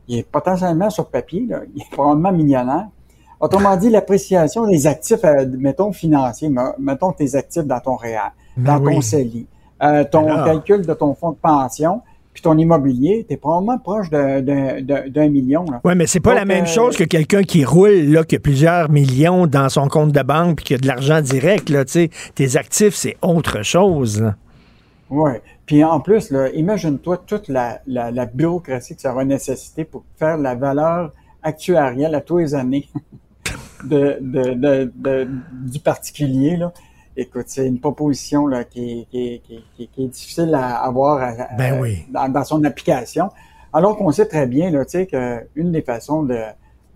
il 0.07 0.19
est 0.19 0.29
potentiellement 0.29 0.89
sur 0.89 1.09
papier, 1.09 1.45
là, 1.47 1.61
il 1.75 1.81
est 1.81 1.91
probablement 1.91 2.31
millionnaire. 2.31 2.87
Autrement 3.39 3.75
dit, 3.77 3.89
l'appréciation 3.89 4.65
des 4.65 4.87
actifs, 4.87 5.23
euh, 5.23 5.45
mettons 5.57 5.91
financiers, 5.91 6.49
mettons 6.79 7.11
tes 7.11 7.35
actifs 7.35 7.65
dans 7.65 7.79
ton 7.79 7.95
réel, 7.95 8.21
ben 8.55 8.79
dans 8.79 8.91
ton 8.91 9.01
CELI, 9.01 9.47
euh, 9.83 10.03
ton 10.03 10.25
calcul 10.25 10.85
de 10.85 10.93
ton 10.93 11.13
fonds 11.13 11.31
de 11.31 11.37
pension, 11.37 12.01
puis 12.37 12.43
ton 12.43 12.55
immobilier, 12.55 13.25
tu 13.27 13.33
es 13.33 13.37
probablement 13.37 13.79
proche 13.79 14.11
d'un 14.11 15.27
million. 15.27 15.65
Oui, 15.83 15.93
mais 15.95 16.05
c'est 16.05 16.19
pas 16.19 16.35
la 16.35 16.45
même 16.45 16.65
euh, 16.65 16.67
chose 16.67 16.95
que 16.95 17.03
quelqu'un 17.03 17.41
qui 17.41 17.65
roule, 17.65 18.11
là, 18.11 18.23
qui 18.23 18.35
a 18.35 18.39
plusieurs 18.39 18.91
millions 18.91 19.47
dans 19.47 19.69
son 19.69 19.87
compte 19.87 20.11
de 20.11 20.21
banque 20.21 20.57
puis 20.57 20.65
qui 20.65 20.73
a 20.75 20.77
de 20.77 20.85
l'argent 20.85 21.19
direct. 21.19 21.67
Là, 21.71 21.83
tes 21.83 22.57
actifs, 22.57 22.93
c'est 22.93 23.17
autre 23.23 23.63
chose. 23.63 24.23
Oui. 25.09 25.31
Puis 25.65 25.83
en 25.83 25.99
plus, 25.99 26.31
imagine-toi 26.53 27.23
toute 27.25 27.47
la, 27.47 27.81
bureaucratie 28.31 28.95
que 28.95 29.01
ça 29.01 29.15
va 29.15 29.25
nécessiter 29.25 29.83
pour 29.83 30.03
faire 30.19 30.37
la 30.37 30.53
valeur 30.53 31.13
actuarielle 31.41 32.13
à 32.13 32.21
tous 32.21 32.37
les 32.37 32.53
années 32.53 32.87
de, 33.83 34.91
du 35.67 35.79
particulier. 35.79 36.55
Là 36.55 36.71
écoute, 37.17 37.45
c'est 37.47 37.67
une 37.67 37.79
proposition 37.79 38.47
là, 38.47 38.63
qui, 38.63 39.07
qui, 39.11 39.41
qui, 39.41 39.87
qui, 39.87 40.03
est 40.03 40.07
difficile 40.07 40.53
à 40.53 40.77
avoir 40.77 41.35
ben 41.57 41.83
dans, 42.09 42.43
son 42.43 42.63
application. 42.63 43.29
Alors 43.73 43.97
qu'on 43.97 44.11
sait 44.11 44.27
très 44.27 44.47
bien 44.47 44.69
là, 44.69 44.85
qu'une 44.85 45.71
des 45.71 45.81
façons 45.81 46.23
de, 46.23 46.39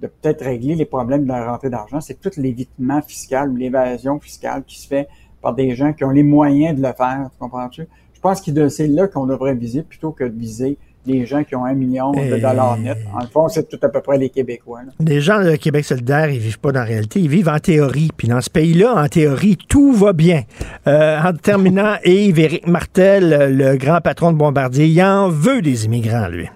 de 0.02 0.08
peut-être 0.08 0.44
régler 0.44 0.76
les 0.76 0.86
problèmes 0.86 1.24
de 1.24 1.30
la 1.30 1.52
rentrée 1.52 1.70
d'argent, 1.70 2.00
c'est 2.00 2.20
tout 2.20 2.32
l'évitement 2.38 3.02
fiscal 3.02 3.50
ou 3.50 3.56
l'évasion 3.56 4.20
fiscale 4.20 4.64
qui 4.64 4.80
se 4.80 4.88
fait 4.88 5.08
par 5.42 5.54
des 5.56 5.76
gens 5.76 5.92
qui 5.92 6.04
ont 6.04 6.12
les 6.12 6.24
moyens 6.24 6.80
de 6.80 6.86
le 6.86 6.94
faire. 6.94 7.30
Tu 7.32 7.40
comprends-tu? 7.40 7.88
Je 8.14 8.20
pense 8.20 8.42
que 8.42 8.70
c'est 8.70 8.88
là 8.88 9.08
qu'on 9.08 9.26
devrait 9.26 9.56
viser 9.56 9.82
plutôt 9.82 10.12
que 10.12 10.24
de 10.24 10.38
viser 10.38 10.78
des 11.06 11.26
gens 11.26 11.44
qui 11.44 11.56
ont 11.56 11.66
un 11.66 11.74
million 11.74 12.12
de 12.12 12.38
dollars 12.38 12.78
net. 12.78 12.98
En 13.14 13.26
fond, 13.26 13.48
c'est 13.48 13.68
tout 13.68 13.80
à 13.82 13.90
peu 13.90 14.02
près 14.02 14.18
les 14.18 14.30
Québécois. 14.30 14.82
Les 15.00 15.22
gens 15.22 15.44
de 15.44 15.56
Québec 15.56 15.86
solidaire, 15.86 16.30
ils 16.30 16.40
vivent 16.40 16.60
pas 16.60 16.72
dans 16.72 16.82
la 16.82 16.86
réalité, 16.86 17.20
ils 17.20 17.30
vivent 17.30 17.50
en 17.50 17.60
théorie. 17.60 18.10
Puis 18.16 18.28
dans 18.28 18.42
ce 18.42 18.50
pays-là, 18.50 18.96
en 18.96 19.08
théorie, 19.08 19.58
tout 19.68 19.94
va 19.94 20.14
bien. 20.14 20.44
Euh, 20.88 21.20
en 21.20 21.34
terminant, 21.34 21.96
Yves-Éric 22.06 22.68
Martel, 22.68 23.56
le 23.58 23.78
grand 23.78 24.02
patron 24.02 24.32
de 24.32 24.38
Bombardier, 24.38 24.86
il 24.86 25.02
en 25.04 25.30
veut 25.30 25.62
des 25.62 25.86
immigrants, 25.86 26.28
lui. 26.28 26.48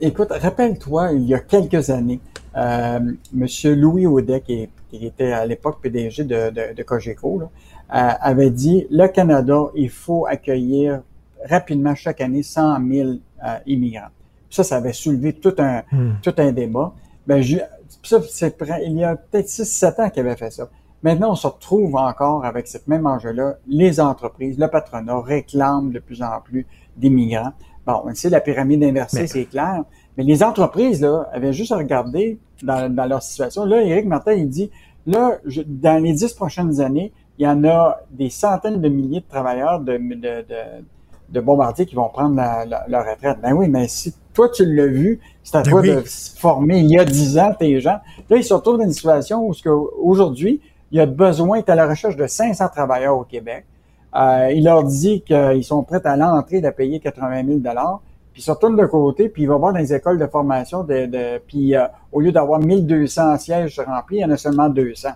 écoute, 0.00 0.28
rappelle-toi, 0.30 1.12
il 1.12 1.22
y 1.22 1.34
a 1.34 1.38
quelques 1.38 1.90
années, 1.90 2.20
euh, 2.56 2.98
M. 3.32 3.46
Louis 3.76 4.06
Audet, 4.06 4.40
qui, 4.40 4.68
était 4.92 5.32
à 5.32 5.46
l'époque 5.46 5.78
PDG 5.80 6.24
de, 6.24 6.74
de, 6.74 6.82
Cogeco, 6.82 7.42
euh, 7.42 7.46
avait 7.88 8.50
dit, 8.50 8.88
le 8.90 9.06
Canada, 9.06 9.66
il 9.76 9.88
faut 9.88 10.26
accueillir 10.26 11.00
rapidement 11.48 11.94
chaque 11.94 12.20
année 12.20 12.42
100 12.42 12.88
000 12.88 13.08
euh, 13.08 13.58
immigrants. 13.66 14.08
Ça, 14.48 14.64
ça 14.64 14.76
avait 14.76 14.92
soulevé 14.92 15.32
tout 15.34 15.54
un, 15.58 15.82
hmm. 15.92 16.14
tout 16.22 16.34
un 16.38 16.52
débat. 16.52 16.92
Ben, 17.26 17.40
je, 17.40 17.58
ça, 18.02 18.20
c'est 18.28 18.56
il 18.84 18.98
y 18.98 19.04
a 19.04 19.16
peut-être 19.16 19.48
6-7 19.48 20.02
ans 20.02 20.10
qu'il 20.10 20.20
avait 20.20 20.36
fait 20.36 20.50
ça. 20.50 20.68
Maintenant, 21.02 21.32
on 21.32 21.34
se 21.34 21.46
retrouve 21.46 21.96
encore 21.96 22.44
avec 22.44 22.66
cette 22.66 22.86
même 22.86 23.06
enjeu-là. 23.06 23.56
Les 23.66 24.00
entreprises, 24.00 24.58
le 24.58 24.68
patronat 24.68 25.20
réclament 25.20 25.90
de 25.92 25.98
plus 25.98 26.22
en 26.22 26.40
plus 26.44 26.66
d'immigrants. 26.96 27.52
Bon, 27.86 28.02
on 28.04 28.14
sait 28.14 28.28
la 28.28 28.40
pyramide 28.40 28.84
inversée, 28.84 29.26
c'est 29.26 29.46
clair. 29.46 29.84
Mais 30.18 30.24
les 30.24 30.42
entreprises, 30.42 31.00
là, 31.00 31.28
avaient 31.32 31.54
juste 31.54 31.72
à 31.72 31.78
regarder 31.78 32.38
dans, 32.62 32.94
dans 32.94 33.06
leur 33.06 33.22
situation. 33.22 33.64
Là, 33.64 33.80
Éric 33.82 34.06
Martin, 34.06 34.32
il 34.32 34.50
dit, 34.50 34.70
là, 35.06 35.38
dans 35.66 36.02
les 36.02 36.12
dix 36.12 36.34
prochaines 36.34 36.80
années, 36.80 37.12
il 37.38 37.44
y 37.44 37.48
en 37.48 37.64
a 37.64 38.00
des 38.10 38.28
centaines 38.28 38.82
de 38.82 38.88
milliers 38.88 39.20
de 39.20 39.28
travailleurs 39.28 39.80
de, 39.80 39.96
de, 39.96 40.42
de 40.46 40.84
de 41.30 41.40
bombardiers 41.40 41.86
qui 41.86 41.94
vont 41.94 42.08
prendre 42.08 42.36
leur 42.88 43.06
retraite. 43.06 43.38
Ben 43.42 43.52
oui, 43.52 43.68
mais 43.68 43.88
si 43.88 44.14
toi, 44.34 44.48
tu 44.48 44.64
l'as 44.64 44.86
vu, 44.86 45.20
c'est 45.42 45.56
à 45.56 45.62
ben 45.62 45.70
toi 45.70 45.82
de 45.82 46.02
former 46.38 46.78
il 46.80 46.90
y 46.90 46.98
a 46.98 47.04
dix 47.04 47.38
ans 47.38 47.54
tes 47.58 47.80
gens. 47.80 47.98
Là, 48.28 48.36
ils 48.36 48.44
se 48.44 48.54
retrouvent 48.54 48.78
dans 48.78 48.84
une 48.84 48.92
situation 48.92 49.46
où 49.46 49.52
aujourd'hui, 50.02 50.60
il 50.90 50.98
y 50.98 51.00
a 51.00 51.06
besoin, 51.06 51.62
tu 51.62 51.70
à 51.70 51.74
la 51.74 51.88
recherche 51.88 52.16
de 52.16 52.26
500 52.26 52.68
travailleurs 52.68 53.16
au 53.16 53.24
Québec. 53.24 53.64
Euh, 54.14 54.50
il 54.52 54.64
leur 54.64 54.82
dit 54.82 55.22
qu'ils 55.22 55.64
sont 55.64 55.84
prêts 55.84 56.04
à 56.04 56.16
l'entrée 56.16 56.60
de 56.60 56.70
payer 56.70 56.98
80 56.98 57.44
000 57.46 57.60
puis 58.32 58.42
ils 58.42 58.44
se 58.44 58.50
retournent 58.50 58.76
de 58.76 58.86
côté, 58.86 59.28
puis 59.28 59.42
ils 59.42 59.46
vont 59.46 59.58
voir 59.58 59.72
dans 59.72 59.78
les 59.80 59.92
écoles 59.92 60.18
de 60.18 60.26
formation, 60.26 60.84
de, 60.84 61.06
de 61.06 61.38
puis 61.46 61.74
euh, 61.74 61.86
au 62.12 62.20
lieu 62.20 62.30
d'avoir 62.30 62.60
1200 62.60 63.38
sièges 63.38 63.80
remplis, 63.80 64.18
il 64.18 64.20
y 64.20 64.24
en 64.24 64.30
a 64.30 64.36
seulement 64.36 64.68
200 64.68 65.08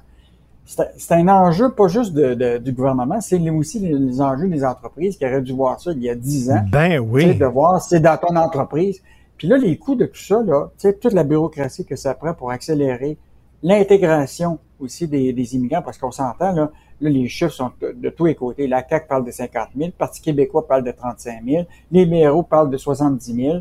c'est 0.65 1.13
un 1.13 1.29
enjeu 1.29 1.71
pas 1.71 1.89
juste 1.89 2.15
de, 2.15 2.59
du 2.59 2.73
gouvernement, 2.73 3.21
c'est 3.21 3.39
aussi 3.51 3.81
les, 3.81 4.21
enjeux 4.21 4.49
des 4.49 4.65
entreprises 4.65 5.17
qui 5.17 5.27
auraient 5.27 5.43
dû 5.43 5.53
voir 5.53 5.79
ça 5.81 5.93
il 5.93 6.03
y 6.03 6.09
a 6.09 6.15
10 6.15 6.51
ans. 6.51 6.65
Ben 6.71 6.99
oui. 6.99 7.35
De 7.35 7.45
voir, 7.45 7.83
c'est 7.83 8.01
dans 8.01 8.17
ton 8.17 8.35
entreprise. 8.37 9.03
Puis 9.37 9.49
là, 9.49 9.59
les 9.59 9.77
coûts 9.77 9.95
de 9.95 10.07
tout 10.07 10.21
ça, 10.21 10.43
là, 10.43 10.71
toute 10.81 11.13
la 11.13 11.25
bureaucratie 11.25 11.85
que 11.85 11.97
ça 11.97 12.15
prend 12.15 12.33
pour 12.33 12.51
accélérer 12.51 13.19
l'intégration 13.63 14.59
aussi 14.81 15.07
des, 15.07 15.33
des, 15.33 15.55
immigrants, 15.55 15.83
parce 15.83 15.99
qu'on 15.99 16.11
s'entend, 16.11 16.53
là, 16.53 16.71
là, 17.01 17.11
les 17.11 17.29
chiffres 17.29 17.53
sont 17.53 17.71
de, 17.81 18.09
tous 18.11 18.27
les 18.27 18.35
côtés. 18.35 18.67
La 18.67 18.87
CAQ 18.87 19.07
parle 19.09 19.25
de 19.25 19.31
50 19.31 19.69
000, 19.77 19.87
le 19.89 19.93
Parti 19.93 20.21
québécois 20.21 20.67
parle 20.67 20.85
de 20.85 20.93
35 20.93 21.43
000, 21.45 21.65
les 21.91 22.05
libéraux 22.05 22.43
parlent 22.43 22.71
de 22.71 22.77
70 22.77 23.35
000, 23.35 23.57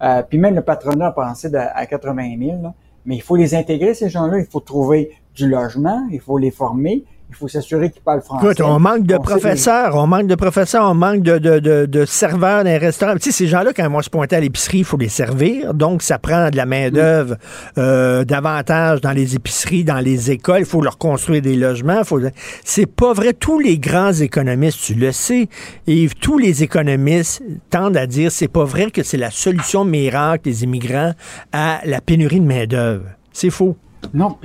euh, 0.00 0.22
puis 0.22 0.38
même 0.38 0.54
le 0.54 0.62
patronat 0.62 1.08
a 1.08 1.12
pensé 1.12 1.54
à 1.54 1.86
80 1.86 2.36
000. 2.38 2.62
Là. 2.62 2.74
Mais 3.04 3.16
il 3.16 3.22
faut 3.22 3.36
les 3.36 3.54
intégrer, 3.54 3.94
ces 3.94 4.08
gens-là. 4.08 4.38
Il 4.38 4.46
faut 4.46 4.60
trouver 4.60 5.12
du 5.38 5.48
logement, 5.48 6.06
il 6.10 6.20
faut 6.20 6.36
les 6.36 6.50
former, 6.50 7.04
il 7.30 7.36
faut 7.36 7.46
s'assurer 7.46 7.90
qu'ils 7.90 8.02
parlent 8.02 8.22
français. 8.22 8.46
Écoute, 8.46 8.62
on 8.62 8.80
manque 8.80 9.02
de 9.02 9.18
professeurs, 9.18 9.94
on 9.96 10.06
manque 10.06 10.26
de 10.26 10.34
professeurs, 10.34 10.90
on 10.90 10.94
manque 10.94 11.20
de, 11.20 11.36
de, 11.36 11.58
de, 11.58 11.84
de 11.84 12.04
serveurs 12.06 12.64
dans 12.64 12.70
les 12.70 12.78
restaurants. 12.78 13.14
Tu 13.16 13.24
sais, 13.24 13.32
ces 13.32 13.46
gens-là, 13.46 13.72
quand 13.74 13.84
ils 13.84 13.92
vont 13.92 14.00
se 14.00 14.08
pointer 14.08 14.36
à 14.36 14.40
l'épicerie, 14.40 14.78
il 14.78 14.84
faut 14.84 14.96
les 14.96 15.10
servir. 15.10 15.74
Donc, 15.74 16.02
ça 16.02 16.18
prend 16.18 16.48
de 16.48 16.56
la 16.56 16.64
main-d'œuvre 16.64 17.36
euh, 17.76 18.24
davantage 18.24 19.02
dans 19.02 19.12
les 19.12 19.34
épiceries, 19.34 19.84
dans 19.84 20.00
les 20.00 20.30
écoles. 20.30 20.60
Il 20.60 20.64
faut 20.64 20.80
leur 20.80 20.96
construire 20.96 21.42
des 21.42 21.54
logements. 21.54 22.02
Faut... 22.02 22.18
C'est 22.64 22.86
pas 22.86 23.12
vrai. 23.12 23.34
Tous 23.34 23.58
les 23.58 23.78
grands 23.78 24.14
économistes, 24.14 24.80
tu 24.82 24.94
le 24.94 25.12
sais, 25.12 25.48
et 25.86 26.08
tous 26.20 26.38
les 26.38 26.62
économistes 26.62 27.42
tendent 27.68 27.98
à 27.98 28.06
dire 28.06 28.32
c'est 28.32 28.48
pas 28.48 28.64
vrai 28.64 28.90
que 28.90 29.02
c'est 29.02 29.18
la 29.18 29.30
solution 29.30 29.84
miracle 29.84 30.44
des 30.44 30.64
immigrants 30.64 31.12
à 31.52 31.80
la 31.84 32.00
pénurie 32.00 32.40
de 32.40 32.46
main-d'œuvre. 32.46 33.04
C'est 33.32 33.50
faux. 33.50 33.76
Non, 34.14 34.38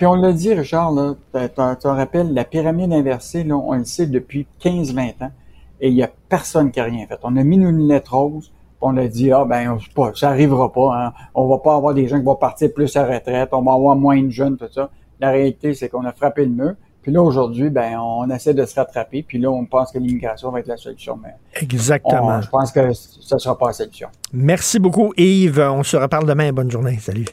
puis 0.00 0.06
on 0.06 0.14
l'a 0.14 0.32
dit, 0.32 0.54
Richard, 0.54 0.92
là, 0.92 1.14
tu 1.34 1.48
te 1.50 1.86
rappelles, 1.86 2.32
la 2.32 2.44
pyramide 2.44 2.90
inversée, 2.90 3.44
là, 3.44 3.54
on 3.54 3.74
le 3.74 3.84
sait 3.84 4.06
depuis 4.06 4.46
15-20 4.62 5.24
ans, 5.24 5.30
et 5.78 5.88
il 5.88 5.94
n'y 5.94 6.02
a 6.02 6.08
personne 6.30 6.70
qui 6.70 6.80
a 6.80 6.84
rien 6.84 7.06
fait. 7.06 7.18
On 7.22 7.36
a 7.36 7.44
mis 7.44 7.56
une 7.56 7.86
lettre 7.86 8.14
rose, 8.14 8.50
on 8.80 8.96
a 8.96 9.06
dit, 9.08 9.30
ah 9.30 9.44
ben, 9.44 9.76
pas, 9.94 10.12
ça 10.14 10.30
arrivera 10.30 10.72
pas, 10.72 10.96
hein. 10.96 11.12
on 11.34 11.46
va 11.48 11.58
pas 11.58 11.76
avoir 11.76 11.92
des 11.92 12.08
gens 12.08 12.18
qui 12.18 12.24
vont 12.24 12.34
partir 12.34 12.72
plus 12.72 12.96
à 12.96 13.04
retraite, 13.04 13.50
on 13.52 13.60
va 13.60 13.74
avoir 13.74 13.94
moins 13.94 14.22
de 14.22 14.30
jeunes, 14.30 14.56
tout 14.56 14.72
ça. 14.72 14.88
La 15.20 15.32
réalité, 15.32 15.74
c'est 15.74 15.90
qu'on 15.90 16.06
a 16.06 16.12
frappé 16.12 16.46
le 16.46 16.52
mur. 16.52 16.72
Puis 17.02 17.12
là, 17.12 17.20
aujourd'hui, 17.22 17.68
ben, 17.68 17.98
on 17.98 18.30
essaie 18.30 18.54
de 18.54 18.64
se 18.64 18.76
rattraper. 18.76 19.22
Puis 19.22 19.36
là, 19.36 19.50
on 19.50 19.66
pense 19.66 19.92
que 19.92 19.98
l'immigration 19.98 20.50
va 20.50 20.60
être 20.60 20.66
la 20.66 20.78
solution. 20.78 21.18
Mais 21.22 21.34
Exactement. 21.60 22.40
je 22.40 22.48
pense 22.48 22.72
que 22.72 22.94
ça 22.94 23.36
ne 23.36 23.38
sera 23.38 23.58
pas 23.58 23.66
la 23.66 23.72
solution. 23.74 24.08
Merci 24.32 24.78
beaucoup, 24.78 25.12
Yves. 25.18 25.60
On 25.60 25.82
se 25.82 25.98
reparle 25.98 26.26
demain. 26.26 26.54
Bonne 26.54 26.70
journée. 26.70 26.96
Salut. 26.98 27.26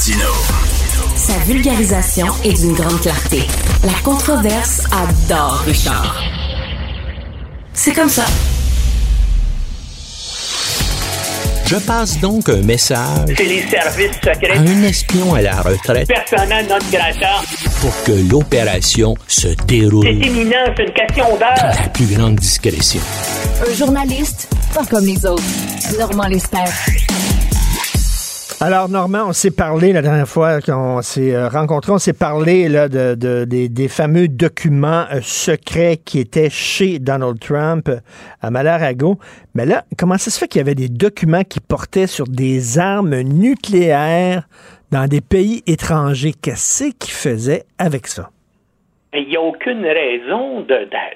Martino. 0.00 0.32
Sa 1.14 1.36
vulgarisation 1.44 2.26
est 2.42 2.54
d'une 2.54 2.72
grande 2.72 2.98
clarté. 3.02 3.42
La 3.84 3.92
controverse 4.02 4.84
adore 4.90 5.58
Richard. 5.66 6.16
C'est 7.74 7.92
comme 7.92 8.08
ça. 8.08 8.24
Je 11.66 11.76
passe 11.76 12.18
donc 12.18 12.48
un 12.48 12.62
message 12.62 13.28
C'est 13.36 13.44
les 13.44 13.60
services 13.68 14.16
secrets. 14.24 14.56
à 14.56 14.60
un 14.60 14.82
espion 14.84 15.34
à 15.34 15.42
la 15.42 15.60
retraite 15.60 16.08
Persona 16.08 16.62
non 16.62 16.78
grata. 16.90 17.42
pour 17.82 18.02
que 18.04 18.12
l'opération 18.30 19.14
se 19.28 19.48
déroule 19.66 20.06
C'est 20.06 20.26
imminent, 20.28 20.56
c'est 20.78 20.84
une 20.84 20.92
question 20.94 21.26
dans 21.38 21.62
la 21.62 21.88
plus 21.90 22.06
grande 22.06 22.36
discrétion. 22.36 23.02
Un 23.70 23.74
journaliste, 23.74 24.48
pas 24.74 24.86
comme 24.86 25.04
les 25.04 25.26
autres. 25.26 25.42
Normand 25.98 26.26
Lester. 26.28 26.64
Alors, 28.62 28.90
Normand, 28.90 29.28
on 29.28 29.32
s'est 29.32 29.56
parlé 29.56 29.94
la 29.94 30.02
dernière 30.02 30.28
fois 30.28 30.60
qu'on 30.60 31.00
s'est 31.00 31.34
euh, 31.34 31.48
rencontrés, 31.48 31.92
on 31.92 31.98
s'est 31.98 32.12
parlé 32.12 32.68
là, 32.68 32.90
de, 32.90 33.14
des, 33.46 33.88
fameux 33.88 34.28
documents 34.28 35.06
euh, 35.10 35.22
secrets 35.22 35.96
qui 35.96 36.20
étaient 36.20 36.50
chez 36.50 36.98
Donald 36.98 37.40
Trump 37.40 37.88
euh, 37.88 38.00
à 38.42 38.50
Malarago. 38.50 39.16
Mais 39.54 39.64
là, 39.64 39.84
comment 39.98 40.18
ça 40.18 40.30
se 40.30 40.38
fait 40.38 40.46
qu'il 40.46 40.58
y 40.58 40.60
avait 40.60 40.74
des 40.74 40.90
documents 40.90 41.42
qui 41.42 41.60
portaient 41.60 42.06
sur 42.06 42.26
des 42.26 42.78
armes 42.78 43.18
nucléaires 43.22 44.42
dans 44.92 45.06
des 45.08 45.22
pays 45.22 45.62
étrangers? 45.66 46.32
Qu'est-ce 46.32 46.92
qu'ils 46.98 47.14
faisaient 47.14 47.62
avec 47.78 48.08
ça? 48.08 48.28
Il 49.14 49.26
n'y 49.26 49.38
a 49.38 49.40
aucune 49.40 49.86
raison 49.86 50.66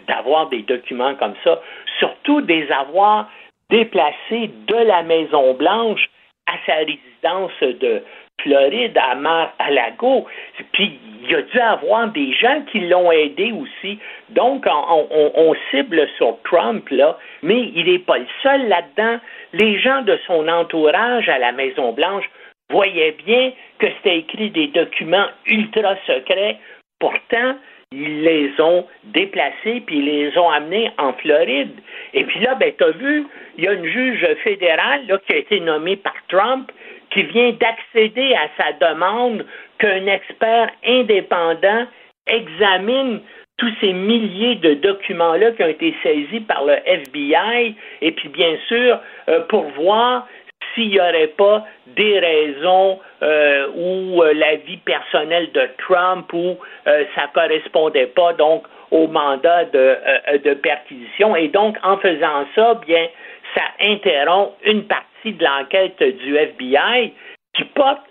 d'avoir 0.09 0.49
des 0.49 0.63
documents 0.63 1.15
comme 1.17 1.35
ça, 1.45 1.61
surtout 1.99 2.41
des 2.41 2.67
avoir 2.71 3.29
déplacés 3.69 4.51
de 4.67 4.89
la 4.89 5.03
Maison-Blanche 5.03 6.09
à 6.47 6.55
sa 6.67 6.77
résidence 6.77 7.14
de 7.63 8.03
Floride, 8.43 8.99
à 8.99 9.15
Mar-a-Lago. 9.15 10.27
Puis 10.73 10.99
il 11.23 11.31
y 11.31 11.35
a 11.35 11.43
dû 11.43 11.59
avoir 11.59 12.09
des 12.09 12.33
gens 12.35 12.63
qui 12.71 12.81
l'ont 12.81 13.11
aidé 13.11 13.53
aussi. 13.53 13.99
Donc, 14.31 14.67
on, 14.69 15.55
cible 15.71 16.07
sur 16.17 16.37
Trump, 16.45 16.89
là, 16.91 17.19
mais 17.43 17.71
il 17.75 17.91
n'est 17.91 17.99
pas 17.99 18.19
le 18.19 18.27
seul 18.43 18.69
là-dedans. 18.69 19.19
Les 19.53 19.79
gens 19.79 20.03
de 20.03 20.19
son 20.27 20.49
entourage 20.49 21.29
à 21.29 21.39
la 21.39 21.53
Maison-Blanche 21.53 22.25
voyaient 22.71 23.17
bien 23.25 23.53
que 23.79 23.87
c'était 23.97 24.19
écrit 24.19 24.51
des 24.51 24.67
documents 24.69 25.29
ultra 25.47 25.97
secrets. 26.07 26.59
Pourtant, 26.99 27.57
ils 27.93 28.23
les 28.23 28.51
ont 28.61 28.87
déplacés 29.05 29.83
puis 29.87 29.99
ils 29.99 30.05
les 30.05 30.39
ont 30.39 30.51
amenés 30.51 30.91
en 30.99 31.13
Floride. 31.15 31.73
Et 32.13 32.25
puis 32.25 32.41
là, 32.41 32.55
ben, 32.57 32.73
tu 32.77 32.85
as 32.85 32.91
vu, 32.91 33.27
il 33.57 33.65
y 33.65 33.69
a 33.69 33.73
une 33.73 33.87
juge 33.87 34.27
fédérale 34.43 35.07
là, 35.07 35.19
qui 35.27 35.33
a 35.33 35.37
été 35.37 35.61
nommée 35.61 35.97
par 35.97 36.15
Trump 36.29 36.71
qui 37.15 37.23
vient 37.23 37.53
d'accéder 37.53 38.35
à 38.35 38.49
sa 38.63 38.73
demande 38.73 39.47
qu'un 39.79 40.07
expert 40.07 40.71
indépendant 40.87 41.87
examine 42.27 43.21
tous 43.57 43.73
ces 43.81 43.93
milliers 43.93 44.57
de 44.57 44.75
documents-là 44.75 45.53
qui 45.53 45.63
ont 45.63 45.69
été 45.69 45.95
saisis 46.03 46.41
par 46.41 46.65
le 46.65 46.75
FBI, 46.85 47.77
et 48.03 48.13
puis 48.13 48.29
bien 48.29 48.57
sûr, 48.69 48.99
euh, 49.29 49.41
pour 49.49 49.63
voir 49.71 50.27
s'il 50.75 50.89
n'y 50.89 51.01
aurait 51.01 51.29
pas 51.29 51.65
des 51.87 52.19
raisons 52.19 52.99
euh, 53.23 53.69
où 53.77 54.23
euh, 54.23 54.33
la 54.35 54.57
vie 54.57 54.79
personnelle 54.79 55.51
de 55.53 55.69
Trump 55.79 56.33
ou 56.33 56.57
euh, 56.87 57.05
ça 57.15 57.29
correspondait 57.33 58.07
pas 58.07 58.33
donc 58.33 58.65
au 58.91 59.07
mandat 59.07 59.65
de 59.65 60.55
perquisition. 60.55 61.35
Et 61.35 61.49
donc, 61.49 61.77
en 61.83 61.97
faisant 61.99 62.47
ça, 62.55 62.75
bien, 62.87 63.09
ça 63.55 63.63
interrompt 63.81 64.53
une 64.65 64.85
partie 64.85 65.14
de 65.33 65.45
l'enquête 65.45 65.99
du 65.99 66.37
FBI 66.37 67.13
qui 67.55 67.65
porte 67.75 68.03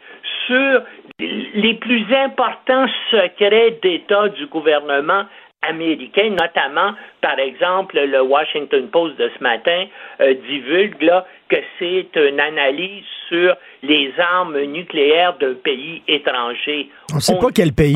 sur 0.48 0.82
les 1.20 1.74
plus 1.76 2.06
importants 2.14 2.88
secrets 3.12 3.78
d'État 3.82 4.30
du 4.30 4.48
gouvernement 4.48 5.26
américains, 5.62 6.30
notamment, 6.30 6.94
par 7.22 7.40
exemple, 7.40 8.00
le 8.00 8.22
Washington 8.22 8.88
Post 8.90 9.18
de 9.18 9.32
ce 9.38 9.44
matin 9.44 9.86
euh, 10.20 10.34
divulgue 10.50 11.02
là, 11.02 11.26
que 11.50 11.56
c'est 11.80 12.10
une 12.16 12.40
analyse 12.40 13.06
sur 13.30 13.56
les 13.82 14.12
armes 14.18 14.60
nucléaires 14.62 15.38
d'un 15.38 15.54
pays 15.54 16.02
étranger. 16.08 16.90
On 17.12 17.16
ne 17.16 17.22
sait 17.22 17.38
pas 17.40 17.52
quel 17.54 17.74
pays. 17.74 17.96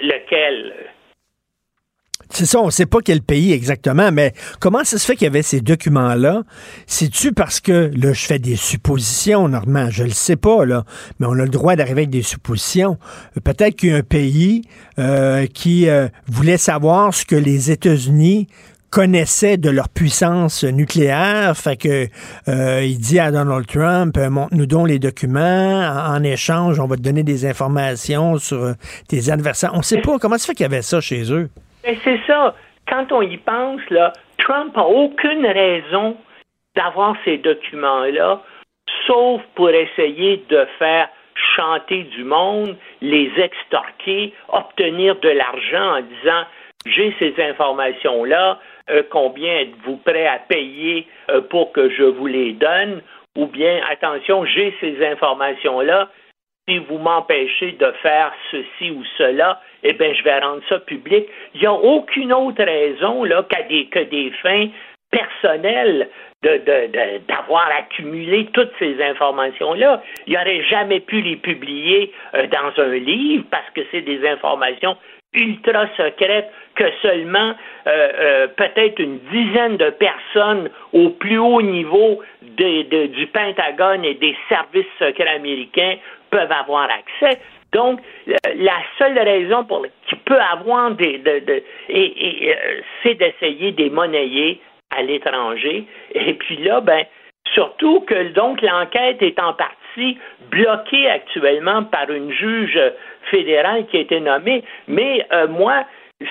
Lequel? 0.00 0.74
C'est 2.30 2.46
ça, 2.46 2.60
on 2.60 2.66
ne 2.66 2.70
sait 2.70 2.86
pas 2.86 2.98
quel 3.04 3.22
pays 3.22 3.52
exactement, 3.52 4.10
mais 4.10 4.32
comment 4.60 4.84
ça 4.84 4.98
se 4.98 5.06
fait 5.06 5.14
qu'il 5.14 5.24
y 5.24 5.28
avait 5.28 5.42
ces 5.42 5.60
documents-là? 5.60 6.42
C'est-tu 6.86 7.32
parce 7.32 7.60
que, 7.60 7.90
là, 7.94 8.12
je 8.12 8.26
fais 8.26 8.38
des 8.38 8.56
suppositions, 8.56 9.48
Normand, 9.48 9.90
je 9.90 10.04
le 10.04 10.10
sais 10.10 10.36
pas, 10.36 10.64
là, 10.64 10.84
mais 11.18 11.26
on 11.26 11.32
a 11.32 11.44
le 11.44 11.48
droit 11.48 11.76
d'arriver 11.76 12.02
avec 12.02 12.10
des 12.10 12.22
suppositions. 12.22 12.98
Peut-être 13.44 13.76
qu'il 13.76 13.90
y 13.90 13.92
a 13.92 13.96
un 13.96 14.02
pays 14.02 14.62
euh, 14.98 15.46
qui 15.46 15.88
euh, 15.88 16.08
voulait 16.26 16.58
savoir 16.58 17.14
ce 17.14 17.24
que 17.24 17.36
les 17.36 17.70
États-Unis 17.70 18.48
connaissaient 18.90 19.56
de 19.56 19.68
leur 19.68 19.88
puissance 19.88 20.64
nucléaire, 20.64 21.56
fait 21.56 21.76
que 21.76 22.08
euh, 22.48 22.82
il 22.84 22.98
dit 22.98 23.18
à 23.18 23.30
Donald 23.30 23.66
Trump 23.66 24.16
montre-nous 24.16 24.66
donc 24.66 24.88
les 24.88 24.98
documents, 24.98 25.82
en, 26.08 26.22
échange, 26.22 26.80
on 26.80 26.86
va 26.86 26.96
te 26.96 27.02
donner 27.02 27.22
des 27.22 27.46
informations 27.46 28.38
sur 28.38 28.74
tes 29.08 29.30
adversaires. 29.30 29.72
On 29.74 29.78
ne 29.78 29.82
sait 29.82 30.00
pas 30.00 30.18
comment 30.18 30.38
ça 30.38 30.46
fait 30.46 30.54
qu'il 30.54 30.64
y 30.64 30.66
avait 30.66 30.82
ça 30.82 31.00
chez 31.00 31.30
eux? 31.32 31.50
Ben, 31.86 31.96
c'est 32.02 32.18
ça. 32.26 32.56
Quand 32.88 33.12
on 33.12 33.22
y 33.22 33.36
pense, 33.36 33.80
là, 33.90 34.12
Trump 34.38 34.74
n'a 34.76 34.84
aucune 34.84 35.46
raison 35.46 36.16
d'avoir 36.74 37.14
ces 37.24 37.38
documents-là, 37.38 38.42
sauf 39.06 39.40
pour 39.54 39.70
essayer 39.70 40.44
de 40.48 40.66
faire 40.80 41.08
chanter 41.54 42.02
du 42.02 42.24
monde, 42.24 42.76
les 43.00 43.30
extorquer, 43.38 44.34
obtenir 44.48 45.14
de 45.20 45.28
l'argent 45.28 45.98
en 45.98 46.00
disant 46.00 46.42
j'ai 46.86 47.14
ces 47.20 47.34
informations-là, 47.40 48.58
euh, 48.90 49.02
combien 49.08 49.60
êtes-vous 49.60 49.98
prêt 49.98 50.26
à 50.26 50.40
payer 50.40 51.06
euh, 51.30 51.40
pour 51.40 51.70
que 51.70 51.88
je 51.88 52.02
vous 52.02 52.26
les 52.26 52.52
donne? 52.52 53.00
Ou 53.36 53.46
bien, 53.46 53.80
attention, 53.88 54.44
j'ai 54.44 54.74
ces 54.80 55.06
informations-là, 55.06 56.08
si 56.68 56.78
vous 56.78 56.98
m'empêchez 56.98 57.72
de 57.72 57.92
faire 58.02 58.32
ceci 58.50 58.90
ou 58.90 59.04
cela, 59.18 59.60
eh 59.88 59.92
bien, 59.92 60.12
je 60.12 60.22
vais 60.24 60.38
rendre 60.38 60.62
ça 60.68 60.78
public. 60.80 61.26
Il 61.54 61.60
n'y 61.60 61.66
a 61.66 61.72
aucune 61.72 62.32
autre 62.32 62.62
raison 62.62 63.24
là, 63.24 63.44
des, 63.68 63.86
que 63.86 64.00
des 64.00 64.30
fins 64.42 64.68
personnelles 65.10 66.08
d'avoir 66.42 67.68
accumulé 67.76 68.46
toutes 68.52 68.72
ces 68.78 69.02
informations-là. 69.02 70.02
Il 70.26 70.34
n'aurait 70.34 70.62
jamais 70.64 71.00
pu 71.00 71.20
les 71.20 71.36
publier 71.36 72.12
euh, 72.34 72.46
dans 72.46 72.82
un 72.82 72.94
livre 72.94 73.44
parce 73.50 73.68
que 73.74 73.80
c'est 73.90 74.02
des 74.02 74.26
informations 74.28 74.96
ultra 75.34 75.86
secrètes 75.96 76.50
que 76.74 76.84
seulement 77.02 77.54
euh, 77.86 78.12
euh, 78.18 78.46
peut-être 78.48 78.98
une 78.98 79.18
dizaine 79.32 79.76
de 79.76 79.90
personnes 79.90 80.70
au 80.92 81.10
plus 81.10 81.38
haut 81.38 81.62
niveau 81.62 82.22
du 82.42 83.26
Pentagone 83.32 84.04
et 84.04 84.14
des 84.14 84.36
services 84.48 84.86
secrets 84.98 85.28
américains 85.28 85.96
peuvent 86.36 86.52
avoir 86.52 86.88
accès. 86.90 87.40
Donc, 87.72 88.00
la 88.26 88.78
seule 88.98 89.18
raison 89.18 89.64
pour 89.64 89.86
qui 90.08 90.16
peut 90.16 90.40
avoir 90.40 90.92
des, 90.92 91.20
euh, 91.26 91.60
c'est 93.02 93.14
d'essayer 93.14 93.72
des 93.72 93.90
monnayer 93.90 94.60
à 94.96 95.02
l'étranger. 95.02 95.84
Et 96.14 96.34
puis 96.34 96.56
là, 96.58 96.80
ben, 96.80 97.04
surtout 97.54 98.00
que 98.00 98.32
donc 98.32 98.62
l'enquête 98.62 99.20
est 99.22 99.38
en 99.40 99.54
partie 99.54 100.18
bloquée 100.50 101.08
actuellement 101.08 101.84
par 101.84 102.10
une 102.10 102.30
juge 102.32 102.78
fédérale 103.30 103.86
qui 103.86 103.96
a 103.96 104.00
été 104.00 104.20
nommée. 104.20 104.62
Mais 104.88 105.26
euh, 105.32 105.48
moi, 105.48 105.84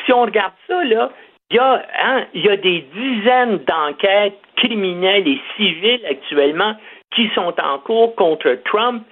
si 0.06 0.14
on 0.14 0.22
regarde 0.22 0.54
ça 0.68 0.84
là, 0.84 1.12
il 1.52 1.58
y 1.58 1.60
a, 1.60 1.86
hein, 2.04 2.26
il 2.34 2.46
y 2.46 2.50
a 2.50 2.58
des 2.58 2.86
dizaines 2.94 3.58
d'enquêtes 3.66 4.40
criminelles 4.56 5.28
et 5.28 5.40
civiles 5.58 6.06
actuellement 6.10 6.76
qui 7.16 7.30
sont 7.36 7.54
en 7.62 7.80
cours 7.80 8.16
contre 8.16 8.58
Trump. 8.66 9.04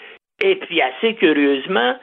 Et 0.44 0.58
puis, 0.58 0.82
assez 0.82 1.16
curieusement, 1.16 1.96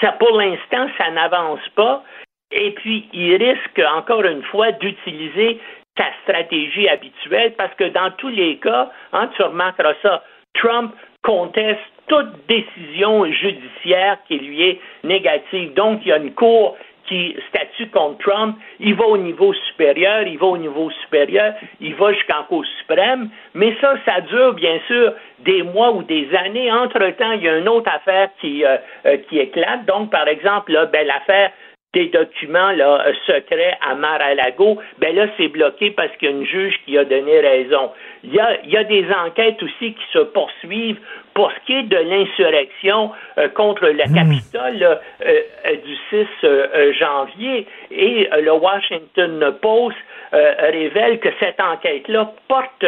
ça, 0.00 0.12
pour 0.12 0.36
l'instant, 0.36 0.88
ça 0.96 1.10
n'avance 1.10 1.60
pas. 1.76 2.02
Et 2.50 2.70
puis, 2.72 3.06
il 3.12 3.36
risque, 3.36 3.80
encore 3.94 4.24
une 4.24 4.42
fois, 4.44 4.72
d'utiliser 4.72 5.60
sa 5.98 6.06
stratégie 6.22 6.88
habituelle 6.88 7.52
parce 7.58 7.74
que 7.74 7.84
dans 7.84 8.10
tous 8.12 8.30
les 8.30 8.56
cas, 8.56 8.90
hein, 9.12 9.28
tu 9.36 9.42
remarqueras 9.42 9.94
ça, 10.02 10.24
Trump 10.54 10.94
conteste 11.22 11.80
toute 12.06 12.46
décision 12.48 13.30
judiciaire 13.30 14.16
qui 14.26 14.38
lui 14.38 14.62
est 14.62 14.80
négative. 15.04 15.74
Donc, 15.74 16.00
il 16.04 16.08
y 16.08 16.12
a 16.12 16.16
une 16.16 16.32
cour 16.32 16.78
qui 17.08 17.34
statue 17.48 17.88
contre 17.90 18.18
Trump, 18.18 18.56
il 18.80 18.94
va 18.94 19.06
au 19.06 19.16
niveau 19.16 19.52
supérieur, 19.52 20.22
il 20.26 20.38
va 20.38 20.46
au 20.46 20.58
niveau 20.58 20.90
supérieur, 21.02 21.54
il 21.80 21.94
va 21.94 22.12
jusqu'en 22.12 22.44
Cour 22.44 22.64
suprême, 22.80 23.30
mais 23.54 23.74
ça, 23.80 23.94
ça 24.04 24.20
dure 24.20 24.54
bien 24.54 24.78
sûr 24.86 25.14
des 25.40 25.62
mois 25.62 25.92
ou 25.92 26.02
des 26.02 26.28
années. 26.34 26.70
Entre-temps, 26.70 27.32
il 27.32 27.42
y 27.42 27.48
a 27.48 27.58
une 27.58 27.68
autre 27.68 27.90
affaire 27.92 28.28
qui, 28.40 28.64
euh, 28.64 28.76
euh, 29.06 29.16
qui 29.28 29.38
éclate. 29.38 29.86
Donc, 29.86 30.10
par 30.10 30.28
exemple, 30.28 30.72
ben, 30.92 31.06
l'affaire 31.06 31.50
des 31.94 32.06
documents 32.06 32.72
là, 32.72 33.06
euh, 33.06 33.12
secrets 33.26 33.78
à 33.80 33.94
Mar-a-Lago, 33.94 34.78
ben 34.98 35.14
là, 35.16 35.26
c'est 35.36 35.48
bloqué 35.48 35.90
parce 35.90 36.14
qu'il 36.16 36.28
y 36.28 36.32
a 36.32 36.36
une 36.36 36.44
juge 36.44 36.78
qui 36.84 36.98
a 36.98 37.04
donné 37.04 37.40
raison. 37.40 37.90
Il 38.24 38.34
y 38.34 38.76
a 38.76 38.84
des 38.84 39.06
enquêtes 39.24 39.62
aussi 39.62 39.94
qui 39.94 40.04
se 40.12 40.18
poursuivent 40.18 41.00
pour 41.38 41.52
ce 41.52 41.66
qui 41.66 41.72
est 41.72 41.84
de 41.84 41.96
l'insurrection 41.98 43.12
euh, 43.38 43.46
contre 43.50 43.86
le 43.86 43.92
hmm. 43.92 44.12
Capitole 44.12 44.82
euh, 44.82 44.96
euh, 45.24 45.76
du 45.86 45.96
6 46.10 46.98
janvier, 46.98 47.64
et 47.92 48.28
le 48.42 48.50
Washington 48.50 49.54
Post 49.62 49.96
révèle 50.32 51.20
que 51.20 51.28
cette 51.38 51.60
enquête-là 51.60 52.32
porte 52.48 52.84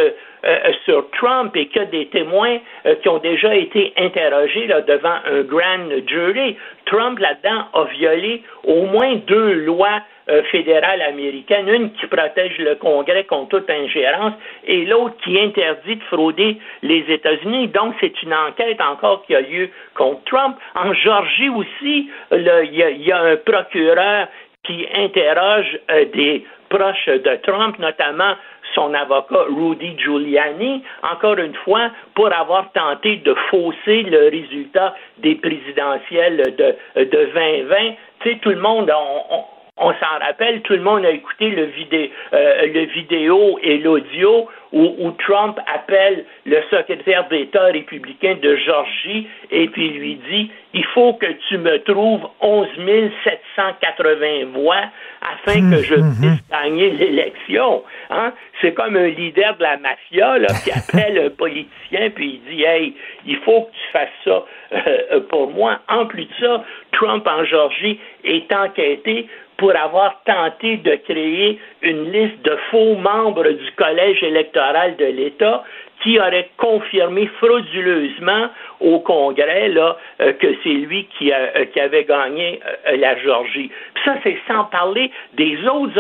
sur 0.85 1.09
Trump 1.13 1.55
et 1.57 1.69
qu'il 1.69 1.83
y 1.83 1.85
a 1.85 1.89
des 1.89 2.07
témoins 2.09 2.59
qui 3.03 3.09
ont 3.09 3.19
déjà 3.19 3.55
été 3.55 3.95
interrogés 3.97 4.67
là, 4.67 4.81
devant 4.83 5.17
un 5.31 5.43
grand 5.43 5.89
jury. 6.07 6.57
Trump, 6.87 7.19
là-dedans, 7.19 7.65
a 7.73 7.85
violé 7.85 8.43
au 8.65 8.83
moins 8.87 9.15
deux 9.27 9.53
lois 9.53 10.01
fédérale 10.51 11.03
américaine, 11.03 11.69
une 11.69 11.93
qui 11.93 12.07
protège 12.07 12.57
le 12.59 12.77
Congrès 12.77 13.25
contre 13.25 13.59
toute 13.59 13.71
ingérence 13.71 14.35
et 14.65 14.85
l'autre 14.85 15.17
qui 15.25 15.39
interdit 15.39 15.97
de 15.97 16.03
frauder 16.05 16.59
les 16.83 17.05
États-Unis. 17.09 17.69
Donc, 17.69 17.95
c'est 18.01 18.23
une 18.23 18.35
enquête 18.35 18.81
encore 18.81 19.25
qui 19.27 19.35
a 19.35 19.41
lieu 19.41 19.71
contre 19.95 20.23
Trump. 20.25 20.57
En 20.75 20.93
Georgie 20.95 21.49
aussi, 21.49 22.11
il 22.33 23.05
y, 23.05 23.13
a 23.13 23.21
un 23.21 23.37
procureur 23.37 24.29
qui 24.65 24.87
interroge 24.95 25.79
euh, 25.91 26.05
des 26.13 26.45
proches 26.69 27.07
de 27.07 27.37
Trump, 27.43 27.79
notamment 27.79 28.35
son 28.75 28.95
avocat 28.95 29.47
Rudy 29.49 29.99
Giuliani, 29.99 30.85
encore 31.03 31.39
une 31.39 31.55
fois, 31.55 31.91
pour 32.15 32.33
avoir 32.33 32.71
tenté 32.73 33.17
de 33.17 33.35
fausser 33.51 34.03
le 34.03 34.29
résultat 34.31 34.95
des 35.19 35.35
présidentielles 35.35 36.55
de, 36.57 37.03
de 37.03 37.05
2020. 37.05 37.77
Tu 38.21 38.29
sais, 38.29 38.39
tout 38.41 38.51
le 38.51 38.61
monde, 38.61 38.93
on, 38.95 39.35
on 39.35 39.45
s'en 39.81 40.19
rappelle, 40.21 40.61
tout 40.63 40.75
le 40.75 40.83
monde 40.83 41.05
a 41.05 41.11
écouté 41.11 41.49
le, 41.51 41.65
vidé, 41.65 42.13
euh, 42.33 42.67
le 42.67 42.85
vidéo 42.85 43.59
et 43.63 43.79
l'audio 43.79 44.49
où, 44.73 45.11
Trump 45.27 45.59
appelle 45.67 46.25
le 46.47 46.63
secrétaire 46.71 47.27
d'État 47.29 47.65
républicain 47.65 48.37
de 48.41 48.57
Georgie 48.57 49.27
et 49.51 49.67
puis 49.69 49.91
lui 49.91 50.21
dit 50.31 50.51
il 50.75 50.85
faut 50.87 51.15
que 51.15 51.27
tu 51.49 51.59
me 51.59 51.83
trouves 51.83 52.29
11 52.41 52.69
780 53.25 54.53
voix 54.55 54.85
afin 55.21 55.71
que 55.71 55.83
je 55.83 55.95
hum, 55.95 56.15
puisse 56.21 56.49
gagner 56.51 56.91
l'élection. 56.91 57.83
Hein? 58.11 58.33
C'est 58.61 58.73
comme 58.75 58.97
un 58.97 59.09
leader 59.09 59.57
de 59.57 59.63
la 59.63 59.77
mafia 59.79 60.39
là, 60.39 60.49
qui 60.63 60.71
appelle 60.97 61.19
un 61.19 61.31
politicien 61.31 62.11
puis 62.15 62.41
il 62.47 62.55
dit 62.55 62.63
Hey, 62.63 62.95
il 63.27 63.39
faut 63.39 63.63
que 63.63 63.73
tu 63.73 63.93
fasses 63.93 64.09
ça 64.25 64.45
euh, 64.73 65.21
pour 65.29 65.51
moi. 65.51 65.81
En 65.89 66.07
plus 66.07 66.27
de 66.27 66.35
ça, 66.39 66.65
Trump 66.93 67.27
en 67.27 67.45
Georgie 67.45 67.99
est 68.23 68.53
enquêté 68.53 69.27
pour 69.61 69.77
avoir 69.77 70.23
tenté 70.25 70.79
de 70.79 70.95
créer 70.97 71.61
une 71.83 72.11
liste 72.11 72.43
de 72.43 72.57
faux 72.71 72.95
membres 72.95 73.47
du 73.47 73.71
collège 73.77 74.23
électoral 74.23 74.97
de 74.97 75.05
l'État 75.05 75.63
qui 76.03 76.19
aurait 76.19 76.49
confirmé 76.57 77.27
frauduleusement 77.39 78.49
au 78.81 79.01
Congrès 79.01 79.69
là, 79.69 79.99
euh, 80.23 80.33
que 80.33 80.47
c'est 80.63 80.71
lui 80.71 81.07
qui, 81.19 81.31
euh, 81.31 81.67
avait 81.77 82.05
gagné 82.05 82.59
euh, 82.89 82.97
la 82.97 83.19
Georgie. 83.19 83.71
Puis 83.93 84.05
ça, 84.07 84.17
c'est 84.23 84.39
sans 84.49 84.65
parler 84.65 85.11
des 85.35 85.59
autres, 85.67 85.93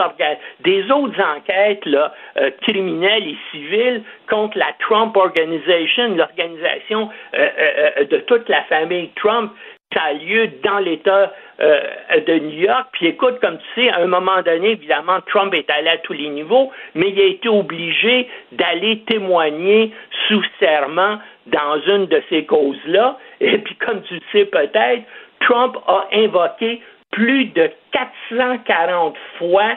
des 0.60 0.90
autres 0.90 1.20
enquêtes 1.20 1.84
là, 1.84 2.14
criminelles 2.62 3.28
et 3.28 3.36
civiles 3.50 4.02
contre 4.30 4.56
la 4.56 4.72
Trump 4.78 5.14
Organization, 5.18 6.16
l'organisation 6.16 7.10
de 7.34 8.16
toute 8.20 8.48
la 8.48 8.62
famille 8.62 9.10
Trump 9.16 9.52
ça 9.92 10.02
a 10.04 10.12
lieu 10.12 10.48
dans 10.62 10.78
l'État 10.78 11.32
euh, 11.60 11.80
de 12.26 12.38
New 12.38 12.60
York. 12.60 12.88
Puis 12.92 13.08
écoute, 13.08 13.40
comme 13.40 13.58
tu 13.58 13.82
sais, 13.82 13.90
à 13.90 13.98
un 13.98 14.06
moment 14.06 14.40
donné, 14.42 14.70
évidemment, 14.70 15.20
Trump 15.26 15.52
est 15.54 15.68
allé 15.70 15.88
à 15.88 15.98
tous 15.98 16.12
les 16.12 16.28
niveaux, 16.28 16.70
mais 16.94 17.10
il 17.10 17.20
a 17.20 17.24
été 17.24 17.48
obligé 17.48 18.28
d'aller 18.52 19.00
témoigner 19.08 19.92
sous 20.28 20.42
serment 20.60 21.18
dans 21.46 21.80
une 21.86 22.06
de 22.06 22.22
ces 22.28 22.44
causes-là. 22.44 23.18
Et 23.40 23.58
puis, 23.58 23.74
comme 23.76 24.02
tu 24.02 24.14
le 24.14 24.20
sais 24.32 24.44
peut-être, 24.44 25.02
Trump 25.40 25.76
a 25.86 26.06
invoqué 26.12 26.80
plus 27.10 27.46
de 27.46 27.70
440 27.92 29.16
fois 29.38 29.76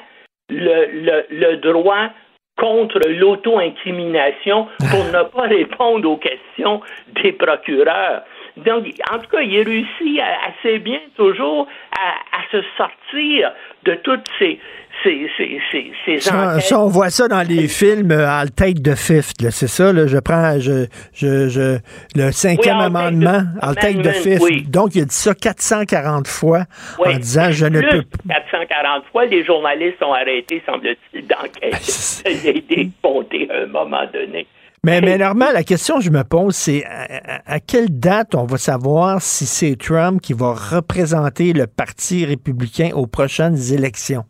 le, 0.50 1.26
le, 1.32 1.56
droit 1.58 2.10
contre 2.58 3.00
l'auto-incrimination 3.10 4.68
pour 4.92 5.06
ne 5.06 5.24
pas 5.24 5.42
répondre 5.48 6.10
aux 6.10 6.18
questions 6.18 6.82
des 7.24 7.32
procureurs. 7.32 8.22
Donc, 8.58 8.86
en 9.12 9.20
tout 9.20 9.30
cas, 9.30 9.42
il 9.42 9.62
réussit 9.64 10.22
assez 10.48 10.80
bien 10.80 11.00
toujours 11.16 11.68
à, 11.98 12.38
à 12.38 12.42
se 12.52 12.64
sortir 12.78 13.52
de 13.84 13.96
toutes 13.96 14.28
ces, 14.40 14.60
c'est 15.04 16.20
ça, 16.20 16.80
on 16.80 16.88
voit 16.88 17.10
ça 17.10 17.28
dans 17.28 17.46
les 17.48 17.68
films 17.68 18.12
euh, 18.12 18.26
I'll 18.26 18.52
take 18.52 18.82
the 18.82 18.96
fifth, 18.96 19.36
c'est 19.50 19.68
ça, 19.68 19.92
là, 19.92 20.08
je 20.08 20.18
prends 20.18 20.60
je, 20.60 20.86
je, 21.14 21.50
je, 21.50 21.78
le 22.16 22.32
cinquième 22.32 22.80
amendement, 22.80 23.42
I'll 23.62 23.76
take 23.76 24.02
the 24.02 24.14
fifth. 24.14 24.70
Donc, 24.70 24.96
il 24.96 25.02
a 25.02 25.06
dit 25.06 25.16
ça 25.16 25.34
440 25.34 26.28
fois 26.28 26.64
en 27.00 27.18
disant 27.18 27.52
je 27.52 27.66
ne 27.66 27.82
peux 27.82 28.04
pas. 28.04 28.36
440 28.36 29.04
fois, 29.12 29.26
les 29.26 29.44
journalistes 29.44 30.02
ont 30.02 30.14
arrêté, 30.14 30.62
semble-t-il, 30.66 31.28
d'enquêter. 31.28 31.78
il 32.26 32.48
a 32.48 32.52
été 32.52 32.90
compté 33.02 33.50
à 33.52 33.64
un 33.64 33.66
moment 33.68 34.06
donné. 34.14 34.48
Mais, 34.86 35.00
mais 35.00 35.18
normalement, 35.18 35.54
la 35.54 35.64
question 35.64 35.96
que 36.00 36.04
je 36.04 36.10
me 36.10 36.24
pose, 36.24 36.56
c'est 36.56 36.84
à, 36.86 37.62
quelle 37.62 37.88
date 37.88 38.36
on 38.36 38.44
va 38.44 38.58
savoir 38.58 39.22
si 39.22 39.46
c'est 39.46 39.78
Trump 39.78 40.20
qui 40.20 40.34
va 40.34 40.54
représenter 40.54 41.54
le 41.54 41.68
Parti 41.68 42.26
républicain 42.26 42.90
aux 42.94 43.08
prochaines 43.08 43.56
élections? 43.74 44.24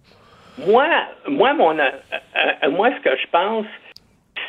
Moi, 0.68 0.86
moi, 1.28 1.56
mon, 1.56 1.80
euh, 1.80 1.90
euh, 2.66 2.70
moi, 2.70 2.92
ce 2.96 3.02
que 3.02 3.18
je 3.18 3.28
pense, 3.32 3.66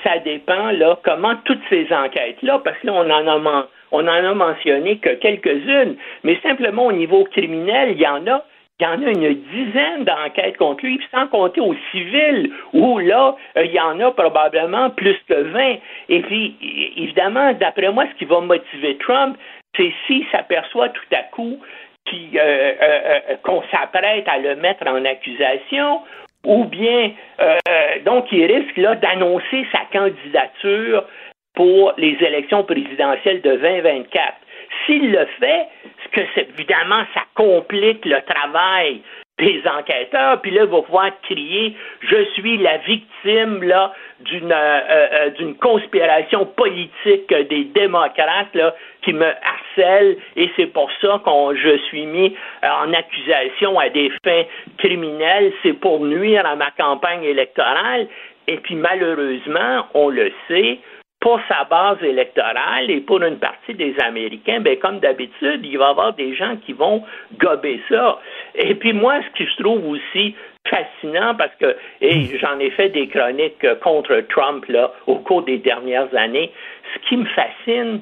ça 0.03 0.19
dépend 0.19 0.73
là 0.73 0.99
comment 1.03 1.37
toutes 1.47 1.63
ces 1.71 1.87
enquêtes-là, 1.91 2.61
parce 2.63 2.77
que 2.81 2.87
là, 2.89 2.93
on 2.93 3.11
en 3.11 3.27
a 3.27 3.69
on 3.91 4.07
en 4.07 4.31
a 4.31 4.35
mentionné 4.35 4.99
que 4.99 5.15
quelques-unes, 5.15 5.97
mais 6.23 6.39
simplement 6.43 6.85
au 6.85 6.93
niveau 6.93 7.25
criminel, 7.25 7.93
il 7.93 8.01
y 8.03 8.07
en 8.07 8.27
a. 8.27 8.45
Il 8.81 8.83
y 8.83 8.87
en 8.89 9.03
a 9.03 9.11
une 9.11 9.35
dizaine 9.53 10.05
d'enquêtes 10.05 10.57
contre 10.57 10.85
lui, 10.85 11.01
sans 11.13 11.29
compter 11.29 11.61
au 11.61 11.77
civil, 11.93 12.51
où 12.73 12.99
là, 12.99 13.37
euh, 13.57 13.65
il 13.67 13.71
y 13.73 13.79
en 13.79 14.01
a 14.01 14.11
probablement 14.11 14.91
plus 14.91 15.17
que 15.29 15.43
20. 15.43 15.77
Et 16.09 16.21
puis, 16.23 16.57
évidemment, 16.97 17.53
d'après 17.53 17.93
moi, 17.93 18.07
ce 18.13 18.19
qui 18.19 18.25
va 18.25 18.41
motiver 18.41 18.97
Trump, 18.97 19.37
c'est 19.77 19.93
s'il 20.07 20.27
s'aperçoit 20.33 20.89
tout 20.89 21.07
à 21.13 21.23
coup 21.23 21.61
euh, 22.13 22.37
euh, 22.83 23.21
qu'on 23.45 23.63
s'apprête 23.71 24.27
à 24.27 24.39
le 24.39 24.57
mettre 24.57 24.87
en 24.89 25.05
accusation, 25.05 26.01
ou 26.45 26.65
bien 26.65 27.13
donc 28.05 28.27
il 28.31 28.45
risque 28.45 28.77
là 28.77 28.95
d'annoncer 28.97 29.67
sa 29.73 29.81
candidature 29.91 31.05
pour 31.55 31.95
les 31.97 32.17
élections 32.21 32.63
présidentielles 32.65 33.41
de 33.41 33.57
2024. 33.57 34.35
S'il 34.85 35.13
le 35.13 35.27
fait, 35.41 35.67
que 36.15 36.41
évidemment 36.41 37.05
ça 37.15 37.23
complique 37.35 38.05
le 38.05 38.21
travail 38.23 39.03
des 39.39 39.63
enquêteurs, 39.67 40.41
puis 40.43 40.53
là, 40.53 40.63
il 40.63 40.71
va 40.71 40.83
pouvoir 40.83 41.11
crier 41.23 41.77
Je 42.03 42.25
suis 42.35 42.57
la 42.59 42.79
victime 42.79 43.65
là 43.65 43.93
d'une 44.21 44.53
euh, 44.53 44.81
euh, 44.91 45.31
d'une 45.31 45.57
conspiration 45.57 46.47
politique 46.47 47.35
des 47.51 47.65
démocrates 47.65 48.55
là, 48.55 48.75
qui 49.03 49.13
me 49.13 49.27
harcèle. 49.27 50.17
Et 50.37 50.51
c'est 50.57 50.73
pour 50.73 50.89
ça 51.01 51.21
qu'on 51.25 51.53
je 51.55 51.79
suis 51.89 52.07
mis 52.07 52.37
euh, 52.63 52.69
en 52.85 52.93
accusation 52.93 53.77
à 53.79 53.89
des 53.89 54.13
fins 54.25 54.45
criminelles, 54.79 55.53
c'est 55.65 55.73
pour 55.73 55.99
nuire 56.05 56.47
à 56.47 56.55
ma 56.55 56.71
campagne 56.71 57.25
électorale. 57.25 58.07
Et 58.47 58.59
puis 58.59 58.77
malheureusement, 58.77 59.87
on 59.95 60.11
le 60.11 60.31
sait, 60.47 60.79
pour 61.25 61.41
sa 61.49 61.65
base 61.65 62.03
électorale 62.03 62.91
et 62.91 63.01
pour 63.01 63.23
une 63.23 63.39
partie 63.39 63.73
des 63.73 63.97
Américains, 63.99 64.61
ben, 64.61 64.79
comme 64.79 65.01
d'habitude, 65.01 65.61
il 65.65 65.79
va 65.79 65.87
y 65.87 65.91
avoir 65.91 66.13
des 66.13 66.37
gens 66.37 66.57
qui 66.67 66.75
vont 66.75 67.03
gober 67.39 67.81
ça. 67.89 68.19
Et 68.55 68.75
puis 68.75 68.93
moi, 68.93 69.21
ce 69.23 69.39
que 69.39 69.51
je 69.51 69.63
trouve 69.63 69.89
aussi 69.89 70.35
fascinant, 70.69 71.35
parce 71.35 71.55
que 71.59 71.77
et 72.03 72.27
j'en 72.39 72.59
ai 72.59 72.71
fait 72.73 72.91
des 72.91 73.09
chroniques 73.09 73.67
contre 73.83 74.21
Trump 74.29 74.67
là, 74.69 74.93
au 75.07 75.17
cours 75.17 75.43
des 75.45 75.57
dernières 75.57 76.15
années, 76.15 76.53
ce 76.93 77.09
qui 77.09 77.17
me 77.17 77.25
fascine, 77.25 78.01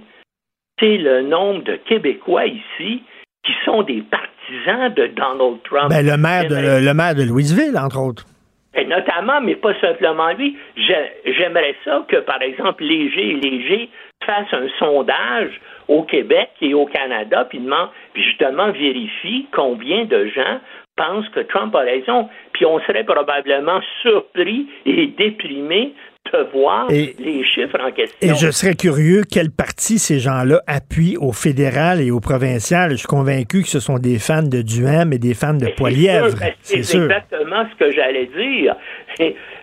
c'est 0.81 0.99
le 0.99 1.23
nombre 1.23 1.63
de 1.63 1.77
Québécois 1.77 2.47
ici 2.47 3.05
qui 3.45 3.53
sont 3.65 3.85
des 3.85 4.03
partisans 4.03 4.93
de 4.95 5.07
Donald 5.07 5.63
Trump. 5.63 5.91
Ben, 5.91 6.05
le, 6.05 6.17
maire 6.17 6.49
de, 6.49 6.85
le 6.85 6.95
maire 6.95 7.15
de 7.15 7.23
Louisville, 7.23 7.79
entre 7.79 8.01
autres. 8.01 8.27
Et 8.75 8.85
notamment, 8.87 9.41
mais 9.41 9.57
pas 9.57 9.79
simplement 9.81 10.33
lui, 10.33 10.57
j'aimerais 10.77 11.75
ça 11.85 12.05
que, 12.09 12.17
par 12.17 12.41
exemple, 12.41 12.83
Léger 12.83 13.31
et 13.31 13.35
Léger 13.35 13.91
fassent 14.25 14.53
un 14.53 14.69
sondage 14.79 15.61
au 15.89 16.05
Québec 16.05 16.51
et 16.61 16.73
au 16.73 16.87
Canada, 16.87 17.45
puis, 17.49 17.61
puis 18.15 18.23
justement 18.23 18.71
vérifie 18.73 19.47
combien 19.53 20.05
de 20.05 20.27
gens 20.27 20.61
pensent 20.97 21.29
que 21.31 21.41
Trump 21.41 21.75
a 21.75 21.81
raison. 21.81 22.29
Puis 22.53 22.65
on 22.65 22.81
serait 22.81 23.05
probablement 23.05 23.81
surpris 24.03 24.69
et 24.87 25.07
déprimé 25.07 25.95
voir 26.53 26.89
les 26.89 27.45
chiffres 27.45 27.79
en 27.81 27.91
question. 27.93 28.17
Et 28.21 28.35
je 28.35 28.51
serais 28.51 28.75
curieux 28.75 29.23
quel 29.31 29.51
parti 29.51 29.99
ces 29.99 30.19
gens-là 30.19 30.61
appuient 30.67 31.17
au 31.19 31.33
fédéral 31.33 32.01
et 32.01 32.11
au 32.11 32.21
provincial. 32.21 32.93
Je 32.93 32.97
suis 32.97 33.07
convaincu 33.07 33.63
que 33.63 33.69
ce 33.69 33.81
sont 33.81 33.99
des 33.99 34.19
fans 34.19 34.43
de 34.43 34.63
Duhem 34.63 35.13
et 35.13 35.19
des 35.19 35.35
fans 35.35 35.55
de 35.55 35.67
Poilièvre. 35.77 36.37
C'est 36.63 36.79
exactement 36.79 37.67
ce 37.73 37.85
que 37.85 37.93
j'allais 37.93 38.27
dire. 38.27 38.77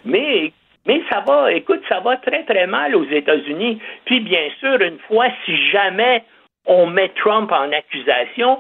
Mais 0.06 0.54
mais 0.86 1.04
ça 1.08 1.24
va, 1.28 1.52
écoute, 1.52 1.82
ça 1.88 2.00
va 2.00 2.18
très, 2.18 2.44
très 2.46 2.66
mal 2.66 2.96
aux 2.96 3.06
États-Unis. 3.06 3.80
Puis, 4.06 4.22
bien 4.22 4.50
sûr, 4.60 4.82
une 4.82 4.98
fois, 5.08 5.28
si 5.46 5.56
jamais 5.72 6.24
on 6.66 6.88
met 6.88 7.10
Trump 7.10 7.52
en 7.52 7.72
accusation, 7.72 8.60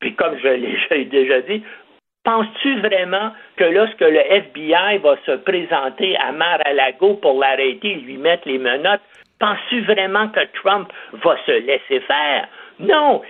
puis 0.00 0.14
comme 0.14 0.36
je 0.42 0.48
l'ai 0.90 1.04
déjà 1.04 1.40
dit, 1.42 1.62
Penses-tu 2.28 2.80
vraiment 2.80 3.32
que 3.56 3.64
lorsque 3.64 4.02
le 4.02 4.20
FBI 4.20 4.98
va 4.98 5.16
se 5.24 5.32
présenter 5.32 6.14
à 6.18 6.30
Mar-a-Lago 6.30 7.14
pour 7.22 7.40
l'arrêter 7.40 7.92
et 7.92 7.94
lui 7.94 8.18
mettre 8.18 8.46
les 8.46 8.58
menottes, 8.58 9.00
penses-tu 9.40 9.80
vraiment 9.80 10.28
que 10.28 10.40
Trump 10.60 10.92
va 11.24 11.38
se 11.46 11.52
laisser 11.52 12.00
faire? 12.00 12.46
Non, 12.80 13.22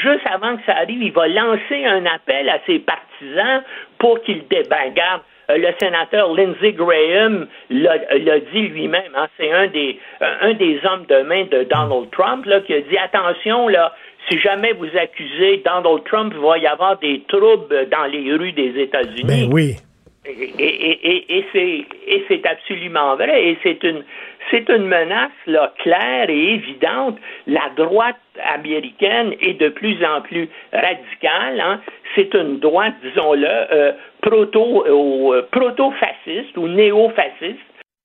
juste 0.00 0.24
avant 0.32 0.56
que 0.58 0.62
ça 0.64 0.76
arrive, 0.76 1.02
il 1.02 1.10
va 1.10 1.26
lancer 1.26 1.86
un 1.86 2.06
appel 2.06 2.48
à 2.48 2.60
ses 2.66 2.78
partisans 2.78 3.64
pour 3.98 4.22
qu'ils 4.22 4.46
débangardent. 4.46 5.22
Euh, 5.50 5.58
le 5.58 5.68
sénateur 5.80 6.32
Lindsey 6.32 6.72
Graham 6.72 7.48
l'a 7.70 8.40
dit 8.52 8.68
lui-même. 8.68 9.12
Hein, 9.16 9.26
c'est 9.36 9.52
un 9.52 9.66
des, 9.66 10.80
hommes 10.84 11.06
de 11.06 11.22
main 11.22 11.44
de 11.44 11.64
Donald 11.64 12.10
Trump 12.12 12.46
qui 12.64 12.74
a 12.74 12.80
dit 12.80 12.98
attention, 12.98 13.66
là, 13.66 13.92
si 14.28 14.38
jamais 14.38 14.72
vous 14.72 14.88
accusez 14.96 15.62
Donald 15.64 16.04
Trump, 16.04 16.32
il 16.36 16.40
va 16.40 16.58
y 16.58 16.66
avoir 16.66 16.98
des 16.98 17.22
troubles 17.28 17.88
dans 17.90 18.04
les 18.06 18.32
rues 18.34 18.52
des 18.52 18.80
États-Unis. 18.80 19.24
Ben 19.24 19.52
oui. 19.52 19.76
Et, 20.28 21.44
et 22.08 22.24
c'est 22.28 22.46
absolument 22.46 23.14
vrai. 23.14 23.50
Et 23.50 23.58
c'est 23.62 23.82
une, 23.84 24.02
c'est 24.50 24.68
une 24.68 24.86
menace 24.86 25.30
là, 25.46 25.72
claire 25.78 26.28
et 26.28 26.54
évidente. 26.54 27.18
La 27.46 27.70
droite 27.76 28.16
américaine 28.54 29.34
est 29.40 29.54
de 29.54 29.68
plus 29.68 30.04
en 30.04 30.20
plus 30.20 30.48
radicale. 30.72 31.60
Hein. 31.60 31.80
C'est 32.14 32.34
une 32.34 32.58
droite, 32.58 32.94
disons-le, 33.02 33.46
euh, 33.46 33.92
proto, 34.22 34.84
euh, 34.86 35.42
proto-fasciste 35.50 36.56
ou 36.56 36.68
néo-fasciste. 36.68 37.58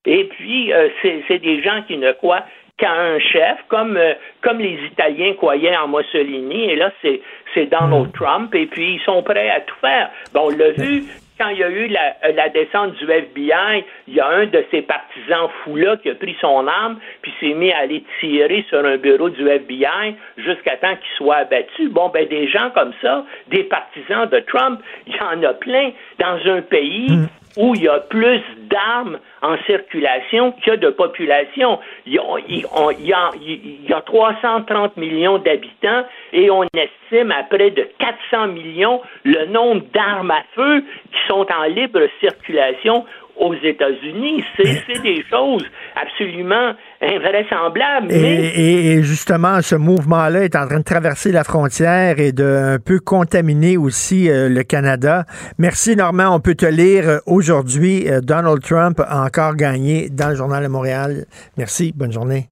Et 0.06 0.26
puis, 0.26 0.73
euh, 0.73 0.89
c'est 1.02 1.39
des 1.39 1.61
gens 1.61 1.84
qui 1.88 1.98
ne 1.98 2.11
croient 2.14 2.45
qu'à 2.77 2.91
un 2.91 3.19
chef, 3.19 3.60
comme, 3.68 3.98
euh, 3.98 4.14
comme 4.41 4.60
les 4.60 4.80
Italiens 4.91 5.34
croyaient 5.34 5.77
en 5.77 5.88
Mussolini, 5.88 6.72
et 6.72 6.76
là, 6.76 6.91
c'est, 7.02 7.22
c'est 7.53 7.65
Donald 7.68 8.07
hmm. 8.07 8.11
Trump, 8.14 8.56
et 8.56 8.65
puis 8.65 8.95
ils 8.95 9.02
sont 9.02 9.22
prêts 9.23 9.49
à 9.49 9.61
tout 9.61 9.76
faire. 9.81 10.10
Bon, 10.34 10.48
on 10.48 10.57
l'a 10.57 10.72
vu, 10.72 11.03
quand 11.39 11.49
il 11.49 11.60
y 11.60 11.64
a 11.64 11.69
eu 11.69 11.88
la, 11.88 12.15
euh, 12.26 12.31
la, 12.35 12.49
descente 12.49 12.93
du 12.95 13.06
FBI, 13.06 13.84
il 14.07 14.15
y 14.15 14.19
a 14.19 14.27
un 14.27 14.45
de 14.45 14.64
ces 14.72 14.81
partisans 14.81 15.49
fous-là 15.64 15.98
qui 15.98 16.10
a 16.10 16.15
pris 16.15 16.35
son 16.39 16.68
arme, 16.68 16.99
puis 17.22 17.34
s'est 17.39 17.53
mis 17.53 17.72
à 17.72 17.80
aller 17.80 18.03
tirer 18.19 18.65
sur 18.69 18.84
un 18.85 18.98
bureau 18.98 19.30
du 19.30 19.48
FBI 19.48 20.15
jusqu'à 20.38 20.77
temps 20.77 20.95
qu'il 20.95 21.18
soit 21.18 21.38
abattu. 21.38 21.89
Bon, 21.89 22.10
ben 22.10 22.27
des 22.27 22.48
gens 22.48 22.69
comme 22.72 22.93
ça, 23.02 23.26
des 23.48 23.64
partisans 23.64 24.27
de 24.30 24.39
Trump, 24.39 24.81
il 25.07 25.15
y 25.15 25.22
en 25.22 25.43
a 25.43 25.53
plein 25.53 25.91
dans 26.19 26.38
un 26.52 26.61
pays 26.61 27.11
hmm 27.11 27.27
où 27.57 27.75
il 27.75 27.83
y 27.83 27.87
a 27.87 27.99
plus 27.99 28.41
d'armes 28.69 29.19
en 29.41 29.57
circulation 29.65 30.53
a 30.65 30.77
de 30.77 30.89
population. 30.89 31.79
Il 32.05 32.13
y 32.13 32.19
a, 32.19 33.29
il 33.41 33.89
y 33.89 33.93
a 33.93 34.01
330 34.01 34.97
millions 34.97 35.37
d'habitants 35.39 36.03
et 36.33 36.49
on 36.49 36.63
estime 36.73 37.31
à 37.31 37.43
près 37.43 37.71
de 37.71 37.87
400 37.99 38.47
millions 38.47 39.01
le 39.23 39.45
nombre 39.47 39.83
d'armes 39.93 40.31
à 40.31 40.43
feu 40.55 40.83
qui 41.11 41.19
sont 41.27 41.45
en 41.51 41.63
libre 41.63 42.01
circulation 42.19 43.05
aux 43.41 43.55
États-Unis. 43.55 44.43
C'est 44.55 45.01
des 45.01 45.23
choses 45.30 45.65
absolument 45.95 46.73
invraisemblables. 47.01 48.11
Et, 48.11 49.01
justement, 49.03 49.61
ce 49.61 49.76
mouvement-là 49.76 50.43
est 50.43 50.55
en 50.55 50.68
train 50.68 50.80
de 50.80 50.84
traverser 50.84 51.31
la 51.31 51.43
frontière 51.43 52.19
et 52.19 52.31
de 52.31 52.76
un 52.76 52.80
peu 52.80 52.99
contaminer 52.99 53.77
aussi 53.77 54.30
euh, 54.30 54.47
le 54.47 54.63
Canada. 54.63 55.26
Merci, 55.57 55.95
Normand. 55.95 56.35
On 56.35 56.39
peut 56.39 56.55
te 56.55 56.65
lire 56.65 57.09
euh, 57.09 57.18
aujourd'hui. 57.26 58.07
Euh, 58.07 58.22
Donald 58.22 58.61
Trump 58.61 58.99
a 58.99 59.23
encore 59.23 59.55
gagné 59.55 60.09
dans 60.09 60.30
le 60.30 60.35
Journal 60.35 60.63
de 60.63 60.69
Montréal. 60.69 61.26
Merci. 61.57 61.91
Bonne 61.95 62.11
journée. 62.11 62.47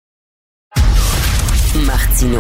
Martino. 1.86 2.40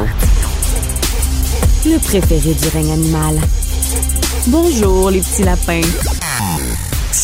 Le 1.85 1.99
préféré 1.99 2.53
du 2.55 2.67
règne 2.75 2.93
animal. 2.93 3.35
Bonjour, 4.47 5.11
les 5.11 5.19
petits 5.19 5.43
lapins. 5.43 6.18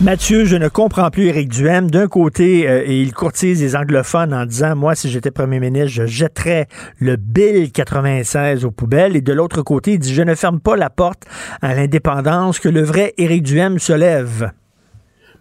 Mathieu, 0.00 0.44
je 0.44 0.56
ne 0.56 0.68
comprends 0.68 1.10
plus 1.10 1.26
Éric 1.28 1.48
Duhem. 1.48 1.88
D'un 1.88 2.08
côté, 2.08 2.68
euh, 2.68 2.84
il 2.86 3.12
courtise 3.12 3.62
les 3.62 3.76
anglophones 3.76 4.34
en 4.34 4.46
disant, 4.46 4.74
moi, 4.74 4.96
si 4.96 5.08
j'étais 5.08 5.30
premier 5.30 5.60
ministre, 5.60 5.90
je 5.90 6.06
jetterais 6.06 6.66
le 6.98 7.14
Bill 7.14 7.70
96 7.70 8.64
aux 8.64 8.72
poubelles. 8.72 9.14
Et 9.14 9.20
de 9.20 9.32
l'autre 9.32 9.62
côté, 9.62 9.92
il 9.92 9.98
dit, 10.00 10.12
je 10.12 10.22
ne 10.22 10.34
ferme 10.34 10.58
pas 10.58 10.76
la 10.76 10.90
porte 10.90 11.22
à 11.60 11.74
l'indépendance, 11.74 12.58
que 12.58 12.68
le 12.68 12.82
vrai 12.82 13.14
Éric 13.16 13.44
Duhem 13.44 13.78
se 13.78 13.92
lève. 13.92 14.50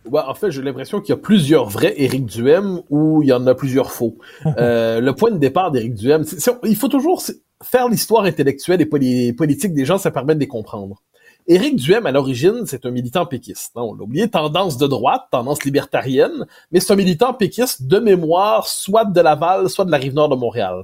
Ouais, 0.06 0.22
en 0.28 0.36
fait, 0.36 0.52
j'ai 0.52 0.62
l'impression 0.62 1.00
qu'il 1.02 1.10
y 1.14 1.18
a 1.18 1.22
plusieurs 1.22 1.68
vrais 1.68 1.94
Éric 1.98 2.26
Duhem 2.26 2.82
ou 2.92 3.24
il 3.24 3.30
y 3.30 3.34
en 3.34 3.46
a 3.48 3.56
plusieurs 3.56 3.92
faux. 3.92 4.18
Euh, 4.58 5.00
le 5.02 5.14
point 5.14 5.32
de 5.32 5.38
départ 5.38 5.72
d'Éric 5.72 5.96
Duhem, 5.96 6.24
il 6.66 6.76
faut 6.76 6.88
toujours 6.88 7.24
faire 7.64 7.88
l'histoire 7.90 8.26
intellectuelle 8.26 8.82
et 8.82 8.86
poli- 8.86 9.34
politique 9.34 9.74
des 9.74 9.86
gens, 9.86 9.98
ça 9.98 10.12
permet 10.12 10.36
de 10.36 10.40
les 10.40 10.48
comprendre. 10.48 11.02
Éric 11.48 11.76
Duhem, 11.76 12.06
à 12.06 12.12
l'origine, 12.12 12.64
c'est 12.66 12.86
un 12.86 12.92
militant 12.92 13.26
péquiste. 13.26 13.72
hein, 13.76 13.82
on 13.82 13.94
l'a 13.94 14.04
oublié, 14.04 14.30
tendance 14.30 14.78
de 14.78 14.88
droite, 14.88 15.24
tendance 15.32 15.64
libertarienne, 15.64 16.46
mais 16.72 16.80
c'est 16.80 16.94
un 16.94 16.96
militant 16.96 17.34
péquiste 17.34 17.88
de 17.88 18.00
mémoire, 18.00 18.68
soit 18.68 19.06
de 19.06 19.22
Laval, 19.22 19.70
soit 19.70 19.86
de 19.86 19.92
la 19.92 19.98
rive 19.98 20.14
nord 20.14 20.30
de 20.30 20.36
Montréal. 20.36 20.84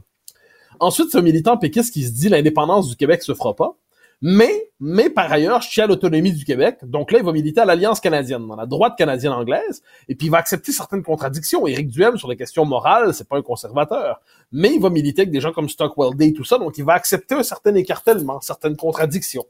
Ensuite, 0.80 1.10
c'est 1.12 1.18
un 1.18 1.22
militant 1.22 1.58
péquiste 1.58 1.94
qui 1.94 2.04
se 2.04 2.12
dit 2.12 2.30
l'indépendance 2.30 2.90
du 2.90 2.96
Québec 2.96 3.24
se 3.24 3.34
fera 3.34 3.56
pas. 3.56 3.76
Mais, 4.22 4.72
mais 4.80 5.12
par 5.12 5.32
ailleurs, 5.32 5.62
je 5.62 5.80
à 5.80 5.86
l'autonomie 5.86 6.32
du 6.34 6.44
Québec. 6.44 6.80
Donc 6.82 7.12
là, 7.12 7.20
il 7.20 7.26
va 7.26 7.32
militer 7.32 7.62
à 7.62 7.66
l'Alliance 7.66 8.00
canadienne, 8.00 8.48
dans 8.48 8.56
la 8.56 8.66
droite 8.66 8.98
canadienne 8.98 9.32
anglaise, 9.32 9.84
et 10.10 10.16
puis 10.16 10.28
il 10.28 10.30
va 10.32 10.40
accepter 10.40 10.72
certaines 10.72 11.04
contradictions. 11.04 11.68
Éric 11.68 11.90
Duhem, 11.90 12.18
sur 12.18 12.28
les 12.28 12.36
questions 12.36 12.66
morales, 12.66 13.14
c'est 13.14 13.30
pas 13.30 13.38
un 13.38 13.44
conservateur. 13.44 14.20
Mais 14.52 14.74
il 14.74 14.82
va 14.82 14.90
militer 14.90 15.22
avec 15.22 15.32
des 15.32 15.40
gens 15.40 15.52
comme 15.52 15.70
Stockwell 15.70 16.16
Day 16.18 16.30
et 16.30 16.34
tout 16.34 16.44
ça, 16.44 16.58
donc 16.58 16.80
il 16.80 16.84
va 16.84 16.94
accepter 16.94 17.36
un 17.36 17.44
certain 17.44 17.76
écartèlement, 17.76 18.42
certaines 18.42 18.76
contradictions. 18.76 19.46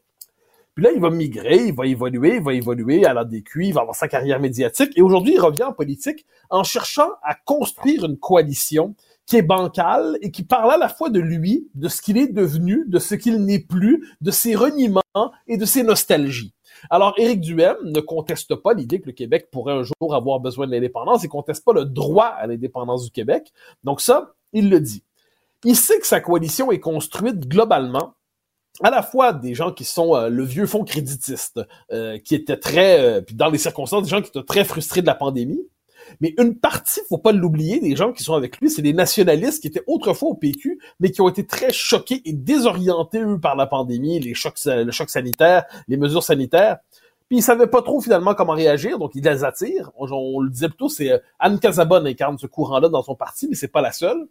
Puis 0.78 0.84
là, 0.84 0.92
il 0.92 1.02
va 1.02 1.10
migrer, 1.10 1.70
il 1.70 1.74
va 1.74 1.88
évoluer, 1.88 2.36
il 2.36 2.44
va 2.44 2.54
évoluer 2.54 3.04
à 3.04 3.12
l'ADQ, 3.12 3.66
il 3.66 3.74
va 3.74 3.82
avoir 3.82 3.96
sa 3.96 4.08
carrière 4.08 4.40
médiatique. 4.40 4.96
Et 4.96 5.02
aujourd'hui, 5.02 5.34
il 5.34 5.40
revient 5.40 5.64
en 5.64 5.74
politique 5.74 6.24
en 6.52 6.64
cherchant 6.64 7.10
à 7.24 7.34
construire 7.34 8.06
une 8.06 8.16
coalition 8.16 8.94
qui 9.26 9.38
est 9.38 9.42
bancale 9.42 10.20
et 10.22 10.30
qui 10.30 10.44
parle 10.44 10.72
à 10.72 10.78
la 10.78 10.88
fois 10.88 11.10
de 11.10 11.20
lui, 11.20 11.68
de 11.74 11.88
ce 11.88 12.00
qu'il 12.00 12.16
est 12.20 12.32
devenu, 12.32 12.84
de 12.86 13.00
ce 13.00 13.16
qu'il 13.16 13.44
n'est 13.44 13.58
plus, 13.58 14.08
de 14.22 14.30
ses 14.30 14.54
reniements 14.54 15.02
et 15.48 15.58
de 15.58 15.66
ses 15.66 15.82
nostalgies. 15.82 16.54
Alors, 16.92 17.16
Éric 17.18 17.42
Duhem 17.42 17.78
ne 17.84 18.00
conteste 18.00 18.54
pas 18.54 18.76
l'idée 18.76 19.02
que 19.02 19.08
le 19.08 19.14
Québec 19.14 19.48
pourrait 19.52 19.74
un 19.74 19.82
jour 19.82 20.14
avoir 20.14 20.40
besoin 20.42 20.68
de 20.68 20.72
l'indépendance. 20.74 21.24
Il 21.24 21.30
conteste 21.30 21.66
pas 21.66 21.74
le 21.74 21.86
droit 21.86 22.28
à 22.28 22.46
l'indépendance 22.46 23.04
du 23.04 23.10
Québec. 23.10 23.52
Donc 23.84 24.00
ça, 24.00 24.36
il 24.54 24.70
le 24.70 24.80
dit. 24.80 25.04
Il 25.64 25.76
sait 25.76 25.98
que 26.00 26.06
sa 26.06 26.22
coalition 26.22 26.72
est 26.72 26.80
construite 26.80 27.48
globalement 27.48 28.14
à 28.84 28.90
la 28.90 29.02
fois 29.02 29.34
des 29.34 29.56
gens 29.56 29.72
qui 29.72 29.84
sont 29.84 30.16
euh, 30.16 30.30
le 30.30 30.44
vieux 30.44 30.68
fonds 30.68 30.84
créditiste, 30.84 31.62
euh, 31.92 32.18
qui 32.20 32.36
étaient 32.36 32.58
très, 32.58 33.00
euh, 33.00 33.22
puis 33.22 33.36
dans 33.36 33.50
les 33.50 33.58
circonstances, 33.58 34.04
des 34.04 34.10
gens 34.10 34.22
qui 34.22 34.30
étaient 34.30 34.44
très 34.44 34.64
frustrés 34.64 35.02
de 35.02 35.08
la 35.08 35.16
pandémie. 35.16 35.62
Mais 36.22 36.34
une 36.38 36.58
partie, 36.58 37.02
faut 37.10 37.18
pas 37.18 37.34
l'oublier, 37.34 37.82
des 37.82 37.96
gens 37.96 38.14
qui 38.14 38.24
sont 38.24 38.34
avec 38.34 38.60
lui, 38.60 38.70
c'est 38.70 38.82
des 38.82 38.94
nationalistes 38.94 39.62
qui 39.62 39.68
étaient 39.68 39.84
autrefois 39.88 40.30
au 40.30 40.36
PQ, 40.36 40.80
mais 41.02 41.12
qui 41.12 41.20
ont 41.20 41.28
été 41.28 41.46
très 41.46 41.74
choqués 41.74 42.22
et 42.24 42.32
désorientés, 42.32 43.20
eux, 43.20 43.40
par 43.40 43.58
la 43.58 43.68
pandémie, 43.68 44.20
les 44.20 44.34
chocs, 44.34 44.58
le 44.66 44.92
choc 44.92 45.10
sanitaire, 45.10 45.66
les 45.90 45.98
mesures 45.98 46.24
sanitaires. 46.24 46.78
Puis 47.28 47.40
ils 47.40 47.42
savaient 47.42 47.68
pas 47.68 47.82
trop 47.82 48.00
finalement 48.00 48.36
comment 48.36 48.54
réagir, 48.54 49.00
donc 49.00 49.12
ils 49.16 49.24
les 49.24 49.44
attirent. 49.44 49.92
On, 49.98 50.40
le 50.40 50.50
disait 50.50 50.70
plutôt, 50.70 50.88
c'est 50.88 51.12
euh, 51.12 51.18
Anne 51.40 51.60
Casabonne 51.60 52.08
incarne 52.08 52.38
ce 52.38 52.48
courant-là 52.48 52.88
dans 52.88 53.04
son 53.04 53.16
parti, 53.16 53.48
mais 53.50 53.56
c'est 53.56 53.68
pas 53.68 53.82
la 53.82 53.92
seule. 53.92 54.28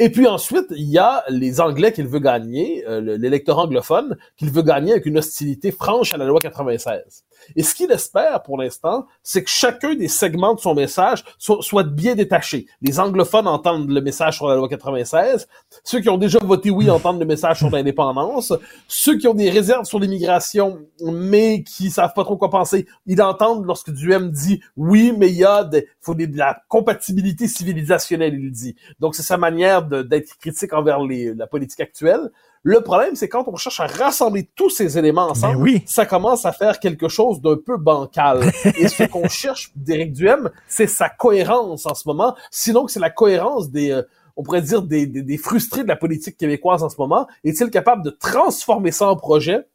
Et 0.00 0.10
puis 0.10 0.26
ensuite, 0.28 0.66
il 0.70 0.88
y 0.88 0.98
a 0.98 1.24
les 1.28 1.60
Anglais 1.60 1.92
qu'il 1.92 2.06
veut 2.06 2.20
gagner, 2.20 2.86
euh, 2.86 3.00
le- 3.00 3.16
l'électorat 3.16 3.64
anglophone, 3.64 4.16
qu'il 4.36 4.50
veut 4.50 4.62
gagner 4.62 4.92
avec 4.92 5.06
une 5.06 5.18
hostilité 5.18 5.72
franche 5.72 6.14
à 6.14 6.16
la 6.16 6.24
loi 6.24 6.38
96. 6.40 7.24
Et 7.56 7.62
ce 7.62 7.74
qu'il 7.74 7.90
espère 7.90 8.42
pour 8.42 8.58
l'instant, 8.58 9.06
c'est 9.22 9.42
que 9.44 9.50
chacun 9.50 9.94
des 9.94 10.08
segments 10.08 10.54
de 10.54 10.60
son 10.60 10.74
message 10.74 11.24
soit, 11.38 11.58
soit 11.62 11.82
bien 11.84 12.14
détaché. 12.14 12.66
Les 12.82 13.00
anglophones 13.00 13.46
entendent 13.46 13.88
le 13.90 14.00
message 14.00 14.36
sur 14.36 14.48
la 14.48 14.54
loi 14.56 14.68
96, 14.68 15.48
ceux 15.84 16.00
qui 16.00 16.08
ont 16.08 16.18
déjà 16.18 16.38
voté 16.42 16.70
oui 16.70 16.90
entendent 16.90 17.20
le 17.20 17.26
message 17.26 17.58
sur 17.58 17.70
l'indépendance, 17.70 18.52
ceux 18.86 19.16
qui 19.18 19.26
ont 19.28 19.34
des 19.34 19.50
réserves 19.50 19.84
sur 19.84 19.98
l'immigration, 19.98 20.78
mais 21.02 21.62
qui 21.62 21.90
savent 21.90 22.12
pas 22.14 22.24
trop 22.24 22.36
quoi 22.36 22.50
penser, 22.50 22.86
ils 23.06 23.20
entendent 23.22 23.64
lorsque 23.64 23.90
Duhem 23.90 24.30
dit 24.30 24.60
oui, 24.76 25.12
mais 25.16 25.28
il 25.28 25.36
y 25.36 25.44
a 25.44 25.64
des, 25.64 25.88
faut 26.00 26.14
des- 26.14 26.26
de 26.26 26.36
la 26.38 26.60
compatibilité 26.68 27.48
civilisationnelle, 27.48 28.34
il 28.34 28.50
dit. 28.50 28.76
Donc 29.00 29.14
c'est 29.14 29.22
sa 29.22 29.36
manière 29.36 29.82
d'être 29.82 30.36
critique 30.38 30.72
envers 30.72 31.00
les- 31.00 31.34
la 31.34 31.46
politique 31.46 31.80
actuelle. 31.80 32.30
Le 32.62 32.80
problème, 32.80 33.14
c'est 33.14 33.28
quand 33.28 33.44
on 33.46 33.56
cherche 33.56 33.80
à 33.80 33.86
rassembler 33.86 34.48
tous 34.54 34.70
ces 34.70 34.98
éléments 34.98 35.28
ensemble, 35.30 35.70
ça 35.86 36.06
commence 36.06 36.44
à 36.44 36.52
faire 36.52 36.80
quelque 36.80 37.08
chose 37.08 37.40
d'un 37.40 37.56
peu 37.56 37.76
bancal. 37.76 38.50
Et 38.78 38.88
ce 38.88 39.04
qu'on 39.04 39.28
cherche 39.28 39.70
d'Éric 39.76 40.12
Duhem, 40.12 40.50
c'est 40.66 40.86
sa 40.86 41.08
cohérence 41.08 41.86
en 41.86 41.94
ce 41.94 42.08
moment. 42.08 42.34
Sinon, 42.50 42.88
c'est 42.88 43.00
la 43.00 43.10
cohérence 43.10 43.70
des, 43.70 43.92
euh, 43.92 44.02
on 44.36 44.42
pourrait 44.42 44.62
dire, 44.62 44.82
des, 44.82 45.06
des, 45.06 45.22
des 45.22 45.38
frustrés 45.38 45.82
de 45.82 45.88
la 45.88 45.96
politique 45.96 46.36
québécoise 46.36 46.82
en 46.82 46.88
ce 46.88 46.96
moment. 46.98 47.26
Est-il 47.44 47.70
capable 47.70 48.02
de 48.04 48.10
transformer 48.10 48.90
ça 48.90 49.08
en 49.08 49.16
projet? 49.16 49.66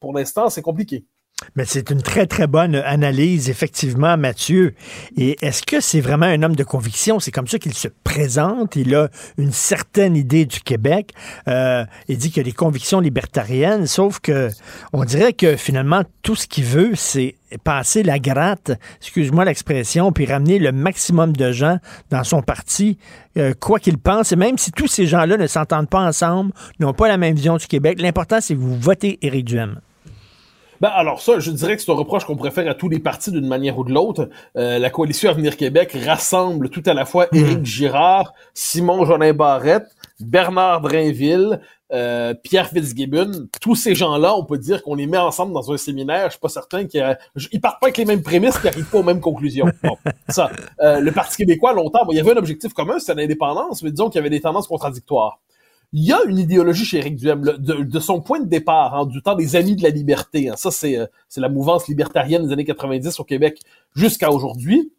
Pour 0.00 0.12
l'instant, 0.12 0.48
c'est 0.48 0.62
compliqué. 0.62 1.06
Mais 1.54 1.64
c'est 1.64 1.90
une 1.90 2.02
très, 2.02 2.26
très 2.26 2.46
bonne 2.46 2.74
analyse, 2.74 3.48
effectivement, 3.48 4.16
Mathieu. 4.16 4.74
Et 5.16 5.36
est-ce 5.40 5.62
que 5.62 5.80
c'est 5.80 6.00
vraiment 6.00 6.26
un 6.26 6.42
homme 6.42 6.56
de 6.56 6.64
conviction? 6.64 7.20
C'est 7.20 7.30
comme 7.30 7.46
ça 7.46 7.58
qu'il 7.58 7.74
se 7.74 7.88
présente. 8.04 8.76
Il 8.76 8.94
a 8.94 9.08
une 9.38 9.52
certaine 9.52 10.16
idée 10.16 10.46
du 10.46 10.60
Québec. 10.60 11.12
Euh, 11.46 11.84
il 12.08 12.18
dit 12.18 12.30
qu'il 12.30 12.40
a 12.40 12.44
des 12.44 12.52
convictions 12.52 13.00
libertariennes, 13.00 13.86
sauf 13.86 14.20
que 14.20 14.50
on 14.92 15.04
dirait 15.04 15.32
que 15.32 15.56
finalement, 15.56 16.02
tout 16.22 16.34
ce 16.34 16.46
qu'il 16.46 16.64
veut, 16.64 16.92
c'est 16.94 17.36
passer 17.64 18.02
la 18.02 18.18
gratte, 18.18 18.72
excuse-moi 19.00 19.44
l'expression, 19.44 20.12
puis 20.12 20.26
ramener 20.26 20.58
le 20.58 20.70
maximum 20.70 21.34
de 21.34 21.50
gens 21.50 21.78
dans 22.10 22.24
son 22.24 22.42
parti, 22.42 22.98
euh, 23.38 23.54
quoi 23.58 23.78
qu'il 23.78 23.96
pense. 23.96 24.32
Et 24.32 24.36
même 24.36 24.58
si 24.58 24.70
tous 24.70 24.86
ces 24.86 25.06
gens-là 25.06 25.36
ne 25.36 25.46
s'entendent 25.46 25.88
pas 25.88 26.00
ensemble, 26.00 26.52
n'ont 26.78 26.92
pas 26.92 27.08
la 27.08 27.16
même 27.16 27.34
vision 27.34 27.56
du 27.56 27.66
Québec, 27.66 28.00
l'important, 28.00 28.40
c'est 28.40 28.54
que 28.54 28.60
vous 28.60 28.78
votez 28.78 29.18
Éric. 29.22 29.48
Ben 30.80 30.88
alors 30.88 31.20
ça, 31.20 31.38
je 31.40 31.50
dirais 31.50 31.76
que 31.76 31.82
c'est 31.82 31.90
un 31.90 31.96
reproche 31.96 32.24
qu'on 32.24 32.36
pourrait 32.36 32.50
faire 32.50 32.70
à 32.70 32.74
tous 32.74 32.88
les 32.88 33.00
partis 33.00 33.30
d'une 33.30 33.46
manière 33.46 33.78
ou 33.78 33.84
de 33.84 33.92
l'autre. 33.92 34.28
Euh, 34.56 34.78
la 34.78 34.90
coalition 34.90 35.30
Avenir 35.30 35.56
Québec 35.56 35.96
rassemble 36.04 36.70
tout 36.70 36.82
à 36.86 36.94
la 36.94 37.04
fois 37.04 37.26
Éric 37.32 37.64
Girard, 37.64 38.32
Simon 38.54 39.04
Jolin 39.04 39.32
Barrette, 39.32 39.88
Bernard 40.20 40.80
Drainville, 40.82 41.60
euh, 41.92 42.34
Pierre 42.34 42.68
Fitzgibbon. 42.68 43.48
Tous 43.60 43.74
ces 43.74 43.94
gens-là, 43.94 44.34
on 44.36 44.44
peut 44.44 44.58
dire 44.58 44.82
qu'on 44.82 44.94
les 44.94 45.06
met 45.06 45.18
ensemble 45.18 45.52
dans 45.52 45.72
un 45.72 45.76
séminaire. 45.76 46.26
Je 46.26 46.32
suis 46.32 46.40
pas 46.40 46.48
certain 46.48 46.86
qu'ils 46.86 47.18
ils 47.52 47.60
partent 47.60 47.80
pas 47.80 47.86
avec 47.86 47.96
les 47.96 48.04
mêmes 48.04 48.22
prémices, 48.22 48.58
qu'ils 48.58 48.68
arrivent 48.68 48.90
pas 48.90 48.98
aux 48.98 49.04
mêmes 49.04 49.20
conclusions. 49.20 49.66
Bon, 49.82 49.96
ça. 50.28 50.50
Euh, 50.80 51.00
le 51.00 51.12
Parti 51.12 51.38
québécois, 51.38 51.72
longtemps, 51.72 52.04
bon, 52.04 52.12
il 52.12 52.16
y 52.16 52.20
avait 52.20 52.32
un 52.32 52.36
objectif 52.36 52.72
commun, 52.72 52.98
c'était 52.98 53.14
l'indépendance, 53.14 53.82
mais 53.82 53.90
disons 53.90 54.10
qu'il 54.10 54.16
y 54.16 54.20
avait 54.20 54.30
des 54.30 54.40
tendances 54.40 54.68
contradictoires. 54.68 55.40
Il 55.92 56.04
y 56.04 56.12
a 56.12 56.18
une 56.28 56.38
idéologie 56.38 56.84
chez 56.84 56.98
Éric 56.98 57.16
Duhem, 57.16 57.40
de, 57.40 57.98
son 57.98 58.20
point 58.20 58.40
de 58.40 58.48
départ, 58.48 58.94
hein, 58.94 59.06
du 59.06 59.22
temps 59.22 59.34
des 59.34 59.56
Amis 59.56 59.74
de 59.74 59.82
la 59.82 59.88
Liberté. 59.88 60.50
hein. 60.50 60.54
ça, 60.56 60.70
c'est 60.70 60.98
euh, 60.98 61.06
c'est 61.28 61.40
la 61.40 61.48
mouvance 61.48 61.88
libertarienne 61.88 62.46
des 62.46 62.52
années 62.52 62.64
90 62.64 63.18
au 63.20 63.24
Québec 63.24 63.60
jusqu'à 63.94 64.30
aujourd'hui. 64.30 64.92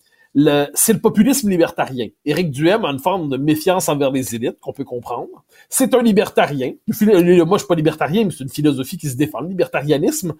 C'est 0.73 0.93
le 0.93 0.99
populisme 0.99 1.49
libertarien. 1.49 2.07
Éric 2.23 2.51
Duhem 2.51 2.85
a 2.85 2.89
une 2.89 2.99
forme 2.99 3.29
de 3.29 3.37
méfiance 3.37 3.89
envers 3.89 4.11
les 4.11 4.35
élites 4.35 4.59
qu'on 4.59 4.73
peut 4.73 4.83
comprendre. 4.83 5.43
C'est 5.69 5.93
un 5.93 6.01
libertarien. 6.03 6.73
Moi, 6.87 7.57
je 7.57 7.57
suis 7.57 7.67
pas 7.67 7.75
libertarien, 7.75 8.25
mais 8.25 8.31
c'est 8.31 8.43
une 8.43 8.49
philosophie 8.49 8.97
qui 8.97 9.09
se 9.09 9.15
défend, 9.15 9.41
le 9.41 9.49
libertarianisme. 9.49 10.33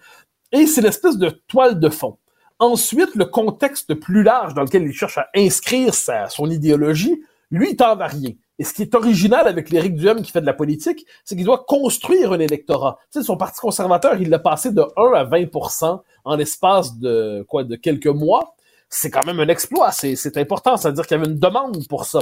Et 0.52 0.68
c'est 0.68 0.82
l'espèce 0.82 1.18
de 1.18 1.30
toile 1.48 1.80
de 1.80 1.90
fond. 1.90 2.18
Ensuite, 2.60 3.16
le 3.16 3.26
contexte 3.26 3.94
plus 3.96 4.22
large 4.22 4.54
dans 4.54 4.64
lequel 4.64 4.84
il 4.84 4.94
cherche 4.94 5.18
à 5.18 5.28
inscrire 5.36 5.94
son 5.96 6.50
idéologie, 6.50 7.22
lui, 7.52 7.70
il 7.72 7.76
tend 7.76 7.98
à 7.98 8.08
rien. 8.08 8.32
Et 8.60 8.66
ce 8.66 8.74
qui 8.74 8.82
est 8.82 8.94
original 8.94 9.48
avec 9.48 9.70
l'Éric 9.70 9.96
Duhem 9.96 10.22
qui 10.22 10.32
fait 10.32 10.42
de 10.42 10.46
la 10.46 10.54
politique, 10.54 11.06
c'est 11.24 11.36
qu'il 11.36 11.46
doit 11.46 11.64
construire 11.66 12.34
un 12.34 12.40
électorat. 12.40 13.00
Tu 13.12 13.20
sais, 13.20 13.26
son 13.26 13.38
parti 13.38 13.62
conservateur, 13.62 14.22
il 14.22 14.30
l'a 14.30 14.38
passé 14.38 14.72
de 14.72 14.82
1 14.82 15.14
à 15.14 15.24
20% 15.24 16.02
en 16.26 16.36
l'espace 16.36 16.98
de 17.00 17.46
quoi, 17.48 17.64
de 17.64 17.78
quelques 17.78 18.08
mois. 18.08 18.56
C'est 18.90 19.12
quand 19.12 19.26
même 19.26 19.40
un 19.40 19.48
exploit, 19.48 19.92
c'est 19.92 20.38
important, 20.38 20.76
c'est-à-dire 20.76 21.06
qu'il 21.06 21.18
y 21.18 21.20
avait 21.20 21.30
une 21.30 21.38
demande 21.38 21.88
pour 21.88 22.06
ça. 22.06 22.20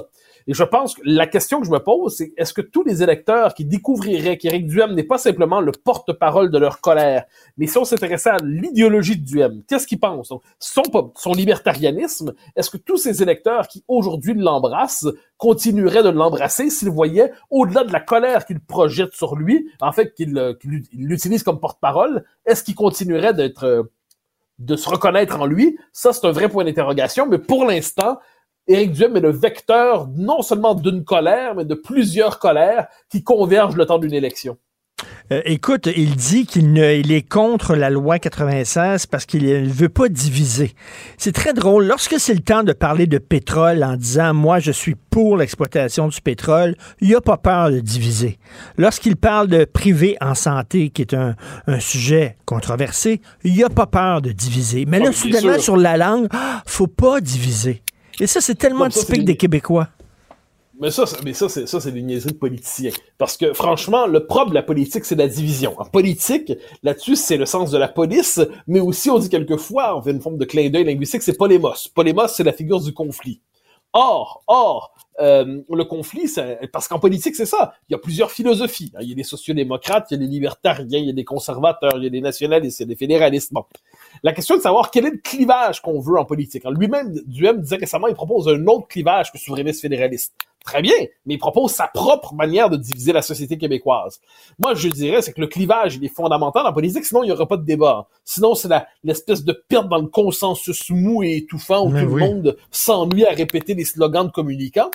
Et 0.47 0.53
je 0.53 0.63
pense 0.63 0.95
que 0.95 1.01
la 1.05 1.25
question 1.25 1.61
que 1.61 1.65
je 1.65 1.71
me 1.71 1.79
pose, 1.79 2.15
c'est 2.17 2.33
est-ce 2.35 2.53
que 2.53 2.61
tous 2.61 2.83
les 2.83 3.01
électeurs 3.01 3.53
qui 3.53 3.63
découvriraient 3.63 4.37
qu'Éric 4.37 4.67
Duhem 4.67 4.93
n'est 4.93 5.03
pas 5.03 5.17
simplement 5.17 5.61
le 5.61 5.71
porte-parole 5.71 6.51
de 6.51 6.57
leur 6.57 6.81
colère, 6.81 7.23
mais 7.57 7.67
si 7.67 7.77
on 7.77 7.85
s'intéressait 7.85 8.31
à 8.31 8.37
l'idéologie 8.43 9.17
de 9.17 9.25
Duhem, 9.25 9.63
qu'est-ce 9.67 9.87
qu'ils 9.87 9.99
pensent? 9.99 10.33
son, 10.59 10.83
son 11.15 11.33
libertarianisme, 11.33 12.33
est-ce 12.55 12.69
que 12.69 12.77
tous 12.77 12.97
ces 12.97 13.23
électeurs 13.23 13.67
qui 13.67 13.83
aujourd'hui 13.87 14.33
l'embrassent 14.33 15.07
continueraient 15.37 16.03
de 16.03 16.09
l'embrasser 16.09 16.69
s'ils 16.69 16.89
voyaient, 16.89 17.31
au-delà 17.49 17.83
de 17.83 17.93
la 17.93 18.01
colère 18.01 18.45
qu'ils 18.45 18.59
projettent 18.59 19.13
sur 19.13 19.35
lui, 19.35 19.69
en 19.79 19.91
fait, 19.91 20.13
qu'ils 20.13 20.57
l'utilisent 20.93 21.43
comme 21.43 21.59
porte-parole, 21.59 22.25
est-ce 22.45 22.63
qu'ils 22.63 22.75
continueraient 22.75 23.33
d'être 23.33 23.89
de 24.59 24.75
se 24.75 24.89
reconnaître 24.89 25.39
en 25.39 25.45
lui? 25.45 25.77
Ça, 25.91 26.13
c'est 26.13 26.25
un 26.25 26.31
vrai 26.31 26.49
point 26.49 26.63
d'interrogation, 26.63 27.27
mais 27.27 27.37
pour 27.37 27.65
l'instant, 27.65 28.19
Éric 28.67 28.91
Duhem 28.91 29.15
est 29.15 29.21
le 29.21 29.31
vecteur 29.31 30.07
non 30.15 30.41
seulement 30.41 30.75
d'une 30.75 31.05
colère, 31.05 31.55
mais 31.55 31.65
de 31.65 31.75
plusieurs 31.75 32.39
colères 32.39 32.87
qui 33.09 33.23
convergent 33.23 33.77
le 33.77 33.85
temps 33.85 33.99
d'une 33.99 34.13
élection. 34.13 34.57
Euh, 35.31 35.41
écoute, 35.45 35.89
il 35.95 36.15
dit 36.15 36.45
qu'il 36.45 36.77
il 36.77 37.11
est 37.11 37.27
contre 37.27 37.75
la 37.75 37.89
loi 37.89 38.17
96 38.17 39.05
parce 39.07 39.25
qu'il 39.25 39.45
ne 39.45 39.69
veut 39.69 39.89
pas 39.89 40.07
diviser. 40.07 40.73
C'est 41.17 41.33
très 41.33 41.53
drôle. 41.53 41.85
Lorsque 41.85 42.19
c'est 42.19 42.33
le 42.33 42.39
temps 42.39 42.63
de 42.63 42.71
parler 42.73 43.07
de 43.07 43.17
pétrole 43.17 43.83
en 43.83 43.97
disant 43.97 44.33
moi 44.33 44.59
je 44.59 44.71
suis 44.71 44.95
pour 44.95 45.37
l'exploitation 45.37 46.07
du 46.07 46.21
pétrole, 46.21 46.75
il 47.01 47.13
a 47.15 47.21
pas 47.21 47.37
peur 47.37 47.71
de 47.71 47.79
diviser. 47.79 48.39
Lorsqu'il 48.77 49.17
parle 49.17 49.47
de 49.47 49.65
privé 49.65 50.15
en 50.21 50.33
santé, 50.35 50.89
qui 50.89 51.01
est 51.01 51.13
un, 51.13 51.35
sujet 51.79 52.37
controversé, 52.45 53.21
il 53.43 53.61
a 53.63 53.69
pas 53.69 53.87
peur 53.87 54.21
de 54.21 54.31
diviser. 54.31 54.85
Mais 54.87 54.99
là, 54.99 55.07
ah, 55.09 55.13
soudainement, 55.13 55.59
sur 55.59 55.75
la 55.75 55.97
langue, 55.97 56.27
ah, 56.31 56.63
faut 56.65 56.87
pas 56.87 57.19
diviser. 57.19 57.81
Et 58.19 58.27
ça, 58.27 58.41
c'est 58.41 58.55
tellement 58.55 58.89
typique 58.89 59.25
des... 59.25 59.35
Québécois. 59.35 59.89
Mais 60.79 60.91
ça, 60.91 61.05
mais 61.25 61.33
ça, 61.33 61.49
c'est 61.49 61.65
ça, 61.67 61.79
c'est 61.79 61.91
des 61.91 62.03
niaiseries 62.03 62.33
de 62.33 62.37
politiciens. 62.37 62.91
Parce 63.17 63.35
que 63.35 63.53
franchement, 63.53 64.05
le 64.05 64.27
propre 64.27 64.49
de 64.49 64.55
la 64.55 64.61
politique, 64.61 65.05
c'est 65.05 65.15
la 65.15 65.27
division. 65.27 65.73
En 65.79 65.85
politique, 65.85 66.53
là-dessus, 66.83 67.15
c'est 67.15 67.37
le 67.37 67.47
sens 67.47 67.71
de 67.71 67.77
la 67.77 67.87
police, 67.87 68.39
mais 68.67 68.79
aussi 68.79 69.09
on 69.09 69.17
dit 69.17 69.29
quelquefois, 69.29 69.97
on 69.97 70.03
fait 70.03 70.11
une 70.11 70.21
forme 70.21 70.37
de 70.37 70.45
clin 70.45 70.69
d'œil 70.69 70.83
linguistique, 70.83 71.23
c'est 71.23 71.35
polémos. 71.35 71.87
Polémos, 71.87 72.27
c'est 72.27 72.43
la 72.43 72.53
figure 72.53 72.79
du 72.79 72.93
conflit. 72.93 73.41
Or, 73.93 74.43
or, 74.45 74.93
euh, 75.19 75.61
le 75.67 75.83
conflit, 75.85 76.31
parce 76.71 76.87
qu'en 76.87 76.99
politique, 76.99 77.35
c'est 77.35 77.47
ça. 77.47 77.73
Il 77.89 77.93
y 77.93 77.95
a 77.95 77.97
plusieurs 77.97 78.29
philosophies. 78.29 78.91
Il 79.01 79.09
y 79.09 79.13
a 79.13 79.15
des 79.15 79.23
sociodémocrates, 79.23 80.11
il 80.11 80.15
y 80.15 80.17
a 80.17 80.19
des 80.19 80.31
libertariens, 80.31 80.99
il 80.99 81.07
y 81.07 81.09
a 81.09 81.13
des 81.13 81.23
conservateurs, 81.25 81.93
il 81.97 82.03
y 82.03 82.07
a 82.07 82.11
des 82.11 82.21
nationalistes, 82.21 82.79
il 82.79 82.83
y 82.83 82.85
a 82.85 82.87
des 82.89 82.95
fédéralistes. 82.95 83.51
Bon. 83.51 83.63
La 84.21 84.33
question 84.33 84.55
est 84.55 84.59
de 84.59 84.63
savoir 84.63 84.91
quel 84.91 85.05
est 85.05 85.11
le 85.11 85.17
clivage 85.17 85.81
qu'on 85.81 85.99
veut 85.99 86.19
en 86.19 86.25
politique. 86.25 86.63
Lui-même, 86.69 87.19
Duhem 87.25 87.61
disait 87.61 87.77
récemment, 87.77 88.07
il 88.07 88.13
propose 88.13 88.47
un 88.47 88.63
autre 88.67 88.87
clivage 88.87 89.31
que 89.31 89.39
souverainiste 89.39 89.81
fédéraliste. 89.81 90.35
Très 90.67 90.81
bien, 90.81 90.95
mais 91.25 91.35
il 91.35 91.37
propose 91.37 91.71
sa 91.71 91.87
propre 91.87 92.35
manière 92.35 92.69
de 92.69 92.75
diviser 92.75 93.13
la 93.13 93.21
société 93.21 93.57
québécoise. 93.57 94.19
Moi, 94.59 94.73
je 94.75 94.89
dirais, 94.89 95.21
c'est 95.21 95.31
que 95.31 95.39
le 95.39 95.47
clivage, 95.47 95.95
il 95.95 96.03
est 96.03 96.13
fondamental 96.13 96.67
en 96.67 96.73
politique, 96.73 97.05
sinon 97.05 97.23
il 97.23 97.27
n'y 97.27 97.31
aura 97.31 97.47
pas 97.47 97.55
de 97.55 97.63
débat. 97.63 98.09
Sinon, 98.25 98.53
c'est 98.53 98.67
l'espèce 99.01 99.45
de 99.45 99.53
perte 99.53 99.87
dans 99.87 99.97
le 99.97 100.07
consensus 100.07 100.89
mou 100.89 101.23
et 101.23 101.37
étouffant 101.37 101.87
où 101.87 101.89
tout 101.89 102.05
le 102.05 102.19
monde 102.19 102.57
s'ennuie 102.69 103.25
à 103.25 103.31
répéter 103.31 103.75
les 103.75 103.85
slogans 103.85 104.27
de 104.27 104.31
communicants. 104.31 104.91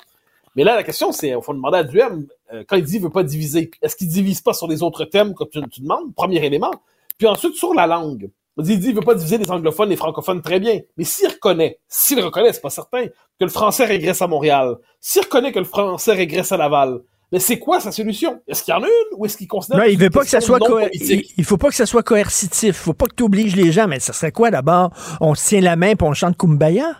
Mais 0.56 0.64
là, 0.64 0.76
la 0.76 0.82
question, 0.82 1.10
c'est, 1.10 1.28
il 1.28 1.42
faut 1.42 1.54
demander 1.54 1.78
à 1.78 1.84
Duhem, 1.84 2.26
euh, 2.52 2.64
quand 2.68 2.76
il 2.76 2.84
dit 2.84 2.92
qu'il 2.92 3.02
veut 3.02 3.08
pas 3.08 3.22
diviser, 3.22 3.70
est-ce 3.80 3.96
qu'il 3.96 4.08
divise 4.08 4.42
pas 4.42 4.52
sur 4.52 4.68
les 4.68 4.82
autres 4.82 5.06
thèmes 5.06 5.32
comme 5.32 5.48
tu, 5.48 5.58
tu 5.70 5.80
demandes? 5.80 6.14
Premier 6.14 6.44
élément. 6.44 6.72
Puis 7.16 7.26
ensuite, 7.26 7.54
sur 7.54 7.72
la 7.72 7.86
langue? 7.86 8.28
Il 8.58 8.78
dit, 8.78 8.88
il 8.88 8.94
veut 8.94 9.00
pas 9.00 9.14
diviser 9.14 9.38
les 9.38 9.50
anglophones 9.50 9.88
et 9.88 9.90
les 9.90 9.96
francophones 9.96 10.42
très 10.42 10.60
bien. 10.60 10.80
Mais 10.96 11.04
s'il 11.04 11.28
reconnaît, 11.28 11.78
s'il 11.88 12.20
reconnaît, 12.22 12.52
c'est 12.52 12.60
pas 12.60 12.70
certain, 12.70 13.06
que 13.06 13.44
le 13.44 13.48
français 13.48 13.84
régresse 13.84 14.20
à 14.20 14.26
Montréal, 14.26 14.76
s'il 15.00 15.22
reconnaît 15.22 15.52
que 15.52 15.58
le 15.58 15.64
français 15.64 16.12
régresse 16.12 16.52
à 16.52 16.56
Laval, 16.58 17.00
mais 17.32 17.38
c'est 17.38 17.58
quoi 17.58 17.80
sa 17.80 17.90
solution? 17.90 18.42
Est-ce 18.46 18.62
qu'il 18.62 18.74
y 18.74 18.76
en 18.76 18.82
a 18.82 18.86
une 18.86 19.16
ou 19.16 19.24
est-ce 19.24 19.38
qu'il 19.38 19.48
considère 19.48 19.78
non, 19.78 19.84
il 19.84 19.98
veut 19.98 20.10
pas 20.10 20.20
que 20.20 20.28
ça 20.28 20.42
soit 20.42 20.58
il, 20.92 21.22
il, 21.38 21.44
faut 21.44 21.56
pas 21.56 21.70
que 21.70 21.74
ça 21.74 21.86
soit 21.86 22.02
coercitif. 22.02 22.68
Il 22.68 22.84
faut 22.84 22.92
pas 22.92 23.06
que 23.06 23.14
tu 23.14 23.22
obliges 23.22 23.56
les 23.56 23.72
gens. 23.72 23.88
Mais 23.88 24.00
ça 24.00 24.12
serait 24.12 24.32
quoi 24.32 24.50
d'abord? 24.50 24.90
On 25.18 25.34
se 25.34 25.48
tient 25.48 25.62
la 25.62 25.74
main 25.74 25.96
pour 25.96 26.08
on 26.08 26.12
chante 26.12 26.36
Kumbaya? 26.36 26.94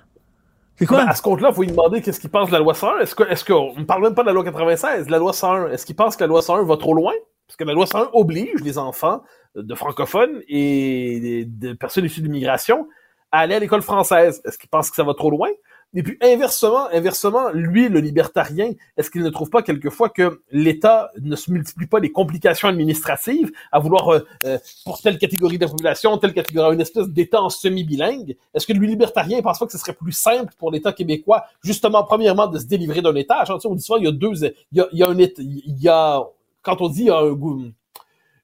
C'est 0.76 0.86
quoi? 0.86 1.04
Ben, 1.04 1.08
à 1.08 1.14
ce 1.14 1.20
compte-là, 1.20 1.50
il 1.50 1.54
faut 1.54 1.62
lui 1.62 1.68
demander 1.68 2.00
qu'est-ce 2.00 2.18
qu'il 2.18 2.30
pense 2.30 2.48
de 2.48 2.54
la 2.54 2.60
loi 2.60 2.72
101. 2.72 3.00
Est-ce 3.00 3.14
que, 3.14 3.24
est-ce 3.24 3.44
qu'on 3.44 3.78
ne 3.78 3.84
parle 3.84 4.02
même 4.02 4.14
pas 4.14 4.22
de 4.22 4.28
la 4.28 4.32
loi 4.32 4.42
96, 4.42 5.10
la 5.10 5.18
loi 5.18 5.34
101? 5.34 5.68
Est-ce 5.68 5.84
qu'il 5.84 5.96
pense 5.96 6.16
que 6.16 6.24
la 6.24 6.28
loi 6.28 6.40
101 6.40 6.64
va 6.64 6.78
trop 6.78 6.94
loin? 6.94 7.12
Parce 7.46 7.58
que 7.58 7.64
la 7.64 7.74
loi 7.74 7.86
101 7.86 8.08
oblige 8.14 8.62
les 8.64 8.78
enfants 8.78 9.22
de 9.54 9.74
francophones 9.74 10.42
et 10.48 11.44
de 11.46 11.72
personnes 11.74 12.04
issues 12.04 12.20
de 12.20 12.26
l'immigration 12.26 12.88
à 13.30 13.40
aller 13.40 13.54
à 13.54 13.58
l'école 13.58 13.82
française. 13.82 14.42
Est-ce 14.44 14.58
qu'il 14.58 14.68
pense 14.68 14.90
que 14.90 14.96
ça 14.96 15.04
va 15.04 15.14
trop 15.14 15.30
loin? 15.30 15.48
Et 15.94 16.02
puis 16.02 16.16
inversement, 16.22 16.86
inversement, 16.90 17.50
lui, 17.52 17.88
le 17.90 18.00
libertarien, 18.00 18.72
est-ce 18.96 19.10
qu'il 19.10 19.22
ne 19.22 19.28
trouve 19.28 19.50
pas 19.50 19.62
quelquefois 19.62 20.08
que 20.08 20.40
l'État 20.50 21.10
ne 21.20 21.36
se 21.36 21.50
multiplie 21.50 21.86
pas 21.86 22.00
les 22.00 22.10
complications 22.10 22.68
administratives 22.68 23.52
à 23.70 23.78
vouloir 23.78 24.08
euh, 24.08 24.20
euh, 24.44 24.58
pour 24.86 25.02
telle 25.02 25.18
catégorie 25.18 25.58
de 25.58 25.64
la 25.66 25.70
population, 25.70 26.16
telle 26.16 26.32
catégorie, 26.32 26.74
une 26.74 26.80
espèce 26.80 27.08
d'État 27.08 27.42
en 27.42 27.50
semi-bilingue? 27.50 28.36
Est-ce 28.54 28.66
que 28.66 28.72
lui 28.72 28.88
libertarien 28.88 29.38
ne 29.38 29.42
pense 29.42 29.58
pas 29.58 29.66
que 29.66 29.72
ce 29.72 29.78
serait 29.78 29.92
plus 29.92 30.12
simple 30.12 30.54
pour 30.56 30.70
l'État 30.70 30.94
québécois, 30.94 31.44
justement, 31.62 32.04
premièrement, 32.04 32.46
de 32.46 32.58
se 32.58 32.64
délivrer 32.64 33.02
d'un 33.02 33.14
État? 33.14 33.44
Genre, 33.44 33.60
On 33.66 33.74
dit 33.74 33.82
souvent 33.82 33.98
il 33.98 34.04
y 34.04 34.08
a 34.08 34.12
deux, 34.12 34.32
il 34.32 34.78
y 34.78 34.80
a, 34.80 34.88
il 34.92 34.98
y 34.98 35.02
a 35.02 35.08
un 35.08 35.18
État, 35.18 35.42
il 35.42 35.78
y 35.78 35.88
a 35.88 36.22
quand 36.62 36.80
on 36.80 36.88
dit 36.88 37.02
il 37.02 37.06
y 37.06 37.10
a 37.10 37.18
un 37.18 37.32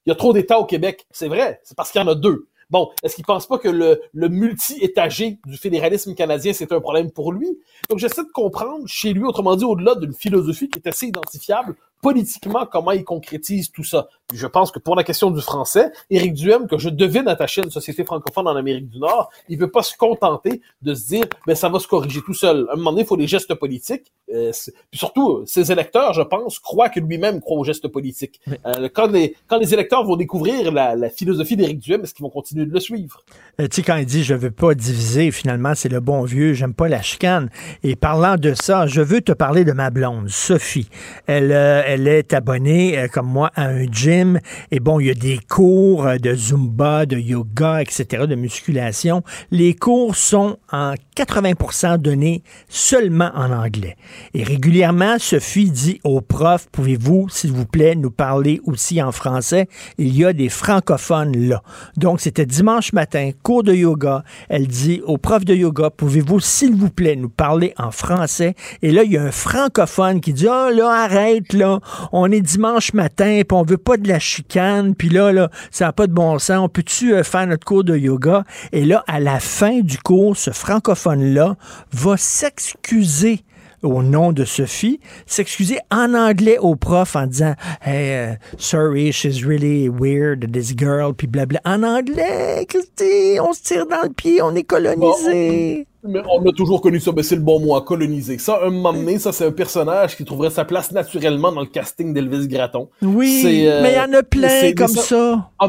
il 0.08 0.12
y 0.12 0.12
a 0.12 0.14
trop 0.14 0.32
d'États 0.32 0.58
au 0.58 0.64
Québec. 0.64 1.06
C'est 1.10 1.28
vrai, 1.28 1.60
c'est 1.64 1.76
parce 1.76 1.92
qu'il 1.92 2.00
y 2.00 2.04
en 2.04 2.08
a 2.08 2.14
deux. 2.14 2.48
Bon, 2.70 2.88
est-ce 3.02 3.14
qu'il 3.14 3.26
pense 3.26 3.46
pas 3.46 3.58
que 3.58 3.68
le, 3.68 4.00
le 4.14 4.28
multi-étagé 4.30 5.38
du 5.44 5.58
fédéralisme 5.58 6.14
canadien, 6.14 6.54
c'est 6.54 6.72
un 6.72 6.80
problème 6.80 7.10
pour 7.10 7.30
lui? 7.30 7.58
Donc, 7.90 7.98
j'essaie 7.98 8.24
de 8.24 8.32
comprendre 8.32 8.84
chez 8.86 9.12
lui, 9.12 9.24
autrement 9.24 9.54
dit, 9.54 9.66
au-delà 9.66 9.96
d'une 9.96 10.14
philosophie 10.14 10.70
qui 10.70 10.78
est 10.78 10.88
assez 10.88 11.08
identifiable, 11.08 11.76
politiquement, 12.00 12.66
comment 12.70 12.92
il 12.92 13.04
concrétise 13.04 13.70
tout 13.70 13.84
ça. 13.84 14.08
je 14.32 14.46
pense 14.46 14.70
que 14.70 14.78
pour 14.78 14.94
la 14.94 15.04
question 15.04 15.30
du 15.30 15.40
français, 15.40 15.90
Éric 16.10 16.34
Duhem, 16.34 16.66
que 16.66 16.78
je 16.78 16.88
devine 16.88 17.28
attacher 17.28 17.62
à 17.62 17.64
une 17.64 17.70
société 17.70 18.04
francophone 18.04 18.46
en 18.46 18.56
Amérique 18.56 18.88
du 18.88 18.98
Nord, 18.98 19.30
il 19.48 19.58
veut 19.58 19.70
pas 19.70 19.82
se 19.82 19.96
contenter 19.96 20.60
de 20.82 20.94
se 20.94 21.08
dire, 21.08 21.24
ben 21.46 21.54
ça 21.54 21.68
va 21.68 21.78
se 21.78 21.88
corriger 21.88 22.20
tout 22.24 22.34
seul. 22.34 22.66
À 22.68 22.74
un 22.74 22.76
moment 22.76 22.90
donné, 22.90 23.02
il 23.02 23.06
faut 23.06 23.16
des 23.16 23.26
gestes 23.26 23.54
politiques. 23.54 24.12
Euh, 24.32 24.52
puis 24.90 24.98
surtout, 24.98 25.42
ses 25.46 25.72
électeurs, 25.72 26.12
je 26.12 26.22
pense, 26.22 26.58
croient 26.58 26.88
que 26.88 27.00
lui-même 27.00 27.40
croit 27.40 27.58
aux 27.58 27.64
gestes 27.64 27.88
politiques. 27.88 28.40
Euh, 28.66 28.88
quand, 28.92 29.10
les, 29.10 29.34
quand 29.46 29.58
les 29.58 29.72
électeurs 29.72 30.04
vont 30.04 30.16
découvrir 30.16 30.72
la, 30.72 30.94
la 30.94 31.10
philosophie 31.10 31.56
d'Éric 31.56 31.78
Duhem, 31.78 32.02
est-ce 32.02 32.14
qu'ils 32.14 32.24
vont 32.24 32.30
continuer 32.30 32.66
de 32.66 32.72
le 32.72 32.80
suivre? 32.80 33.20
Euh, 33.60 33.68
tu 33.68 33.76
sais, 33.76 33.82
quand 33.82 33.96
il 33.96 34.06
dit, 34.06 34.24
je 34.24 34.34
veux 34.34 34.50
pas 34.50 34.74
diviser, 34.74 35.30
finalement, 35.30 35.74
c'est 35.74 35.88
le 35.88 36.00
bon 36.00 36.22
vieux, 36.22 36.52
j'aime 36.52 36.74
pas 36.74 36.88
la 36.88 37.02
chicane. 37.02 37.50
Et 37.82 37.96
parlant 37.96 38.36
de 38.36 38.54
ça, 38.54 38.86
je 38.86 39.00
veux 39.00 39.20
te 39.20 39.32
parler 39.32 39.64
de 39.64 39.72
ma 39.72 39.90
blonde, 39.90 40.28
Sophie. 40.28 40.88
Elle, 41.26 41.52
euh, 41.52 41.82
elle 41.88 42.06
est 42.06 42.34
abonnée, 42.34 42.98
euh, 42.98 43.08
comme 43.08 43.28
moi, 43.28 43.50
à 43.54 43.64
un 43.64 43.90
gym. 43.90 44.40
Et 44.70 44.78
bon, 44.78 45.00
il 45.00 45.06
y 45.06 45.10
a 45.10 45.14
des 45.14 45.38
cours 45.48 46.06
euh, 46.06 46.18
de 46.18 46.34
Zumba, 46.34 47.06
de 47.06 47.16
yoga, 47.16 47.80
etc., 47.80 48.26
de 48.26 48.34
musculation. 48.34 49.22
Les 49.50 49.74
cours 49.74 50.14
sont 50.14 50.58
en 50.70 50.92
80% 51.16 51.96
donnés 51.96 52.42
seulement 52.68 53.30
en 53.34 53.50
anglais. 53.52 53.96
Et 54.34 54.44
régulièrement, 54.44 55.18
Sophie 55.18 55.70
dit 55.70 55.98
aux 56.04 56.20
profs, 56.20 56.68
pouvez-vous, 56.70 57.30
s'il 57.30 57.52
vous 57.52 57.64
plaît, 57.64 57.94
nous 57.94 58.10
parler 58.10 58.60
aussi 58.66 59.02
en 59.02 59.10
français? 59.10 59.66
Il 59.96 60.14
y 60.14 60.26
a 60.26 60.34
des 60.34 60.50
francophones 60.50 61.48
là. 61.48 61.62
Donc, 61.96 62.20
c'était 62.20 62.44
dimanche 62.44 62.92
matin, 62.92 63.30
cours 63.42 63.62
de 63.62 63.72
yoga. 63.72 64.24
Elle 64.50 64.66
dit 64.66 65.00
aux 65.06 65.16
profs 65.16 65.46
de 65.46 65.54
yoga, 65.54 65.88
pouvez-vous, 65.88 66.40
s'il 66.40 66.74
vous 66.74 66.90
plaît, 66.90 67.16
nous 67.16 67.30
parler 67.30 67.72
en 67.78 67.90
français? 67.90 68.54
Et 68.82 68.90
là, 68.90 69.04
il 69.04 69.12
y 69.12 69.16
a 69.16 69.22
un 69.22 69.32
francophone 69.32 70.20
qui 70.20 70.34
dit, 70.34 70.46
oh 70.46 70.68
là, 70.70 70.90
arrête, 70.90 71.54
là, 71.54 71.77
on 72.12 72.30
est 72.30 72.40
dimanche 72.40 72.92
matin, 72.92 73.42
puis 73.46 73.56
on 73.56 73.62
veut 73.62 73.78
pas 73.78 73.96
de 73.96 74.08
la 74.08 74.18
chicane, 74.18 74.94
puis 74.94 75.08
là, 75.08 75.32
là, 75.32 75.50
ça 75.70 75.86
n'a 75.86 75.92
pas 75.92 76.06
de 76.06 76.12
bon 76.12 76.38
sens, 76.38 76.58
on 76.58 76.68
peut-tu 76.68 77.14
euh, 77.14 77.22
faire 77.22 77.46
notre 77.46 77.64
cours 77.64 77.84
de 77.84 77.96
yoga? 77.96 78.44
Et 78.72 78.84
là, 78.84 79.04
à 79.06 79.20
la 79.20 79.40
fin 79.40 79.80
du 79.80 79.98
cours, 79.98 80.36
ce 80.36 80.50
francophone-là 80.50 81.56
va 81.92 82.16
s'excuser 82.16 83.44
au 83.82 84.02
nom 84.02 84.32
de 84.32 84.44
Sophie, 84.44 85.00
s'excuser 85.26 85.78
en 85.90 86.14
anglais 86.14 86.58
au 86.58 86.76
prof 86.76 87.16
en 87.16 87.26
disant 87.26 87.54
Hey, 87.82 88.32
uh, 88.32 88.36
sorry, 88.58 89.12
she's 89.12 89.44
really 89.44 89.88
weird, 89.88 90.52
this 90.52 90.74
girl, 90.76 91.14
puis 91.14 91.26
blabla. 91.26 91.60
En 91.64 91.82
anglais, 91.82 92.66
Christy, 92.68 93.38
on 93.40 93.52
se 93.52 93.62
tire 93.62 93.86
dans 93.86 94.02
le 94.02 94.12
pied, 94.12 94.42
on 94.42 94.54
est 94.54 94.64
colonisé. 94.64 95.86
Mais 96.04 96.20
on 96.30 96.48
a 96.48 96.52
toujours 96.52 96.80
connu 96.80 97.00
ça, 97.00 97.10
mais 97.14 97.22
c'est 97.22 97.34
le 97.34 97.42
bon 97.42 97.60
mot, 97.60 97.78
coloniser. 97.80 98.38
Ça, 98.38 98.60
un 98.62 98.70
moment 98.70 98.92
donné, 98.92 99.18
ça, 99.18 99.32
c'est 99.32 99.46
un 99.46 99.52
personnage 99.52 100.16
qui 100.16 100.24
trouverait 100.24 100.50
sa 100.50 100.64
place 100.64 100.92
naturellement 100.92 101.50
dans 101.50 101.60
le 101.60 101.66
casting 101.66 102.14
d'Elvis 102.14 102.46
Gratton. 102.46 102.88
Oui, 103.02 103.42
euh, 103.66 103.82
mais 103.82 103.92
il 103.92 103.96
y 103.96 104.00
en 104.00 104.12
a 104.12 104.22
plein 104.22 104.72
comme 104.74 104.88
ça. 104.88 105.50
Ah, 105.58 105.68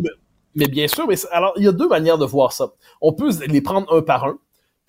mais, 0.56 0.68
bien 0.68 0.88
sûr, 0.88 1.08
mais 1.08 1.16
alors, 1.32 1.54
il 1.58 1.64
y 1.64 1.68
a 1.68 1.72
deux 1.72 1.88
manières 1.88 2.18
de 2.18 2.26
voir 2.26 2.54
ça. 2.54 2.72
On 3.02 3.14
peut 3.14 3.30
les 3.48 3.62
prendre 3.62 3.92
un 3.94 4.02
par 4.02 4.26
un, 4.26 4.38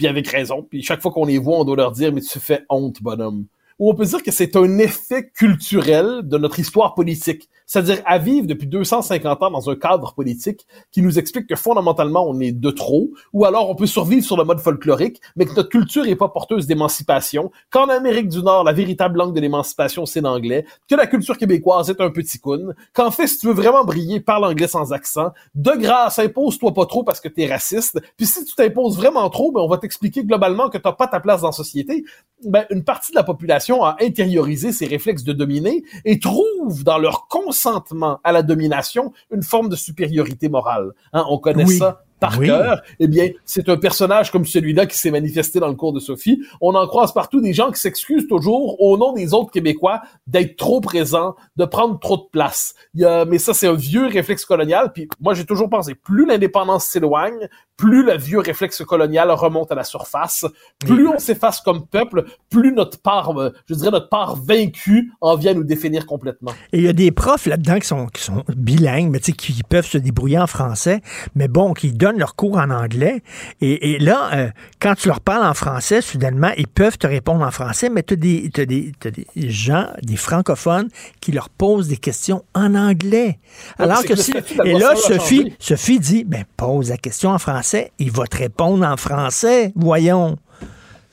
puis 0.00 0.08
avec 0.08 0.28
raison, 0.28 0.62
puis 0.62 0.82
chaque 0.82 1.02
fois 1.02 1.12
qu'on 1.12 1.26
les 1.26 1.36
voit, 1.36 1.58
on 1.58 1.64
doit 1.64 1.76
leur 1.76 1.92
dire, 1.92 2.10
mais 2.10 2.22
tu 2.22 2.40
fais 2.40 2.64
honte, 2.70 3.02
bonhomme. 3.02 3.44
Ou 3.80 3.90
on 3.90 3.94
peut 3.94 4.04
dire 4.04 4.22
que 4.22 4.30
c'est 4.30 4.56
un 4.56 4.78
effet 4.78 5.30
culturel 5.34 6.20
de 6.24 6.36
notre 6.36 6.60
histoire 6.60 6.94
politique. 6.94 7.48
C'est-à-dire 7.64 8.02
à 8.04 8.18
vivre 8.18 8.46
depuis 8.46 8.66
250 8.66 9.42
ans 9.42 9.50
dans 9.50 9.70
un 9.70 9.76
cadre 9.76 10.12
politique 10.12 10.66
qui 10.92 11.00
nous 11.02 11.18
explique 11.18 11.46
que 11.46 11.56
fondamentalement 11.56 12.28
on 12.28 12.38
est 12.40 12.52
de 12.52 12.70
trop, 12.70 13.10
ou 13.32 13.46
alors 13.46 13.70
on 13.70 13.74
peut 13.74 13.86
survivre 13.86 14.24
sur 14.24 14.36
le 14.36 14.44
mode 14.44 14.60
folklorique, 14.60 15.20
mais 15.34 15.46
que 15.46 15.54
notre 15.54 15.70
culture 15.70 16.06
est 16.06 16.16
pas 16.16 16.28
porteuse 16.28 16.66
d'émancipation, 16.66 17.50
qu'en 17.70 17.88
Amérique 17.88 18.28
du 18.28 18.42
Nord, 18.42 18.64
la 18.64 18.72
véritable 18.72 19.18
langue 19.18 19.34
de 19.34 19.40
l'émancipation, 19.40 20.04
c'est 20.04 20.20
l'anglais, 20.20 20.66
que 20.88 20.94
la 20.94 21.06
culture 21.06 21.38
québécoise 21.38 21.88
est 21.88 22.00
un 22.02 22.10
petit 22.10 22.38
coon, 22.38 22.74
qu'en 22.92 23.10
fait, 23.10 23.28
si 23.28 23.38
tu 23.38 23.46
veux 23.46 23.54
vraiment 23.54 23.84
briller, 23.84 24.20
parle 24.20 24.44
anglais 24.44 24.68
sans 24.68 24.92
accent, 24.92 25.30
de 25.54 25.72
grâce, 25.78 26.18
impose-toi 26.18 26.74
pas 26.74 26.84
trop 26.84 27.02
parce 27.02 27.20
que 27.20 27.28
t'es 27.28 27.46
raciste, 27.46 27.98
puis 28.18 28.26
si 28.26 28.44
tu 28.44 28.54
t'imposes 28.54 28.98
vraiment 28.98 29.30
trop, 29.30 29.52
ben 29.52 29.60
on 29.60 29.68
va 29.68 29.78
t'expliquer 29.78 30.24
globalement 30.24 30.68
que 30.68 30.76
t'as 30.76 30.92
pas 30.92 31.06
ta 31.06 31.20
place 31.20 31.40
dans 31.40 31.48
la 31.48 31.52
société. 31.52 32.04
Ben, 32.44 32.66
une 32.70 32.84
partie 32.84 33.12
de 33.12 33.16
la 33.16 33.22
population 33.22 33.69
a 33.78 33.96
intériorisé 34.00 34.72
ces 34.72 34.86
réflexes 34.86 35.24
de 35.24 35.32
dominer 35.32 35.82
et 36.04 36.18
trouve 36.18 36.84
dans 36.84 36.98
leur 36.98 37.28
consentement 37.28 38.20
à 38.24 38.32
la 38.32 38.42
domination 38.42 39.12
une 39.30 39.42
forme 39.42 39.68
de 39.68 39.76
supériorité 39.76 40.48
morale. 40.48 40.92
Hein, 41.12 41.24
on 41.28 41.38
connaît 41.38 41.66
ça 41.66 42.04
par 42.20 42.38
cœur, 42.38 42.82
eh 42.98 43.08
bien, 43.08 43.30
c'est 43.44 43.68
un 43.68 43.76
personnage 43.76 44.30
comme 44.30 44.44
celui-là 44.44 44.86
qui 44.86 44.96
s'est 44.96 45.10
manifesté 45.10 45.58
dans 45.58 45.68
le 45.68 45.74
cours 45.74 45.92
de 45.92 46.00
Sophie. 46.00 46.42
On 46.60 46.74
en 46.74 46.86
croise 46.86 47.12
partout 47.12 47.40
des 47.40 47.52
gens 47.52 47.70
qui 47.70 47.80
s'excusent 47.80 48.28
toujours 48.28 48.80
au 48.80 48.96
nom 48.96 49.12
des 49.12 49.34
autres 49.34 49.50
Québécois 49.50 50.02
d'être 50.26 50.56
trop 50.56 50.80
présents, 50.80 51.34
de 51.56 51.64
prendre 51.64 51.98
trop 51.98 52.16
de 52.16 52.28
place. 52.30 52.74
Il 52.94 53.00
y 53.00 53.04
a, 53.04 53.24
mais 53.24 53.38
ça, 53.38 53.54
c'est 53.54 53.66
un 53.66 53.74
vieux 53.74 54.06
réflexe 54.06 54.44
colonial. 54.44 54.92
Puis 54.92 55.08
moi, 55.20 55.34
j'ai 55.34 55.44
toujours 55.44 55.70
pensé, 55.70 55.94
plus 55.94 56.26
l'indépendance 56.26 56.84
s'éloigne, 56.84 57.48
plus 57.80 58.04
le 58.04 58.16
vieux 58.18 58.40
réflexe 58.40 58.84
colonial 58.84 59.30
remonte 59.30 59.72
à 59.72 59.74
la 59.74 59.84
surface, 59.84 60.44
plus 60.80 61.08
on 61.08 61.18
s'efface 61.18 61.62
comme 61.62 61.86
peuple, 61.86 62.26
plus 62.50 62.72
notre 62.72 63.00
part, 63.00 63.38
euh, 63.38 63.50
je 63.66 63.74
dirais 63.74 63.90
notre 63.90 64.10
part 64.10 64.36
vaincue 64.36 65.12
en 65.22 65.34
vient 65.34 65.54
nous 65.54 65.64
définir 65.64 66.04
complètement. 66.04 66.50
Et 66.74 66.78
il 66.78 66.84
y 66.84 66.88
a 66.88 66.92
des 66.92 67.10
profs 67.10 67.46
là-dedans 67.46 67.78
qui 67.78 67.86
sont, 67.86 68.06
qui 68.08 68.22
sont 68.22 68.44
bilingues, 68.54 69.10
mais 69.10 69.20
qui 69.20 69.62
peuvent 69.62 69.86
se 69.86 69.96
débrouiller 69.96 70.38
en 70.38 70.46
français, 70.46 71.00
mais 71.34 71.48
bon, 71.48 71.72
qui 71.72 71.92
donnent 71.92 72.09
leur 72.18 72.34
cours 72.34 72.58
en 72.58 72.70
anglais. 72.70 73.22
Et, 73.60 73.98
là, 73.98 74.30
euh, 74.32 74.48
quand 74.80 74.94
tu 74.94 75.08
leur 75.08 75.20
parles 75.20 75.46
en 75.46 75.54
français, 75.54 76.00
soudainement, 76.00 76.50
ils 76.56 76.68
peuvent 76.68 76.98
te 76.98 77.06
répondre 77.06 77.44
en 77.44 77.50
français, 77.50 77.88
mais 77.90 78.02
tu 78.02 78.14
as 78.14 78.16
des, 78.16 78.92
gens, 79.36 79.86
des 80.02 80.16
francophones, 80.16 80.88
qui 81.20 81.32
leur 81.32 81.48
posent 81.48 81.88
des 81.88 81.96
questions 81.96 82.44
en 82.54 82.74
anglais. 82.74 83.38
Alors 83.78 84.02
que 84.04 84.16
si... 84.16 84.32
Et 84.64 84.74
là, 84.74 84.94
Sophie, 84.96 85.54
Sophie 85.58 86.00
dit, 86.00 86.24
ben, 86.24 86.44
pose 86.56 86.90
la 86.90 86.96
question 86.96 87.30
en 87.30 87.38
français 87.38 87.92
il 87.98 88.10
va 88.10 88.26
te 88.26 88.36
répondre 88.36 88.86
en 88.86 88.96
français. 88.96 89.72
Voyons. 89.76 90.36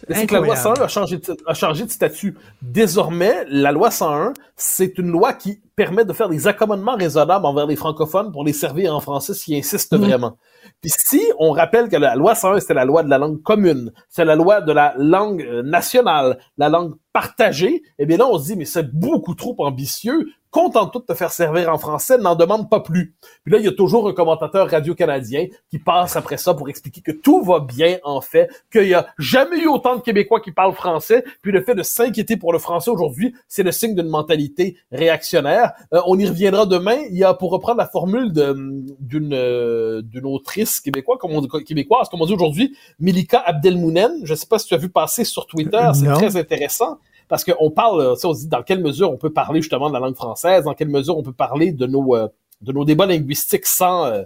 C'est 0.09 0.27
que 0.27 0.33
la 0.33 0.39
loi 0.41 0.55
101 0.55 0.81
a 0.81 0.87
changé, 0.87 1.17
de, 1.17 1.37
a 1.45 1.53
changé 1.53 1.85
de 1.85 1.91
statut. 1.91 2.35
Désormais, 2.61 3.45
la 3.49 3.71
loi 3.71 3.91
101, 3.91 4.33
c'est 4.55 4.97
une 4.97 5.07
loi 5.07 5.33
qui 5.33 5.61
permet 5.75 6.05
de 6.05 6.13
faire 6.13 6.29
des 6.29 6.47
accommodements 6.47 6.95
raisonnables 6.95 7.45
envers 7.45 7.67
les 7.67 7.75
francophones 7.75 8.31
pour 8.31 8.43
les 8.43 8.53
servir 8.53 8.95
en 8.95 8.99
français 8.99 9.33
s'ils 9.33 9.57
insistent 9.57 9.93
mm. 9.93 10.01
vraiment. 10.01 10.37
Puis 10.81 10.91
si 10.95 11.21
on 11.39 11.51
rappelle 11.51 11.89
que 11.89 11.97
la 11.97 12.15
loi 12.15 12.35
101, 12.35 12.59
c'était 12.59 12.73
la 12.73 12.85
loi 12.85 13.03
de 13.03 13.09
la 13.09 13.17
langue 13.17 13.41
commune, 13.41 13.91
c'est 14.09 14.25
la 14.25 14.35
loi 14.35 14.61
de 14.61 14.71
la 14.71 14.93
langue 14.97 15.43
euh, 15.43 15.61
nationale, 15.63 16.39
la 16.57 16.69
langue 16.69 16.95
partagée, 17.13 17.83
eh 17.99 18.05
bien 18.05 18.17
là, 18.17 18.27
on 18.27 18.37
se 18.37 18.45
dit, 18.45 18.55
mais 18.55 18.65
c'est 18.65 18.91
beaucoup 18.91 19.35
trop 19.35 19.55
ambitieux, 19.59 20.27
contente-toi 20.51 21.01
de 21.01 21.05
te 21.05 21.17
faire 21.17 21.31
servir 21.31 21.73
en 21.73 21.77
français, 21.77 22.17
n'en 22.17 22.35
demande 22.35 22.69
pas 22.69 22.79
plus. 22.79 23.15
Puis 23.43 23.53
là, 23.53 23.59
il 23.59 23.65
y 23.65 23.67
a 23.67 23.71
toujours 23.71 24.07
un 24.07 24.13
commentateur 24.13 24.69
radio-canadien 24.69 25.47
qui 25.69 25.79
passe 25.79 26.15
après 26.15 26.37
ça 26.37 26.53
pour 26.53 26.69
expliquer 26.69 27.01
que 27.01 27.11
tout 27.11 27.41
va 27.43 27.59
bien, 27.59 27.97
en 28.03 28.21
fait, 28.21 28.49
qu'il 28.71 28.87
y 28.87 28.93
a 28.93 29.07
jamais 29.17 29.59
eu 29.59 29.67
autant 29.67 29.95
de 29.95 30.01
Québécois 30.01 30.41
qui 30.41 30.51
parlent 30.51 30.73
français, 30.73 31.23
puis 31.41 31.51
le 31.51 31.61
fait 31.61 31.75
de 31.75 31.83
s'inquiéter 31.83 32.37
pour 32.37 32.53
le 32.53 32.59
français 32.59 32.91
aujourd'hui, 32.91 33.35
c'est 33.47 33.63
le 33.63 33.71
signe 33.71 33.95
d'une 33.95 34.09
mentalité 34.09 34.77
réactionnaire. 34.91 35.73
Euh, 35.93 36.01
on 36.05 36.17
y 36.17 36.27
reviendra 36.27 36.65
demain. 36.65 36.97
Il 37.09 37.17
y 37.17 37.23
a, 37.23 37.33
pour 37.33 37.51
reprendre 37.51 37.77
la 37.77 37.87
formule 37.87 38.31
d'une 38.31 39.33
euh, 39.33 40.01
d'une 40.01 40.25
autrice 40.25 40.79
québécoise, 40.79 41.17
comme 41.19 41.31
on 41.31 41.41
dit, 41.41 41.47
québécoise, 41.65 42.09
comme 42.09 42.21
on 42.21 42.25
dit 42.25 42.33
aujourd'hui, 42.33 42.75
Milika 42.99 43.39
Abdelmounen. 43.39 44.21
Je 44.23 44.35
sais 44.35 44.47
pas 44.47 44.59
si 44.59 44.67
tu 44.67 44.73
as 44.73 44.77
vu 44.77 44.89
passer 44.89 45.23
sur 45.23 45.45
Twitter, 45.45 45.91
c'est 45.93 46.11
très 46.13 46.37
intéressant 46.37 46.99
parce 47.27 47.43
qu'on 47.43 47.71
parle, 47.71 48.15
on 48.23 48.33
dit 48.33 48.47
dans 48.47 48.63
quelle 48.63 48.81
mesure 48.81 49.11
on 49.11 49.17
peut 49.17 49.31
parler 49.31 49.61
justement 49.61 49.89
de 49.89 49.93
la 49.93 49.99
langue 49.99 50.15
française, 50.15 50.65
dans 50.65 50.73
quelle 50.73 50.89
mesure 50.89 51.17
on 51.17 51.23
peut 51.23 51.33
parler 51.33 51.71
de 51.71 51.85
nos 51.85 52.15
euh, 52.15 52.27
de 52.61 52.71
nos 52.71 52.85
débats 52.85 53.05
linguistiques 53.05 53.65
sans 53.65 54.05
euh, 54.05 54.23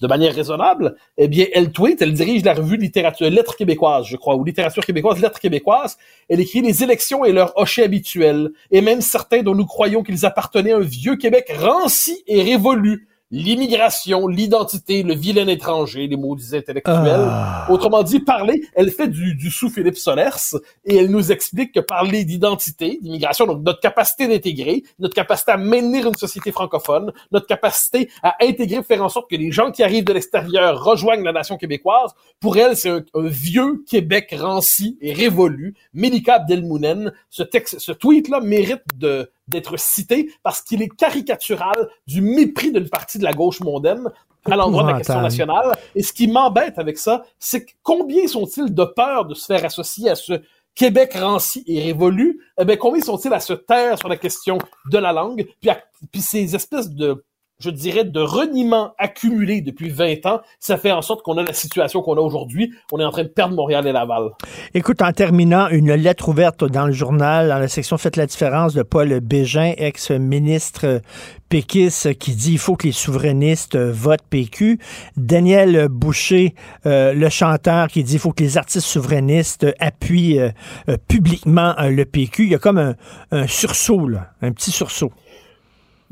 de 0.00 0.06
manière 0.06 0.34
raisonnable, 0.34 0.96
eh 1.16 1.28
bien, 1.28 1.46
elle 1.54 1.72
tweet, 1.72 2.02
elle 2.02 2.12
dirige 2.12 2.44
la 2.44 2.54
revue 2.54 2.76
littérature, 2.76 3.30
lettres 3.30 3.56
québécoises, 3.56 4.06
je 4.06 4.16
crois, 4.16 4.34
ou 4.34 4.44
littérature 4.44 4.84
québécoise, 4.84 5.20
lettres 5.20 5.38
québécoises. 5.38 5.96
Elle 6.28 6.40
écrit 6.40 6.60
les 6.60 6.82
élections 6.82 7.24
et 7.24 7.32
leur 7.32 7.56
hocher 7.56 7.84
habituel, 7.84 8.50
et 8.70 8.80
même 8.80 9.00
certains 9.00 9.42
dont 9.42 9.54
nous 9.54 9.66
croyons 9.66 10.02
qu'ils 10.02 10.26
appartenaient 10.26 10.72
à 10.72 10.76
un 10.76 10.80
vieux 10.80 11.16
Québec 11.16 11.52
ranci 11.58 12.22
et 12.26 12.42
révolu, 12.42 13.08
l'immigration, 13.34 14.28
l'identité, 14.28 15.02
le 15.02 15.14
vilain 15.14 15.48
étranger, 15.48 16.06
les 16.06 16.16
maudits 16.16 16.56
intellectuels. 16.56 17.26
Ah. 17.28 17.66
Autrement 17.68 18.04
dit, 18.04 18.20
parler, 18.20 18.62
elle 18.74 18.92
fait 18.92 19.08
du, 19.08 19.34
du 19.34 19.50
sous-Philippe 19.50 19.98
Solers 19.98 20.56
et 20.84 20.96
elle 20.96 21.10
nous 21.10 21.32
explique 21.32 21.72
que 21.72 21.80
parler 21.80 22.24
d'identité, 22.24 23.00
d'immigration, 23.02 23.46
donc 23.46 23.62
notre 23.64 23.80
capacité 23.80 24.28
d'intégrer, 24.28 24.84
notre 25.00 25.14
capacité 25.14 25.50
à 25.50 25.56
maintenir 25.56 26.06
une 26.06 26.14
société 26.14 26.52
francophone, 26.52 27.12
notre 27.32 27.46
capacité 27.46 28.08
à 28.22 28.36
intégrer, 28.40 28.84
faire 28.84 29.02
en 29.02 29.08
sorte 29.08 29.28
que 29.28 29.36
les 29.36 29.50
gens 29.50 29.72
qui 29.72 29.82
arrivent 29.82 30.04
de 30.04 30.12
l'extérieur 30.12 30.84
rejoignent 30.84 31.24
la 31.24 31.32
nation 31.32 31.56
québécoise, 31.56 32.12
pour 32.38 32.56
elle, 32.56 32.76
c'est 32.76 32.90
un, 32.90 33.02
vieux 33.16 33.82
Québec 33.88 34.32
ranci 34.38 34.96
et 35.00 35.12
révolu. 35.12 35.74
Melika 35.92 36.34
Abdelmounen, 36.34 37.12
ce 37.30 37.42
texte, 37.42 37.80
ce 37.80 37.90
tweet-là 37.90 38.40
mérite 38.40 38.82
de, 38.96 39.28
d'être 39.48 39.78
cité 39.78 40.32
parce 40.42 40.62
qu'il 40.62 40.82
est 40.82 40.88
caricatural 40.88 41.88
du 42.06 42.20
mépris 42.20 42.72
d'une 42.72 42.88
partie 42.88 43.18
de 43.18 43.24
la 43.24 43.32
gauche 43.32 43.60
mondaine 43.60 44.10
à 44.44 44.56
l'endroit 44.56 44.82
de 44.82 44.88
la 44.88 44.96
question 44.98 45.20
nationale. 45.20 45.76
Et 45.94 46.02
ce 46.02 46.12
qui 46.12 46.26
m'embête 46.26 46.78
avec 46.78 46.98
ça, 46.98 47.24
c'est 47.38 47.66
combien 47.82 48.26
sont-ils 48.26 48.72
de 48.72 48.84
peur 48.84 49.26
de 49.26 49.34
se 49.34 49.46
faire 49.46 49.64
associer 49.64 50.10
à 50.10 50.14
ce 50.14 50.40
Québec 50.74 51.14
ranci 51.14 51.64
et 51.66 51.82
révolu? 51.82 52.40
Eh 52.60 52.64
bien, 52.64 52.76
combien 52.76 53.00
sont-ils 53.00 53.32
à 53.32 53.40
se 53.40 53.52
taire 53.52 53.98
sur 53.98 54.08
la 54.08 54.16
question 54.16 54.58
de 54.90 54.98
la 54.98 55.12
langue? 55.12 55.46
Puis, 55.60 55.70
puis 56.10 56.20
ces 56.20 56.54
espèces 56.54 56.90
de 56.90 57.24
je 57.58 57.70
dirais, 57.70 58.04
de 58.04 58.20
reniement 58.20 58.92
accumulé 58.98 59.60
depuis 59.60 59.90
20 59.90 60.26
ans, 60.26 60.40
ça 60.58 60.76
fait 60.76 60.92
en 60.92 61.02
sorte 61.02 61.22
qu'on 61.22 61.38
a 61.38 61.42
la 61.42 61.52
situation 61.52 62.02
qu'on 62.02 62.16
a 62.16 62.20
aujourd'hui. 62.20 62.72
On 62.92 62.98
est 62.98 63.04
en 63.04 63.10
train 63.10 63.22
de 63.22 63.28
perdre 63.28 63.54
Montréal 63.54 63.86
et 63.86 63.92
Laval. 63.92 64.30
Écoute, 64.74 65.02
en 65.02 65.12
terminant, 65.12 65.68
une 65.68 65.94
lettre 65.94 66.28
ouverte 66.28 66.64
dans 66.64 66.86
le 66.86 66.92
journal, 66.92 67.48
dans 67.48 67.58
la 67.58 67.68
section 67.68 67.96
Faites 67.96 68.16
la 68.16 68.26
différence 68.26 68.74
de 68.74 68.82
Paul 68.82 69.20
Bégin, 69.20 69.72
ex-ministre 69.76 71.00
péquiste, 71.48 72.18
qui 72.18 72.34
dit 72.34 72.52
il 72.52 72.58
faut 72.58 72.74
que 72.74 72.88
les 72.88 72.92
souverainistes 72.92 73.76
votent 73.76 74.24
PQ. 74.28 74.78
Daniel 75.16 75.88
Boucher, 75.88 76.54
euh, 76.86 77.12
le 77.12 77.28
chanteur, 77.28 77.88
qui 77.88 78.02
dit 78.02 78.14
il 78.14 78.18
faut 78.18 78.32
que 78.32 78.42
les 78.42 78.58
artistes 78.58 78.86
souverainistes 78.86 79.66
appuient 79.78 80.40
euh, 80.40 80.50
euh, 80.88 80.96
publiquement 81.08 81.74
le 81.78 82.04
PQ. 82.04 82.44
Il 82.44 82.50
y 82.50 82.54
a 82.54 82.58
comme 82.58 82.94
un, 83.30 83.46
sursaut, 83.46 84.10
un 84.42 84.52
petit 84.52 84.72
sursaut. 84.72 85.12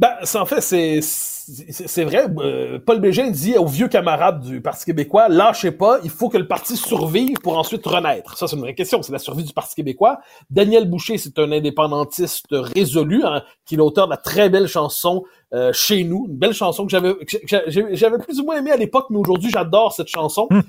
Ben, 0.03 0.17
en 0.35 0.47
fait, 0.47 0.61
c'est 0.61 2.03
vrai, 2.03 2.27
euh, 2.41 2.81
Paul 2.85 2.99
Bégin 2.99 3.31
dit 3.31 3.57
aux 3.57 3.67
vieux 3.67 3.87
camarades 3.87 4.41
du 4.41 4.61
Parti 4.61 4.85
québécois, 4.85 5.29
lâchez 5.29 5.71
pas, 5.71 6.01
il 6.03 6.11
faut 6.11 6.29
que 6.29 6.39
le 6.39 6.49
parti 6.49 6.77
survive 6.77 7.39
pour 7.39 7.57
ensuite 7.57 7.87
renaître. 7.87 8.37
Ça, 8.37 8.49
c'est 8.49 8.57
une 8.57 8.63
vraie 8.63 8.75
question, 8.75 9.01
c'est 9.03 9.13
la 9.13 9.21
survie 9.21 9.45
du 9.45 9.53
Parti 9.53 9.77
québécois. 9.77 10.19
Daniel 10.51 10.91
Boucher, 10.91 11.19
c'est 11.19 11.39
un 11.39 11.53
indépendantiste 11.53 12.47
résolu, 12.51 13.23
hein, 13.25 13.45
qui 13.65 13.75
est 13.75 13.79
l'auteur 13.79 14.07
de 14.07 14.11
la 14.11 14.17
très 14.17 14.51
belle 14.51 14.67
chanson 14.67 15.23
euh, 15.55 15.73
Chez 15.73 16.03
nous, 16.03 16.27
une 16.29 16.37
belle 16.37 16.55
chanson 16.55 16.85
que 16.85 16.91
j'avais 16.91 17.15
j'avais 17.69 18.19
plus 18.19 18.41
ou 18.41 18.45
moins 18.45 18.57
aimé 18.57 18.73
à 18.73 18.77
l'époque, 18.77 19.07
mais 19.11 19.19
aujourd'hui, 19.19 19.51
j'adore 19.51 19.93
cette 19.93 20.09
chanson. 20.09 20.49
Hmm. 20.51 20.63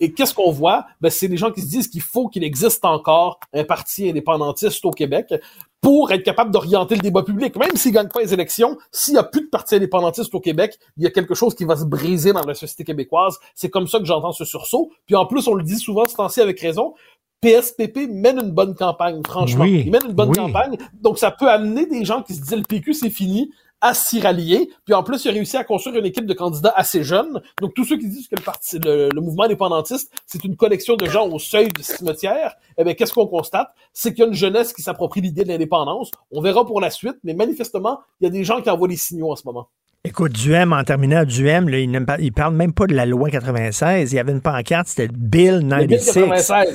Et 0.00 0.12
qu'est-ce 0.12 0.34
qu'on 0.34 0.50
voit? 0.50 0.86
Ben, 1.00 1.10
c'est 1.10 1.28
des 1.28 1.36
gens 1.36 1.52
qui 1.52 1.60
se 1.60 1.68
disent 1.68 1.86
qu'il 1.86 2.02
faut 2.02 2.26
qu'il 2.26 2.42
existe 2.42 2.84
encore 2.84 3.38
un 3.54 3.62
parti 3.62 4.08
indépendantiste 4.08 4.84
au 4.84 4.90
Québec 4.90 5.32
pour 5.80 6.12
être 6.12 6.22
capable 6.22 6.50
d'orienter 6.50 6.94
le 6.94 7.00
débat 7.00 7.22
public. 7.22 7.56
Même 7.56 7.74
s'il 7.74 7.92
gagne 7.92 8.08
pas 8.08 8.20
les 8.20 8.34
élections, 8.34 8.76
s'il 8.92 9.14
y 9.14 9.18
a 9.18 9.22
plus 9.22 9.42
de 9.42 9.48
parti 9.48 9.76
indépendantiste 9.76 10.34
au 10.34 10.40
Québec, 10.40 10.78
il 10.96 11.04
y 11.04 11.06
a 11.06 11.10
quelque 11.10 11.34
chose 11.34 11.54
qui 11.54 11.64
va 11.64 11.76
se 11.76 11.84
briser 11.84 12.32
dans 12.32 12.44
la 12.44 12.54
société 12.54 12.84
québécoise. 12.84 13.38
C'est 13.54 13.70
comme 13.70 13.86
ça 13.86 13.98
que 13.98 14.04
j'entends 14.04 14.32
ce 14.32 14.44
sursaut. 14.44 14.90
Puis 15.06 15.16
en 15.16 15.26
plus, 15.26 15.48
on 15.48 15.54
le 15.54 15.64
dit 15.64 15.78
souvent 15.78 16.06
ce 16.06 16.16
temps-ci 16.16 16.40
avec 16.40 16.60
raison, 16.60 16.94
PSPP 17.40 18.08
mène 18.10 18.38
une 18.38 18.50
bonne 18.50 18.74
campagne, 18.74 19.22
franchement. 19.24 19.64
Il 19.64 19.90
mène 19.90 20.06
une 20.06 20.12
bonne 20.12 20.34
campagne. 20.34 20.76
Donc, 21.00 21.18
ça 21.18 21.30
peut 21.30 21.48
amener 21.48 21.86
des 21.86 22.04
gens 22.04 22.22
qui 22.22 22.34
se 22.34 22.42
disent 22.42 22.56
le 22.56 22.62
PQ, 22.62 22.92
c'est 22.92 23.10
fini, 23.10 23.50
à 23.80 23.94
s'y 23.94 24.20
rallier. 24.20 24.70
Puis 24.84 24.94
en 24.94 25.02
plus, 25.02 25.24
il 25.24 25.28
a 25.28 25.32
réussi 25.32 25.56
à 25.56 25.64
construire 25.64 25.98
une 25.98 26.06
équipe 26.06 26.26
de 26.26 26.34
candidats 26.34 26.72
assez 26.74 27.02
jeunes. 27.02 27.40
Donc 27.60 27.74
tous 27.74 27.84
ceux 27.84 27.98
qui 27.98 28.08
disent 28.08 28.28
que 28.28 28.36
le, 28.36 28.42
parti, 28.42 28.78
le, 28.78 29.20
mouvement 29.20 29.44
indépendantiste, 29.44 30.12
c'est 30.26 30.44
une 30.44 30.56
collection 30.56 30.96
de 30.96 31.06
gens 31.06 31.28
au 31.28 31.38
seuil 31.38 31.68
du 31.68 31.82
cimetière, 31.82 32.54
eh 32.78 32.84
bien, 32.84 32.94
qu'est-ce 32.94 33.12
qu'on 33.12 33.26
constate? 33.26 33.68
C'est 33.92 34.10
qu'il 34.10 34.20
y 34.20 34.24
a 34.24 34.28
une 34.28 34.34
jeunesse 34.34 34.72
qui 34.72 34.82
s'approprie 34.82 35.20
l'idée 35.20 35.44
de 35.44 35.48
l'indépendance. 35.48 36.10
On 36.30 36.40
verra 36.40 36.64
pour 36.64 36.80
la 36.80 36.90
suite, 36.90 37.16
mais 37.24 37.34
manifestement, 37.34 38.00
il 38.20 38.24
y 38.24 38.26
a 38.26 38.30
des 38.30 38.44
gens 38.44 38.60
qui 38.60 38.70
envoient 38.70 38.88
des 38.88 38.96
signaux 38.96 39.30
en 39.30 39.36
ce 39.36 39.42
moment. 39.44 39.68
Écoute, 40.02 40.32
Duhem, 40.32 40.72
en 40.72 40.82
terminant, 40.82 41.24
Duhem, 41.24 41.68
là, 41.68 41.78
il, 41.78 41.90
ne 41.90 42.30
parle 42.30 42.54
même 42.54 42.72
pas 42.72 42.86
de 42.86 42.94
la 42.94 43.04
loi 43.04 43.28
96. 43.28 44.10
Il 44.10 44.16
y 44.16 44.18
avait 44.18 44.32
une 44.32 44.40
pancarte, 44.40 44.88
c'était 44.88 45.08
Bill 45.08 45.66
96. 45.68 46.14
Bill 46.14 46.24
96. 46.24 46.68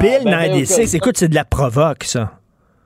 Bill 0.00 0.10
96. 0.24 0.24
Ah, 0.24 0.24
ben, 0.24 0.24
ben, 0.24 0.96
Écoute, 0.96 1.16
c'est 1.16 1.28
de 1.28 1.34
la 1.36 1.44
provoque, 1.44 2.02
ça 2.02 2.41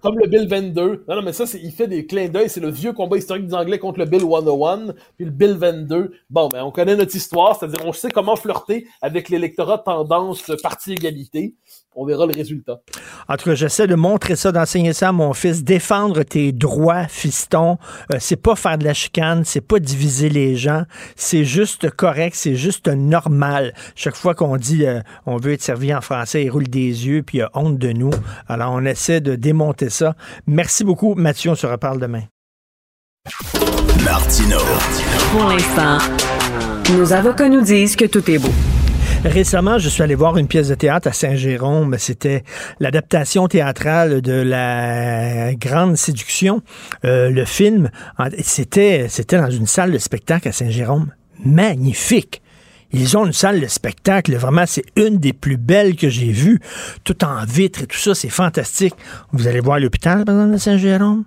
comme 0.06 0.18
le 0.20 0.28
Bill 0.28 0.46
22. 0.46 1.04
Non, 1.08 1.16
non, 1.16 1.22
mais 1.22 1.32
ça, 1.32 1.44
il 1.60 1.72
fait 1.72 1.88
des 1.88 2.06
clins 2.06 2.28
d'œil. 2.28 2.48
C'est 2.48 2.60
le 2.60 2.70
vieux 2.70 2.92
combat 2.92 3.16
historique 3.16 3.46
des 3.46 3.54
Anglais 3.54 3.78
contre 3.78 3.98
le 3.98 4.04
Bill 4.04 4.20
101, 4.20 4.94
puis 5.16 5.24
le 5.24 5.32
Bill 5.32 5.52
22. 5.52 6.12
Bon, 6.30 6.48
ben, 6.48 6.62
on 6.62 6.70
connaît 6.70 6.94
notre 6.94 7.16
histoire, 7.16 7.58
c'est-à-dire 7.58 7.80
on 7.84 7.92
sait 7.92 8.10
comment 8.10 8.36
flirter 8.36 8.86
avec 9.02 9.28
l'électorat 9.28 9.78
tendance 9.78 10.52
parti-égalité. 10.62 11.56
On 11.98 12.04
verra 12.04 12.26
le 12.26 12.34
résultat. 12.34 12.80
En 13.26 13.36
tout 13.36 13.46
cas, 13.46 13.54
j'essaie 13.54 13.86
de 13.86 13.94
montrer 13.94 14.36
ça, 14.36 14.52
d'enseigner 14.52 14.92
ça 14.92 15.08
à 15.08 15.12
mon 15.12 15.32
fils. 15.32 15.64
Défendre 15.64 16.24
tes 16.24 16.52
droits, 16.52 17.08
fiston. 17.08 17.78
Euh, 18.12 18.18
c'est 18.20 18.36
pas 18.36 18.54
faire 18.54 18.76
de 18.76 18.84
la 18.84 18.92
chicane, 18.92 19.46
c'est 19.46 19.62
pas 19.62 19.78
diviser 19.78 20.28
les 20.28 20.56
gens. 20.56 20.82
C'est 21.16 21.46
juste 21.46 21.90
correct, 21.90 22.36
c'est 22.36 22.54
juste 22.54 22.88
normal. 22.88 23.72
Chaque 23.94 24.14
fois 24.14 24.34
qu'on 24.34 24.58
dit 24.58 24.84
euh, 24.84 25.00
on 25.24 25.38
veut 25.38 25.54
être 25.54 25.62
servi 25.62 25.94
en 25.94 26.02
français, 26.02 26.44
il 26.44 26.50
roule 26.50 26.68
des 26.68 27.06
yeux 27.06 27.22
puis 27.22 27.38
il 27.38 27.42
a 27.42 27.50
honte 27.54 27.78
de 27.78 27.92
nous. 27.92 28.10
Alors, 28.46 28.72
on 28.74 28.84
essaie 28.84 29.22
de 29.22 29.34
démonter 29.34 29.88
ça. 29.88 30.16
Merci 30.46 30.84
beaucoup, 30.84 31.14
Mathieu. 31.14 31.52
On 31.52 31.54
se 31.54 31.66
reparle 31.66 31.98
demain. 31.98 32.24
Martino. 34.04 34.58
Pour 35.32 35.44
l'instant, 35.44 35.98
nos 36.92 37.10
avocats 37.14 37.48
nous 37.48 37.62
disent 37.62 37.96
que 37.96 38.04
tout 38.04 38.30
est 38.30 38.38
beau. 38.38 38.52
Récemment, 39.26 39.78
je 39.78 39.88
suis 39.88 40.02
allé 40.02 40.14
voir 40.14 40.38
une 40.38 40.46
pièce 40.46 40.68
de 40.68 40.74
théâtre 40.76 41.08
à 41.08 41.12
Saint-Jérôme. 41.12 41.96
C'était 41.98 42.44
l'adaptation 42.78 43.48
théâtrale 43.48 44.22
de 44.22 44.32
la 44.32 45.52
Grande 45.54 45.96
Séduction. 45.96 46.62
Euh, 47.04 47.28
le 47.28 47.44
film, 47.44 47.90
c'était, 48.40 49.06
c'était 49.08 49.36
dans 49.36 49.50
une 49.50 49.66
salle 49.66 49.90
de 49.90 49.98
spectacle 49.98 50.48
à 50.48 50.52
Saint-Jérôme. 50.52 51.10
Magnifique. 51.44 52.40
Ils 52.92 53.16
ont 53.18 53.26
une 53.26 53.32
salle 53.32 53.60
de 53.60 53.66
spectacle, 53.66 54.34
vraiment, 54.36 54.64
c'est 54.64 54.84
une 54.94 55.18
des 55.18 55.32
plus 55.32 55.56
belles 55.56 55.96
que 55.96 56.08
j'ai 56.08 56.30
vues. 56.30 56.60
Tout 57.02 57.24
en 57.24 57.44
vitre 57.44 57.82
et 57.82 57.86
tout 57.86 57.98
ça, 57.98 58.14
c'est 58.14 58.30
fantastique. 58.30 58.94
Vous 59.32 59.48
allez 59.48 59.60
voir 59.60 59.80
l'hôpital, 59.80 60.24
par 60.24 60.46
de 60.46 60.56
Saint-Jérôme? 60.56 61.24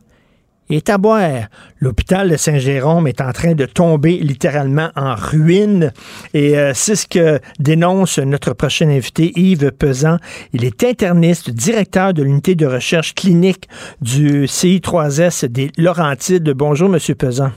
Est 0.78 0.90
à 0.90 0.98
boire. 0.98 1.48
L'hôpital 1.80 2.30
de 2.30 2.38
Saint-Jérôme 2.38 3.08
est 3.08 3.22
en 3.22 3.32
train 3.32 3.54
de 3.54 3.66
tomber 3.66 4.18
littéralement 4.18 4.90
en 4.96 5.16
ruine 5.16 5.92
et 6.34 6.58
euh, 6.58 6.74
c'est 6.74 6.96
ce 6.96 7.08
que 7.08 7.40
dénonce 7.60 8.20
notre 8.20 8.54
prochain 8.54 8.90
invité, 8.90 9.32
Yves 9.36 9.72
Pesant. 9.72 10.18
Il 10.54 10.64
est 10.64 10.84
interniste, 10.84 11.50
directeur 11.50 12.14
de 12.14 12.24
l'unité 12.24 12.56
de 12.56 12.66
recherche 12.66 13.16
clinique 13.16 13.68
du 14.02 14.46
CI3S 14.46 15.46
des 15.46 15.72
Laurentides. 15.78 16.50
Bonjour, 16.52 16.90
Monsieur 16.90 17.16
Pesant. 17.16 17.52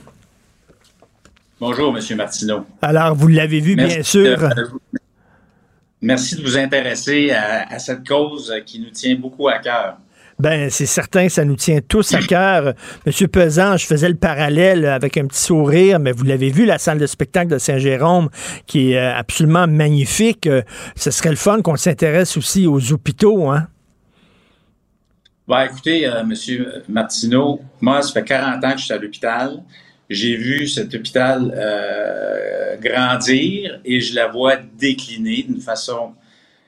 Bonjour, 1.59 1.93
Monsieur 1.93 2.15
Martineau. 2.15 2.65
Alors, 2.81 3.15
vous 3.15 3.27
l'avez 3.27 3.59
vu, 3.59 3.75
bien 3.75 4.03
sûr. 4.03 4.49
merci 6.01 6.35
de 6.35 6.41
vous 6.41 6.57
intéresser 6.57 7.31
à 7.31 7.79
cette 7.79 8.07
cause 8.07 8.53
qui 8.65 8.79
nous 8.79 8.89
tient 8.89 9.15
beaucoup 9.15 9.47
à 9.47 9.59
cœur. 9.59 9.97
Ben, 10.39 10.69
c'est 10.69 10.85
certain, 10.85 11.29
ça 11.29 11.45
nous 11.45 11.55
tient 11.55 11.79
tous 11.87 12.13
à 12.13 12.19
cœur. 12.19 12.73
Monsieur 13.05 13.27
Pesant, 13.27 13.77
je 13.77 13.85
faisais 13.85 14.09
le 14.09 14.15
parallèle 14.15 14.85
avec 14.85 15.17
un 15.17 15.27
petit 15.27 15.41
sourire, 15.41 15.99
mais 15.99 16.11
vous 16.11 16.23
l'avez 16.23 16.49
vu, 16.49 16.65
la 16.65 16.77
salle 16.77 16.97
de 16.97 17.05
spectacle 17.05 17.51
de 17.51 17.57
Saint-Jérôme, 17.57 18.29
qui 18.65 18.93
est 18.93 18.97
euh, 18.97 19.15
absolument 19.15 19.67
magnifique. 19.67 20.47
Euh, 20.47 20.63
ce 20.95 21.11
serait 21.11 21.29
le 21.29 21.35
fun 21.35 21.61
qu'on 21.61 21.75
s'intéresse 21.75 22.35
aussi 22.37 22.65
aux 22.65 22.91
hôpitaux, 22.91 23.47
hein? 23.49 23.67
Ben, 25.47 25.65
écoutez, 25.65 26.07
euh, 26.07 26.23
Monsieur 26.23 26.83
Martineau, 26.87 27.61
moi, 27.81 28.01
ça 28.01 28.13
fait 28.13 28.23
40 28.23 28.63
ans 28.63 28.71
que 28.71 28.79
je 28.79 28.85
suis 28.85 28.93
à 28.93 28.97
l'hôpital. 28.97 29.61
J'ai 30.09 30.35
vu 30.35 30.67
cet 30.67 30.93
hôpital 30.93 31.51
grandir 32.81 33.79
et 33.85 34.01
je 34.01 34.13
la 34.13 34.27
vois 34.27 34.57
décliner 34.57 35.43
d'une 35.43 35.61
façon 35.61 36.13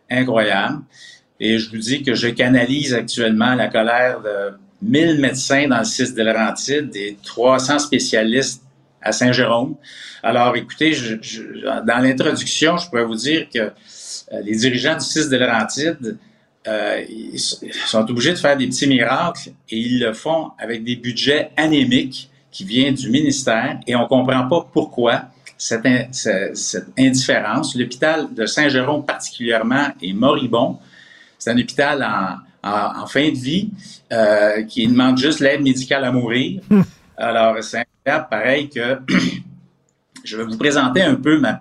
incroyable. 0.10 0.82
Et 1.46 1.60
je 1.60 1.70
vous 1.70 1.78
dis 1.78 2.02
que 2.02 2.16
je 2.16 2.28
canalise 2.30 2.96
actuellement 2.96 3.54
la 3.54 3.68
colère 3.68 4.20
de 4.20 4.58
1000 4.82 5.20
médecins 5.20 5.68
dans 5.68 5.78
le 5.78 5.84
6 5.84 6.16
de 6.16 6.24
Laurentides 6.24 6.96
et 6.96 7.18
300 7.24 7.78
spécialistes 7.78 8.64
à 9.00 9.12
Saint-Jérôme. 9.12 9.76
Alors, 10.24 10.56
écoutez, 10.56 10.94
dans 11.86 12.00
l'introduction, 12.02 12.78
je 12.78 12.90
pourrais 12.90 13.06
vous 13.06 13.14
dire 13.16 13.48
que 13.54 13.60
euh, 13.60 13.72
les 14.44 14.56
dirigeants 14.56 14.96
du 14.96 15.06
6 15.06 15.30
de 15.30 15.38
Laurentides 15.38 16.18
euh, 16.68 17.04
sont 17.86 18.10
obligés 18.10 18.32
de 18.32 18.40
faire 18.40 18.58
des 18.58 18.66
petits 18.66 18.88
miracles 18.88 19.50
et 19.70 19.78
ils 19.78 20.00
le 20.00 20.14
font 20.14 20.50
avec 20.58 20.84
des 20.84 20.96
budgets 20.96 21.52
anémiques 21.58 22.32
qui 22.50 22.64
viennent 22.64 22.96
du 22.96 23.12
ministère 23.12 23.80
et 23.86 23.96
on 23.96 24.08
comprend 24.08 24.48
pas 24.48 24.68
pourquoi 24.74 25.26
cette, 25.60 25.86
cette 26.12 26.88
indifférence. 26.98 27.76
L'hôpital 27.76 28.34
de 28.34 28.48
Saint-Jérôme 28.48 29.06
particulièrement 29.06 29.90
est 30.02 30.14
moribond. 30.14 30.80
C'est 31.38 31.52
un 31.52 31.58
hôpital 31.58 32.06
en, 32.64 33.08
fin 33.08 33.30
de 33.30 33.38
vie 33.38 33.70
euh, 34.12 34.64
qui 34.64 34.88
demande 34.88 35.18
juste 35.18 35.40
l'aide 35.40 35.62
médicale 35.62 36.04
à 36.04 36.12
mourir. 36.12 36.62
Hmm. 36.70 36.82
Alors, 37.18 37.64
c'est 37.64 37.80
incroyable, 37.80 38.28
pareil 38.30 38.70
que 38.70 39.00
je 40.24 40.38
vais 40.38 40.44
vous 40.44 40.58
présenter 40.58 41.02
un 41.02 41.16
peu 41.16 41.40
ma 41.40 41.60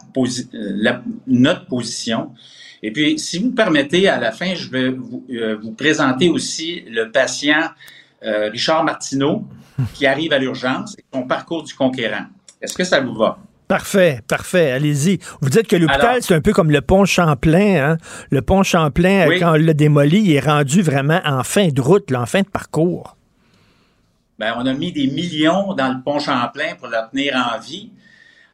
notre 1.26 1.66
position. 1.66 2.32
Et 2.82 2.90
puis, 2.90 3.18
si 3.18 3.38
vous 3.38 3.52
permettez, 3.52 4.08
à 4.08 4.18
la 4.18 4.32
fin, 4.32 4.54
je 4.54 4.68
vais 4.68 4.90
vous, 4.90 5.24
euh, 5.30 5.58
présenter 5.76 6.28
aussi 6.28 6.84
le 6.88 7.10
patient 7.10 7.70
euh, 8.22 8.50
Richard 8.50 8.84
Martineau 8.84 9.46
qui 9.94 10.06
arrive 10.06 10.32
à 10.32 10.38
l'urgence 10.38 10.94
et 10.98 11.04
son 11.12 11.22
parcours 11.26 11.62
du 11.62 11.74
conquérant. 11.74 12.26
Est-ce 12.60 12.74
que 12.74 12.84
ça 12.84 13.00
vous 13.00 13.14
va? 13.14 13.38
Parfait, 13.68 14.20
parfait. 14.28 14.72
Allez-y. 14.72 15.18
Vous 15.40 15.48
dites 15.48 15.66
que 15.66 15.76
l'hôpital, 15.76 16.22
c'est 16.22 16.34
un 16.34 16.40
peu 16.40 16.52
comme 16.52 16.70
le 16.70 16.82
pont 16.82 17.06
Champlain. 17.06 17.92
Hein? 17.92 17.98
Le 18.30 18.42
pont 18.42 18.62
Champlain, 18.62 19.26
quand 19.38 19.52
on 19.52 19.54
l'a 19.54 19.72
démoli, 19.72 20.20
il 20.20 20.32
est 20.32 20.40
rendu 20.40 20.82
vraiment 20.82 21.20
en 21.24 21.42
fin 21.42 21.68
de 21.68 21.80
route, 21.80 22.12
en 22.14 22.26
fin 22.26 22.42
de 22.42 22.48
parcours. 22.48 23.16
Ben, 24.38 24.54
on 24.58 24.66
a 24.66 24.74
mis 24.74 24.92
des 24.92 25.06
millions 25.06 25.72
dans 25.74 25.88
le 25.88 26.02
pont 26.04 26.18
Champlain 26.18 26.74
pour 26.78 26.88
le 26.88 26.98
tenir 27.10 27.34
en 27.36 27.58
vie 27.58 27.90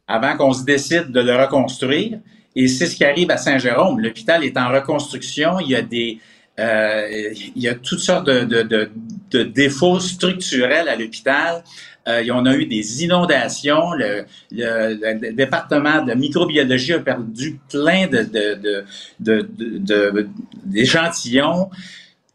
avant 0.07 0.37
qu'on 0.37 0.53
se 0.53 0.63
décide 0.63 1.11
de 1.11 1.19
le 1.19 1.35
reconstruire. 1.35 2.19
Et 2.55 2.67
c'est 2.67 2.85
ce 2.85 2.95
qui 2.95 3.03
arrive 3.03 3.31
à 3.31 3.37
Saint-Jérôme. 3.37 3.99
L'hôpital 3.99 4.43
est 4.43 4.57
en 4.57 4.69
reconstruction. 4.69 5.59
Il 5.59 5.69
y 5.69 5.75
a 5.75 5.81
des, 5.81 6.19
euh, 6.59 7.33
il 7.55 7.61
y 7.61 7.67
a 7.67 7.75
toutes 7.75 7.99
sortes 7.99 8.27
de, 8.27 8.43
de 9.31 9.43
défauts 9.43 9.99
structurels 9.99 10.87
à 10.87 10.95
l'hôpital. 10.95 11.63
Euh, 12.07 12.23
on 12.31 12.45
a 12.45 12.55
eu 12.55 12.65
des 12.65 13.03
inondations. 13.03 13.93
Le, 13.93 14.25
département 15.31 16.03
de 16.03 16.13
microbiologie 16.13 16.93
a 16.93 16.99
perdu 16.99 17.59
plein 17.69 18.07
de, 18.07 18.85
d'échantillons. 20.65 21.69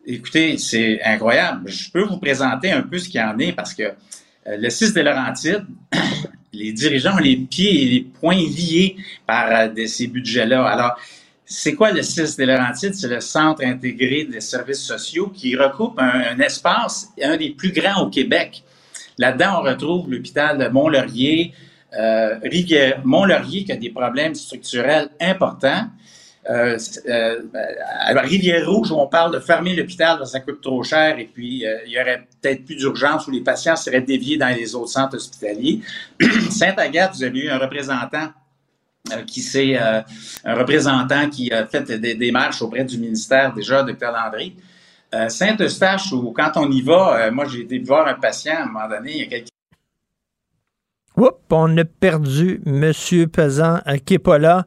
Écoutez, 0.07 0.57
c'est 0.59 1.03
incroyable. 1.03 1.69
Je 1.69 1.91
peux 1.91 2.05
vous 2.05 2.19
présenter 2.19 2.71
un 2.71 2.83
peu 2.83 2.99
ce 2.99 3.09
qu'il 3.09 3.21
y 3.21 3.25
en 3.25 3.39
est 3.39 3.53
parce 3.53 3.75
que 3.75 3.83
euh, 3.83 4.57
le 4.57 4.71
6 4.71 4.95
de 4.95 5.01
Laurentides, 5.01 5.67
les 6.53 6.73
dirigeants 6.73 7.17
ont 7.17 7.21
les 7.21 7.37
pieds 7.37 7.83
et 7.83 7.87
les 7.87 8.01
poings 8.03 8.37
liés 8.37 8.97
par 9.27 9.49
euh, 9.51 9.87
ces 9.87 10.07
budgets-là. 10.07 10.65
Alors, 10.65 10.97
c'est 11.45 11.75
quoi 11.75 11.91
le 11.91 12.03
6 12.03 12.37
de 12.37 12.45
Laurentides? 12.45 12.95
C'est 12.95 13.09
le 13.09 13.21
Centre 13.21 13.65
intégré 13.65 14.25
des 14.25 14.41
services 14.41 14.83
sociaux 14.83 15.29
qui 15.29 15.57
recoupe 15.57 15.99
un 15.99 16.39
espace, 16.39 17.09
un 17.21 17.37
des 17.37 17.51
plus 17.51 17.73
grands 17.73 18.05
au 18.05 18.09
Québec. 18.09 18.63
Là-dedans, 19.19 19.61
on 19.61 19.63
retrouve 19.63 20.11
l'hôpital 20.11 20.59
de 20.59 20.69
Mont-Laurier, 20.69 21.55
euh, 21.99 22.39
Mont-Laurier 23.05 23.65
qui 23.65 23.73
a 23.73 23.77
des 23.77 23.91
problèmes 23.91 24.35
structurels 24.35 25.09
importants. 25.21 25.89
Euh, 26.49 26.79
euh, 27.09 27.41
Rivière-Rouge, 28.09 28.93
où 28.93 28.95
on 28.95 29.09
parle 29.09 29.35
de 29.35 29.41
fermer 29.41 29.75
l'hôpital 29.75 30.19
parce 30.19 30.31
que 30.31 30.39
ça 30.39 30.41
coûte 30.41 30.61
trop 30.61 30.85
cher 30.85 31.19
et 31.19 31.25
puis 31.25 31.67
euh, 31.67 31.79
il 31.87 31.93
y 31.93 32.01
aurait 32.01 32.25
peut-être 32.41 32.65
plus 32.65 32.77
d'urgence 32.77 33.27
où 33.27 33.33
les 33.33 33.41
patients 33.41 33.75
seraient 33.75 34.01
déviés 34.01 34.37
dans 34.37 34.55
les 34.55 34.77
autres 34.77 34.91
centres 34.91 35.17
hospitaliers. 35.17 35.81
Sainte-Agathe, 36.51 37.17
vous 37.17 37.25
avez 37.25 37.39
eu 37.41 37.49
un 37.49 37.59
représentant 37.59 38.29
euh, 39.13 39.23
qui 39.27 39.41
c'est 39.41 39.77
un 39.77 40.05
représentant 40.55 41.29
qui 41.29 41.53
a 41.53 41.67
fait 41.67 41.99
des 41.99 42.15
démarches 42.15 42.63
auprès 42.63 42.85
du 42.85 42.99
ministère 42.99 43.53
déjà, 43.53 43.83
Dr. 43.83 44.13
Landry, 44.13 44.55
euh, 45.15 45.29
Saint-Eustache, 45.29 46.13
où 46.13 46.33
quand 46.33 46.53
on 46.57 46.71
y 46.71 46.83
va, 46.83 47.27
euh, 47.27 47.31
moi 47.31 47.45
j'ai 47.47 47.61
été 47.61 47.79
voir 47.79 48.07
un 48.09 48.15
patient 48.15 48.57
à 48.57 48.63
un 48.63 48.67
moment 48.67 48.89
donné, 48.89 49.13
il 49.13 49.19
y 49.19 49.23
a 49.23 49.27
quelques 49.27 49.49
Oups, 51.17 51.39
on 51.51 51.79
a 51.79 51.85
perdu 51.85 52.61
M. 52.67 52.93
Pesant 53.33 53.81
euh, 53.87 53.97
qui 53.97 54.15
n'est 54.15 54.19
pas 54.19 54.39
là. 54.39 54.67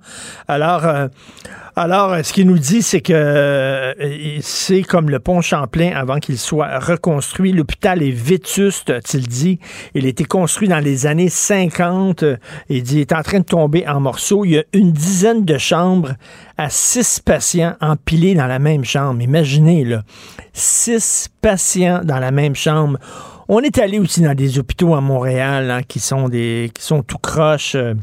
Alors, 1.81 2.11
alors, 2.11 2.25
ce 2.25 2.33
qu'il 2.33 2.45
nous 2.45 2.59
dit, 2.59 2.81
c'est 2.81 2.99
que 2.99 3.95
c'est 4.41 4.81
comme 4.81 5.09
le 5.09 5.19
pont 5.19 5.39
Champlain 5.39 5.93
avant 5.95 6.19
qu'il 6.19 6.37
soit 6.37 6.77
reconstruit. 6.77 7.53
L'hôpital 7.53 8.03
est 8.03 8.11
vétuste, 8.11 8.89
a-t-il 8.89 9.25
dit. 9.29 9.59
Il 9.95 10.05
a 10.05 10.09
été 10.09 10.25
construit 10.25 10.67
dans 10.67 10.79
les 10.79 11.07
années 11.07 11.29
50. 11.29 12.25
Il 12.67 12.83
dit 12.83 12.95
il 12.95 12.99
est 12.99 13.13
en 13.13 13.21
train 13.21 13.39
de 13.39 13.45
tomber 13.45 13.87
en 13.87 14.01
morceaux. 14.01 14.43
Il 14.43 14.51
y 14.51 14.57
a 14.57 14.63
une 14.73 14.91
dizaine 14.91 15.45
de 15.45 15.57
chambres 15.57 16.15
à 16.57 16.69
six 16.69 17.21
patients 17.21 17.75
empilés 17.79 18.35
dans 18.35 18.47
la 18.47 18.59
même 18.59 18.83
chambre. 18.83 19.21
Imaginez, 19.21 19.85
là, 19.85 20.03
six 20.51 21.29
patients 21.41 22.01
dans 22.03 22.19
la 22.19 22.31
même 22.31 22.55
chambre. 22.55 22.99
On 23.47 23.61
est 23.61 23.77
allé 23.77 23.99
aussi 23.99 24.21
dans 24.21 24.35
des 24.35 24.59
hôpitaux 24.59 24.95
à 24.95 25.01
Montréal 25.01 25.71
hein, 25.71 25.81
qui 25.87 26.01
sont 26.01 26.27
des 26.27 26.71
qui 26.73 26.83
sont 26.83 27.03
tout 27.03 27.17
croches. 27.19 27.75
Euh, 27.75 27.93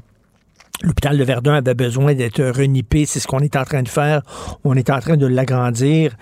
l'hôpital 0.83 1.17
de 1.17 1.25
Verdun 1.25 1.55
avait 1.55 1.75
besoin 1.75 2.15
d'être 2.15 2.43
renippé. 2.43 3.07
C'est 3.07 3.21
ce 3.21 3.27
qu'on 3.27 3.41
est 3.41 3.57
en 3.57 3.65
train 3.65 3.83
de 3.83 3.89
faire. 3.89 4.23
On 4.65 4.75
est 4.75 4.91
en 4.91 5.01
train 5.01 5.17
de 5.17 5.27
l'agrandir. 5.27 6.17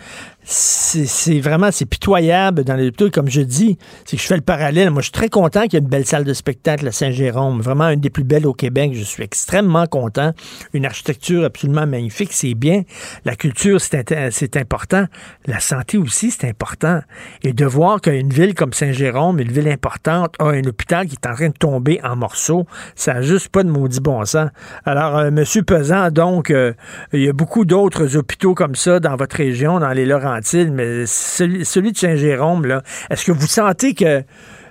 C'est 0.46 1.40
vraiment, 1.40 1.70
c'est 1.72 1.86
pitoyable 1.86 2.64
dans 2.64 2.74
les 2.74 2.88
hôpitaux. 2.88 3.10
Comme 3.10 3.30
je 3.30 3.40
dis, 3.40 3.78
c'est 4.04 4.16
que 4.16 4.22
je 4.22 4.26
fais 4.26 4.36
le 4.36 4.42
parallèle. 4.42 4.90
Moi, 4.90 5.00
je 5.00 5.06
suis 5.06 5.12
très 5.12 5.30
content 5.30 5.62
qu'il 5.62 5.74
y 5.74 5.76
ait 5.76 5.80
une 5.80 5.88
belle 5.88 6.04
salle 6.04 6.24
de 6.24 6.34
spectacle 6.34 6.86
à 6.86 6.92
Saint-Jérôme. 6.92 7.62
Vraiment 7.62 7.88
une 7.88 8.00
des 8.00 8.10
plus 8.10 8.24
belles 8.24 8.46
au 8.46 8.52
Québec. 8.52 8.92
Je 8.94 9.04
suis 9.04 9.22
extrêmement 9.22 9.86
content. 9.86 10.32
Une 10.74 10.84
architecture 10.84 11.44
absolument 11.44 11.86
magnifique. 11.86 12.32
C'est 12.32 12.54
bien. 12.54 12.82
La 13.24 13.36
culture, 13.36 13.80
c'est 13.80 14.56
important. 14.56 15.06
La 15.46 15.60
santé 15.60 15.96
aussi, 15.96 16.30
c'est 16.30 16.46
important. 16.46 17.00
Et 17.42 17.54
de 17.54 17.64
voir 17.64 18.02
qu'une 18.02 18.30
ville 18.30 18.54
comme 18.54 18.74
Saint-Jérôme, 18.74 19.40
une 19.40 19.50
ville 19.50 19.68
importante, 19.68 20.34
a 20.38 20.48
un 20.48 20.64
hôpital 20.64 21.06
qui 21.06 21.14
est 21.14 21.26
en 21.26 21.34
train 21.34 21.48
de 21.48 21.54
tomber 21.54 22.00
en 22.04 22.16
morceaux, 22.16 22.66
ça 22.94 23.14
n'a 23.14 23.22
juste 23.22 23.48
pas 23.48 23.62
de 23.62 23.70
maudit 23.70 24.00
bon 24.00 24.24
sens. 24.24 24.50
Alors, 24.84 25.16
euh, 25.16 25.30
Monsieur 25.30 25.62
Pesant, 25.62 26.10
donc, 26.10 26.50
euh, 26.50 26.74
il 27.12 27.22
y 27.22 27.28
a 27.28 27.32
beaucoup 27.32 27.64
d'autres 27.64 28.16
hôpitaux 28.16 28.54
comme 28.54 28.74
ça 28.74 29.00
dans 29.00 29.16
votre 29.16 29.36
région, 29.36 29.80
dans 29.80 29.90
les 29.90 30.04
Laurentides 30.04 30.33
mais 30.70 31.06
celui, 31.06 31.92
de 31.92 31.96
Saint-Jérôme, 31.96 32.80
est-ce 33.10 33.24
que 33.24 33.32
vous 33.32 33.46
sentez 33.46 33.94
que 33.94 34.22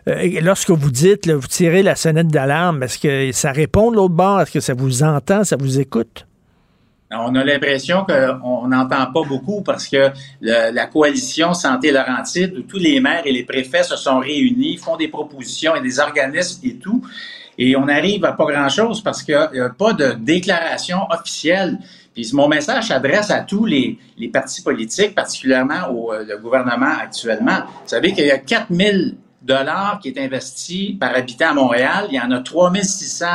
euh, 0.10 0.40
lorsque 0.42 0.72
vous 0.72 0.92
dites, 0.92 1.30
vous 1.30 1.48
tirez 1.48 1.84
la 1.84 1.96
sonnette 1.96 2.28
d'alarme, 2.28 2.84
est-ce 2.84 3.00
que 3.00 3.32
ça 3.32 3.52
répond 3.52 3.92
de 3.92 3.96
l'autre 3.96 4.14
bord? 4.14 4.42
Est-ce 4.42 4.52
que 4.52 4.60
ça 4.60 4.74
vous 4.74 5.04
entend, 5.04 5.44
ça 5.44 5.56
vous 5.56 5.80
écoute? 5.80 6.26
On 7.16 7.36
a 7.36 7.44
l'impression 7.44 8.06
qu'on 8.06 8.68
n'entend 8.68 9.06
pas 9.12 9.24
beaucoup 9.28 9.62
parce 9.62 9.88
que 9.88 10.10
la 10.42 10.86
coalition 10.88 11.54
Santé 11.54 11.92
Laurentide, 11.92 12.56
où 12.58 12.62
tous 12.64 12.80
les 12.80 13.00
maires 13.00 13.22
et 13.26 13.32
les 13.32 13.44
préfets 13.44 13.84
se 13.84 13.96
sont 13.96 14.20
réunis, 14.20 14.78
font 14.78 14.98
des 14.98 15.10
propositions 15.10 15.76
et 15.76 15.82
des 15.82 16.00
organismes 16.00 16.62
et 16.66 16.76
tout, 16.78 17.04
et 17.58 17.76
on 17.76 17.88
arrive 17.88 18.26
à 18.26 18.34
pas 18.34 18.46
grand-chose 18.46 19.02
parce 19.02 19.22
qu'il 19.22 19.38
n'y 19.54 19.60
a, 19.60 19.70
pas 19.70 19.94
de 19.94 20.14
déclaration 20.14 21.00
officielle. 21.10 21.78
Puis 22.14 22.30
mon 22.34 22.48
message 22.48 22.88
s'adresse 22.88 23.32
à 23.32 23.42
tous 23.42 23.66
les, 23.66 24.00
partis 24.32 24.62
politiques, 24.62 25.16
particulièrement 25.16 25.90
au 25.92 26.14
euh, 26.14 26.38
gouvernement 26.40 26.94
actuellement. 27.02 27.62
Vous 27.66 27.88
savez 27.88 28.14
qu'il 28.14 28.26
y 28.26 28.32
a 28.32 28.38
4 28.38 28.68
000 28.72 28.98
dollars 29.42 30.00
qui 30.02 30.10
est 30.10 30.18
investi 30.18 30.98
par 31.00 31.16
habitant 31.16 31.50
à 31.50 31.54
Montréal. 31.54 32.08
Il 32.10 32.16
y 32.16 32.20
en 32.20 32.32
a 32.32 32.40
3 32.40 32.74
600 32.76 33.26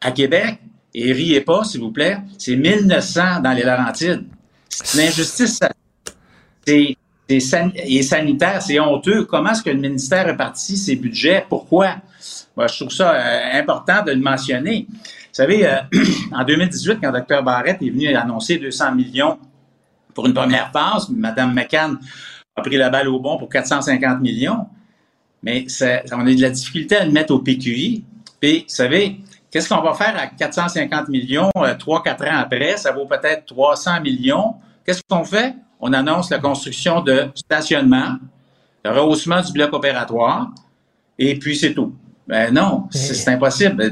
à 0.00 0.10
Québec. 0.12 0.58
Et 0.94 1.12
riez 1.12 1.42
pas, 1.42 1.64
s'il 1.64 1.80
vous 1.80 1.90
plaît, 1.90 2.18
c'est 2.38 2.56
1900 2.56 3.40
dans 3.40 3.52
les 3.52 3.64
Laurentides. 3.64 4.24
C'est 4.68 4.98
une 4.98 5.08
injustice. 5.08 5.60
C'est 6.66 6.96
et 7.28 8.02
sanitaire, 8.02 8.62
c'est 8.62 8.78
honteux. 8.78 9.24
Comment 9.24 9.50
est-ce 9.50 9.62
que 9.62 9.70
le 9.70 9.80
ministère 9.80 10.26
répartit 10.26 10.76
ses 10.76 10.96
budgets? 10.96 11.44
Pourquoi? 11.48 11.96
Moi, 12.56 12.68
je 12.68 12.76
trouve 12.76 12.92
ça 12.92 13.12
euh, 13.14 13.58
important 13.60 14.02
de 14.04 14.12
le 14.12 14.20
mentionner. 14.20 14.86
Vous 15.36 15.42
savez, 15.42 15.66
euh, 15.66 15.82
en 16.32 16.44
2018, 16.44 16.98
quand 17.02 17.12
Dr. 17.12 17.42
Barrett 17.42 17.76
est 17.82 17.90
venu 17.90 18.08
annoncer 18.14 18.56
200 18.56 18.94
millions 18.94 19.38
pour 20.14 20.26
une 20.26 20.32
première 20.32 20.72
phase, 20.72 21.10
Mme 21.10 21.52
McCann 21.52 21.98
a 22.56 22.62
pris 22.62 22.78
la 22.78 22.88
balle 22.88 23.08
au 23.08 23.20
bon 23.20 23.36
pour 23.36 23.50
450 23.50 24.22
millions, 24.22 24.66
mais 25.42 25.66
on 26.10 26.26
a 26.26 26.34
de 26.34 26.40
la 26.40 26.48
difficulté 26.48 26.96
à 26.96 27.04
le 27.04 27.12
mettre 27.12 27.34
au 27.34 27.40
PQI. 27.40 28.02
Puis, 28.40 28.60
vous 28.60 28.64
savez, 28.68 29.20
qu'est-ce 29.50 29.68
qu'on 29.68 29.82
va 29.82 29.92
faire 29.92 30.18
à 30.18 30.28
450 30.28 31.10
millions 31.10 31.50
euh, 31.58 31.74
trois, 31.74 32.02
quatre 32.02 32.24
ans 32.24 32.38
après? 32.38 32.78
Ça 32.78 32.92
vaut 32.92 33.04
peut-être 33.04 33.44
300 33.44 34.00
millions. 34.00 34.54
Qu'est-ce 34.86 35.02
qu'on 35.06 35.24
fait? 35.24 35.54
On 35.80 35.92
annonce 35.92 36.30
la 36.30 36.38
construction 36.38 37.02
de 37.02 37.28
stationnement, 37.34 38.16
le 38.86 38.90
rehaussement 38.90 39.42
du 39.42 39.52
bloc 39.52 39.74
opératoire, 39.74 40.48
et 41.18 41.38
puis 41.38 41.56
c'est 41.56 41.74
tout. 41.74 41.94
Ben 42.26 42.54
non, 42.54 42.88
c'est 42.90 43.28
impossible. 43.28 43.90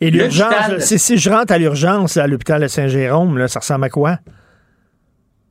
Et 0.00 0.10
l'urgence, 0.10 0.80
si, 0.80 1.16
je 1.16 1.30
rentre 1.30 1.52
à 1.52 1.58
l'urgence 1.58 2.16
à 2.16 2.26
l'hôpital 2.26 2.62
de 2.62 2.68
Saint-Jérôme, 2.68 3.48
ça 3.48 3.60
ressemble 3.60 3.84
à 3.84 3.88
quoi? 3.88 4.18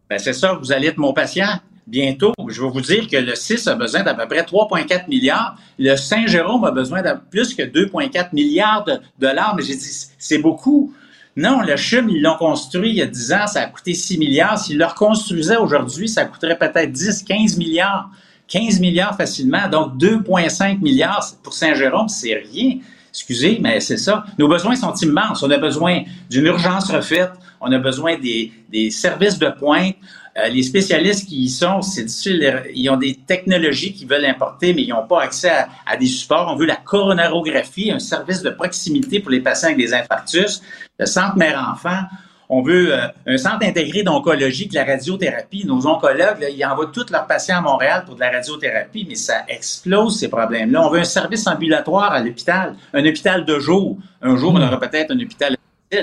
Ben 0.10 0.20
c'est 0.20 0.34
ça, 0.34 0.54
vous 0.54 0.72
allez 0.72 0.88
être 0.88 0.98
mon 0.98 1.14
patient. 1.14 1.60
Bientôt, 1.88 2.34
je 2.48 2.62
vais 2.62 2.70
vous 2.70 2.82
dire 2.82 3.08
que 3.08 3.18
le 3.18 3.36
6 3.36 3.68
a 3.68 3.76
besoin 3.76 4.04
d'à 4.04 4.16
peu 4.16 4.28
près 4.28 4.42
3,4 4.42 5.08
milliards. 5.08 5.56
Le 5.78 5.96
Saint-Jérôme 5.96 6.64
a 6.64 6.72
besoin 6.72 7.04
de 7.04 7.12
plus 7.30 7.54
que 7.54 7.62
2,4 7.62 8.30
milliards 8.34 8.84
de 8.86 8.94
dollars. 9.20 9.56
Mais 9.56 9.62
j'ai 9.62 9.76
dit, 9.76 10.08
c'est 10.18 10.40
beaucoup. 10.40 10.94
Non, 11.36 11.62
le 11.62 11.76
CHUM, 11.76 12.10
ils 12.10 12.22
l'ont 12.22 12.38
construit 12.38 12.90
il 12.90 12.96
y 12.96 13.02
a 13.02 13.08
10 13.08 13.34
ans, 13.34 13.48
ça 13.48 13.62
a 13.62 13.66
coûté 13.68 13.94
6 13.94 14.18
milliards. 14.18 14.58
S'ils 14.58 14.78
le 14.78 14.86
reconstruisaient 14.86 15.58
aujourd'hui, 15.58 16.10
ça 16.10 16.26
coûterait 16.26 16.58
peut-être 16.58 16.92
10, 16.92 17.24
15 17.24 17.58
milliards. 17.58 18.10
15 18.48 18.80
milliards 18.80 19.16
facilement. 19.16 19.68
Donc, 19.70 19.98
2,5 19.98 20.80
milliards 20.80 21.24
pour 21.44 21.54
Saint-Jérôme, 21.54 22.10
c'est 22.10 22.34
rien. 22.52 22.78
Excusez, 23.16 23.60
mais 23.62 23.80
c'est 23.80 23.96
ça. 23.96 24.26
Nos 24.38 24.50
besoins 24.50 24.76
sont 24.76 24.94
immenses. 24.94 25.42
On 25.42 25.50
a 25.50 25.58
besoin 25.58 26.04
d'une 26.30 26.48
urgence 26.48 26.92
refaite. 26.92 27.32
On 27.62 27.72
a 27.72 27.78
besoin 27.78 28.20
des, 28.20 28.52
des 28.70 28.90
services 28.90 29.40
de 29.40 29.48
pointe. 29.48 29.96
Euh, 30.38 30.50
les 30.50 30.64
spécialistes 30.64 31.26
qui 31.26 31.44
y 31.44 31.50
sont, 31.50 31.82
c'est 31.82 32.04
difficile. 32.04 32.64
Ils 32.76 32.90
ont 32.90 32.98
des 32.98 33.16
technologies 33.16 33.94
qu'ils 33.94 34.10
veulent 34.10 34.26
importer, 34.26 34.74
mais 34.74 34.82
ils 34.82 34.90
n'ont 34.90 35.08
pas 35.08 35.22
accès 35.22 35.50
à, 35.50 35.70
à, 35.86 35.96
des 35.96 36.08
supports. 36.08 36.52
On 36.54 36.58
veut 36.58 36.66
la 36.66 36.76
coronarographie, 36.76 37.90
un 37.90 38.00
service 38.00 38.42
de 38.42 38.50
proximité 38.50 39.22
pour 39.22 39.32
les 39.32 39.40
patients 39.40 39.70
avec 39.70 39.78
des 39.78 39.94
infarctus. 39.94 40.62
Le 41.00 41.06
centre 41.06 41.38
mère-enfant. 41.38 42.02
On 42.50 42.62
veut 42.62 42.94
euh, 42.94 43.08
un 43.26 43.38
centre 43.38 43.66
intégré 43.66 44.04
d'oncologie, 44.04 44.68
de 44.68 44.76
la 44.76 44.86
radiothérapie. 44.86 45.66
Nos 45.66 45.88
oncologues, 45.88 46.40
là, 46.40 46.50
ils 46.50 46.66
envoient 46.66 46.92
tous 46.94 47.10
leurs 47.12 47.28
patients 47.28 47.58
à 47.58 47.62
Montréal 47.62 48.04
pour 48.06 48.16
de 48.16 48.20
la 48.20 48.32
radiothérapie, 48.32 49.06
mais 49.08 49.16
ça 49.16 49.44
explose 49.48 50.20
ces 50.20 50.28
problèmes-là. 50.28 50.86
On 50.86 50.90
veut 50.90 51.00
un 51.00 51.06
service 51.06 51.48
ambulatoire 51.48 52.12
à 52.12 52.22
l'hôpital, 52.22 52.76
un 52.94 53.06
hôpital 53.06 53.46
de 53.46 53.60
jour. 53.60 53.98
Un 54.22 54.38
jour, 54.38 54.54
on 54.54 54.62
aura 54.62 54.80
peut-être 54.80 55.12
un 55.12 55.20
hôpital 55.20 55.54
à 55.54 55.98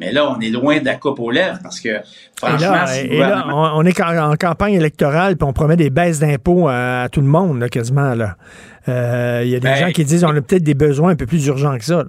mais 0.00 0.12
là, 0.12 0.30
on 0.30 0.40
est 0.40 0.48
loin 0.48 0.78
de 0.78 0.86
la 0.86 0.94
coupe 0.94 1.20
aux 1.20 1.30
lèvres 1.30 1.58
parce 1.62 1.78
que, 1.78 2.00
franchement, 2.34 2.84
on, 3.74 3.84
est 3.84 4.00
en, 4.00 4.34
campagne 4.36 4.72
électorale 4.72 5.36
puis 5.36 5.46
on 5.46 5.52
promet 5.52 5.76
des 5.76 5.90
baisses 5.90 6.18
d'impôts 6.20 6.68
à, 6.68 7.08
tout 7.12 7.20
le 7.20 7.26
monde, 7.26 7.68
quasiment. 7.68 8.14
Là. 8.14 8.36
Euh, 8.88 9.42
il 9.44 9.50
y 9.50 9.56
a 9.56 9.60
des 9.60 9.68
ben, 9.68 9.76
gens 9.76 9.90
qui 9.90 10.06
disent 10.06 10.22
qu'on 10.22 10.34
a 10.34 10.40
peut-être 10.40 10.62
des 10.62 10.72
besoins 10.72 11.10
un 11.10 11.16
peu 11.16 11.26
plus 11.26 11.46
urgents 11.46 11.76
que 11.76 11.84
ça. 11.84 12.02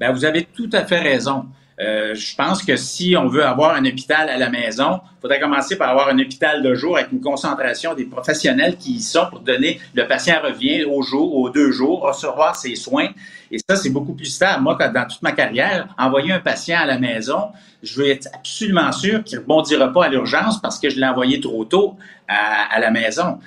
Ben, 0.00 0.12
vous 0.12 0.24
avez 0.24 0.48
tout 0.52 0.68
à 0.72 0.84
fait 0.84 0.98
raison. 0.98 1.44
Euh, 1.80 2.14
je 2.14 2.36
pense 2.36 2.62
que 2.62 2.76
si 2.76 3.16
on 3.16 3.26
veut 3.26 3.44
avoir 3.44 3.74
un 3.74 3.84
hôpital 3.84 4.28
à 4.28 4.36
la 4.36 4.48
maison, 4.48 5.00
il 5.18 5.20
faudrait 5.20 5.40
commencer 5.40 5.76
par 5.76 5.90
avoir 5.90 6.08
un 6.08 6.18
hôpital 6.18 6.62
de 6.62 6.74
jour 6.74 6.96
avec 6.96 7.10
une 7.10 7.20
concentration 7.20 7.94
des 7.94 8.04
professionnels 8.04 8.76
qui 8.76 8.92
y 8.92 9.02
sont 9.02 9.26
pour 9.28 9.40
donner 9.40 9.80
le 9.94 10.06
patient 10.06 10.36
revient 10.42 10.84
au 10.84 11.02
jour, 11.02 11.34
aux 11.34 11.50
deux 11.50 11.72
jours, 11.72 12.02
recevoir 12.02 12.54
ses 12.54 12.76
soins. 12.76 13.08
Et 13.50 13.58
ça, 13.68 13.76
c'est 13.76 13.90
beaucoup 13.90 14.14
plus 14.14 14.26
stable. 14.26 14.62
Moi, 14.62 14.76
dans 14.76 15.06
toute 15.06 15.22
ma 15.22 15.32
carrière, 15.32 15.88
envoyer 15.98 16.32
un 16.32 16.40
patient 16.40 16.78
à 16.80 16.86
la 16.86 16.98
maison, 16.98 17.48
je 17.82 18.00
veux 18.00 18.08
être 18.08 18.28
absolument 18.32 18.92
sûr 18.92 19.24
qu'il 19.24 19.38
ne 19.38 19.42
rebondira 19.42 19.92
pas 19.92 20.06
à 20.06 20.08
l'urgence 20.08 20.60
parce 20.60 20.78
que 20.78 20.88
je 20.88 20.96
l'ai 20.96 21.06
envoyé 21.06 21.40
trop 21.40 21.64
tôt 21.64 21.96
à, 22.28 22.78
la 22.78 22.90
maison. 22.90 23.38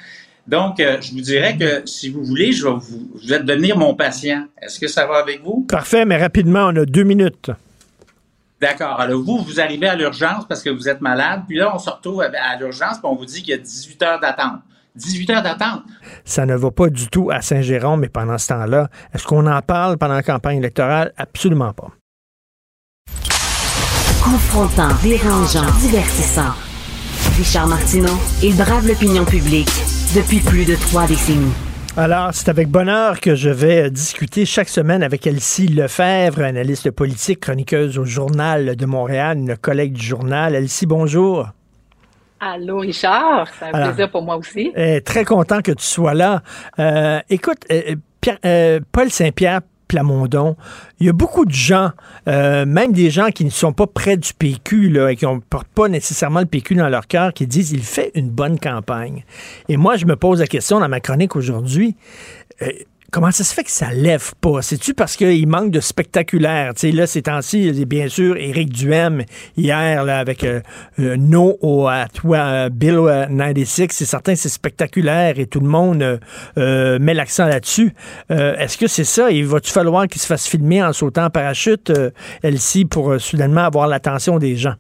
Donc, 0.47 0.79
euh, 0.79 0.97
je 1.01 1.11
vous 1.11 1.21
dirais 1.21 1.57
que 1.57 1.81
si 1.85 2.09
vous 2.09 2.23
voulez, 2.23 2.53
je 2.53 2.65
vais, 2.65 2.73
vous, 2.73 3.11
je 3.21 3.29
vais 3.29 3.39
devenir 3.39 3.77
mon 3.77 3.95
patient. 3.95 4.45
Est-ce 4.61 4.79
que 4.79 4.87
ça 4.87 5.05
va 5.05 5.17
avec 5.17 5.43
vous? 5.43 5.65
Parfait, 5.69 6.05
mais 6.05 6.17
rapidement, 6.17 6.67
on 6.67 6.75
a 6.77 6.85
deux 6.85 7.03
minutes. 7.03 7.51
D'accord. 8.59 8.99
Alors, 8.99 9.21
vous, 9.21 9.37
vous 9.37 9.59
arrivez 9.59 9.87
à 9.87 9.95
l'urgence 9.95 10.45
parce 10.47 10.63
que 10.63 10.69
vous 10.69 10.89
êtes 10.89 11.01
malade, 11.01 11.43
puis 11.47 11.57
là, 11.57 11.71
on 11.73 11.79
se 11.79 11.89
retrouve 11.89 12.21
à 12.21 12.55
l'urgence, 12.57 12.97
puis 12.97 13.05
on 13.05 13.15
vous 13.15 13.25
dit 13.25 13.41
qu'il 13.43 13.51
y 13.51 13.53
a 13.53 13.57
18 13.57 14.03
heures 14.03 14.19
d'attente. 14.19 14.61
18 14.95 15.29
heures 15.29 15.43
d'attente. 15.43 15.83
Ça 16.25 16.45
ne 16.45 16.55
va 16.55 16.71
pas 16.71 16.89
du 16.89 17.07
tout 17.07 17.29
à 17.31 17.41
Saint-Jérôme, 17.41 17.99
mais 17.99 18.09
pendant 18.09 18.37
ce 18.37 18.47
temps-là, 18.47 18.89
est-ce 19.13 19.25
qu'on 19.25 19.45
en 19.45 19.61
parle 19.61 19.97
pendant 19.97 20.15
la 20.15 20.23
campagne 20.23 20.57
électorale? 20.57 21.13
Absolument 21.17 21.73
pas. 21.73 21.91
Confrontant, 24.23 24.89
dérangeant, 25.03 25.71
divertissant. 25.79 26.53
Richard 27.37 27.67
Martineau, 27.67 28.17
il 28.41 28.55
brave 28.57 28.87
l'opinion 28.87 29.23
publique 29.23 29.69
depuis 30.15 30.39
plus 30.39 30.65
de 30.65 30.75
trois 30.75 31.05
décennies. 31.05 31.66
Alors, 31.99 32.29
c'est 32.31 32.47
avec 32.47 32.69
bonheur 32.69 33.19
que 33.19 33.33
je 33.33 33.49
vais 33.49 33.89
discuter 33.89 34.45
chaque 34.45 34.69
semaine 34.69 35.01
avec 35.01 35.25
Elsie 35.25 35.65
Lefebvre, 35.65 36.43
analyste 36.43 36.91
politique, 36.91 37.39
chroniqueuse 37.39 37.97
au 37.97 38.05
Journal 38.05 38.75
de 38.75 38.85
Montréal, 38.85 39.39
une 39.39 39.57
collègue 39.57 39.93
du 39.93 40.05
journal. 40.05 40.53
Elsie, 40.53 40.85
bonjour. 40.85 41.47
Allô, 42.39 42.81
Richard. 42.81 43.47
C'est 43.57 43.65
un 43.65 43.87
plaisir 43.87 44.11
pour 44.11 44.21
moi 44.21 44.37
aussi. 44.37 44.71
Eh, 44.75 45.01
très 45.01 45.25
content 45.25 45.61
que 45.63 45.71
tu 45.71 45.83
sois 45.83 46.13
là. 46.13 46.43
Euh, 46.77 47.19
écoute, 47.31 47.65
euh, 47.71 47.95
euh, 48.45 48.79
Paul 48.91 49.09
Saint-Pierre 49.09 49.61
Plamondon. 49.87 50.55
Il 50.99 51.05
y 51.05 51.09
a 51.09 51.13
beaucoup 51.13 51.45
de 51.45 51.53
gens, 51.53 51.91
euh, 52.27 52.65
même 52.65 52.91
des 52.91 53.09
gens 53.09 53.29
qui 53.29 53.45
ne 53.45 53.49
sont 53.49 53.73
pas 53.73 53.87
près 53.87 54.17
du 54.17 54.33
PQ 54.33 54.89
là, 54.89 55.09
et 55.09 55.15
qui 55.15 55.25
n'ont 55.25 55.41
pas 55.75 55.87
nécessairement 55.87 56.39
le 56.39 56.45
PQ 56.45 56.75
dans 56.75 56.89
leur 56.89 57.07
cœur, 57.07 57.33
qui 57.33 57.47
disent 57.47 57.71
il 57.71 57.83
fait 57.83 58.11
une 58.15 58.29
bonne 58.29 58.59
campagne. 58.59 59.23
Et 59.69 59.77
moi, 59.77 59.97
je 59.97 60.05
me 60.05 60.15
pose 60.15 60.39
la 60.39 60.47
question 60.47 60.79
dans 60.79 60.89
ma 60.89 60.99
chronique 60.99 61.35
aujourd'hui. 61.35 61.95
Euh, 62.61 62.71
Comment 63.09 63.31
ça 63.31 63.45
se 63.45 63.53
fait 63.53 63.63
que 63.63 63.71
ça 63.71 63.93
lève 63.93 64.33
pas? 64.41 64.61
C'est-tu 64.61 64.93
parce 64.93 65.15
qu'il 65.15 65.47
manque 65.47 65.71
de 65.71 65.79
spectaculaire? 65.79 66.73
Sais, 66.75 66.91
là, 66.91 67.07
ces 67.07 67.21
temps-ci, 67.21 67.85
bien 67.85 68.09
sûr, 68.09 68.35
Éric 68.35 68.69
Duhem, 68.73 69.23
hier, 69.55 70.03
là, 70.03 70.19
avec 70.19 70.43
euh, 70.43 70.59
euh 70.99 71.15
No 71.15 71.57
au, 71.61 71.87
à 71.87 72.07
toi, 72.13 72.37
euh, 72.37 72.69
Bill 72.69 72.99
96, 73.29 73.83
euh, 73.83 73.87
c'est 73.91 74.05
certain 74.05 74.35
c'est 74.35 74.49
spectaculaire 74.49 75.39
et 75.39 75.45
tout 75.45 75.61
le 75.61 75.69
monde 75.69 76.19
met 76.57 77.13
l'accent 77.13 77.45
là-dessus. 77.45 77.93
Est-ce 78.29 78.77
que 78.77 78.87
c'est 78.87 79.05
ça? 79.05 79.31
Il 79.31 79.45
va-tu 79.45 79.71
falloir 79.71 80.07
qu'il 80.07 80.21
se 80.21 80.27
fasse 80.27 80.45
filmer 80.45 80.83
en 80.83 80.91
sautant 80.91 81.25
en 81.25 81.29
parachute, 81.29 81.93
Elsie, 82.43 82.83
pour 82.83 83.21
soudainement 83.21 83.61
avoir 83.61 83.87
l'attention 83.87 84.37
des 84.37 84.57
gens? 84.57 84.75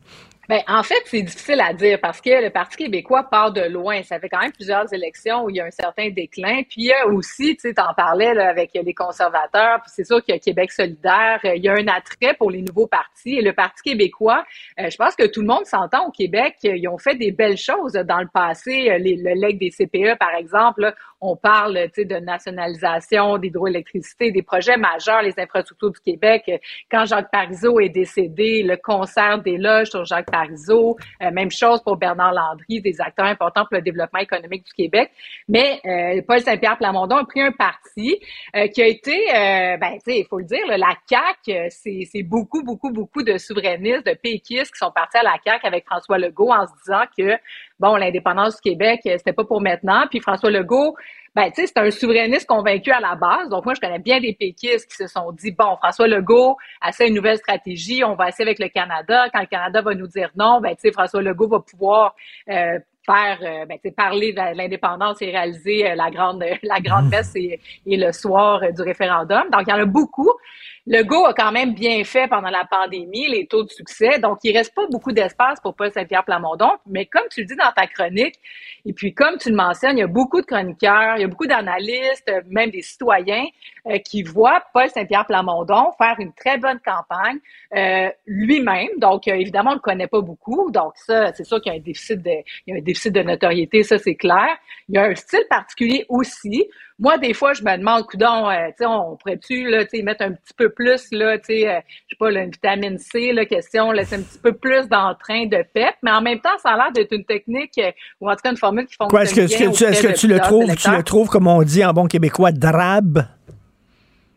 Ben, 0.47 0.61
en 0.69 0.81
fait, 0.81 1.01
c'est 1.05 1.23
difficile 1.23 1.59
à 1.59 1.73
dire 1.73 1.99
parce 2.01 2.21
que 2.21 2.29
le 2.29 2.49
Parti 2.49 2.77
québécois 2.77 3.23
part 3.29 3.51
de 3.51 3.61
loin. 3.61 4.01
Ça 4.03 4.17
fait 4.17 4.29
quand 4.29 4.39
même 4.39 4.53
plusieurs 4.53 4.91
élections 4.93 5.43
où 5.43 5.49
il 5.49 5.57
y 5.57 5.59
a 5.59 5.65
un 5.65 5.71
certain 5.71 6.09
déclin. 6.09 6.63
Puis 6.63 6.89
aussi, 7.07 7.57
tu 7.57 7.67
sais, 7.67 7.73
t'en 7.73 7.93
parlais 7.93 8.33
là, 8.33 8.47
avec 8.47 8.71
les 8.73 8.93
conservateurs, 8.93 9.81
puis 9.81 9.91
c'est 9.93 10.05
sûr 10.05 10.23
qu'il 10.23 10.33
y 10.33 10.37
a 10.37 10.39
Québec 10.39 10.71
solidaire. 10.71 11.41
Il 11.43 11.61
y 11.61 11.67
a 11.67 11.73
un 11.73 11.87
attrait 11.89 12.33
pour 12.33 12.49
les 12.49 12.61
nouveaux 12.61 12.87
partis. 12.87 13.35
Et 13.35 13.41
le 13.41 13.51
Parti 13.51 13.83
québécois, 13.83 14.45
euh, 14.79 14.89
je 14.89 14.95
pense 14.95 15.17
que 15.17 15.27
tout 15.27 15.41
le 15.41 15.47
monde 15.47 15.65
s'entend 15.65 16.07
au 16.07 16.11
Québec. 16.11 16.55
Ils 16.63 16.87
ont 16.87 16.97
fait 16.97 17.15
des 17.15 17.31
belles 17.31 17.57
choses 17.57 17.93
dans 17.93 18.19
le 18.19 18.29
passé. 18.33 18.97
Les, 18.99 19.17
le 19.17 19.33
leg 19.33 19.59
des 19.59 19.69
CPE, 19.69 20.17
par 20.17 20.33
exemple, 20.33 20.93
on 21.21 21.35
parle, 21.35 21.75
de 21.97 22.19
nationalisation 22.19 23.37
d'hydroélectricité, 23.37 24.31
des 24.31 24.41
projets 24.41 24.77
majeurs, 24.77 25.21
les 25.21 25.33
infrastructures 25.37 25.91
du 25.91 25.99
Québec. 25.99 26.51
Quand 26.89 27.05
Jacques 27.05 27.31
Parizeau 27.31 27.79
est 27.79 27.89
décédé, 27.89 28.63
le 28.63 28.77
concert 28.77 29.39
des 29.41 29.57
sur 29.85 30.05
Jacques 30.05 30.29
Parizeau. 30.31 30.97
Euh, 31.21 31.31
même 31.31 31.51
chose 31.51 31.81
pour 31.83 31.97
Bernard 31.97 32.33
Landry, 32.33 32.81
des 32.81 32.99
acteurs 33.01 33.25
importants 33.25 33.65
pour 33.65 33.75
le 33.75 33.81
développement 33.81 34.19
économique 34.19 34.65
du 34.65 34.73
Québec. 34.73 35.11
Mais 35.47 35.79
euh, 35.85 36.21
Paul 36.27 36.39
Saint-Pierre 36.39 36.77
Plamondon 36.77 37.17
a 37.17 37.25
pris 37.25 37.41
un 37.41 37.51
parti 37.51 38.19
euh, 38.55 38.67
qui 38.67 38.81
a 38.81 38.87
été, 38.87 39.25
ben, 39.79 39.97
il 40.05 40.25
faut 40.29 40.39
le 40.39 40.45
dire, 40.45 40.65
la 40.67 40.95
CAQ, 41.07 41.69
c'est 41.69 42.23
beaucoup, 42.23 42.63
beaucoup, 42.63 42.91
beaucoup 42.91 43.23
de 43.23 43.37
souverainistes, 43.37 44.05
de 44.05 44.13
péquistes 44.13 44.71
qui 44.73 44.79
sont 44.79 44.91
partis 44.91 45.17
à 45.17 45.23
la 45.23 45.37
CAQ 45.43 45.65
avec 45.65 45.85
François 45.85 46.17
Legault 46.17 46.51
en 46.51 46.65
se 46.65 46.73
disant 46.83 47.03
que, 47.17 47.37
bon, 47.79 47.95
l'indépendance 47.95 48.55
du 48.55 48.71
Québec, 48.71 49.01
c'était 49.03 49.33
pas 49.33 49.43
pour 49.43 49.61
maintenant. 49.61 50.05
Puis 50.09 50.19
François 50.19 50.49
Legault, 50.49 50.95
ben, 51.37 51.51
tu 51.51 51.61
sais, 51.61 51.67
c'est 51.67 51.77
un 51.77 51.91
souverainiste 51.91 52.47
convaincu 52.47 52.89
à 52.89 52.99
la 52.99 53.13
base. 53.13 53.47
Donc, 53.49 53.63
moi, 53.63 53.75
je 53.75 53.79
connais 53.79 53.99
bien 53.99 54.19
des 54.19 54.33
péquistes 54.33 54.89
qui 54.89 54.95
se 54.95 55.05
sont 55.05 55.31
dit, 55.33 55.51
bon, 55.51 55.75
François 55.77 56.07
Legault 56.07 56.57
essaie 56.83 57.09
une 57.09 57.13
nouvelle 57.13 57.37
stratégie, 57.37 58.03
on 58.03 58.15
va 58.15 58.29
essayer 58.29 58.47
avec 58.47 58.57
le 58.57 58.69
Canada. 58.69 59.27
Quand 59.31 59.41
le 59.41 59.45
Canada 59.45 59.83
va 59.83 59.93
nous 59.93 60.07
dire 60.07 60.31
non, 60.35 60.59
ben, 60.61 60.71
tu 60.71 60.81
sais, 60.81 60.91
François 60.91 61.21
Legault 61.21 61.47
va 61.47 61.59
pouvoir 61.59 62.15
euh, 62.49 62.79
faire, 63.05 63.37
euh, 63.43 63.65
ben, 63.67 63.77
parler 63.95 64.33
de 64.33 64.57
l'indépendance 64.57 65.21
et 65.21 65.29
réaliser 65.29 65.91
euh, 65.91 65.93
la 65.93 66.09
grande, 66.09 66.43
la 66.63 66.79
grande 66.79 67.09
messe 67.09 67.33
et, 67.35 67.59
et 67.85 67.97
le 67.97 68.11
soir 68.13 68.61
du 68.73 68.81
référendum. 68.81 69.43
Donc, 69.51 69.61
il 69.67 69.69
y 69.69 69.73
en 69.73 69.79
a 69.79 69.85
beaucoup. 69.85 70.31
Le 70.89 71.03
go 71.03 71.25
a 71.25 71.33
quand 71.33 71.51
même 71.51 71.73
bien 71.73 72.01
fait 72.05 72.29
pendant 72.29 72.49
la 72.49 72.63
pandémie, 72.63 73.27
les 73.27 73.45
taux 73.45 73.63
de 73.63 73.69
succès. 73.69 74.19
Donc, 74.19 74.37
il 74.43 74.55
reste 74.55 74.73
pas 74.73 74.87
beaucoup 74.89 75.11
d'espace 75.11 75.59
pour 75.59 75.75
Paul 75.75 75.91
Saint-Pierre 75.91 76.23
Plamondon. 76.23 76.71
Mais 76.85 77.05
comme 77.05 77.27
tu 77.29 77.41
le 77.41 77.47
dis 77.47 77.57
dans 77.57 77.73
ta 77.75 77.87
chronique, 77.87 78.35
et 78.85 78.93
puis 78.93 79.13
comme 79.13 79.37
tu 79.37 79.49
le 79.49 79.55
mentionnes, 79.57 79.97
il 79.97 79.99
y 79.99 80.03
a 80.03 80.07
beaucoup 80.07 80.39
de 80.39 80.45
chroniqueurs, 80.45 81.17
il 81.17 81.21
y 81.21 81.23
a 81.25 81.27
beaucoup 81.27 81.45
d'analystes, 81.45 82.31
même 82.49 82.69
des 82.69 82.81
citoyens 82.81 83.43
euh, 83.87 83.97
qui 83.97 84.23
voient 84.23 84.63
Paul 84.73 84.87
Saint-Pierre 84.87 85.25
Plamondon 85.25 85.91
faire 85.97 86.15
une 86.19 86.31
très 86.31 86.57
bonne 86.57 86.79
campagne 86.79 87.39
euh, 87.75 88.09
lui-même. 88.25 88.87
Donc, 88.97 89.27
euh, 89.27 89.33
évidemment, 89.33 89.71
on 89.71 89.75
le 89.75 89.79
connaît 89.81 90.07
pas 90.07 90.21
beaucoup. 90.21 90.71
Donc, 90.71 90.93
ça, 90.95 91.33
c'est 91.33 91.43
sûr 91.43 91.59
qu'il 91.59 91.73
y 91.73 91.75
a 91.75 91.79
un 91.79 91.83
déficit 91.83 92.21
de, 92.21 92.31
il 92.65 92.73
y 92.73 92.77
a 92.77 92.79
un 92.79 92.81
déficit 92.81 93.11
de 93.11 93.23
notoriété, 93.23 93.83
ça, 93.83 93.97
c'est 93.97 94.15
clair. 94.15 94.57
Il 94.87 94.95
y 94.95 94.97
a 94.97 95.03
un 95.03 95.15
style 95.15 95.43
particulier 95.49 96.05
aussi. 96.07 96.69
Moi, 96.99 97.19
des 97.19 97.35
fois, 97.35 97.53
je 97.53 97.61
me 97.63 97.77
demande, 97.77 98.07
coudon, 98.07 98.49
euh, 98.49 98.67
tu 98.69 98.73
sais, 98.79 98.85
on 98.87 99.15
pourrait-tu, 99.17 99.69
là, 99.69 99.85
tu 99.85 99.97
sais, 99.97 100.01
mettre 100.03 100.23
un 100.23 100.31
petit 100.31 100.53
peu 100.57 100.69
plus, 100.69 101.07
là, 101.11 101.37
tu 101.37 101.45
sais, 101.45 101.69
euh, 101.69 101.79
je 102.07 102.15
sais 102.15 102.17
pas, 102.17 102.31
là, 102.31 102.41
une 102.41 102.49
vitamine 102.49 102.97
C, 102.97 103.33
la 103.33 103.45
question, 103.45 103.91
laisser 103.91 104.15
un 104.15 104.21
petit 104.23 104.39
peu 104.39 104.53
plus 104.53 104.87
d'entrain 104.87 105.45
de 105.45 105.63
pep, 105.73 105.93
mais 106.01 106.09
en 106.09 106.21
même 106.21 106.39
temps, 106.39 106.57
ça 106.63 106.71
a 106.71 106.75
l'air 106.77 106.91
d'être 106.91 107.11
une 107.11 107.23
technique, 107.25 107.77
euh, 107.77 107.91
ou 108.19 108.27
en 108.29 108.33
tout 108.33 108.41
cas 108.43 108.49
une 108.49 108.57
formule 108.57 108.87
qui 108.87 108.95
fonctionne 108.95 109.21
est-ce 109.21 109.35
que, 109.35 109.41
bien 109.45 109.69
est-ce 109.69 109.79
que, 109.79 109.85
tu, 109.85 109.91
est-ce 109.91 110.01
que 110.07 110.19
tu 110.21 110.27
le 110.27 110.39
trouves, 110.39 110.75
tu 110.75 110.89
le 110.97 111.03
trouves, 111.03 111.29
comme 111.29 111.45
on 111.47 111.61
dit 111.61 111.85
en 111.85 111.93
bon 111.93 112.07
québécois, 112.07 112.51
drabe? 112.51 113.27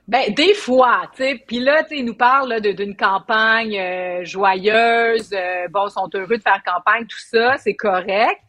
Ben 0.07 0.35
des 0.35 0.55
fois, 0.55 1.03
tu 1.17 1.23
sais. 1.23 1.43
Puis 1.47 1.61
là, 1.61 1.83
tu 1.85 1.91
sais, 1.91 1.99
ils 2.01 2.05
nous 2.05 2.15
parlent 2.17 2.61
de- 2.61 2.73
d'une 2.73 2.97
campagne 2.97 3.79
euh, 3.79 4.25
joyeuse. 4.25 5.31
euh, 5.33 5.69
bon, 5.71 5.87
ils 5.87 5.93
sont 5.93 6.11
heureux 6.15 6.37
de 6.37 6.43
faire 6.43 6.61
campagne, 6.65 7.07
tout 7.07 7.19
ça, 7.31 7.57
c'est 7.59 7.75
correct. 7.75 8.41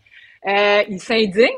Euh, 0.47 0.81
il 0.89 0.99
s'indigne 0.99 1.49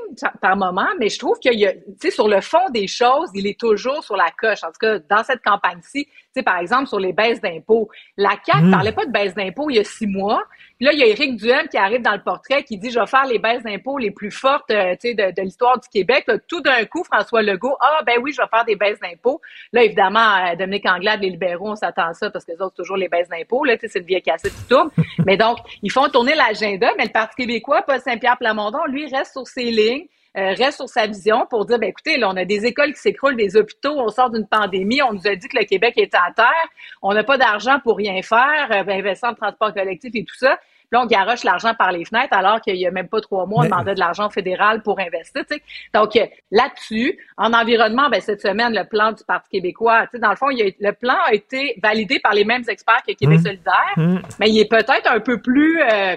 par- 0.41 0.57
moment, 0.57 0.87
mais 0.99 1.07
je 1.07 1.17
trouve 1.17 1.39
qu'il 1.39 1.57
y 1.57 1.65
a, 1.65 1.71
tu 1.71 1.79
sais, 2.01 2.11
sur 2.11 2.27
le 2.27 2.41
fond 2.41 2.69
des 2.69 2.85
choses, 2.87 3.29
il 3.33 3.47
est 3.47 3.57
toujours 3.57 4.03
sur 4.03 4.17
la 4.17 4.29
coche. 4.37 4.61
En 4.63 4.67
tout 4.67 4.79
cas, 4.81 4.99
dans 4.99 5.23
cette 5.23 5.41
campagne-ci, 5.41 6.05
tu 6.05 6.11
sais, 6.35 6.43
par 6.43 6.57
exemple, 6.57 6.87
sur 6.87 6.99
les 6.99 7.13
baisses 7.13 7.39
d'impôts. 7.39 7.89
La 8.17 8.31
CAQ 8.45 8.65
Mm. 8.65 8.71
parlait 8.71 8.91
pas 8.91 9.05
de 9.05 9.11
baisse 9.11 9.33
d'impôts 9.35 9.69
il 9.69 9.77
y 9.77 9.79
a 9.79 9.85
six 9.85 10.05
mois. 10.07 10.43
Puis 10.77 10.85
là, 10.85 10.93
il 10.93 10.99
y 10.99 11.03
a 11.03 11.07
Éric 11.07 11.35
Duhem 11.37 11.67
qui 11.67 11.77
arrive 11.77 12.01
dans 12.01 12.13
le 12.13 12.23
portrait 12.23 12.63
qui 12.63 12.77
dit, 12.77 12.89
je 12.89 12.99
vais 12.99 13.05
faire 13.05 13.25
les 13.25 13.39
baisses 13.39 13.63
d'impôts 13.63 13.97
les 13.97 14.11
plus 14.11 14.31
fortes, 14.31 14.71
euh, 14.71 14.95
de, 14.95 15.35
de 15.35 15.41
l'histoire 15.41 15.79
du 15.79 15.87
Québec. 15.87 16.25
Là, 16.27 16.37
tout 16.47 16.61
d'un 16.61 16.83
coup, 16.85 17.03
François 17.03 17.41
Legault, 17.41 17.75
ah, 17.79 18.01
ben 18.05 18.19
oui, 18.21 18.33
je 18.33 18.41
vais 18.41 18.47
faire 18.49 18.65
des 18.65 18.75
baisses 18.75 18.99
d'impôts. 18.99 19.39
Là, 19.71 19.83
évidemment, 19.83 20.19
euh, 20.19 20.55
Dominique 20.55 20.85
Anglade, 20.87 21.21
les 21.21 21.29
libéraux, 21.29 21.71
on 21.71 21.75
s'attend 21.75 22.07
à 22.07 22.13
ça 22.13 22.29
parce 22.29 22.45
que 22.45 22.51
les 22.51 22.61
autres, 22.61 22.73
c'est 22.75 22.83
toujours 22.83 22.97
les 22.97 23.07
baisses 23.07 23.29
d'impôts. 23.29 23.63
Là, 23.63 23.75
c'est 23.79 23.99
le 23.99 24.05
vieil 24.05 24.21
cassette 24.21 24.53
qui 24.53 24.67
tourne. 24.67 24.89
mais 25.25 25.37
donc, 25.37 25.59
ils 25.81 25.91
font 25.91 26.07
tourner 26.09 26.35
l'agenda, 26.35 26.89
mais 26.97 27.05
le 27.05 27.11
Parti 27.11 27.35
québécois, 27.35 27.83
Paul 27.83 27.99
Saint-Pierre 27.99 28.37
Plamondon, 28.37 28.85
lui, 28.87 29.07
reste 29.07 29.33
sur 29.33 29.47
ses 29.47 29.65
lignes. 29.65 30.07
Euh, 30.37 30.53
reste 30.57 30.77
sur 30.77 30.89
sa 30.89 31.05
vision 31.07 31.45
pour 31.49 31.65
dire, 31.65 31.77
ben 31.79 31.89
écoutez, 31.89 32.17
là, 32.17 32.29
on 32.29 32.35
a 32.37 32.45
des 32.45 32.65
écoles 32.65 32.93
qui 32.93 32.99
s'écroulent, 32.99 33.35
des 33.35 33.55
hôpitaux, 33.55 33.99
on 33.99 34.09
sort 34.09 34.29
d'une 34.31 34.47
pandémie, 34.47 35.01
on 35.03 35.13
nous 35.13 35.27
a 35.27 35.35
dit 35.35 35.47
que 35.47 35.57
le 35.57 35.65
Québec 35.65 35.93
était 35.97 36.17
à 36.17 36.31
terre, 36.35 36.47
on 37.01 37.13
n'a 37.13 37.23
pas 37.23 37.37
d'argent 37.37 37.79
pour 37.83 37.97
rien 37.97 38.21
faire, 38.23 38.67
euh, 38.71 38.83
ben, 38.83 38.99
investir 38.99 39.29
en 39.29 39.33
transport 39.35 39.73
collectif 39.73 40.11
et 40.15 40.23
tout 40.25 40.35
ça. 40.35 40.57
Puis 40.57 40.99
là, 40.99 41.01
on 41.03 41.05
garoche 41.07 41.43
l'argent 41.43 41.73
par 41.75 41.91
les 41.91 42.03
fenêtres 42.05 42.33
alors 42.35 42.61
qu'il 42.61 42.75
y 42.75 42.85
a 42.85 42.91
même 42.91 43.07
pas 43.07 43.21
trois 43.21 43.45
mois, 43.45 43.61
on 43.61 43.65
demandait 43.65 43.93
de 43.95 43.99
l'argent 43.99 44.29
fédéral 44.29 44.81
pour 44.83 44.99
investir. 44.99 45.43
Donc 45.93 46.15
euh, 46.15 46.25
là-dessus, 46.51 47.17
en 47.37 47.53
environnement, 47.53 48.09
ben, 48.09 48.19
cette 48.21 48.41
semaine, 48.41 48.73
le 48.75 48.83
plan 48.87 49.11
du 49.11 49.23
Parti 49.23 49.49
québécois, 49.49 50.03
tu 50.05 50.17
sais, 50.17 50.19
dans 50.19 50.29
le 50.29 50.35
fond, 50.35 50.49
il 50.49 50.61
a- 50.61 50.71
le 50.89 50.93
plan 50.93 51.15
a 51.27 51.33
été 51.33 51.79
validé 51.81 52.19
par 52.19 52.33
les 52.33 52.43
mêmes 52.45 52.63
experts 52.67 53.01
que 53.07 53.13
Québec 53.13 53.39
Mmh. 53.39 53.43
solidaire, 53.43 53.93
Mmh. 53.97 54.17
mais 54.39 54.49
il 54.49 54.59
est 54.59 54.69
peut-être 54.69 55.09
un 55.11 55.19
peu 55.19 55.39
plus, 55.41 55.81
euh, 55.81 56.15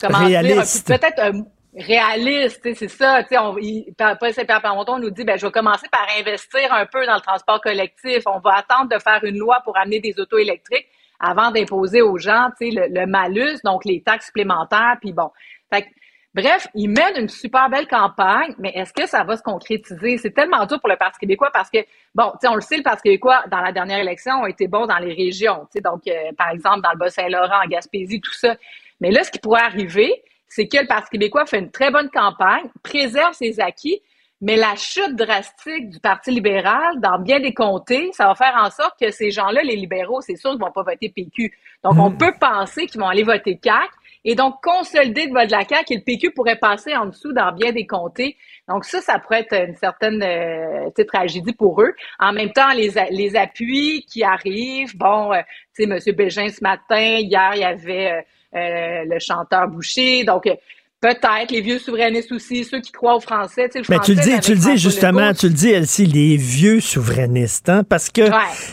comment 0.00 0.18
Réaliste. 0.26 0.86
dire, 0.86 0.98
peut-être 0.98 1.20
un- 1.20 1.44
réaliste, 1.78 2.74
c'est 2.74 2.88
ça. 2.88 3.22
On, 3.32 3.56
il, 3.58 3.92
Paul 3.96 4.32
Saint-Pierre 4.32 4.62
nous 5.00 5.10
dit, 5.10 5.24
ben, 5.24 5.38
je 5.38 5.46
vais 5.46 5.52
commencer 5.52 5.88
par 5.90 6.06
investir 6.18 6.72
un 6.72 6.86
peu 6.86 7.06
dans 7.06 7.14
le 7.14 7.20
transport 7.20 7.60
collectif. 7.60 8.22
On 8.26 8.40
va 8.40 8.56
attendre 8.56 8.88
de 8.88 8.98
faire 8.98 9.22
une 9.24 9.38
loi 9.38 9.60
pour 9.64 9.76
amener 9.78 10.00
des 10.00 10.18
autos 10.18 10.38
électriques 10.38 10.86
avant 11.20 11.50
d'imposer 11.50 12.02
aux 12.02 12.18
gens, 12.18 12.48
le, 12.60 13.00
le 13.00 13.06
malus, 13.06 13.58
donc 13.64 13.84
les 13.84 14.02
taxes 14.02 14.26
supplémentaires, 14.26 14.96
puis 15.00 15.12
bon. 15.12 15.30
Fait 15.72 15.86
Bref, 16.34 16.68
il 16.74 16.88
mène 16.90 17.16
une 17.16 17.28
super 17.28 17.70
belle 17.70 17.88
campagne, 17.88 18.54
mais 18.58 18.70
est-ce 18.74 18.92
que 18.92 19.06
ça 19.06 19.24
va 19.24 19.36
se 19.36 19.42
concrétiser? 19.42 20.18
C'est 20.18 20.30
tellement 20.30 20.66
dur 20.66 20.78
pour 20.78 20.90
le 20.90 20.96
Parti 20.96 21.18
québécois 21.18 21.50
parce 21.52 21.70
que, 21.70 21.78
bon, 22.14 22.32
on 22.44 22.54
le 22.54 22.60
sait, 22.60 22.76
le 22.76 22.82
Parti 22.82 23.02
québécois, 23.02 23.42
dans 23.50 23.60
la 23.60 23.72
dernière 23.72 23.98
élection, 23.98 24.44
a 24.44 24.48
été 24.48 24.68
bon 24.68 24.86
dans 24.86 24.98
les 24.98 25.14
régions, 25.14 25.66
donc, 25.82 26.02
euh, 26.06 26.30
par 26.36 26.50
exemple, 26.50 26.82
dans 26.82 26.92
le 26.92 26.98
Bas-Saint-Laurent, 26.98 27.64
en 27.64 27.68
Gaspésie, 27.68 28.20
tout 28.20 28.34
ça. 28.34 28.54
Mais 29.00 29.10
là, 29.10 29.24
ce 29.24 29.30
qui 29.30 29.38
pourrait 29.38 29.62
arriver, 29.62 30.22
c'est 30.48 30.66
que 30.66 30.78
le 30.78 30.86
Parti 30.86 31.10
québécois 31.10 31.46
fait 31.46 31.58
une 31.58 31.70
très 31.70 31.90
bonne 31.90 32.10
campagne, 32.10 32.68
préserve 32.82 33.34
ses 33.34 33.60
acquis, 33.60 34.00
mais 34.40 34.56
la 34.56 34.76
chute 34.76 35.16
drastique 35.16 35.90
du 35.90 35.98
Parti 35.98 36.30
libéral 36.30 37.00
dans 37.00 37.18
bien 37.18 37.40
des 37.40 37.52
comtés, 37.52 38.10
ça 38.12 38.26
va 38.26 38.34
faire 38.36 38.54
en 38.56 38.70
sorte 38.70 38.98
que 39.00 39.10
ces 39.10 39.30
gens-là, 39.30 39.62
les 39.62 39.74
libéraux, 39.74 40.20
c'est 40.20 40.36
sûr 40.36 40.50
qu'ils 40.50 40.60
vont 40.60 40.70
pas 40.70 40.84
voter 40.84 41.08
PQ. 41.08 41.52
Donc, 41.82 41.94
on 41.98 42.12
peut 42.12 42.32
penser 42.40 42.86
qu'ils 42.86 43.00
vont 43.00 43.08
aller 43.08 43.24
voter 43.24 43.58
CAQ 43.62 43.88
et 44.24 44.34
donc 44.34 44.62
consolider 44.62 45.26
le 45.26 45.32
vote 45.32 45.46
de 45.46 45.52
la 45.52 45.64
CAQ 45.64 45.92
et 45.92 45.96
le 45.96 46.02
PQ 46.02 46.30
pourrait 46.32 46.58
passer 46.58 46.94
en 46.94 47.06
dessous 47.06 47.32
dans 47.32 47.50
bien 47.52 47.72
des 47.72 47.86
comtés. 47.86 48.36
Donc, 48.68 48.84
ça, 48.84 49.00
ça 49.00 49.18
pourrait 49.18 49.40
être 49.40 49.68
une 49.68 49.74
certaine 49.74 50.22
euh, 50.22 51.04
tragédie 51.04 51.52
pour 51.52 51.82
eux. 51.82 51.94
En 52.20 52.32
même 52.32 52.52
temps, 52.52 52.72
les, 52.74 52.92
les 53.10 53.34
appuis 53.34 54.04
qui 54.08 54.22
arrivent, 54.22 54.96
bon, 54.96 55.32
euh, 55.32 55.40
tu 55.74 55.84
sais, 55.84 56.10
M. 56.10 56.16
Bégin 56.16 56.48
ce 56.48 56.62
matin, 56.62 57.18
hier, 57.18 57.52
il 57.54 57.60
y 57.60 57.64
avait 57.64 58.12
euh, 58.12 58.22
le 58.52 59.18
chanteur 59.18 59.68
Boucher. 59.68 60.24
Donc, 60.24 60.46
euh, 60.46 60.54
peut-être 61.00 61.52
les 61.52 61.60
vieux 61.60 61.78
souverainistes 61.78 62.32
aussi, 62.32 62.64
ceux 62.64 62.80
qui 62.80 62.90
croient 62.90 63.14
aux 63.14 63.20
Français. 63.20 63.68
Tu 63.68 63.72
sais, 63.74 63.78
le 63.78 63.84
Mais 63.88 64.00
tu 64.04 64.14
le 64.14 64.20
dis, 64.20 64.40
tu 64.40 64.52
le 64.54 64.58
dis 64.58 64.76
justement, 64.78 65.32
tu 65.32 65.46
le 65.46 65.52
dis, 65.54 65.68
Elsie, 65.70 66.06
les 66.06 66.36
vieux 66.36 66.80
souverainistes, 66.80 67.68
hein, 67.68 67.84
parce 67.88 68.10
que 68.10 68.22
Ouais. 68.22 68.30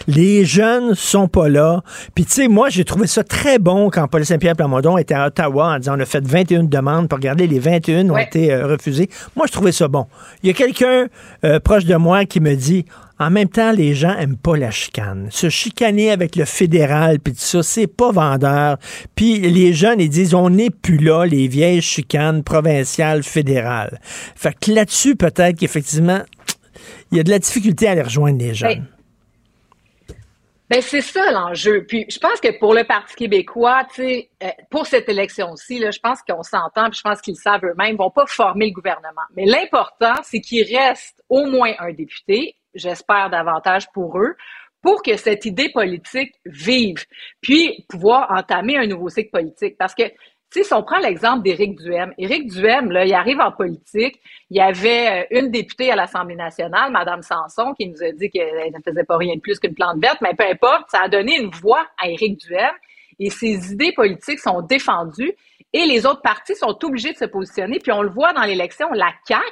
les 0.08 0.44
jeunes 0.44 0.96
sont 0.96 1.28
pas 1.28 1.50
là. 1.50 1.84
Puis 2.16 2.26
tu 2.26 2.32
sais, 2.32 2.48
moi, 2.48 2.70
j'ai 2.70 2.84
trouvé 2.84 3.06
ça 3.06 3.24
très 3.24 3.60
bon 3.60 3.92
quand 3.92 4.08
Paul 4.08 4.26
Saint-Pierre 4.26 4.56
Plamondon 4.56 4.98
était 4.98 5.14
à 5.14 5.28
Ottawa 5.28 5.76
en 5.76 5.78
disant 5.78 5.98
on 5.98 6.00
a 6.00 6.06
fait 6.06 6.26
21 6.26 6.64
demandes 6.64 7.08
pour 7.10 7.18
regarder 7.20 7.46
les 7.46 7.60
21 7.60 8.10
ont 8.10 8.18
été 8.18 8.52
euh, 8.52 8.66
refusées. 8.66 9.08
Moi, 9.36 9.46
je 9.46 9.52
trouvais 9.52 9.72
ça 9.72 9.88
bon. 9.88 10.08
Il 10.42 10.48
y 10.48 10.50
a 10.50 10.54
quelqu'un 10.54 11.06
euh, 11.44 11.60
proche 11.60 11.86
de 11.86 11.96
moi 11.96 12.26
qui 12.26 12.40
me 12.40 12.56
dit 12.56 12.86
en 13.20 13.30
même 13.30 13.50
temps, 13.50 13.72
les 13.72 13.94
gens 13.94 14.16
aiment 14.18 14.38
pas 14.38 14.58
la 14.58 14.72
chicane. 14.72 15.30
Se 15.32 15.50
chicaner 15.50 16.12
avec 16.12 16.36
le 16.36 16.46
fédéral, 16.46 17.20
puis 17.20 17.34
tout 17.34 17.40
ça, 17.40 17.64
c'est 17.64 17.88
pas 17.88 18.12
vendeur. 18.12 18.78
Puis 19.16 19.40
les 19.40 19.74
jeunes, 19.74 20.02
ils 20.02 20.10
disent, 20.10 20.34
on 20.34 20.50
n'est 20.50 20.70
plus 20.70 20.98
là, 20.98 21.26
les 21.26 21.48
vieilles 21.48 21.82
chicanes 21.82 22.44
provinciales, 22.44 23.24
fédérales. 23.24 24.00
Fait 24.04 24.54
que 24.60 24.72
là-dessus, 24.72 25.16
peut-être 25.16 25.58
qu'effectivement, 25.58 26.22
il 27.12 27.18
y 27.18 27.20
a 27.22 27.24
de 27.24 27.30
la 27.30 27.40
difficulté 27.40 27.88
à 27.88 27.96
les 27.96 28.02
rejoindre, 28.02 28.40
les 28.40 28.54
jeunes. 28.54 28.86
Ben 30.70 30.82
c'est 30.82 31.02
ça 31.02 31.32
l'enjeu. 31.32 31.86
Puis 31.88 32.06
je 32.10 32.18
pense 32.18 32.40
que 32.42 32.58
pour 32.58 32.74
le 32.74 32.84
Parti 32.84 33.14
québécois, 33.16 33.86
euh, 34.00 34.22
pour 34.72 34.88
cette 34.88 35.08
élection-ci, 35.08 35.80
je 35.80 36.00
pense 36.00 36.22
qu'on 36.28 36.42
s'entend, 36.42 36.90
puis 36.90 36.98
je 36.98 37.02
pense 37.04 37.22
qu'ils 37.22 37.36
savent 37.36 37.64
eux-mêmes, 37.64 37.94
ils 37.94 37.98
vont 37.98 38.10
pas 38.10 38.26
former 38.26 38.68
le 38.68 38.74
gouvernement. 38.74 39.22
Mais 39.36 39.46
l'important, 39.46 40.16
c'est 40.24 40.42
qu'il 40.42 40.64
reste 40.76 41.24
au 41.30 41.46
moins 41.46 41.74
un 41.78 41.94
député, 41.94 42.56
j'espère 42.76 43.30
davantage 43.30 43.92
pour 43.94 44.20
eux, 44.20 44.36
pour 44.82 45.02
que 45.02 45.18
cette 45.18 45.46
idée 45.46 45.70
politique 45.70 46.34
vive, 46.46 47.04
puis 47.42 47.86
pouvoir 47.90 48.32
entamer 48.32 48.78
un 48.78 48.86
nouveau 48.86 49.10
cycle 49.10 49.32
politique. 49.32 49.78
Parce 49.80 49.96
que 49.96 50.04
si 50.52 50.74
on 50.74 50.84
prend 50.84 51.00
l'exemple 51.00 51.44
d'Éric 51.44 51.76
Duhem, 51.76 52.14
Éric 52.18 52.48
Duhem, 52.48 52.92
là, 52.92 53.06
il 53.06 53.14
arrive 53.14 53.40
en 53.40 53.52
politique, 53.52 54.20
il 54.50 54.58
y 54.58 54.62
avait 54.62 55.24
euh, 55.24 55.40
une 55.40 55.52
députée 55.52 55.92
à 55.92 55.96
l'Assemblée 55.96 56.36
nationale, 56.36 56.92
Madame 56.92 57.22
Sanson, 57.22 57.74
qui 57.74 57.88
nous 57.88 58.02
a 58.04 58.12
dit 58.12 58.30
qu'elle 58.30 58.72
ne 58.72 58.80
faisait 58.84 59.04
pas 59.04 59.18
rien 59.18 59.36
de 59.36 59.42
plus 59.42 59.60
qu'une 59.60 59.74
plante 59.74 60.00
verte, 60.00 60.20
mais 60.22 60.34
peu 60.34 60.46
importe, 60.46 60.90
ça 60.90 61.02
a 61.02 61.10
donné 61.10 61.38
une 61.40 61.50
voix 61.50 61.86
à 62.02 62.10
Éric 62.10 62.38
Duhem 62.38 62.74
et 63.20 63.30
ses 63.30 63.72
idées 63.74 63.94
politiques 63.94 64.40
sont 64.40 64.62
défendues 64.62 65.34
et 65.74 65.86
les 65.86 66.06
autres 66.06 66.22
partis 66.22 66.56
sont 66.56 66.78
obligés 66.84 67.12
de 67.12 67.18
se 67.18 67.26
positionner. 67.26 67.80
Puis 67.80 67.92
on 67.92 68.02
le 68.02 68.10
voit 68.10 68.34
dans 68.34 68.44
l'élection, 68.44 68.88
la 68.94 69.12
CAQ 69.28 69.44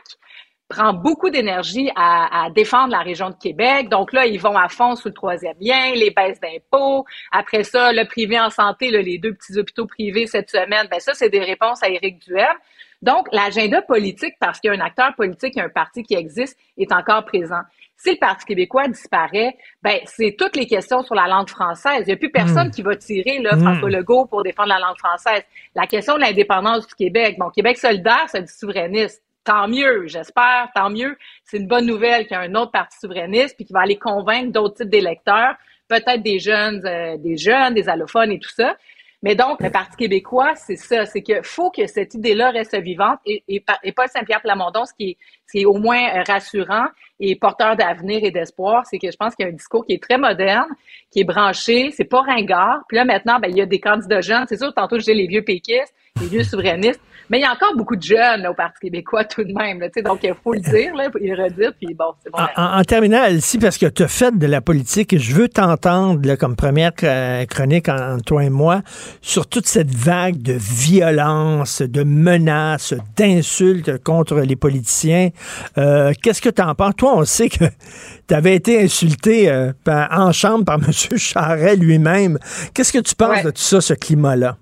prend 0.73 0.93
beaucoup 0.93 1.29
d'énergie 1.29 1.91
à, 1.95 2.49
défendre 2.53 2.91
la 2.91 2.99
région 2.99 3.29
de 3.29 3.35
Québec. 3.35 3.89
Donc 3.89 4.11
là, 4.11 4.25
ils 4.25 4.39
vont 4.39 4.57
à 4.57 4.69
fond 4.69 4.95
sous 4.95 5.09
le 5.09 5.13
troisième 5.13 5.55
lien, 5.61 5.91
les 5.93 6.09
baisses 6.09 6.39
d'impôts. 6.39 7.05
Après 7.31 7.63
ça, 7.63 7.93
le 7.93 8.05
privé 8.05 8.39
en 8.39 8.49
santé, 8.49 8.89
les 8.89 9.19
deux 9.19 9.33
petits 9.33 9.57
hôpitaux 9.57 9.85
privés 9.85 10.25
cette 10.25 10.49
semaine, 10.49 10.87
ben 10.89 10.99
ça, 10.99 11.13
c'est 11.13 11.29
des 11.29 11.41
réponses 11.41 11.83
à 11.83 11.89
Éric 11.89 12.19
Duhem. 12.19 12.57
Donc, 13.03 13.27
l'agenda 13.31 13.81
politique, 13.81 14.33
parce 14.39 14.59
qu'il 14.59 14.71
y 14.71 14.73
a 14.73 14.77
un 14.77 14.85
acteur 14.85 15.13
politique, 15.15 15.53
il 15.55 15.59
y 15.59 15.61
a 15.61 15.65
un 15.65 15.69
parti 15.69 16.03
qui 16.03 16.15
existe, 16.15 16.57
est 16.77 16.91
encore 16.91 17.25
présent. 17.25 17.61
Si 17.97 18.11
le 18.11 18.17
Parti 18.17 18.45
québécois 18.45 18.87
disparaît, 18.87 19.55
ben 19.81 19.99
c'est 20.05 20.35
toutes 20.37 20.55
les 20.55 20.65
questions 20.65 21.03
sur 21.03 21.15
la 21.15 21.27
langue 21.27 21.49
française. 21.49 22.01
Il 22.01 22.07
n'y 22.07 22.13
a 22.13 22.17
plus 22.17 22.31
personne 22.31 22.67
hmm. 22.67 22.71
qui 22.71 22.81
va 22.81 22.95
tirer 22.95 23.39
là, 23.39 23.51
François 23.57 23.87
hmm. 23.87 23.93
Legault 23.93 24.25
pour 24.25 24.43
défendre 24.43 24.69
la 24.69 24.79
langue 24.79 24.97
française. 24.97 25.43
La 25.75 25.85
question 25.85 26.15
de 26.15 26.21
l'indépendance 26.21 26.87
du 26.87 26.95
Québec. 26.95 27.35
Bon, 27.37 27.49
Québec 27.49 27.77
solidaire, 27.77 28.25
c'est 28.27 28.41
du 28.41 28.51
souverainiste 28.51 29.23
tant 29.43 29.67
mieux, 29.67 30.07
j'espère, 30.07 30.69
tant 30.75 30.89
mieux. 30.89 31.17
C'est 31.43 31.57
une 31.57 31.67
bonne 31.67 31.85
nouvelle 31.85 32.27
qu'il 32.27 32.35
y 32.35 32.39
a 32.39 32.41
un 32.41 32.55
autre 32.55 32.71
parti 32.71 32.97
souverainiste 32.99 33.55
puis 33.55 33.65
qui 33.65 33.73
va 33.73 33.81
aller 33.81 33.97
convaincre 33.97 34.51
d'autres 34.51 34.75
types 34.75 34.89
d'électeurs, 34.89 35.55
peut-être 35.87 36.21
des 36.21 36.39
jeunes, 36.39 36.81
euh, 36.85 37.17
des 37.17 37.37
jeunes, 37.37 37.73
des 37.73 37.89
allophones 37.89 38.31
et 38.31 38.39
tout 38.39 38.51
ça. 38.51 38.75
Mais 39.23 39.35
donc, 39.35 39.61
le 39.61 39.71
Parti 39.71 39.95
québécois, 39.95 40.53
c'est 40.55 40.75
ça, 40.75 41.05
c'est 41.05 41.21
qu'il 41.21 41.39
faut 41.43 41.71
que 41.71 41.87
cette 41.87 42.13
idée-là 42.13 42.51
reste 42.51 42.77
vivante 42.77 43.19
et, 43.25 43.41
et, 43.47 43.63
et 43.83 43.91
Paul 43.93 44.09
Saint-Pierre 44.09 44.41
Plamondon, 44.41 44.83
ce 44.83 44.93
qui, 44.93 45.11
est, 45.11 45.17
ce 45.47 45.51
qui 45.53 45.61
est 45.61 45.65
au 45.65 45.77
moins 45.77 46.09
euh, 46.09 46.23
rassurant 46.27 46.87
et 47.21 47.37
porteur 47.37 47.77
d'avenir 47.77 48.19
et 48.21 48.31
d'espoir, 48.31 48.85
c'est 48.85 48.99
que 48.99 49.09
je 49.09 49.15
pense 49.15 49.33
qu'il 49.33 49.45
y 49.45 49.47
a 49.47 49.51
un 49.51 49.55
discours 49.55 49.85
qui 49.85 49.93
est 49.93 50.03
très 50.03 50.17
moderne, 50.17 50.67
qui 51.09 51.21
est 51.21 51.23
branché, 51.23 51.91
c'est 51.91 52.03
pas 52.03 52.19
ringard. 52.19 52.81
Puis 52.89 52.97
là, 52.97 53.05
maintenant, 53.05 53.39
ben, 53.39 53.47
il 53.49 53.55
y 53.55 53.61
a 53.61 53.65
des 53.65 53.79
candidats 53.79 54.19
jeunes. 54.19 54.43
C'est 54.49 54.57
sûr, 54.57 54.73
tantôt, 54.73 54.99
je 54.99 55.05
dis 55.05 55.13
les 55.13 55.27
vieux 55.27 55.43
péquistes, 55.43 55.93
les 56.19 56.27
vieux 56.27 56.43
souverainistes. 56.43 57.01
Mais 57.29 57.39
il 57.39 57.41
y 57.41 57.45
a 57.45 57.51
encore 57.51 57.75
beaucoup 57.75 57.95
de 57.95 58.01
jeunes 58.01 58.45
au 58.47 58.53
Parti 58.53 58.79
québécois 58.81 59.23
tout 59.25 59.43
de 59.43 59.53
même. 59.53 59.79
donc, 60.03 60.19
il 60.23 60.33
faut 60.43 60.53
le 60.53 60.59
dire, 60.59 60.95
là, 60.95 61.09
il 61.21 61.33
le 61.33 61.43
redire, 61.43 61.71
puis 61.79 61.93
bon, 61.93 62.13
c'est 62.23 62.31
bon. 62.31 62.39
En, 62.57 62.79
en, 62.79 62.83
terminant, 62.83 63.23
Elsie, 63.23 63.57
parce 63.57 63.77
que 63.77 63.85
tu 63.85 64.03
as 64.03 64.07
fait 64.07 64.37
de 64.37 64.47
la 64.47 64.61
politique, 64.61 65.17
je 65.17 65.33
veux 65.33 65.47
t'entendre 65.47 66.35
comme 66.35 66.55
première 66.55 66.93
chronique 66.93 67.89
entre 67.89 68.23
toi 68.23 68.43
et 68.43 68.49
moi 68.49 68.81
sur 69.21 69.47
toute 69.47 69.67
cette 69.67 69.93
vague 69.93 70.41
de 70.41 70.53
violence, 70.53 71.81
de 71.81 72.03
menaces, 72.03 72.93
d'insultes 73.17 74.03
contre 74.03 74.39
les 74.39 74.55
politiciens. 74.55 75.29
Euh, 75.77 76.13
qu'est-ce 76.21 76.41
que 76.41 76.49
tu 76.49 76.61
en 76.61 76.75
penses? 76.75 76.95
Toi, 76.97 77.17
on 77.17 77.25
sait 77.25 77.49
que 77.49 77.65
tu 78.27 78.33
avais 78.33 78.55
été 78.55 78.81
insulté 78.81 79.49
euh, 79.49 79.71
en 79.87 80.31
chambre 80.31 80.65
par 80.65 80.75
M. 80.87 81.17
Charret 81.17 81.75
lui-même. 81.75 82.37
Qu'est-ce 82.73 82.93
que 82.93 82.99
tu 82.99 83.15
penses 83.15 83.43
de 83.43 83.51
tout 83.51 83.61
ça, 83.61 83.81
ce 83.81 83.93
climat-là? 83.93 84.57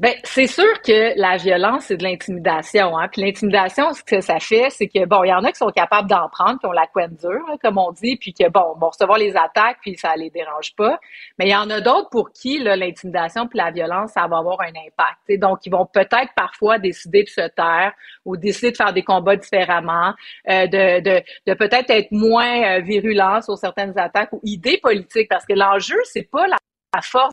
Ben, 0.00 0.12
c'est 0.24 0.48
sûr 0.48 0.82
que 0.84 1.16
la 1.16 1.36
violence, 1.36 1.84
c'est 1.84 1.96
de 1.96 2.02
l'intimidation. 2.02 2.98
Hein? 2.98 3.06
Puis 3.12 3.22
l'intimidation, 3.22 3.92
ce 3.92 4.02
que 4.02 4.20
ça 4.20 4.40
fait, 4.40 4.68
c'est 4.70 4.88
que, 4.88 5.04
bon, 5.06 5.22
il 5.22 5.28
y 5.28 5.32
en 5.32 5.44
a 5.44 5.52
qui 5.52 5.58
sont 5.58 5.70
capables 5.70 6.08
d'en 6.08 6.28
prendre, 6.28 6.58
qui 6.58 6.66
ont 6.66 6.72
la 6.72 6.88
couenne 6.88 7.14
dure, 7.14 7.46
comme 7.62 7.78
on 7.78 7.92
dit, 7.92 8.16
puis 8.16 8.34
que, 8.34 8.48
bon, 8.48 8.74
vont 8.76 8.88
recevoir 8.88 9.18
les 9.18 9.36
attaques, 9.36 9.78
puis 9.82 9.96
ça 9.96 10.16
les 10.16 10.30
dérange 10.30 10.74
pas. 10.74 10.98
Mais 11.38 11.46
il 11.46 11.52
y 11.52 11.54
en 11.54 11.70
a 11.70 11.80
d'autres 11.80 12.10
pour 12.10 12.32
qui, 12.32 12.58
l'intimidation 12.58 13.46
puis 13.46 13.58
la 13.58 13.70
violence, 13.70 14.12
ça 14.12 14.26
va 14.26 14.38
avoir 14.38 14.60
un 14.62 14.70
impact. 14.70 15.40
Donc, 15.40 15.60
ils 15.64 15.70
vont 15.70 15.86
peut-être 15.86 16.32
parfois 16.34 16.80
décider 16.80 17.22
de 17.22 17.28
se 17.28 17.48
taire 17.50 17.92
ou 18.24 18.36
décider 18.36 18.72
de 18.72 18.76
faire 18.76 18.92
des 18.92 19.04
combats 19.04 19.36
différemment, 19.36 20.12
euh, 20.48 20.66
de, 20.66 21.02
de, 21.02 21.22
de 21.46 21.54
peut-être 21.54 21.90
être 21.90 22.10
moins 22.10 22.78
euh, 22.78 22.80
virulents 22.80 23.40
sur 23.42 23.56
certaines 23.56 23.96
attaques 23.96 24.32
ou 24.32 24.40
idées 24.42 24.78
politiques, 24.82 25.28
parce 25.28 25.46
que 25.46 25.54
l'enjeu, 25.54 25.98
c'est 26.04 26.28
pas 26.28 26.48
la 26.48 26.56
force 27.00 27.30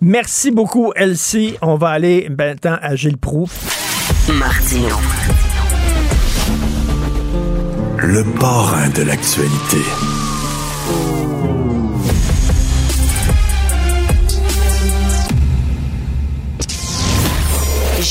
Merci 0.00 0.50
beaucoup, 0.50 0.92
Elsie. 0.94 1.56
On 1.62 1.76
va 1.76 1.88
aller 1.90 2.28
maintenant 2.36 2.78
à 2.80 2.94
Gilles 2.94 3.18
Proux. 3.18 3.48
Martino. 4.32 4.96
Le 7.98 8.24
parrain 8.38 8.88
de 8.90 9.02
l'actualité. 9.02 9.78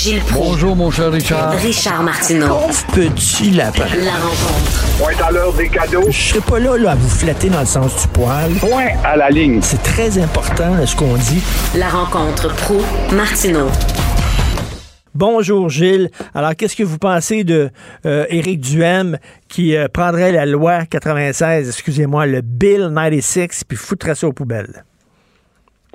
Gilles. 0.05 0.21
Bonjour, 0.33 0.75
mon 0.75 0.91
cher 0.91 1.11
Richard. 1.11 1.53
Richard 1.53 2.03
Martineau. 2.03 2.47
Pauvre 2.47 2.85
petit 3.15 3.49
lapin. 3.49 3.85
La 4.03 4.11
rencontre. 4.11 4.97
Point 4.99 5.25
à 5.25 5.31
l'heure 5.31 5.53
des 5.53 5.67
cadeaux. 5.67 6.05
Je 6.11 6.21
serai 6.29 6.41
pas 6.41 6.59
là, 6.59 6.77
là, 6.77 6.91
à 6.91 6.95
vous 6.95 7.09
flatter 7.09 7.49
dans 7.49 7.61
le 7.61 7.65
sens 7.65 8.03
du 8.03 8.07
poil. 8.09 8.51
Point 8.59 8.89
à 9.03 9.15
la 9.15 9.31
ligne. 9.31 9.61
C'est 9.63 9.81
très 9.81 10.19
important, 10.19 10.85
ce 10.85 10.95
qu'on 10.95 11.15
dit. 11.15 11.41
La 11.75 11.89
rencontre 11.89 12.53
Proux-Martineau. 12.55 13.67
Bonjour 15.15 15.69
Gilles. 15.69 16.11
Alors, 16.35 16.55
qu'est-ce 16.55 16.75
que 16.75 16.83
vous 16.83 16.99
pensez 16.99 17.43
de 17.43 17.71
euh, 18.05 18.27
Éric 18.29 18.61
Duhem 18.61 19.17
qui 19.47 19.75
euh, 19.75 19.87
prendrait 19.87 20.31
la 20.31 20.45
loi 20.45 20.85
96, 20.85 21.67
excusez-moi, 21.69 22.27
le 22.27 22.41
Bill 22.41 22.91
96, 22.93 23.63
puis 23.67 23.75
foutrait 23.75 24.13
ça 24.13 24.27
aux 24.27 24.33
poubelles? 24.33 24.85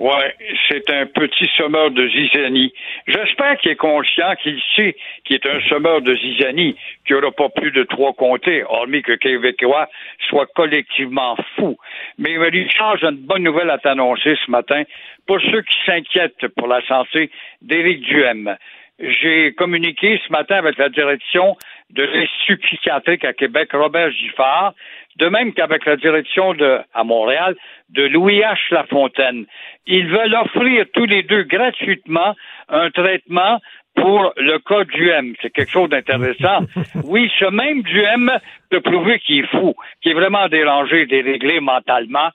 Ouais, 0.00 0.34
c'est 0.66 0.88
un 0.88 1.04
petit 1.04 1.46
sommeur 1.58 1.90
de 1.90 2.08
zizanie. 2.08 2.72
J'espère 3.06 3.58
qu'il 3.58 3.72
est 3.72 3.76
conscient, 3.76 4.34
qu'il 4.42 4.58
sait 4.74 4.96
qu'il 5.26 5.36
est 5.36 5.44
un 5.44 5.60
sommeur 5.68 6.00
de 6.00 6.16
zizanie, 6.16 6.74
qu'il 7.06 7.16
n'y 7.16 7.22
aura 7.22 7.32
pas 7.32 7.50
plus 7.50 7.70
de 7.70 7.82
trois 7.82 8.14
comtés, 8.14 8.64
hormis 8.64 9.02
que 9.02 9.12
Québécois 9.12 9.90
soit 10.30 10.46
collectivement 10.54 11.36
fou. 11.54 11.76
Mais 12.16 12.38
Richard, 12.38 12.96
j'ai 12.96 13.08
une 13.08 13.26
bonne 13.26 13.42
nouvelle 13.42 13.68
à 13.68 13.76
t'annoncer 13.76 14.38
ce 14.46 14.50
matin 14.50 14.84
pour 15.26 15.38
ceux 15.38 15.60
qui 15.60 15.76
s'inquiètent 15.84 16.48
pour 16.56 16.66
la 16.66 16.80
santé 16.86 17.30
d'Éric 17.60 18.00
Duhem. 18.00 18.56
J'ai 19.00 19.52
communiqué 19.52 20.18
ce 20.26 20.32
matin 20.32 20.56
avec 20.56 20.78
la 20.78 20.88
direction 20.88 21.58
de 21.90 22.04
l'Institut 22.04 22.56
psychiatrique 22.58 23.24
à 23.24 23.34
Québec, 23.34 23.70
Robert 23.72 24.12
Giffard, 24.12 24.74
de 25.20 25.28
même 25.28 25.52
qu'avec 25.52 25.84
la 25.84 25.96
direction 25.96 26.54
de, 26.54 26.80
à 26.94 27.04
Montréal 27.04 27.54
de 27.90 28.04
Louis 28.04 28.40
H. 28.40 28.72
Lafontaine. 28.72 29.46
Ils 29.86 30.08
veulent 30.08 30.34
offrir 30.34 30.86
tous 30.94 31.04
les 31.04 31.22
deux 31.22 31.42
gratuitement 31.42 32.34
un 32.68 32.90
traitement 32.90 33.60
pour 33.96 34.32
le 34.36 34.58
cas 34.58 34.84
du 34.84 35.10
M. 35.10 35.34
C'est 35.42 35.50
quelque 35.50 35.70
chose 35.70 35.90
d'intéressant. 35.90 36.60
Oui, 37.04 37.30
ce 37.38 37.46
même 37.46 37.82
du 37.82 38.00
M 38.00 38.30
peut 38.70 38.80
prouver 38.80 39.18
qu'il 39.18 39.40
est 39.40 39.48
fou, 39.48 39.74
qu'il 40.00 40.12
est 40.12 40.14
vraiment 40.14 40.48
dérangé, 40.48 41.06
déréglé 41.06 41.60
mentalement. 41.60 42.30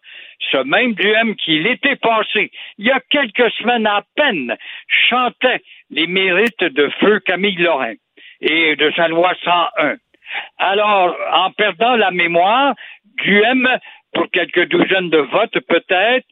Ce 0.52 0.57
même 0.57 0.94
du 0.94 1.07
M 1.07 1.36
qui 1.36 1.60
l'été 1.60 1.95
passé, 1.95 2.52
il 2.78 2.86
y 2.86 2.91
a 2.91 2.99
quelques 3.10 3.52
semaines 3.53 3.88
à 3.88 4.03
peine, 4.16 4.56
chantait 4.88 5.62
les 5.90 6.07
mérites 6.07 6.64
de 6.64 6.90
feu 6.99 7.20
Camille 7.20 7.56
Lorrain 7.56 7.94
et 8.41 8.76
de 8.76 8.91
sa 8.95 9.07
loi 9.07 9.34
101. 9.44 9.95
Alors, 10.57 11.16
en 11.34 11.52
perdant 11.52 11.95
la 11.95 12.12
mémoire, 12.12 12.76
Duhem, 13.24 13.68
pour 14.14 14.30
quelques 14.32 14.68
douzaines 14.70 15.10
de 15.10 15.18
votes 15.18 15.60
peut-être, 15.68 16.26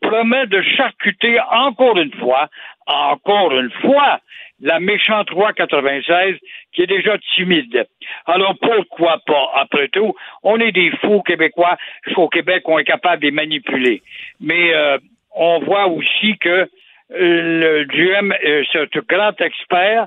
promet 0.00 0.46
de 0.46 0.62
charcuter 0.62 1.38
encore 1.50 1.98
une 1.98 2.12
fois, 2.14 2.48
encore 2.86 3.52
une 3.52 3.70
fois, 3.82 4.20
la 4.60 4.80
méchante 4.80 5.30
loi 5.30 5.52
96 5.52 6.36
qui 6.72 6.82
est 6.82 6.86
déjà 6.86 7.16
timide. 7.34 7.86
Alors 8.26 8.54
pourquoi 8.60 9.18
pas? 9.26 9.50
Après 9.54 9.88
tout, 9.88 10.14
on 10.42 10.58
est 10.58 10.72
des 10.72 10.90
fous 11.02 11.22
québécois. 11.22 11.76
Au 12.16 12.28
Québec, 12.28 12.62
on 12.66 12.78
est 12.78 12.84
capable 12.84 13.22
de 13.22 13.26
les 13.26 13.32
manipuler. 13.32 14.02
Mais 14.40 14.74
euh, 14.74 14.98
on 15.34 15.60
voit 15.60 15.88
aussi 15.88 16.38
que 16.38 16.48
euh, 16.48 16.68
le 17.10 17.84
Duhem, 17.84 18.32
euh, 18.32 18.64
ce 18.72 18.98
grand 19.00 19.38
expert, 19.40 20.06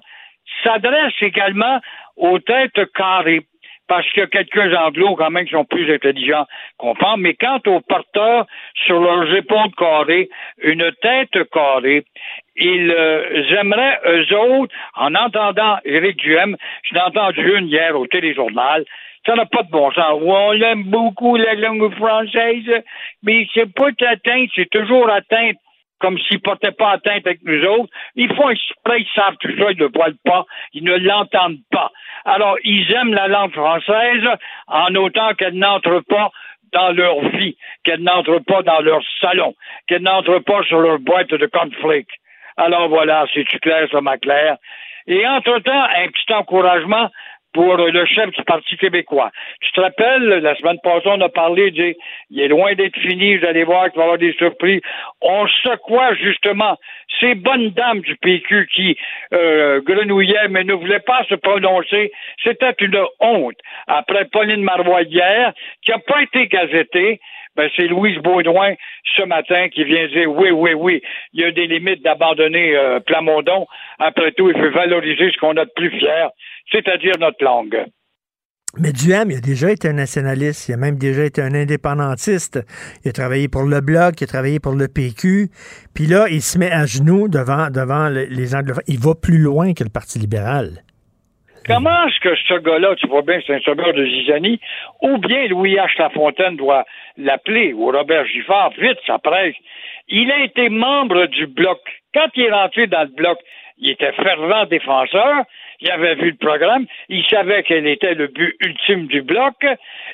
s'adresse 0.63 1.13
également 1.21 1.79
aux 2.17 2.39
têtes 2.39 2.91
carrées. 2.93 3.41
Parce 3.87 4.07
qu'il 4.11 4.19
y 4.19 4.23
a 4.23 4.27
quelques 4.27 4.75
anglos 4.77 5.15
quand 5.15 5.31
même 5.31 5.45
qui 5.45 5.51
sont 5.53 5.65
plus 5.65 5.91
intelligents 5.91 6.45
qu'on 6.77 6.93
pense, 6.93 7.17
mais 7.17 7.33
quant 7.33 7.59
aux 7.65 7.81
porteurs 7.81 8.45
sur 8.85 8.99
leurs 8.99 9.33
épaules 9.35 9.71
carrées, 9.75 10.29
une 10.61 10.91
tête 11.01 11.49
carrée, 11.51 12.05
ils 12.55 12.91
euh, 12.91 13.59
aimeraient, 13.59 13.99
eux 14.05 14.37
autres, 14.37 14.75
en 14.95 15.15
entendant 15.15 15.79
Éric 15.85 16.17
Duhem, 16.17 16.55
je 16.83 16.93
l'ai 16.93 17.01
entendu 17.01 17.57
une 17.57 17.67
hier 17.67 17.99
au 17.99 18.05
téléjournal, 18.05 18.85
ça 19.25 19.35
n'a 19.35 19.47
pas 19.47 19.63
de 19.63 19.71
bon 19.71 19.91
sens. 19.91 20.21
On 20.21 20.53
aime 20.53 20.83
beaucoup 20.83 21.35
la 21.35 21.55
langue 21.55 21.91
française, 21.95 22.83
mais 23.23 23.47
c'est 23.55 23.73
pas 23.73 23.89
atteinte, 24.07 24.49
c'est 24.55 24.69
toujours 24.69 25.09
atteinte 25.09 25.57
comme 25.99 26.17
s'ils 26.19 26.41
portaient 26.41 26.71
pas 26.71 26.91
atteinte 26.91 27.25
avec 27.25 27.39
nous 27.43 27.63
autres. 27.65 27.91
Ils 28.15 28.33
font 28.35 28.49
exprès, 28.49 29.01
ils 29.01 29.09
savent 29.13 29.35
tout 29.39 29.49
ça, 29.57 29.71
ils 29.71 29.77
ne 29.77 29.85
le 29.85 29.91
voient 29.93 30.07
pas, 30.23 30.45
ils 30.73 30.83
ne 30.83 30.95
l'entendent 30.95 31.59
pas. 31.71 31.91
Alors, 32.25 32.57
ils 32.63 32.91
aiment 32.93 33.13
la 33.13 33.27
langue 33.27 33.53
française 33.53 34.23
en 34.67 34.93
autant 34.95 35.33
qu'elle 35.35 35.55
n'entre 35.55 36.01
pas 36.01 36.31
dans 36.71 36.91
leur 36.91 37.19
vie, 37.29 37.57
qu'elle 37.83 38.01
n'entre 38.01 38.39
pas 38.39 38.61
dans 38.61 38.79
leur 38.81 39.01
salon, 39.21 39.55
qu'elle 39.87 40.03
n'entre 40.03 40.39
pas 40.39 40.63
sur 40.63 40.79
leur 40.79 40.99
boîte 40.99 41.29
de 41.29 41.45
conflict. 41.47 42.09
Alors 42.57 42.89
voilà, 42.89 43.25
c'est-tu 43.33 43.59
clair, 43.59 43.87
ça 43.91 44.01
m'a 44.01 44.17
clair. 44.17 44.57
Et 45.07 45.25
entre-temps, 45.27 45.83
un 45.95 46.07
petit 46.07 46.33
encouragement 46.33 47.09
pour 47.53 47.77
le 47.77 48.05
chef 48.05 48.29
du 48.31 48.43
Parti 48.43 48.77
québécois. 48.77 49.31
Tu 49.61 49.71
te 49.71 49.81
rappelles, 49.81 50.27
la 50.27 50.55
semaine 50.55 50.79
passée, 50.83 51.07
on 51.07 51.21
a 51.21 51.29
parlé 51.29 51.71
de 51.71 51.95
il 52.29 52.41
est 52.41 52.47
loin 52.47 52.73
d'être 52.73 52.97
fini, 52.99 53.37
vous 53.37 53.45
allez 53.45 53.63
voir 53.63 53.89
qu'il 53.89 53.97
va 53.97 54.01
y 54.01 54.03
avoir 54.03 54.17
des 54.17 54.33
surprises. 54.33 54.81
On 55.21 55.47
secouait 55.47 56.15
justement 56.21 56.77
ces 57.19 57.35
bonnes 57.35 57.69
dames 57.71 58.01
du 58.01 58.15
PQ 58.17 58.67
qui 58.73 58.97
euh, 59.33 59.81
grenouillaient 59.81 60.47
mais 60.49 60.63
ne 60.63 60.73
voulaient 60.73 60.99
pas 60.99 61.23
se 61.27 61.35
prononcer. 61.35 62.11
C'était 62.43 62.75
une 62.79 63.03
honte. 63.19 63.57
Après 63.87 64.25
Pauline 64.25 64.63
Marois 64.63 65.01
hier, 65.03 65.53
qui 65.81 65.91
n'a 65.91 65.99
pas 65.99 66.21
été 66.21 66.47
gazettée, 66.47 67.19
ben, 67.59 67.69
c'est 67.75 67.87
Louise 67.87 68.17
Baudouin 68.19 68.75
ce 69.17 69.23
matin 69.23 69.67
qui 69.67 69.83
vient 69.83 70.07
dire 70.07 70.31
oui, 70.31 70.49
oui, 70.49 70.73
oui, 70.73 71.01
il 71.33 71.41
y 71.41 71.43
a 71.43 71.51
des 71.51 71.67
limites 71.67 72.01
d'abandonner 72.01 72.73
euh, 72.77 73.01
Plamondon. 73.01 73.67
Après 73.99 74.31
tout, 74.31 74.49
il 74.49 74.55
faut 74.55 74.71
valoriser 74.71 75.29
ce 75.29 75.37
qu'on 75.39 75.57
a 75.57 75.65
de 75.65 75.71
plus 75.75 75.89
fier, 75.89 76.29
c'est-à-dire 76.71 77.15
notre 77.19 77.43
langue. 77.43 77.83
Mais 78.77 78.93
Duham, 78.93 79.29
il 79.29 79.37
a 79.39 79.41
déjà 79.41 79.71
été 79.71 79.89
un 79.89 79.93
nationaliste, 79.93 80.69
il 80.69 80.73
a 80.75 80.77
même 80.77 80.97
déjà 80.97 81.25
été 81.25 81.41
un 81.41 81.53
indépendantiste. 81.53 82.65
Il 83.03 83.09
a 83.09 83.11
travaillé 83.11 83.49
pour 83.49 83.63
le 83.63 83.81
Bloc, 83.81 84.21
il 84.21 84.23
a 84.23 84.27
travaillé 84.27 84.61
pour 84.61 84.75
le 84.75 84.87
PQ. 84.87 85.49
Puis 85.93 86.05
là, 86.05 86.27
il 86.29 86.41
se 86.41 86.57
met 86.57 86.71
à 86.71 86.85
genoux 86.85 87.27
devant, 87.27 87.69
devant 87.69 88.07
les 88.07 88.55
anglophones. 88.55 88.85
Il 88.87 88.99
va 88.99 89.15
plus 89.15 89.39
loin 89.39 89.73
que 89.73 89.83
le 89.83 89.89
Parti 89.89 90.17
libéral. 90.17 90.85
Comment 91.65 92.07
est-ce 92.07 92.19
que 92.19 92.35
ce 92.35 92.59
gars-là, 92.59 92.95
tu 92.95 93.07
vois 93.07 93.21
bien, 93.21 93.39
c'est 93.45 93.55
un 93.55 93.59
sauveur 93.61 93.93
de 93.93 94.05
Zizanie, 94.05 94.59
ou 95.01 95.17
bien 95.17 95.47
Louis 95.47 95.75
H. 95.75 95.99
Lafontaine 95.99 96.55
doit 96.55 96.85
l'appeler, 97.17 97.73
ou 97.73 97.91
Robert 97.91 98.25
Giffard, 98.25 98.71
vite, 98.77 98.97
ça 99.05 99.19
presse. 99.19 99.55
Il 100.07 100.31
a 100.31 100.43
été 100.43 100.69
membre 100.69 101.27
du 101.27 101.47
Bloc. 101.47 101.79
Quand 102.13 102.27
il 102.35 102.45
est 102.45 102.51
rentré 102.51 102.87
dans 102.87 103.01
le 103.01 103.15
Bloc, 103.15 103.37
il 103.77 103.91
était 103.91 104.11
fervent 104.13 104.65
défenseur, 104.65 105.43
il 105.81 105.91
avait 105.91 106.15
vu 106.15 106.31
le 106.31 106.37
programme, 106.37 106.85
il 107.07 107.23
savait 107.25 107.63
quel 107.63 107.87
était 107.87 108.13
le 108.13 108.27
but 108.27 108.55
ultime 108.61 109.07
du 109.07 109.21
bloc, 109.21 109.55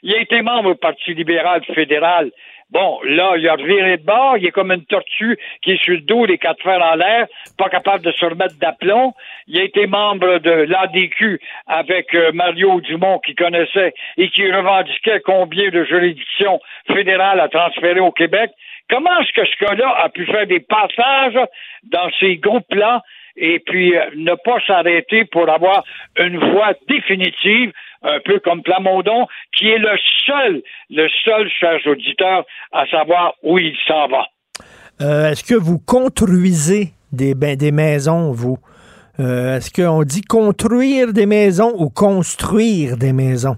il 0.03 0.13
a 0.13 0.19
été 0.19 0.41
membre 0.41 0.73
du 0.73 0.79
Parti 0.79 1.13
libéral 1.13 1.63
fédéral. 1.73 2.31
Bon, 2.71 2.99
là, 3.03 3.35
il 3.37 3.47
a 3.47 3.53
reviré 3.53 3.97
de 3.97 4.03
bord, 4.03 4.37
il 4.37 4.47
est 4.47 4.51
comme 4.51 4.71
une 4.71 4.85
tortue 4.85 5.37
qui 5.61 5.71
est 5.71 5.83
sur 5.83 5.93
le 5.93 6.01
dos, 6.01 6.25
les 6.25 6.39
quatre 6.39 6.61
fers 6.63 6.81
en 6.81 6.95
l'air, 6.95 7.27
pas 7.57 7.69
capable 7.69 8.03
de 8.03 8.11
se 8.11 8.25
remettre 8.25 8.57
d'aplomb. 8.59 9.13
Il 9.47 9.59
a 9.59 9.63
été 9.63 9.85
membre 9.85 10.39
de 10.39 10.49
l'ADQ 10.49 11.39
avec 11.67 12.13
euh, 12.15 12.31
Mario 12.33 12.81
Dumont 12.81 13.19
qui 13.19 13.35
connaissait 13.35 13.93
et 14.17 14.29
qui 14.29 14.51
revendiquait 14.51 15.21
combien 15.23 15.69
de 15.69 15.83
juridictions 15.83 16.59
fédérales 16.87 17.39
a 17.39 17.49
transféré 17.49 17.99
au 17.99 18.11
Québec. 18.11 18.49
Comment 18.89 19.19
est-ce 19.19 19.31
que 19.33 19.45
ce 19.45 19.65
gars-là 19.65 19.95
a 20.03 20.09
pu 20.09 20.25
faire 20.25 20.47
des 20.47 20.59
passages 20.59 21.39
dans 21.83 22.09
ces 22.19 22.37
groupes-là? 22.37 23.03
Et 23.35 23.59
puis 23.59 23.95
euh, 23.95 24.01
ne 24.15 24.33
pas 24.43 24.59
s'arrêter 24.65 25.25
pour 25.25 25.49
avoir 25.49 25.83
une 26.17 26.37
voix 26.37 26.73
définitive, 26.87 27.71
un 28.03 28.19
peu 28.23 28.39
comme 28.39 28.61
Plamondon, 28.61 29.27
qui 29.55 29.67
est 29.67 29.77
le 29.77 29.97
seul, 30.25 30.61
le 30.89 31.07
seul, 31.23 31.49
chers 31.49 31.79
auditeurs, 31.87 32.45
à 32.71 32.85
savoir 32.87 33.33
où 33.43 33.57
il 33.57 33.75
s'en 33.87 34.07
va. 34.07 34.27
Euh, 35.01 35.31
est-ce 35.31 35.43
que 35.43 35.55
vous 35.55 35.79
construisez 35.79 36.89
des, 37.11 37.35
ben, 37.35 37.55
des 37.55 37.71
maisons, 37.71 38.31
vous? 38.31 38.57
Euh, 39.19 39.57
est-ce 39.57 39.71
qu'on 39.71 40.03
dit 40.03 40.21
construire 40.21 41.13
des 41.13 41.25
maisons 41.25 41.73
ou 41.77 41.89
construire 41.89 42.97
des 42.97 43.13
maisons? 43.13 43.57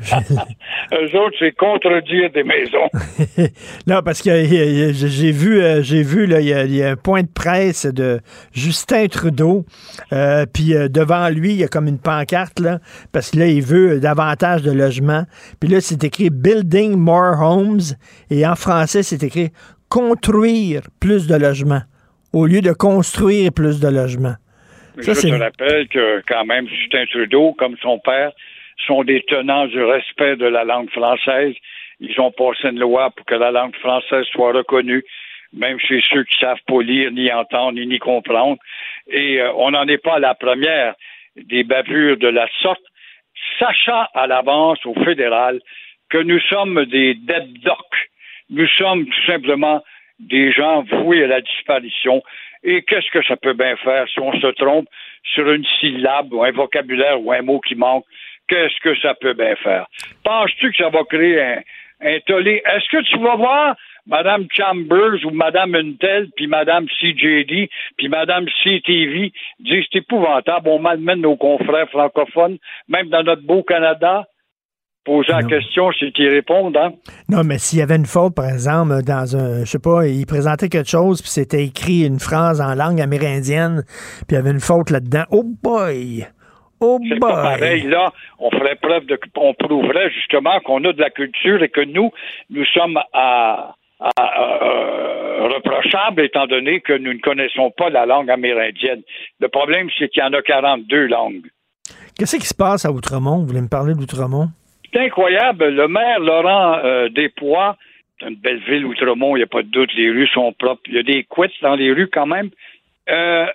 Eux 0.00 1.18
autres, 1.18 1.36
c'est 1.38 1.52
contredire 1.52 2.30
des 2.30 2.42
maisons. 2.42 2.88
non, 3.86 4.02
parce 4.04 4.22
que 4.22 4.30
j'ai 4.44 5.30
vu, 5.30 5.60
euh, 5.60 5.82
j'ai 5.82 6.02
vu, 6.02 6.26
là, 6.26 6.40
il 6.40 6.74
y, 6.74 6.82
a, 6.82 6.90
un 6.90 6.96
point 6.96 7.22
de 7.22 7.32
presse 7.32 7.86
de 7.86 8.20
Justin 8.52 9.06
Trudeau, 9.06 9.64
euh, 10.12 10.46
puis 10.52 10.74
euh, 10.74 10.88
devant 10.88 11.28
lui, 11.28 11.50
il 11.50 11.56
y 11.58 11.64
a 11.64 11.68
comme 11.68 11.86
une 11.86 12.00
pancarte, 12.00 12.58
là, 12.58 12.80
parce 13.12 13.30
que 13.30 13.38
là, 13.38 13.46
il 13.46 13.62
veut 13.62 14.00
davantage 14.00 14.62
de 14.62 14.72
logements. 14.72 15.24
Puis 15.60 15.68
là, 15.68 15.80
c'est 15.80 16.02
écrit 16.02 16.30
Building 16.30 16.96
More 16.96 17.40
Homes, 17.40 17.80
et 18.30 18.46
en 18.46 18.56
français, 18.56 19.02
c'est 19.02 19.22
écrit 19.22 19.50
Construire 19.88 20.82
plus 20.98 21.28
de 21.28 21.36
logements, 21.36 21.82
au 22.32 22.46
lieu 22.46 22.60
de 22.62 22.72
construire 22.72 23.52
plus 23.52 23.78
de 23.78 23.86
logements. 23.86 24.34
je 24.96 25.12
te 25.12 25.40
rappelle 25.40 25.86
que 25.86 26.20
quand 26.26 26.44
même, 26.46 26.66
Justin 26.66 27.04
Trudeau, 27.12 27.54
comme 27.56 27.76
son 27.80 28.00
père, 28.00 28.32
sont 28.86 29.04
des 29.04 29.22
tenants 29.22 29.66
du 29.66 29.82
respect 29.82 30.36
de 30.36 30.46
la 30.46 30.64
langue 30.64 30.90
française. 30.90 31.54
Ils 32.00 32.20
ont 32.20 32.30
passé 32.30 32.68
une 32.68 32.80
loi 32.80 33.10
pour 33.10 33.24
que 33.26 33.34
la 33.34 33.50
langue 33.50 33.76
française 33.76 34.26
soit 34.32 34.52
reconnue, 34.52 35.04
même 35.52 35.78
chez 35.78 36.02
ceux 36.10 36.24
qui 36.24 36.38
savent 36.38 36.58
pas 36.66 36.82
lire, 36.82 37.12
ni 37.12 37.30
entendre, 37.32 37.78
ni, 37.78 37.98
comprendre. 37.98 38.58
Et 39.08 39.40
euh, 39.40 39.52
on 39.54 39.70
n'en 39.70 39.86
est 39.86 40.02
pas 40.02 40.16
à 40.16 40.18
la 40.18 40.34
première 40.34 40.94
des 41.36 41.64
bavures 41.64 42.16
de 42.16 42.28
la 42.28 42.48
sorte, 42.62 42.82
sachant 43.58 44.06
à 44.14 44.26
l'avance 44.26 44.84
au 44.84 44.94
fédéral 45.04 45.60
que 46.10 46.18
nous 46.18 46.40
sommes 46.40 46.84
des 46.86 47.14
dead 47.14 47.52
docs. 47.62 48.10
Nous 48.50 48.68
sommes 48.68 49.06
tout 49.06 49.26
simplement 49.26 49.82
des 50.18 50.52
gens 50.52 50.82
voués 50.82 51.24
à 51.24 51.26
la 51.26 51.40
disparition. 51.40 52.22
Et 52.62 52.82
qu'est-ce 52.82 53.10
que 53.10 53.24
ça 53.24 53.36
peut 53.36 53.52
bien 53.52 53.76
faire 53.76 54.08
si 54.08 54.20
on 54.20 54.32
se 54.40 54.46
trompe 54.48 54.88
sur 55.22 55.50
une 55.50 55.64
syllabe 55.80 56.32
ou 56.32 56.42
un 56.42 56.52
vocabulaire 56.52 57.20
ou 57.20 57.32
un 57.32 57.42
mot 57.42 57.60
qui 57.60 57.74
manque? 57.74 58.04
Qu'est-ce 58.48 58.80
que 58.82 58.98
ça 59.00 59.14
peut 59.14 59.34
bien 59.34 59.56
faire? 59.56 59.86
Penses-tu 60.24 60.70
que 60.70 60.76
ça 60.76 60.90
va 60.90 61.04
créer 61.04 61.40
un, 61.40 61.60
un 62.02 62.18
tollé? 62.26 62.62
Est-ce 62.64 62.88
que 62.90 63.02
tu 63.02 63.18
vas 63.18 63.36
voir 63.36 63.76
Mme 64.06 64.46
Chambers 64.50 65.24
ou 65.24 65.30
Mme 65.30 65.74
Untel, 65.74 66.28
puis 66.36 66.46
Mme 66.46 66.86
CJD, 67.00 67.70
puis 67.96 68.08
Mme 68.08 68.46
CTV 68.62 69.32
dire 69.60 69.84
c'est 69.90 69.98
épouvantable, 69.98 70.68
on 70.68 70.78
malmène 70.78 71.22
nos 71.22 71.36
confrères 71.36 71.88
francophones, 71.90 72.58
même 72.88 73.08
dans 73.08 73.22
notre 73.22 73.42
beau 73.42 73.62
Canada? 73.62 74.24
Poser 75.04 75.32
la 75.32 75.42
question, 75.42 75.90
c'est 76.00 76.12
qu'ils 76.12 76.30
répondent, 76.30 76.78
hein? 76.78 76.94
Non, 77.28 77.44
mais 77.44 77.58
s'il 77.58 77.78
y 77.78 77.82
avait 77.82 77.96
une 77.96 78.06
faute, 78.06 78.34
par 78.34 78.48
exemple, 78.48 79.02
dans 79.02 79.36
un, 79.36 79.60
je 79.60 79.66
sais 79.66 79.78
pas, 79.78 80.06
il 80.06 80.24
présentait 80.24 80.70
quelque 80.70 80.88
chose, 80.88 81.20
puis 81.20 81.30
c'était 81.30 81.62
écrit 81.62 82.06
une 82.06 82.18
phrase 82.18 82.62
en 82.62 82.74
langue 82.74 83.02
amérindienne, 83.02 83.84
puis 84.26 84.28
il 84.30 84.34
y 84.36 84.38
avait 84.38 84.50
une 84.50 84.60
faute 84.60 84.88
là-dedans. 84.88 85.24
Oh 85.30 85.44
boy! 85.62 86.26
Oh 86.84 86.98
c'est 87.08 87.18
pas 87.18 87.42
pareil, 87.42 87.82
là. 87.84 88.12
On 88.38 88.50
ferait 88.50 88.76
preuve 88.76 89.06
de, 89.06 89.18
on 89.36 89.54
prouverait 89.54 90.10
justement 90.10 90.60
qu'on 90.60 90.84
a 90.84 90.92
de 90.92 91.00
la 91.00 91.10
culture 91.10 91.62
et 91.62 91.68
que 91.68 91.80
nous, 91.80 92.10
nous 92.50 92.64
sommes 92.66 92.98
à, 93.12 93.74
euh, 94.02 95.48
reprochables 95.48 96.22
étant 96.22 96.46
donné 96.46 96.80
que 96.80 96.92
nous 96.92 97.14
ne 97.14 97.20
connaissons 97.20 97.70
pas 97.70 97.90
la 97.90 98.06
langue 98.06 98.30
amérindienne. 98.30 99.02
Le 99.40 99.48
problème, 99.48 99.88
c'est 99.98 100.08
qu'il 100.08 100.22
y 100.22 100.26
en 100.26 100.32
a 100.32 100.42
42 100.42 101.06
langues. 101.06 101.46
Qu'est-ce 102.18 102.36
qui 102.36 102.46
se 102.46 102.54
passe 102.54 102.84
à 102.84 102.92
Outremont? 102.92 103.38
Vous 103.38 103.46
voulez 103.46 103.62
me 103.62 103.68
parler 103.68 103.94
d'Outremont? 103.94 104.48
C'est 104.92 105.00
incroyable. 105.00 105.68
Le 105.68 105.88
maire 105.88 106.20
Laurent 106.20 106.78
euh, 106.84 107.08
Despois, 107.08 107.76
c'est 108.20 108.28
une 108.28 108.36
belle 108.36 108.62
ville, 108.68 108.84
Outremont, 108.84 109.36
il 109.36 109.40
n'y 109.40 109.44
a 109.44 109.48
pas 109.48 109.62
de 109.62 109.68
doute, 109.68 109.90
les 109.96 110.10
rues 110.10 110.28
sont 110.28 110.52
propres. 110.52 110.82
Il 110.86 110.94
y 110.94 110.98
a 110.98 111.02
des 111.02 111.24
couettes 111.24 111.52
dans 111.62 111.74
les 111.74 111.92
rues 111.92 112.08
quand 112.12 112.26
même. 112.26 112.50
Euh, 113.10 113.46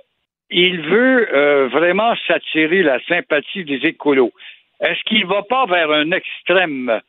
il 0.50 0.82
veut 0.82 1.36
euh, 1.36 1.68
vraiment 1.68 2.14
s'attirer 2.28 2.84
la 2.84 3.00
sympathie 3.06 3.64
des 3.64 3.80
écolos. 3.86 4.34
Est-ce 4.80 5.02
qu'il 5.06 5.26
va 5.26 5.44
pas 5.44 5.66
vers 5.66 5.92
un 5.92 6.12
extrême? 6.12 7.02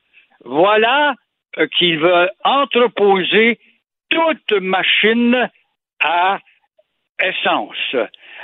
Voilà 0.44 1.14
euh, 1.58 1.66
qu'il 1.78 1.98
veut 1.98 2.28
entreposer 2.44 3.58
toute 4.08 4.52
machine 4.60 5.48
à 6.00 6.38
essence. 7.22 7.96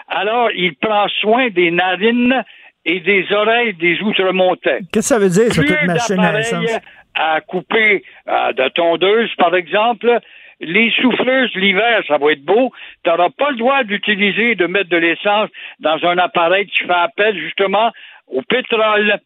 Alors, 0.09 0.51
il 0.53 0.77
prend 0.77 1.09
soin 1.09 1.49
des 1.51 1.71
narines 1.71 2.45
et 2.85 3.01
des 3.01 3.27
oreilles 3.33 3.75
des 3.75 4.01
outre-montais. 4.01 4.81
Qu'est-ce 4.93 5.15
que 5.15 5.15
ça 5.15 5.19
veut 5.19 5.29
dire, 5.29 5.53
toute 5.53 5.87
machine 5.87 6.21
à 6.21 6.39
essence? 6.39 6.81
à 7.17 7.41
couper 7.41 8.05
euh, 8.29 8.53
de 8.53 8.69
tondeuse, 8.69 9.35
par 9.37 9.57
exemple, 9.57 10.21
les 10.61 10.91
souffleuses 10.93 11.55
l'hiver, 11.55 12.03
ça 12.07 12.19
va 12.19 12.33
être 12.33 12.45
beau. 12.45 12.73
Tu 13.05 13.11
n'auras 13.11 13.31
pas 13.31 13.51
le 13.51 13.57
droit 13.57 13.85
d'utiliser, 13.85 14.55
de 14.55 14.67
mettre 14.67 14.91
de 14.91 14.97
l'essence 14.97 15.51
dans 15.81 15.99
un 16.05 16.19
appareil 16.19 16.67
qui 16.67 16.85
fait 16.85 16.91
appel 16.91 17.39
justement 17.39 17.91
au 18.29 18.43
pétrole. 18.43 19.21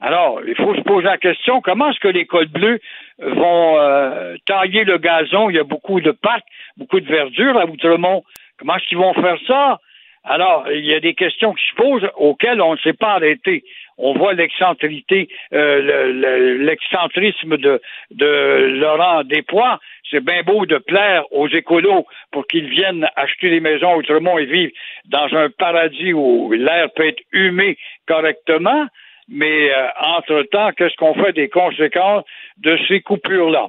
Alors, 0.00 0.40
il 0.46 0.54
faut 0.56 0.74
se 0.74 0.82
poser 0.82 1.06
la 1.06 1.16
question, 1.16 1.62
comment 1.62 1.90
est-ce 1.90 2.00
que 2.00 2.08
les 2.08 2.26
cols 2.26 2.48
bleus 2.48 2.80
vont 3.18 3.78
euh, 3.78 4.36
tailler 4.44 4.84
le 4.84 4.98
gazon? 4.98 5.48
Il 5.48 5.56
y 5.56 5.58
a 5.58 5.64
beaucoup 5.64 6.00
de 6.02 6.10
parcs, 6.10 6.44
beaucoup 6.76 7.00
de 7.00 7.06
verdure 7.06 7.58
à 7.58 7.64
Outremont. 7.64 8.22
Comment 8.58 8.76
est-ce 8.76 8.86
qu'ils 8.88 8.98
vont 8.98 9.14
faire 9.14 9.38
ça? 9.46 9.78
Alors, 10.24 10.66
il 10.70 10.84
y 10.84 10.92
a 10.92 11.00
des 11.00 11.14
questions 11.14 11.54
qui 11.54 11.64
se 11.70 11.74
posent 11.76 12.10
auxquelles 12.16 12.60
on 12.60 12.72
ne 12.72 12.78
s'est 12.78 12.92
pas 12.92 13.12
arrêté. 13.12 13.64
On 13.98 14.12
voit 14.12 14.34
l'excentrité, 14.34 15.28
euh, 15.52 16.58
l'excentrisme 16.58 17.56
de, 17.56 17.80
Laurent 18.10 19.24
Despois. 19.24 19.78
C'est 20.10 20.24
bien 20.24 20.42
beau 20.42 20.66
de 20.66 20.78
plaire 20.78 21.24
aux 21.32 21.48
écolos 21.48 22.06
pour 22.30 22.46
qu'ils 22.46 22.68
viennent 22.68 23.08
acheter 23.16 23.50
des 23.50 23.60
maisons 23.60 23.94
autrement 23.94 24.38
et 24.38 24.44
vivre 24.44 24.72
dans 25.06 25.34
un 25.34 25.48
paradis 25.50 26.12
où 26.12 26.52
l'air 26.52 26.90
peut 26.94 27.08
être 27.08 27.22
humé 27.32 27.78
correctement. 28.06 28.86
Mais 29.28 29.70
euh, 29.72 29.88
entre-temps, 30.00 30.70
qu'est-ce 30.76 30.96
qu'on 30.96 31.14
fait 31.14 31.32
des 31.32 31.48
conséquences 31.48 32.24
de 32.58 32.78
ces 32.86 33.00
coupures-là? 33.00 33.68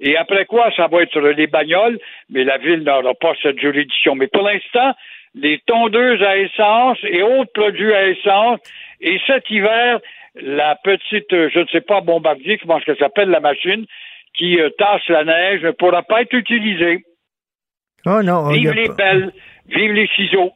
Et 0.00 0.16
après 0.16 0.44
quoi, 0.44 0.70
ça 0.76 0.86
va 0.86 1.02
être 1.02 1.18
les 1.20 1.46
bagnoles, 1.46 1.98
mais 2.30 2.44
la 2.44 2.58
ville 2.58 2.82
n'aura 2.82 3.14
pas 3.14 3.32
cette 3.42 3.58
juridiction. 3.58 4.14
Mais 4.14 4.28
pour 4.28 4.42
l'instant, 4.42 4.92
les 5.34 5.60
tondeuses 5.66 6.22
à 6.22 6.36
essence 6.36 6.98
et 7.04 7.22
autres 7.22 7.52
produits 7.52 7.94
à 7.94 8.08
essence. 8.08 8.60
Et 9.00 9.18
cet 9.26 9.50
hiver, 9.50 10.00
la 10.34 10.76
petite, 10.82 11.30
je 11.30 11.58
ne 11.58 11.66
sais 11.66 11.80
pas, 11.80 12.00
bombardier, 12.00 12.58
comment 12.58 12.80
ça 12.84 12.96
s'appelle 12.96 13.30
la 13.30 13.40
machine, 13.40 13.86
qui 14.36 14.60
euh, 14.60 14.70
tasse 14.78 15.06
la 15.08 15.24
neige, 15.24 15.62
ne 15.62 15.70
pourra 15.72 16.02
pas 16.02 16.22
être 16.22 16.34
utilisée. 16.34 17.04
Oh 18.06 18.22
non. 18.22 18.48
Vive 18.48 18.72
les 18.72 18.88
pelles, 18.96 19.32
vive 19.68 19.92
les 19.92 20.08
ciseaux. 20.16 20.52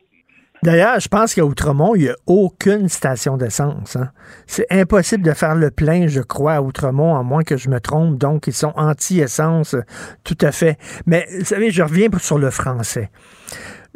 D'ailleurs, 0.62 1.00
je 1.00 1.08
pense 1.08 1.34
qu'à 1.34 1.44
Outremont, 1.44 1.96
il 1.96 2.02
n'y 2.02 2.08
a 2.08 2.14
aucune 2.28 2.88
station 2.88 3.36
d'essence. 3.36 3.96
Hein. 3.96 4.12
C'est 4.46 4.66
impossible 4.70 5.24
de 5.24 5.32
faire 5.32 5.56
le 5.56 5.72
plein, 5.72 6.06
je 6.06 6.20
crois, 6.20 6.54
à 6.54 6.62
Outremont, 6.62 7.16
à 7.16 7.24
moins 7.24 7.42
que 7.42 7.56
je 7.56 7.68
me 7.68 7.80
trompe. 7.80 8.16
Donc, 8.16 8.46
ils 8.46 8.52
sont 8.52 8.72
anti-essence, 8.76 9.74
tout 10.22 10.38
à 10.40 10.52
fait. 10.52 10.76
Mais, 11.04 11.24
vous 11.36 11.44
savez, 11.44 11.70
je 11.70 11.82
reviens 11.82 12.06
sur 12.18 12.38
le 12.38 12.50
français. 12.50 13.10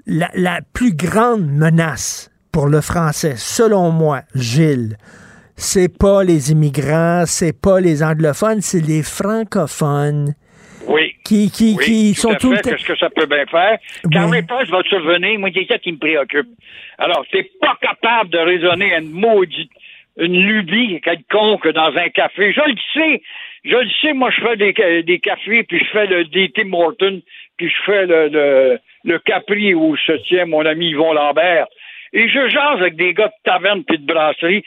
La, 0.06 0.28
la 0.35 0.59
plus 0.74 0.93
grande 0.93 1.47
menace 1.47 2.32
pour 2.56 2.68
le 2.68 2.80
français, 2.80 3.34
selon 3.36 3.90
moi, 3.90 4.20
Gilles, 4.34 4.96
c'est 5.56 5.92
pas 5.92 6.24
les 6.24 6.52
immigrants, 6.52 7.24
c'est 7.26 7.52
pas 7.52 7.80
les 7.80 8.02
anglophones, 8.02 8.62
c'est 8.62 8.80
les 8.80 9.02
francophones. 9.02 10.32
Oui. 10.88 11.12
Qui, 11.22 11.50
qui, 11.50 11.76
Oui, 11.76 11.84
qui 11.84 12.14
tout 12.14 12.20
sont 12.22 12.30
à 12.30 12.36
tout 12.36 12.56
fait. 12.56 12.62
Qu'est-ce 12.62 12.86
que 12.86 12.96
ça 12.96 13.10
peut 13.10 13.26
bien 13.26 13.44
faire? 13.44 13.76
Quand 14.10 14.30
réponse 14.30 14.70
va 14.70 14.82
te 14.82 14.88
survenir, 14.88 15.38
moi, 15.38 15.50
c'est 15.54 15.66
ça 15.68 15.76
qui 15.78 15.92
me 15.92 15.98
préoccupe. 15.98 16.48
Alors, 16.96 17.26
t'es 17.30 17.42
pas 17.60 17.76
capable 17.78 18.30
de 18.30 18.38
raisonner 18.38 18.94
à 18.94 19.00
une 19.00 19.10
maudite, 19.10 19.70
une 20.16 20.40
lubie 20.40 20.98
quelconque 21.02 21.68
dans 21.74 21.92
un 21.94 22.08
café. 22.08 22.54
Je 22.54 22.70
le 22.70 22.76
sais. 22.94 23.22
Je 23.64 23.76
le 23.76 23.90
sais, 24.00 24.14
moi, 24.14 24.30
je 24.30 24.40
fais 24.40 24.56
des, 24.56 25.02
des 25.02 25.18
cafés, 25.18 25.62
puis 25.64 25.78
je 25.78 25.90
fais 25.92 26.06
le 26.06 26.24
des 26.24 26.50
Tim 26.56 26.72
Hortons, 26.72 27.20
puis 27.58 27.68
je 27.68 27.84
fais 27.84 28.06
le, 28.06 28.28
le, 28.28 28.78
le 29.04 29.18
Capri 29.18 29.74
où 29.74 29.94
se 29.96 30.12
tient 30.26 30.46
mon 30.46 30.64
ami 30.64 30.90
Yvon 30.92 31.12
Lambert. 31.12 31.66
Et 32.12 32.28
je 32.28 32.48
jase 32.48 32.80
avec 32.80 32.96
des 32.96 33.14
gars 33.14 33.28
de 33.28 33.32
taverne 33.44 33.84
puis 33.84 33.98
de 33.98 34.06
brasserie. 34.06 34.64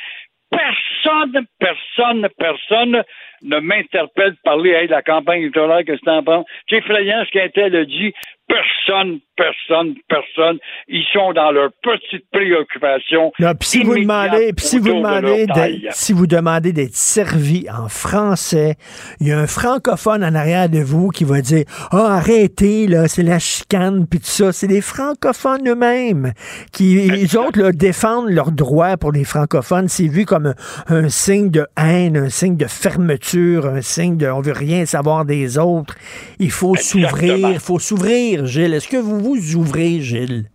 Personne, 0.51 1.45
personne, 1.59 2.27
personne 2.37 3.03
ne 3.43 3.59
m'interpelle 3.59 4.31
de 4.31 4.39
parler, 4.43 4.71
hey, 4.71 4.87
la 4.87 5.01
campagne 5.01 5.41
électorale, 5.41 5.85
qu'est-ce 5.85 5.99
que 5.99 6.05
t'en 6.05 6.23
penses? 6.23 6.45
C'est 6.67 6.77
effrayant 6.77 7.23
ce 7.25 7.31
qu'Intel 7.31 7.75
a 7.75 7.85
dit. 7.85 8.13
Personne, 8.47 9.19
personne, 9.39 9.95
personne. 10.09 10.57
Ils 10.89 11.05
sont 11.13 11.31
dans 11.33 11.51
leur 11.51 11.69
petite 11.81 12.25
préoccupation. 12.31 13.31
Non, 13.39 13.53
puis 13.57 13.69
si 13.69 13.83
vous 13.83 13.95
demandez, 13.95 14.51
si 14.57 14.79
vous 14.79 14.89
de 14.89 14.93
demandez, 14.95 15.47
si 15.91 16.13
vous 16.13 16.27
demandez 16.27 16.73
d'être 16.73 16.95
servi 16.95 17.67
en 17.69 17.87
français, 17.87 18.75
il 19.21 19.27
y 19.27 19.31
a 19.31 19.39
un 19.39 19.47
francophone 19.47 20.23
en 20.23 20.35
arrière 20.35 20.69
de 20.69 20.79
vous 20.79 21.09
qui 21.09 21.23
va 21.23 21.41
dire, 21.41 21.63
ah 21.91 22.17
arrêtez 22.17 22.87
là, 22.87 23.07
c'est 23.07 23.23
la 23.23 23.39
chicane 23.39 24.05
puis 24.07 24.19
tout 24.19 24.25
ça. 24.25 24.51
C'est 24.51 24.67
les 24.67 24.81
francophones 24.81 25.67
eux-mêmes 25.67 26.33
qui, 26.73 27.09
les 27.09 27.35
autres 27.37 27.59
là, 27.59 27.71
défendent 27.71 28.29
leurs 28.29 28.51
droits 28.51 28.97
pour 28.97 29.11
les 29.11 29.23
francophones. 29.23 29.87
C'est 29.87 30.07
vu 30.07 30.25
comme 30.25 30.47
un, 30.47 30.95
un 30.95 31.09
signe 31.09 31.49
de 31.49 31.65
haine, 31.77 32.17
un 32.17 32.29
signe 32.29 32.57
de 32.57 32.67
fermeture, 32.67 33.67
un 33.67 33.81
signe 33.81 34.17
de, 34.17 34.27
on 34.27 34.41
veut 34.41 34.53
rien 34.53 34.85
savoir 34.85 35.23
des 35.23 35.57
autres. 35.57 35.95
Il 36.39 36.51
faut 36.51 36.75
s'ouvrir, 36.75 37.51
il 37.51 37.59
faut 37.59 37.79
s'ouvrir, 37.79 38.45
Gilles. 38.45 38.73
Est-ce 38.73 38.87
que 38.87 38.97
vous 38.97 39.28
vous 39.35 39.56
ouvrez, 39.56 39.99
Gilles? 39.99 40.45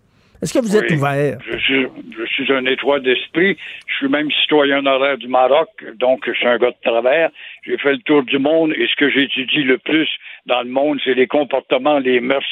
Est-ce 0.42 0.52
que 0.52 0.58
vous 0.58 0.76
êtes 0.76 0.90
ouvert? 0.90 1.38
Je 1.50 1.56
suis, 1.56 1.86
je 2.18 2.24
suis 2.26 2.52
un 2.52 2.66
étroit 2.66 3.00
d'esprit. 3.00 3.56
Je 3.86 3.94
suis 3.94 4.08
même 4.08 4.30
citoyen 4.42 4.78
honoraire 4.80 5.16
du 5.16 5.28
Maroc, 5.28 5.70
donc 5.94 6.24
je 6.26 6.32
suis 6.32 6.46
un 6.46 6.58
gars 6.58 6.70
de 6.70 6.76
travers. 6.90 7.30
J'ai 7.64 7.78
fait 7.78 7.92
le 7.92 8.00
tour 8.00 8.22
du 8.24 8.38
monde 8.38 8.72
et 8.76 8.86
ce 8.86 8.94
que 8.96 9.08
j'étudie 9.08 9.62
le 9.62 9.78
plus 9.78 10.08
dans 10.44 10.62
le 10.62 10.68
monde, 10.68 10.98
c'est 11.02 11.14
les 11.14 11.26
comportements, 11.26 11.98
les 11.98 12.20
mœurs. 12.20 12.44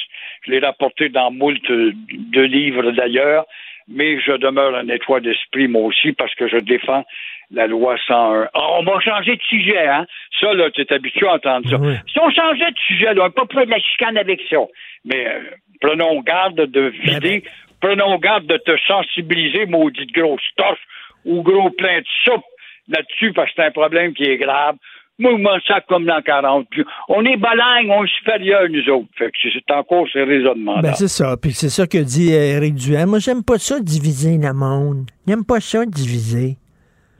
Je 0.46 0.52
l'ai 0.52 0.60
rapporté 0.60 1.10
dans 1.10 1.30
moult 1.30 1.70
euh, 1.70 1.92
de 2.10 2.40
livres 2.40 2.92
d'ailleurs, 2.92 3.44
mais 3.88 4.18
je 4.20 4.32
demeure 4.32 4.74
un 4.74 4.88
étroit 4.88 5.20
d'esprit 5.20 5.68
moi 5.68 5.82
aussi 5.82 6.12
parce 6.12 6.34
que 6.34 6.48
je 6.48 6.56
défends 6.56 7.04
la 7.50 7.66
loi 7.66 7.96
101. 8.06 8.48
Ah, 8.54 8.78
on 8.78 8.84
va 8.84 9.00
changer 9.00 9.36
de 9.36 9.42
sujet, 9.42 9.86
hein? 9.86 10.06
Ça, 10.40 10.54
là, 10.54 10.70
tu 10.70 10.80
es 10.80 10.92
habitué 10.92 11.26
à 11.28 11.34
entendre 11.34 11.68
ça. 11.68 11.76
Si 12.10 12.18
on 12.18 12.30
changeait 12.30 12.70
de 12.70 12.78
sujet, 12.78 13.12
là, 13.12 13.22
on 13.22 13.26
n'est 13.26 13.32
pas 13.32 13.44
près 13.44 13.66
de 13.66 13.70
la 13.70 13.78
chicane 13.78 14.16
avec 14.16 14.40
ça. 14.48 14.56
Mais 15.04 15.26
euh, 15.26 15.40
prenons 15.82 16.20
garde 16.22 16.60
de 16.70 16.92
vider, 17.04 17.44
prenons 17.80 18.16
garde 18.18 18.46
de 18.46 18.56
te 18.56 18.72
sensibiliser, 18.86 19.66
maudite 19.66 20.12
grosse 20.12 20.40
torche 20.56 20.80
ou 21.24 21.42
gros 21.42 21.70
plein 21.70 21.98
de 21.98 22.06
soupe 22.24 22.44
là-dessus, 22.88 23.32
parce 23.32 23.48
que 23.48 23.54
c'est 23.56 23.66
un 23.66 23.70
problème 23.70 24.14
qui 24.14 24.24
est 24.24 24.38
grave. 24.38 24.76
M'en 25.18 25.60
sac 25.68 25.86
comme 25.86 26.04
dans 26.04 26.20
40. 26.20 26.66
Puis 26.70 26.82
on 27.08 27.24
est 27.24 27.36
balagne, 27.36 27.88
on 27.90 28.04
est 28.04 28.14
supérieur, 28.18 28.62
nous 28.68 28.88
autres. 28.92 29.08
Fait 29.16 29.26
que 29.30 29.36
c'est 29.52 29.72
encore 29.72 30.06
ces 30.12 30.24
raisonnements-là. 30.24 30.82
Ben, 30.82 30.94
c'est 30.94 31.06
ça. 31.06 31.36
Puis 31.40 31.52
c'est 31.52 31.68
ça 31.68 31.86
que 31.86 31.98
dit 31.98 32.34
euh, 32.34 32.56
Éric 32.56 32.74
Duhem. 32.74 33.10
Moi, 33.10 33.18
j'aime 33.20 33.44
pas 33.44 33.58
ça 33.58 33.78
diviser 33.78 34.36
le 34.36 34.52
monde. 34.52 35.10
J'aime 35.28 35.44
pas 35.44 35.60
ça 35.60 35.84
diviser. 35.86 36.56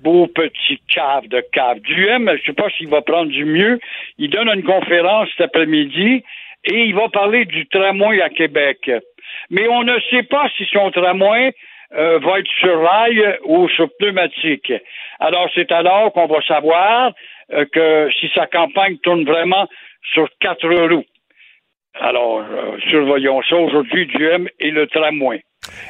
beau 0.03 0.27
petit 0.27 0.81
cave 0.93 1.29
de 1.29 1.45
cave. 1.53 1.79
Duhem, 1.81 2.29
je 2.39 2.47
sais 2.47 2.55
pas 2.55 2.69
s'il 2.77 2.89
va 2.89 3.03
prendre 3.03 3.31
du 3.31 3.45
mieux. 3.45 3.79
Il 4.19 4.31
donne 4.31 4.49
une 4.49 4.65
conférence 4.65 5.29
cet 5.37 5.47
après-midi 5.47 6.25
et 6.65 6.85
il 6.85 6.95
va 6.95 7.09
parler 7.09 7.45
du 7.45 7.67
tramway 7.67 8.21
à 8.23 8.31
Québec. 8.31 8.91
Mais 9.51 9.69
on 9.69 9.83
ne 9.83 9.99
sait 10.11 10.23
pas 10.23 10.49
si 10.57 10.65
son 10.73 10.91
tramway 10.91 11.55
euh, 11.95 12.19
va 12.21 12.39
être 12.39 12.51
sur 12.61 12.81
rail 12.83 13.39
ou 13.45 13.69
sur 13.69 13.89
pneumatique. 13.99 14.73
Alors 15.21 15.49
c'est 15.55 15.71
alors 15.73 16.13
qu'on 16.13 16.27
va 16.27 16.41
savoir 16.43 17.13
euh, 17.53 17.65
que 17.73 18.09
si 18.19 18.31
sa 18.35 18.47
campagne 18.47 18.97
tourne 18.99 19.25
vraiment 19.25 19.69
sur 20.15 20.29
quatre 20.41 20.69
roues. 20.69 21.05
Alors, 22.01 22.39
euh, 22.39 22.79
surveillons 22.89 23.43
ça 23.43 23.57
aujourd'hui, 23.57 24.07
Duhem 24.07 24.49
et 24.59 24.71
le 24.71 24.87
tramway. 24.87 25.45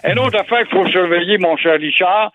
Une 0.04 0.18
autre 0.18 0.40
affaire 0.40 0.66
qu'il 0.66 0.76
faut 0.76 0.88
surveiller, 0.88 1.38
mon 1.38 1.56
cher 1.56 1.78
Richard, 1.78 2.32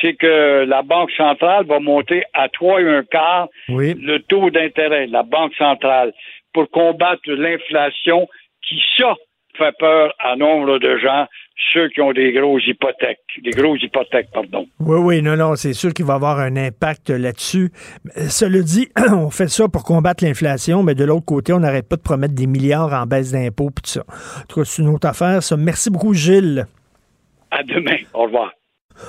c'est 0.00 0.14
que 0.14 0.64
la 0.66 0.82
Banque 0.82 1.12
centrale 1.12 1.66
va 1.66 1.78
monter 1.78 2.24
à 2.32 2.48
3 2.48 2.80
et 2.80 2.88
un 2.88 3.04
quart 3.04 3.48
le 3.68 4.18
taux 4.18 4.50
d'intérêt, 4.50 5.06
la 5.06 5.22
Banque 5.22 5.54
centrale, 5.54 6.12
pour 6.54 6.70
combattre 6.70 7.22
l'inflation 7.26 8.26
qui, 8.66 8.80
ça, 8.96 9.14
fait 9.58 9.74
peur 9.78 10.14
à 10.18 10.36
nombre 10.36 10.78
de 10.78 10.98
gens, 10.98 11.26
ceux 11.72 11.88
qui 11.88 12.00
ont 12.00 12.12
des 12.12 12.32
grosses 12.32 12.66
hypothèques, 12.66 13.20
des 13.42 13.50
grosses 13.50 13.82
hypothèques, 13.82 14.28
pardon. 14.32 14.66
Oui, 14.80 14.98
oui, 14.98 15.22
non, 15.22 15.36
non, 15.36 15.54
c'est 15.54 15.72
sûr 15.72 15.92
qu'il 15.92 16.04
va 16.04 16.14
avoir 16.14 16.40
un 16.40 16.56
impact 16.56 17.10
là-dessus. 17.10 17.70
Mais 18.04 18.28
Cela 18.28 18.60
dit, 18.62 18.88
on 19.12 19.30
fait 19.30 19.48
ça 19.48 19.68
pour 19.68 19.84
combattre 19.84 20.24
l'inflation, 20.24 20.82
mais 20.82 20.94
de 20.94 21.04
l'autre 21.04 21.26
côté, 21.26 21.52
on 21.52 21.60
n'arrête 21.60 21.88
pas 21.88 21.96
de 21.96 22.02
promettre 22.02 22.34
des 22.34 22.46
milliards 22.46 22.92
en 22.92 23.06
baisse 23.06 23.32
d'impôts 23.32 23.70
puis 23.70 23.82
tout 23.82 23.90
ça. 23.90 24.04
En 24.08 24.46
tout 24.48 24.60
cas, 24.60 24.64
c'est 24.64 24.82
une 24.82 24.88
autre 24.88 25.06
affaire, 25.06 25.42
ça. 25.42 25.56
Merci 25.56 25.90
beaucoup, 25.90 26.14
Gilles. 26.14 26.66
À 27.50 27.62
demain. 27.62 27.98
Au 28.12 28.24
revoir. 28.24 28.52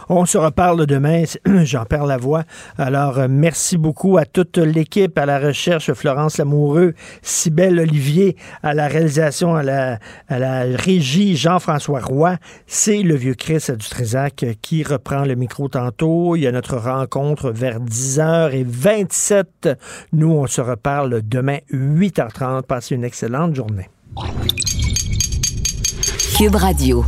On 0.10 0.26
se 0.26 0.38
reparle 0.38 0.86
demain. 0.86 1.24
J'en 1.64 1.86
perds 1.86 2.06
la 2.06 2.18
voix. 2.18 2.44
Alors, 2.78 3.20
euh, 3.20 3.28
merci 3.30 3.78
beaucoup 3.78 4.18
à 4.18 4.26
toute 4.26 4.58
l'équipe, 4.58 5.18
à 5.18 5.26
la 5.26 5.40
recherche, 5.40 5.92
Florence 5.94 6.38
Lamoureux, 6.38 6.94
Cybelle 7.22 7.80
Olivier, 7.80 8.36
à 8.64 8.74
la 8.74 8.88
réalisation, 8.88 9.56
à 9.56 9.64
la, 9.64 10.00
à 10.28 10.40
la 10.40 10.62
régie, 10.64 11.36
Jean-François 11.36 12.02
Roy. 12.02 12.38
C'est 12.68 13.02
le 13.02 13.16
vieux 13.16 13.36
Chris 13.36 13.66
du 13.70 13.90
Trésac 13.90 14.46
qui 14.62 14.84
reprend 14.84 15.24
le 15.24 15.36
micro 15.36 15.68
tantôt. 15.68 16.36
Il 16.36 16.42
y 16.42 16.48
a 16.48 16.52
notre 16.52 16.78
rencontre 16.78 17.52
vers 17.52 17.80
10h27. 17.80 19.76
Nous, 20.14 20.32
on 20.32 20.48
se 20.48 20.62
reparle 20.62 21.22
demain, 21.24 21.58
8h30. 21.72 22.64
Passez 22.64 22.96
une 22.96 23.04
excellente 23.04 23.56
journée. 23.56 23.90
Cube 26.38 26.56
Radio. 26.56 27.06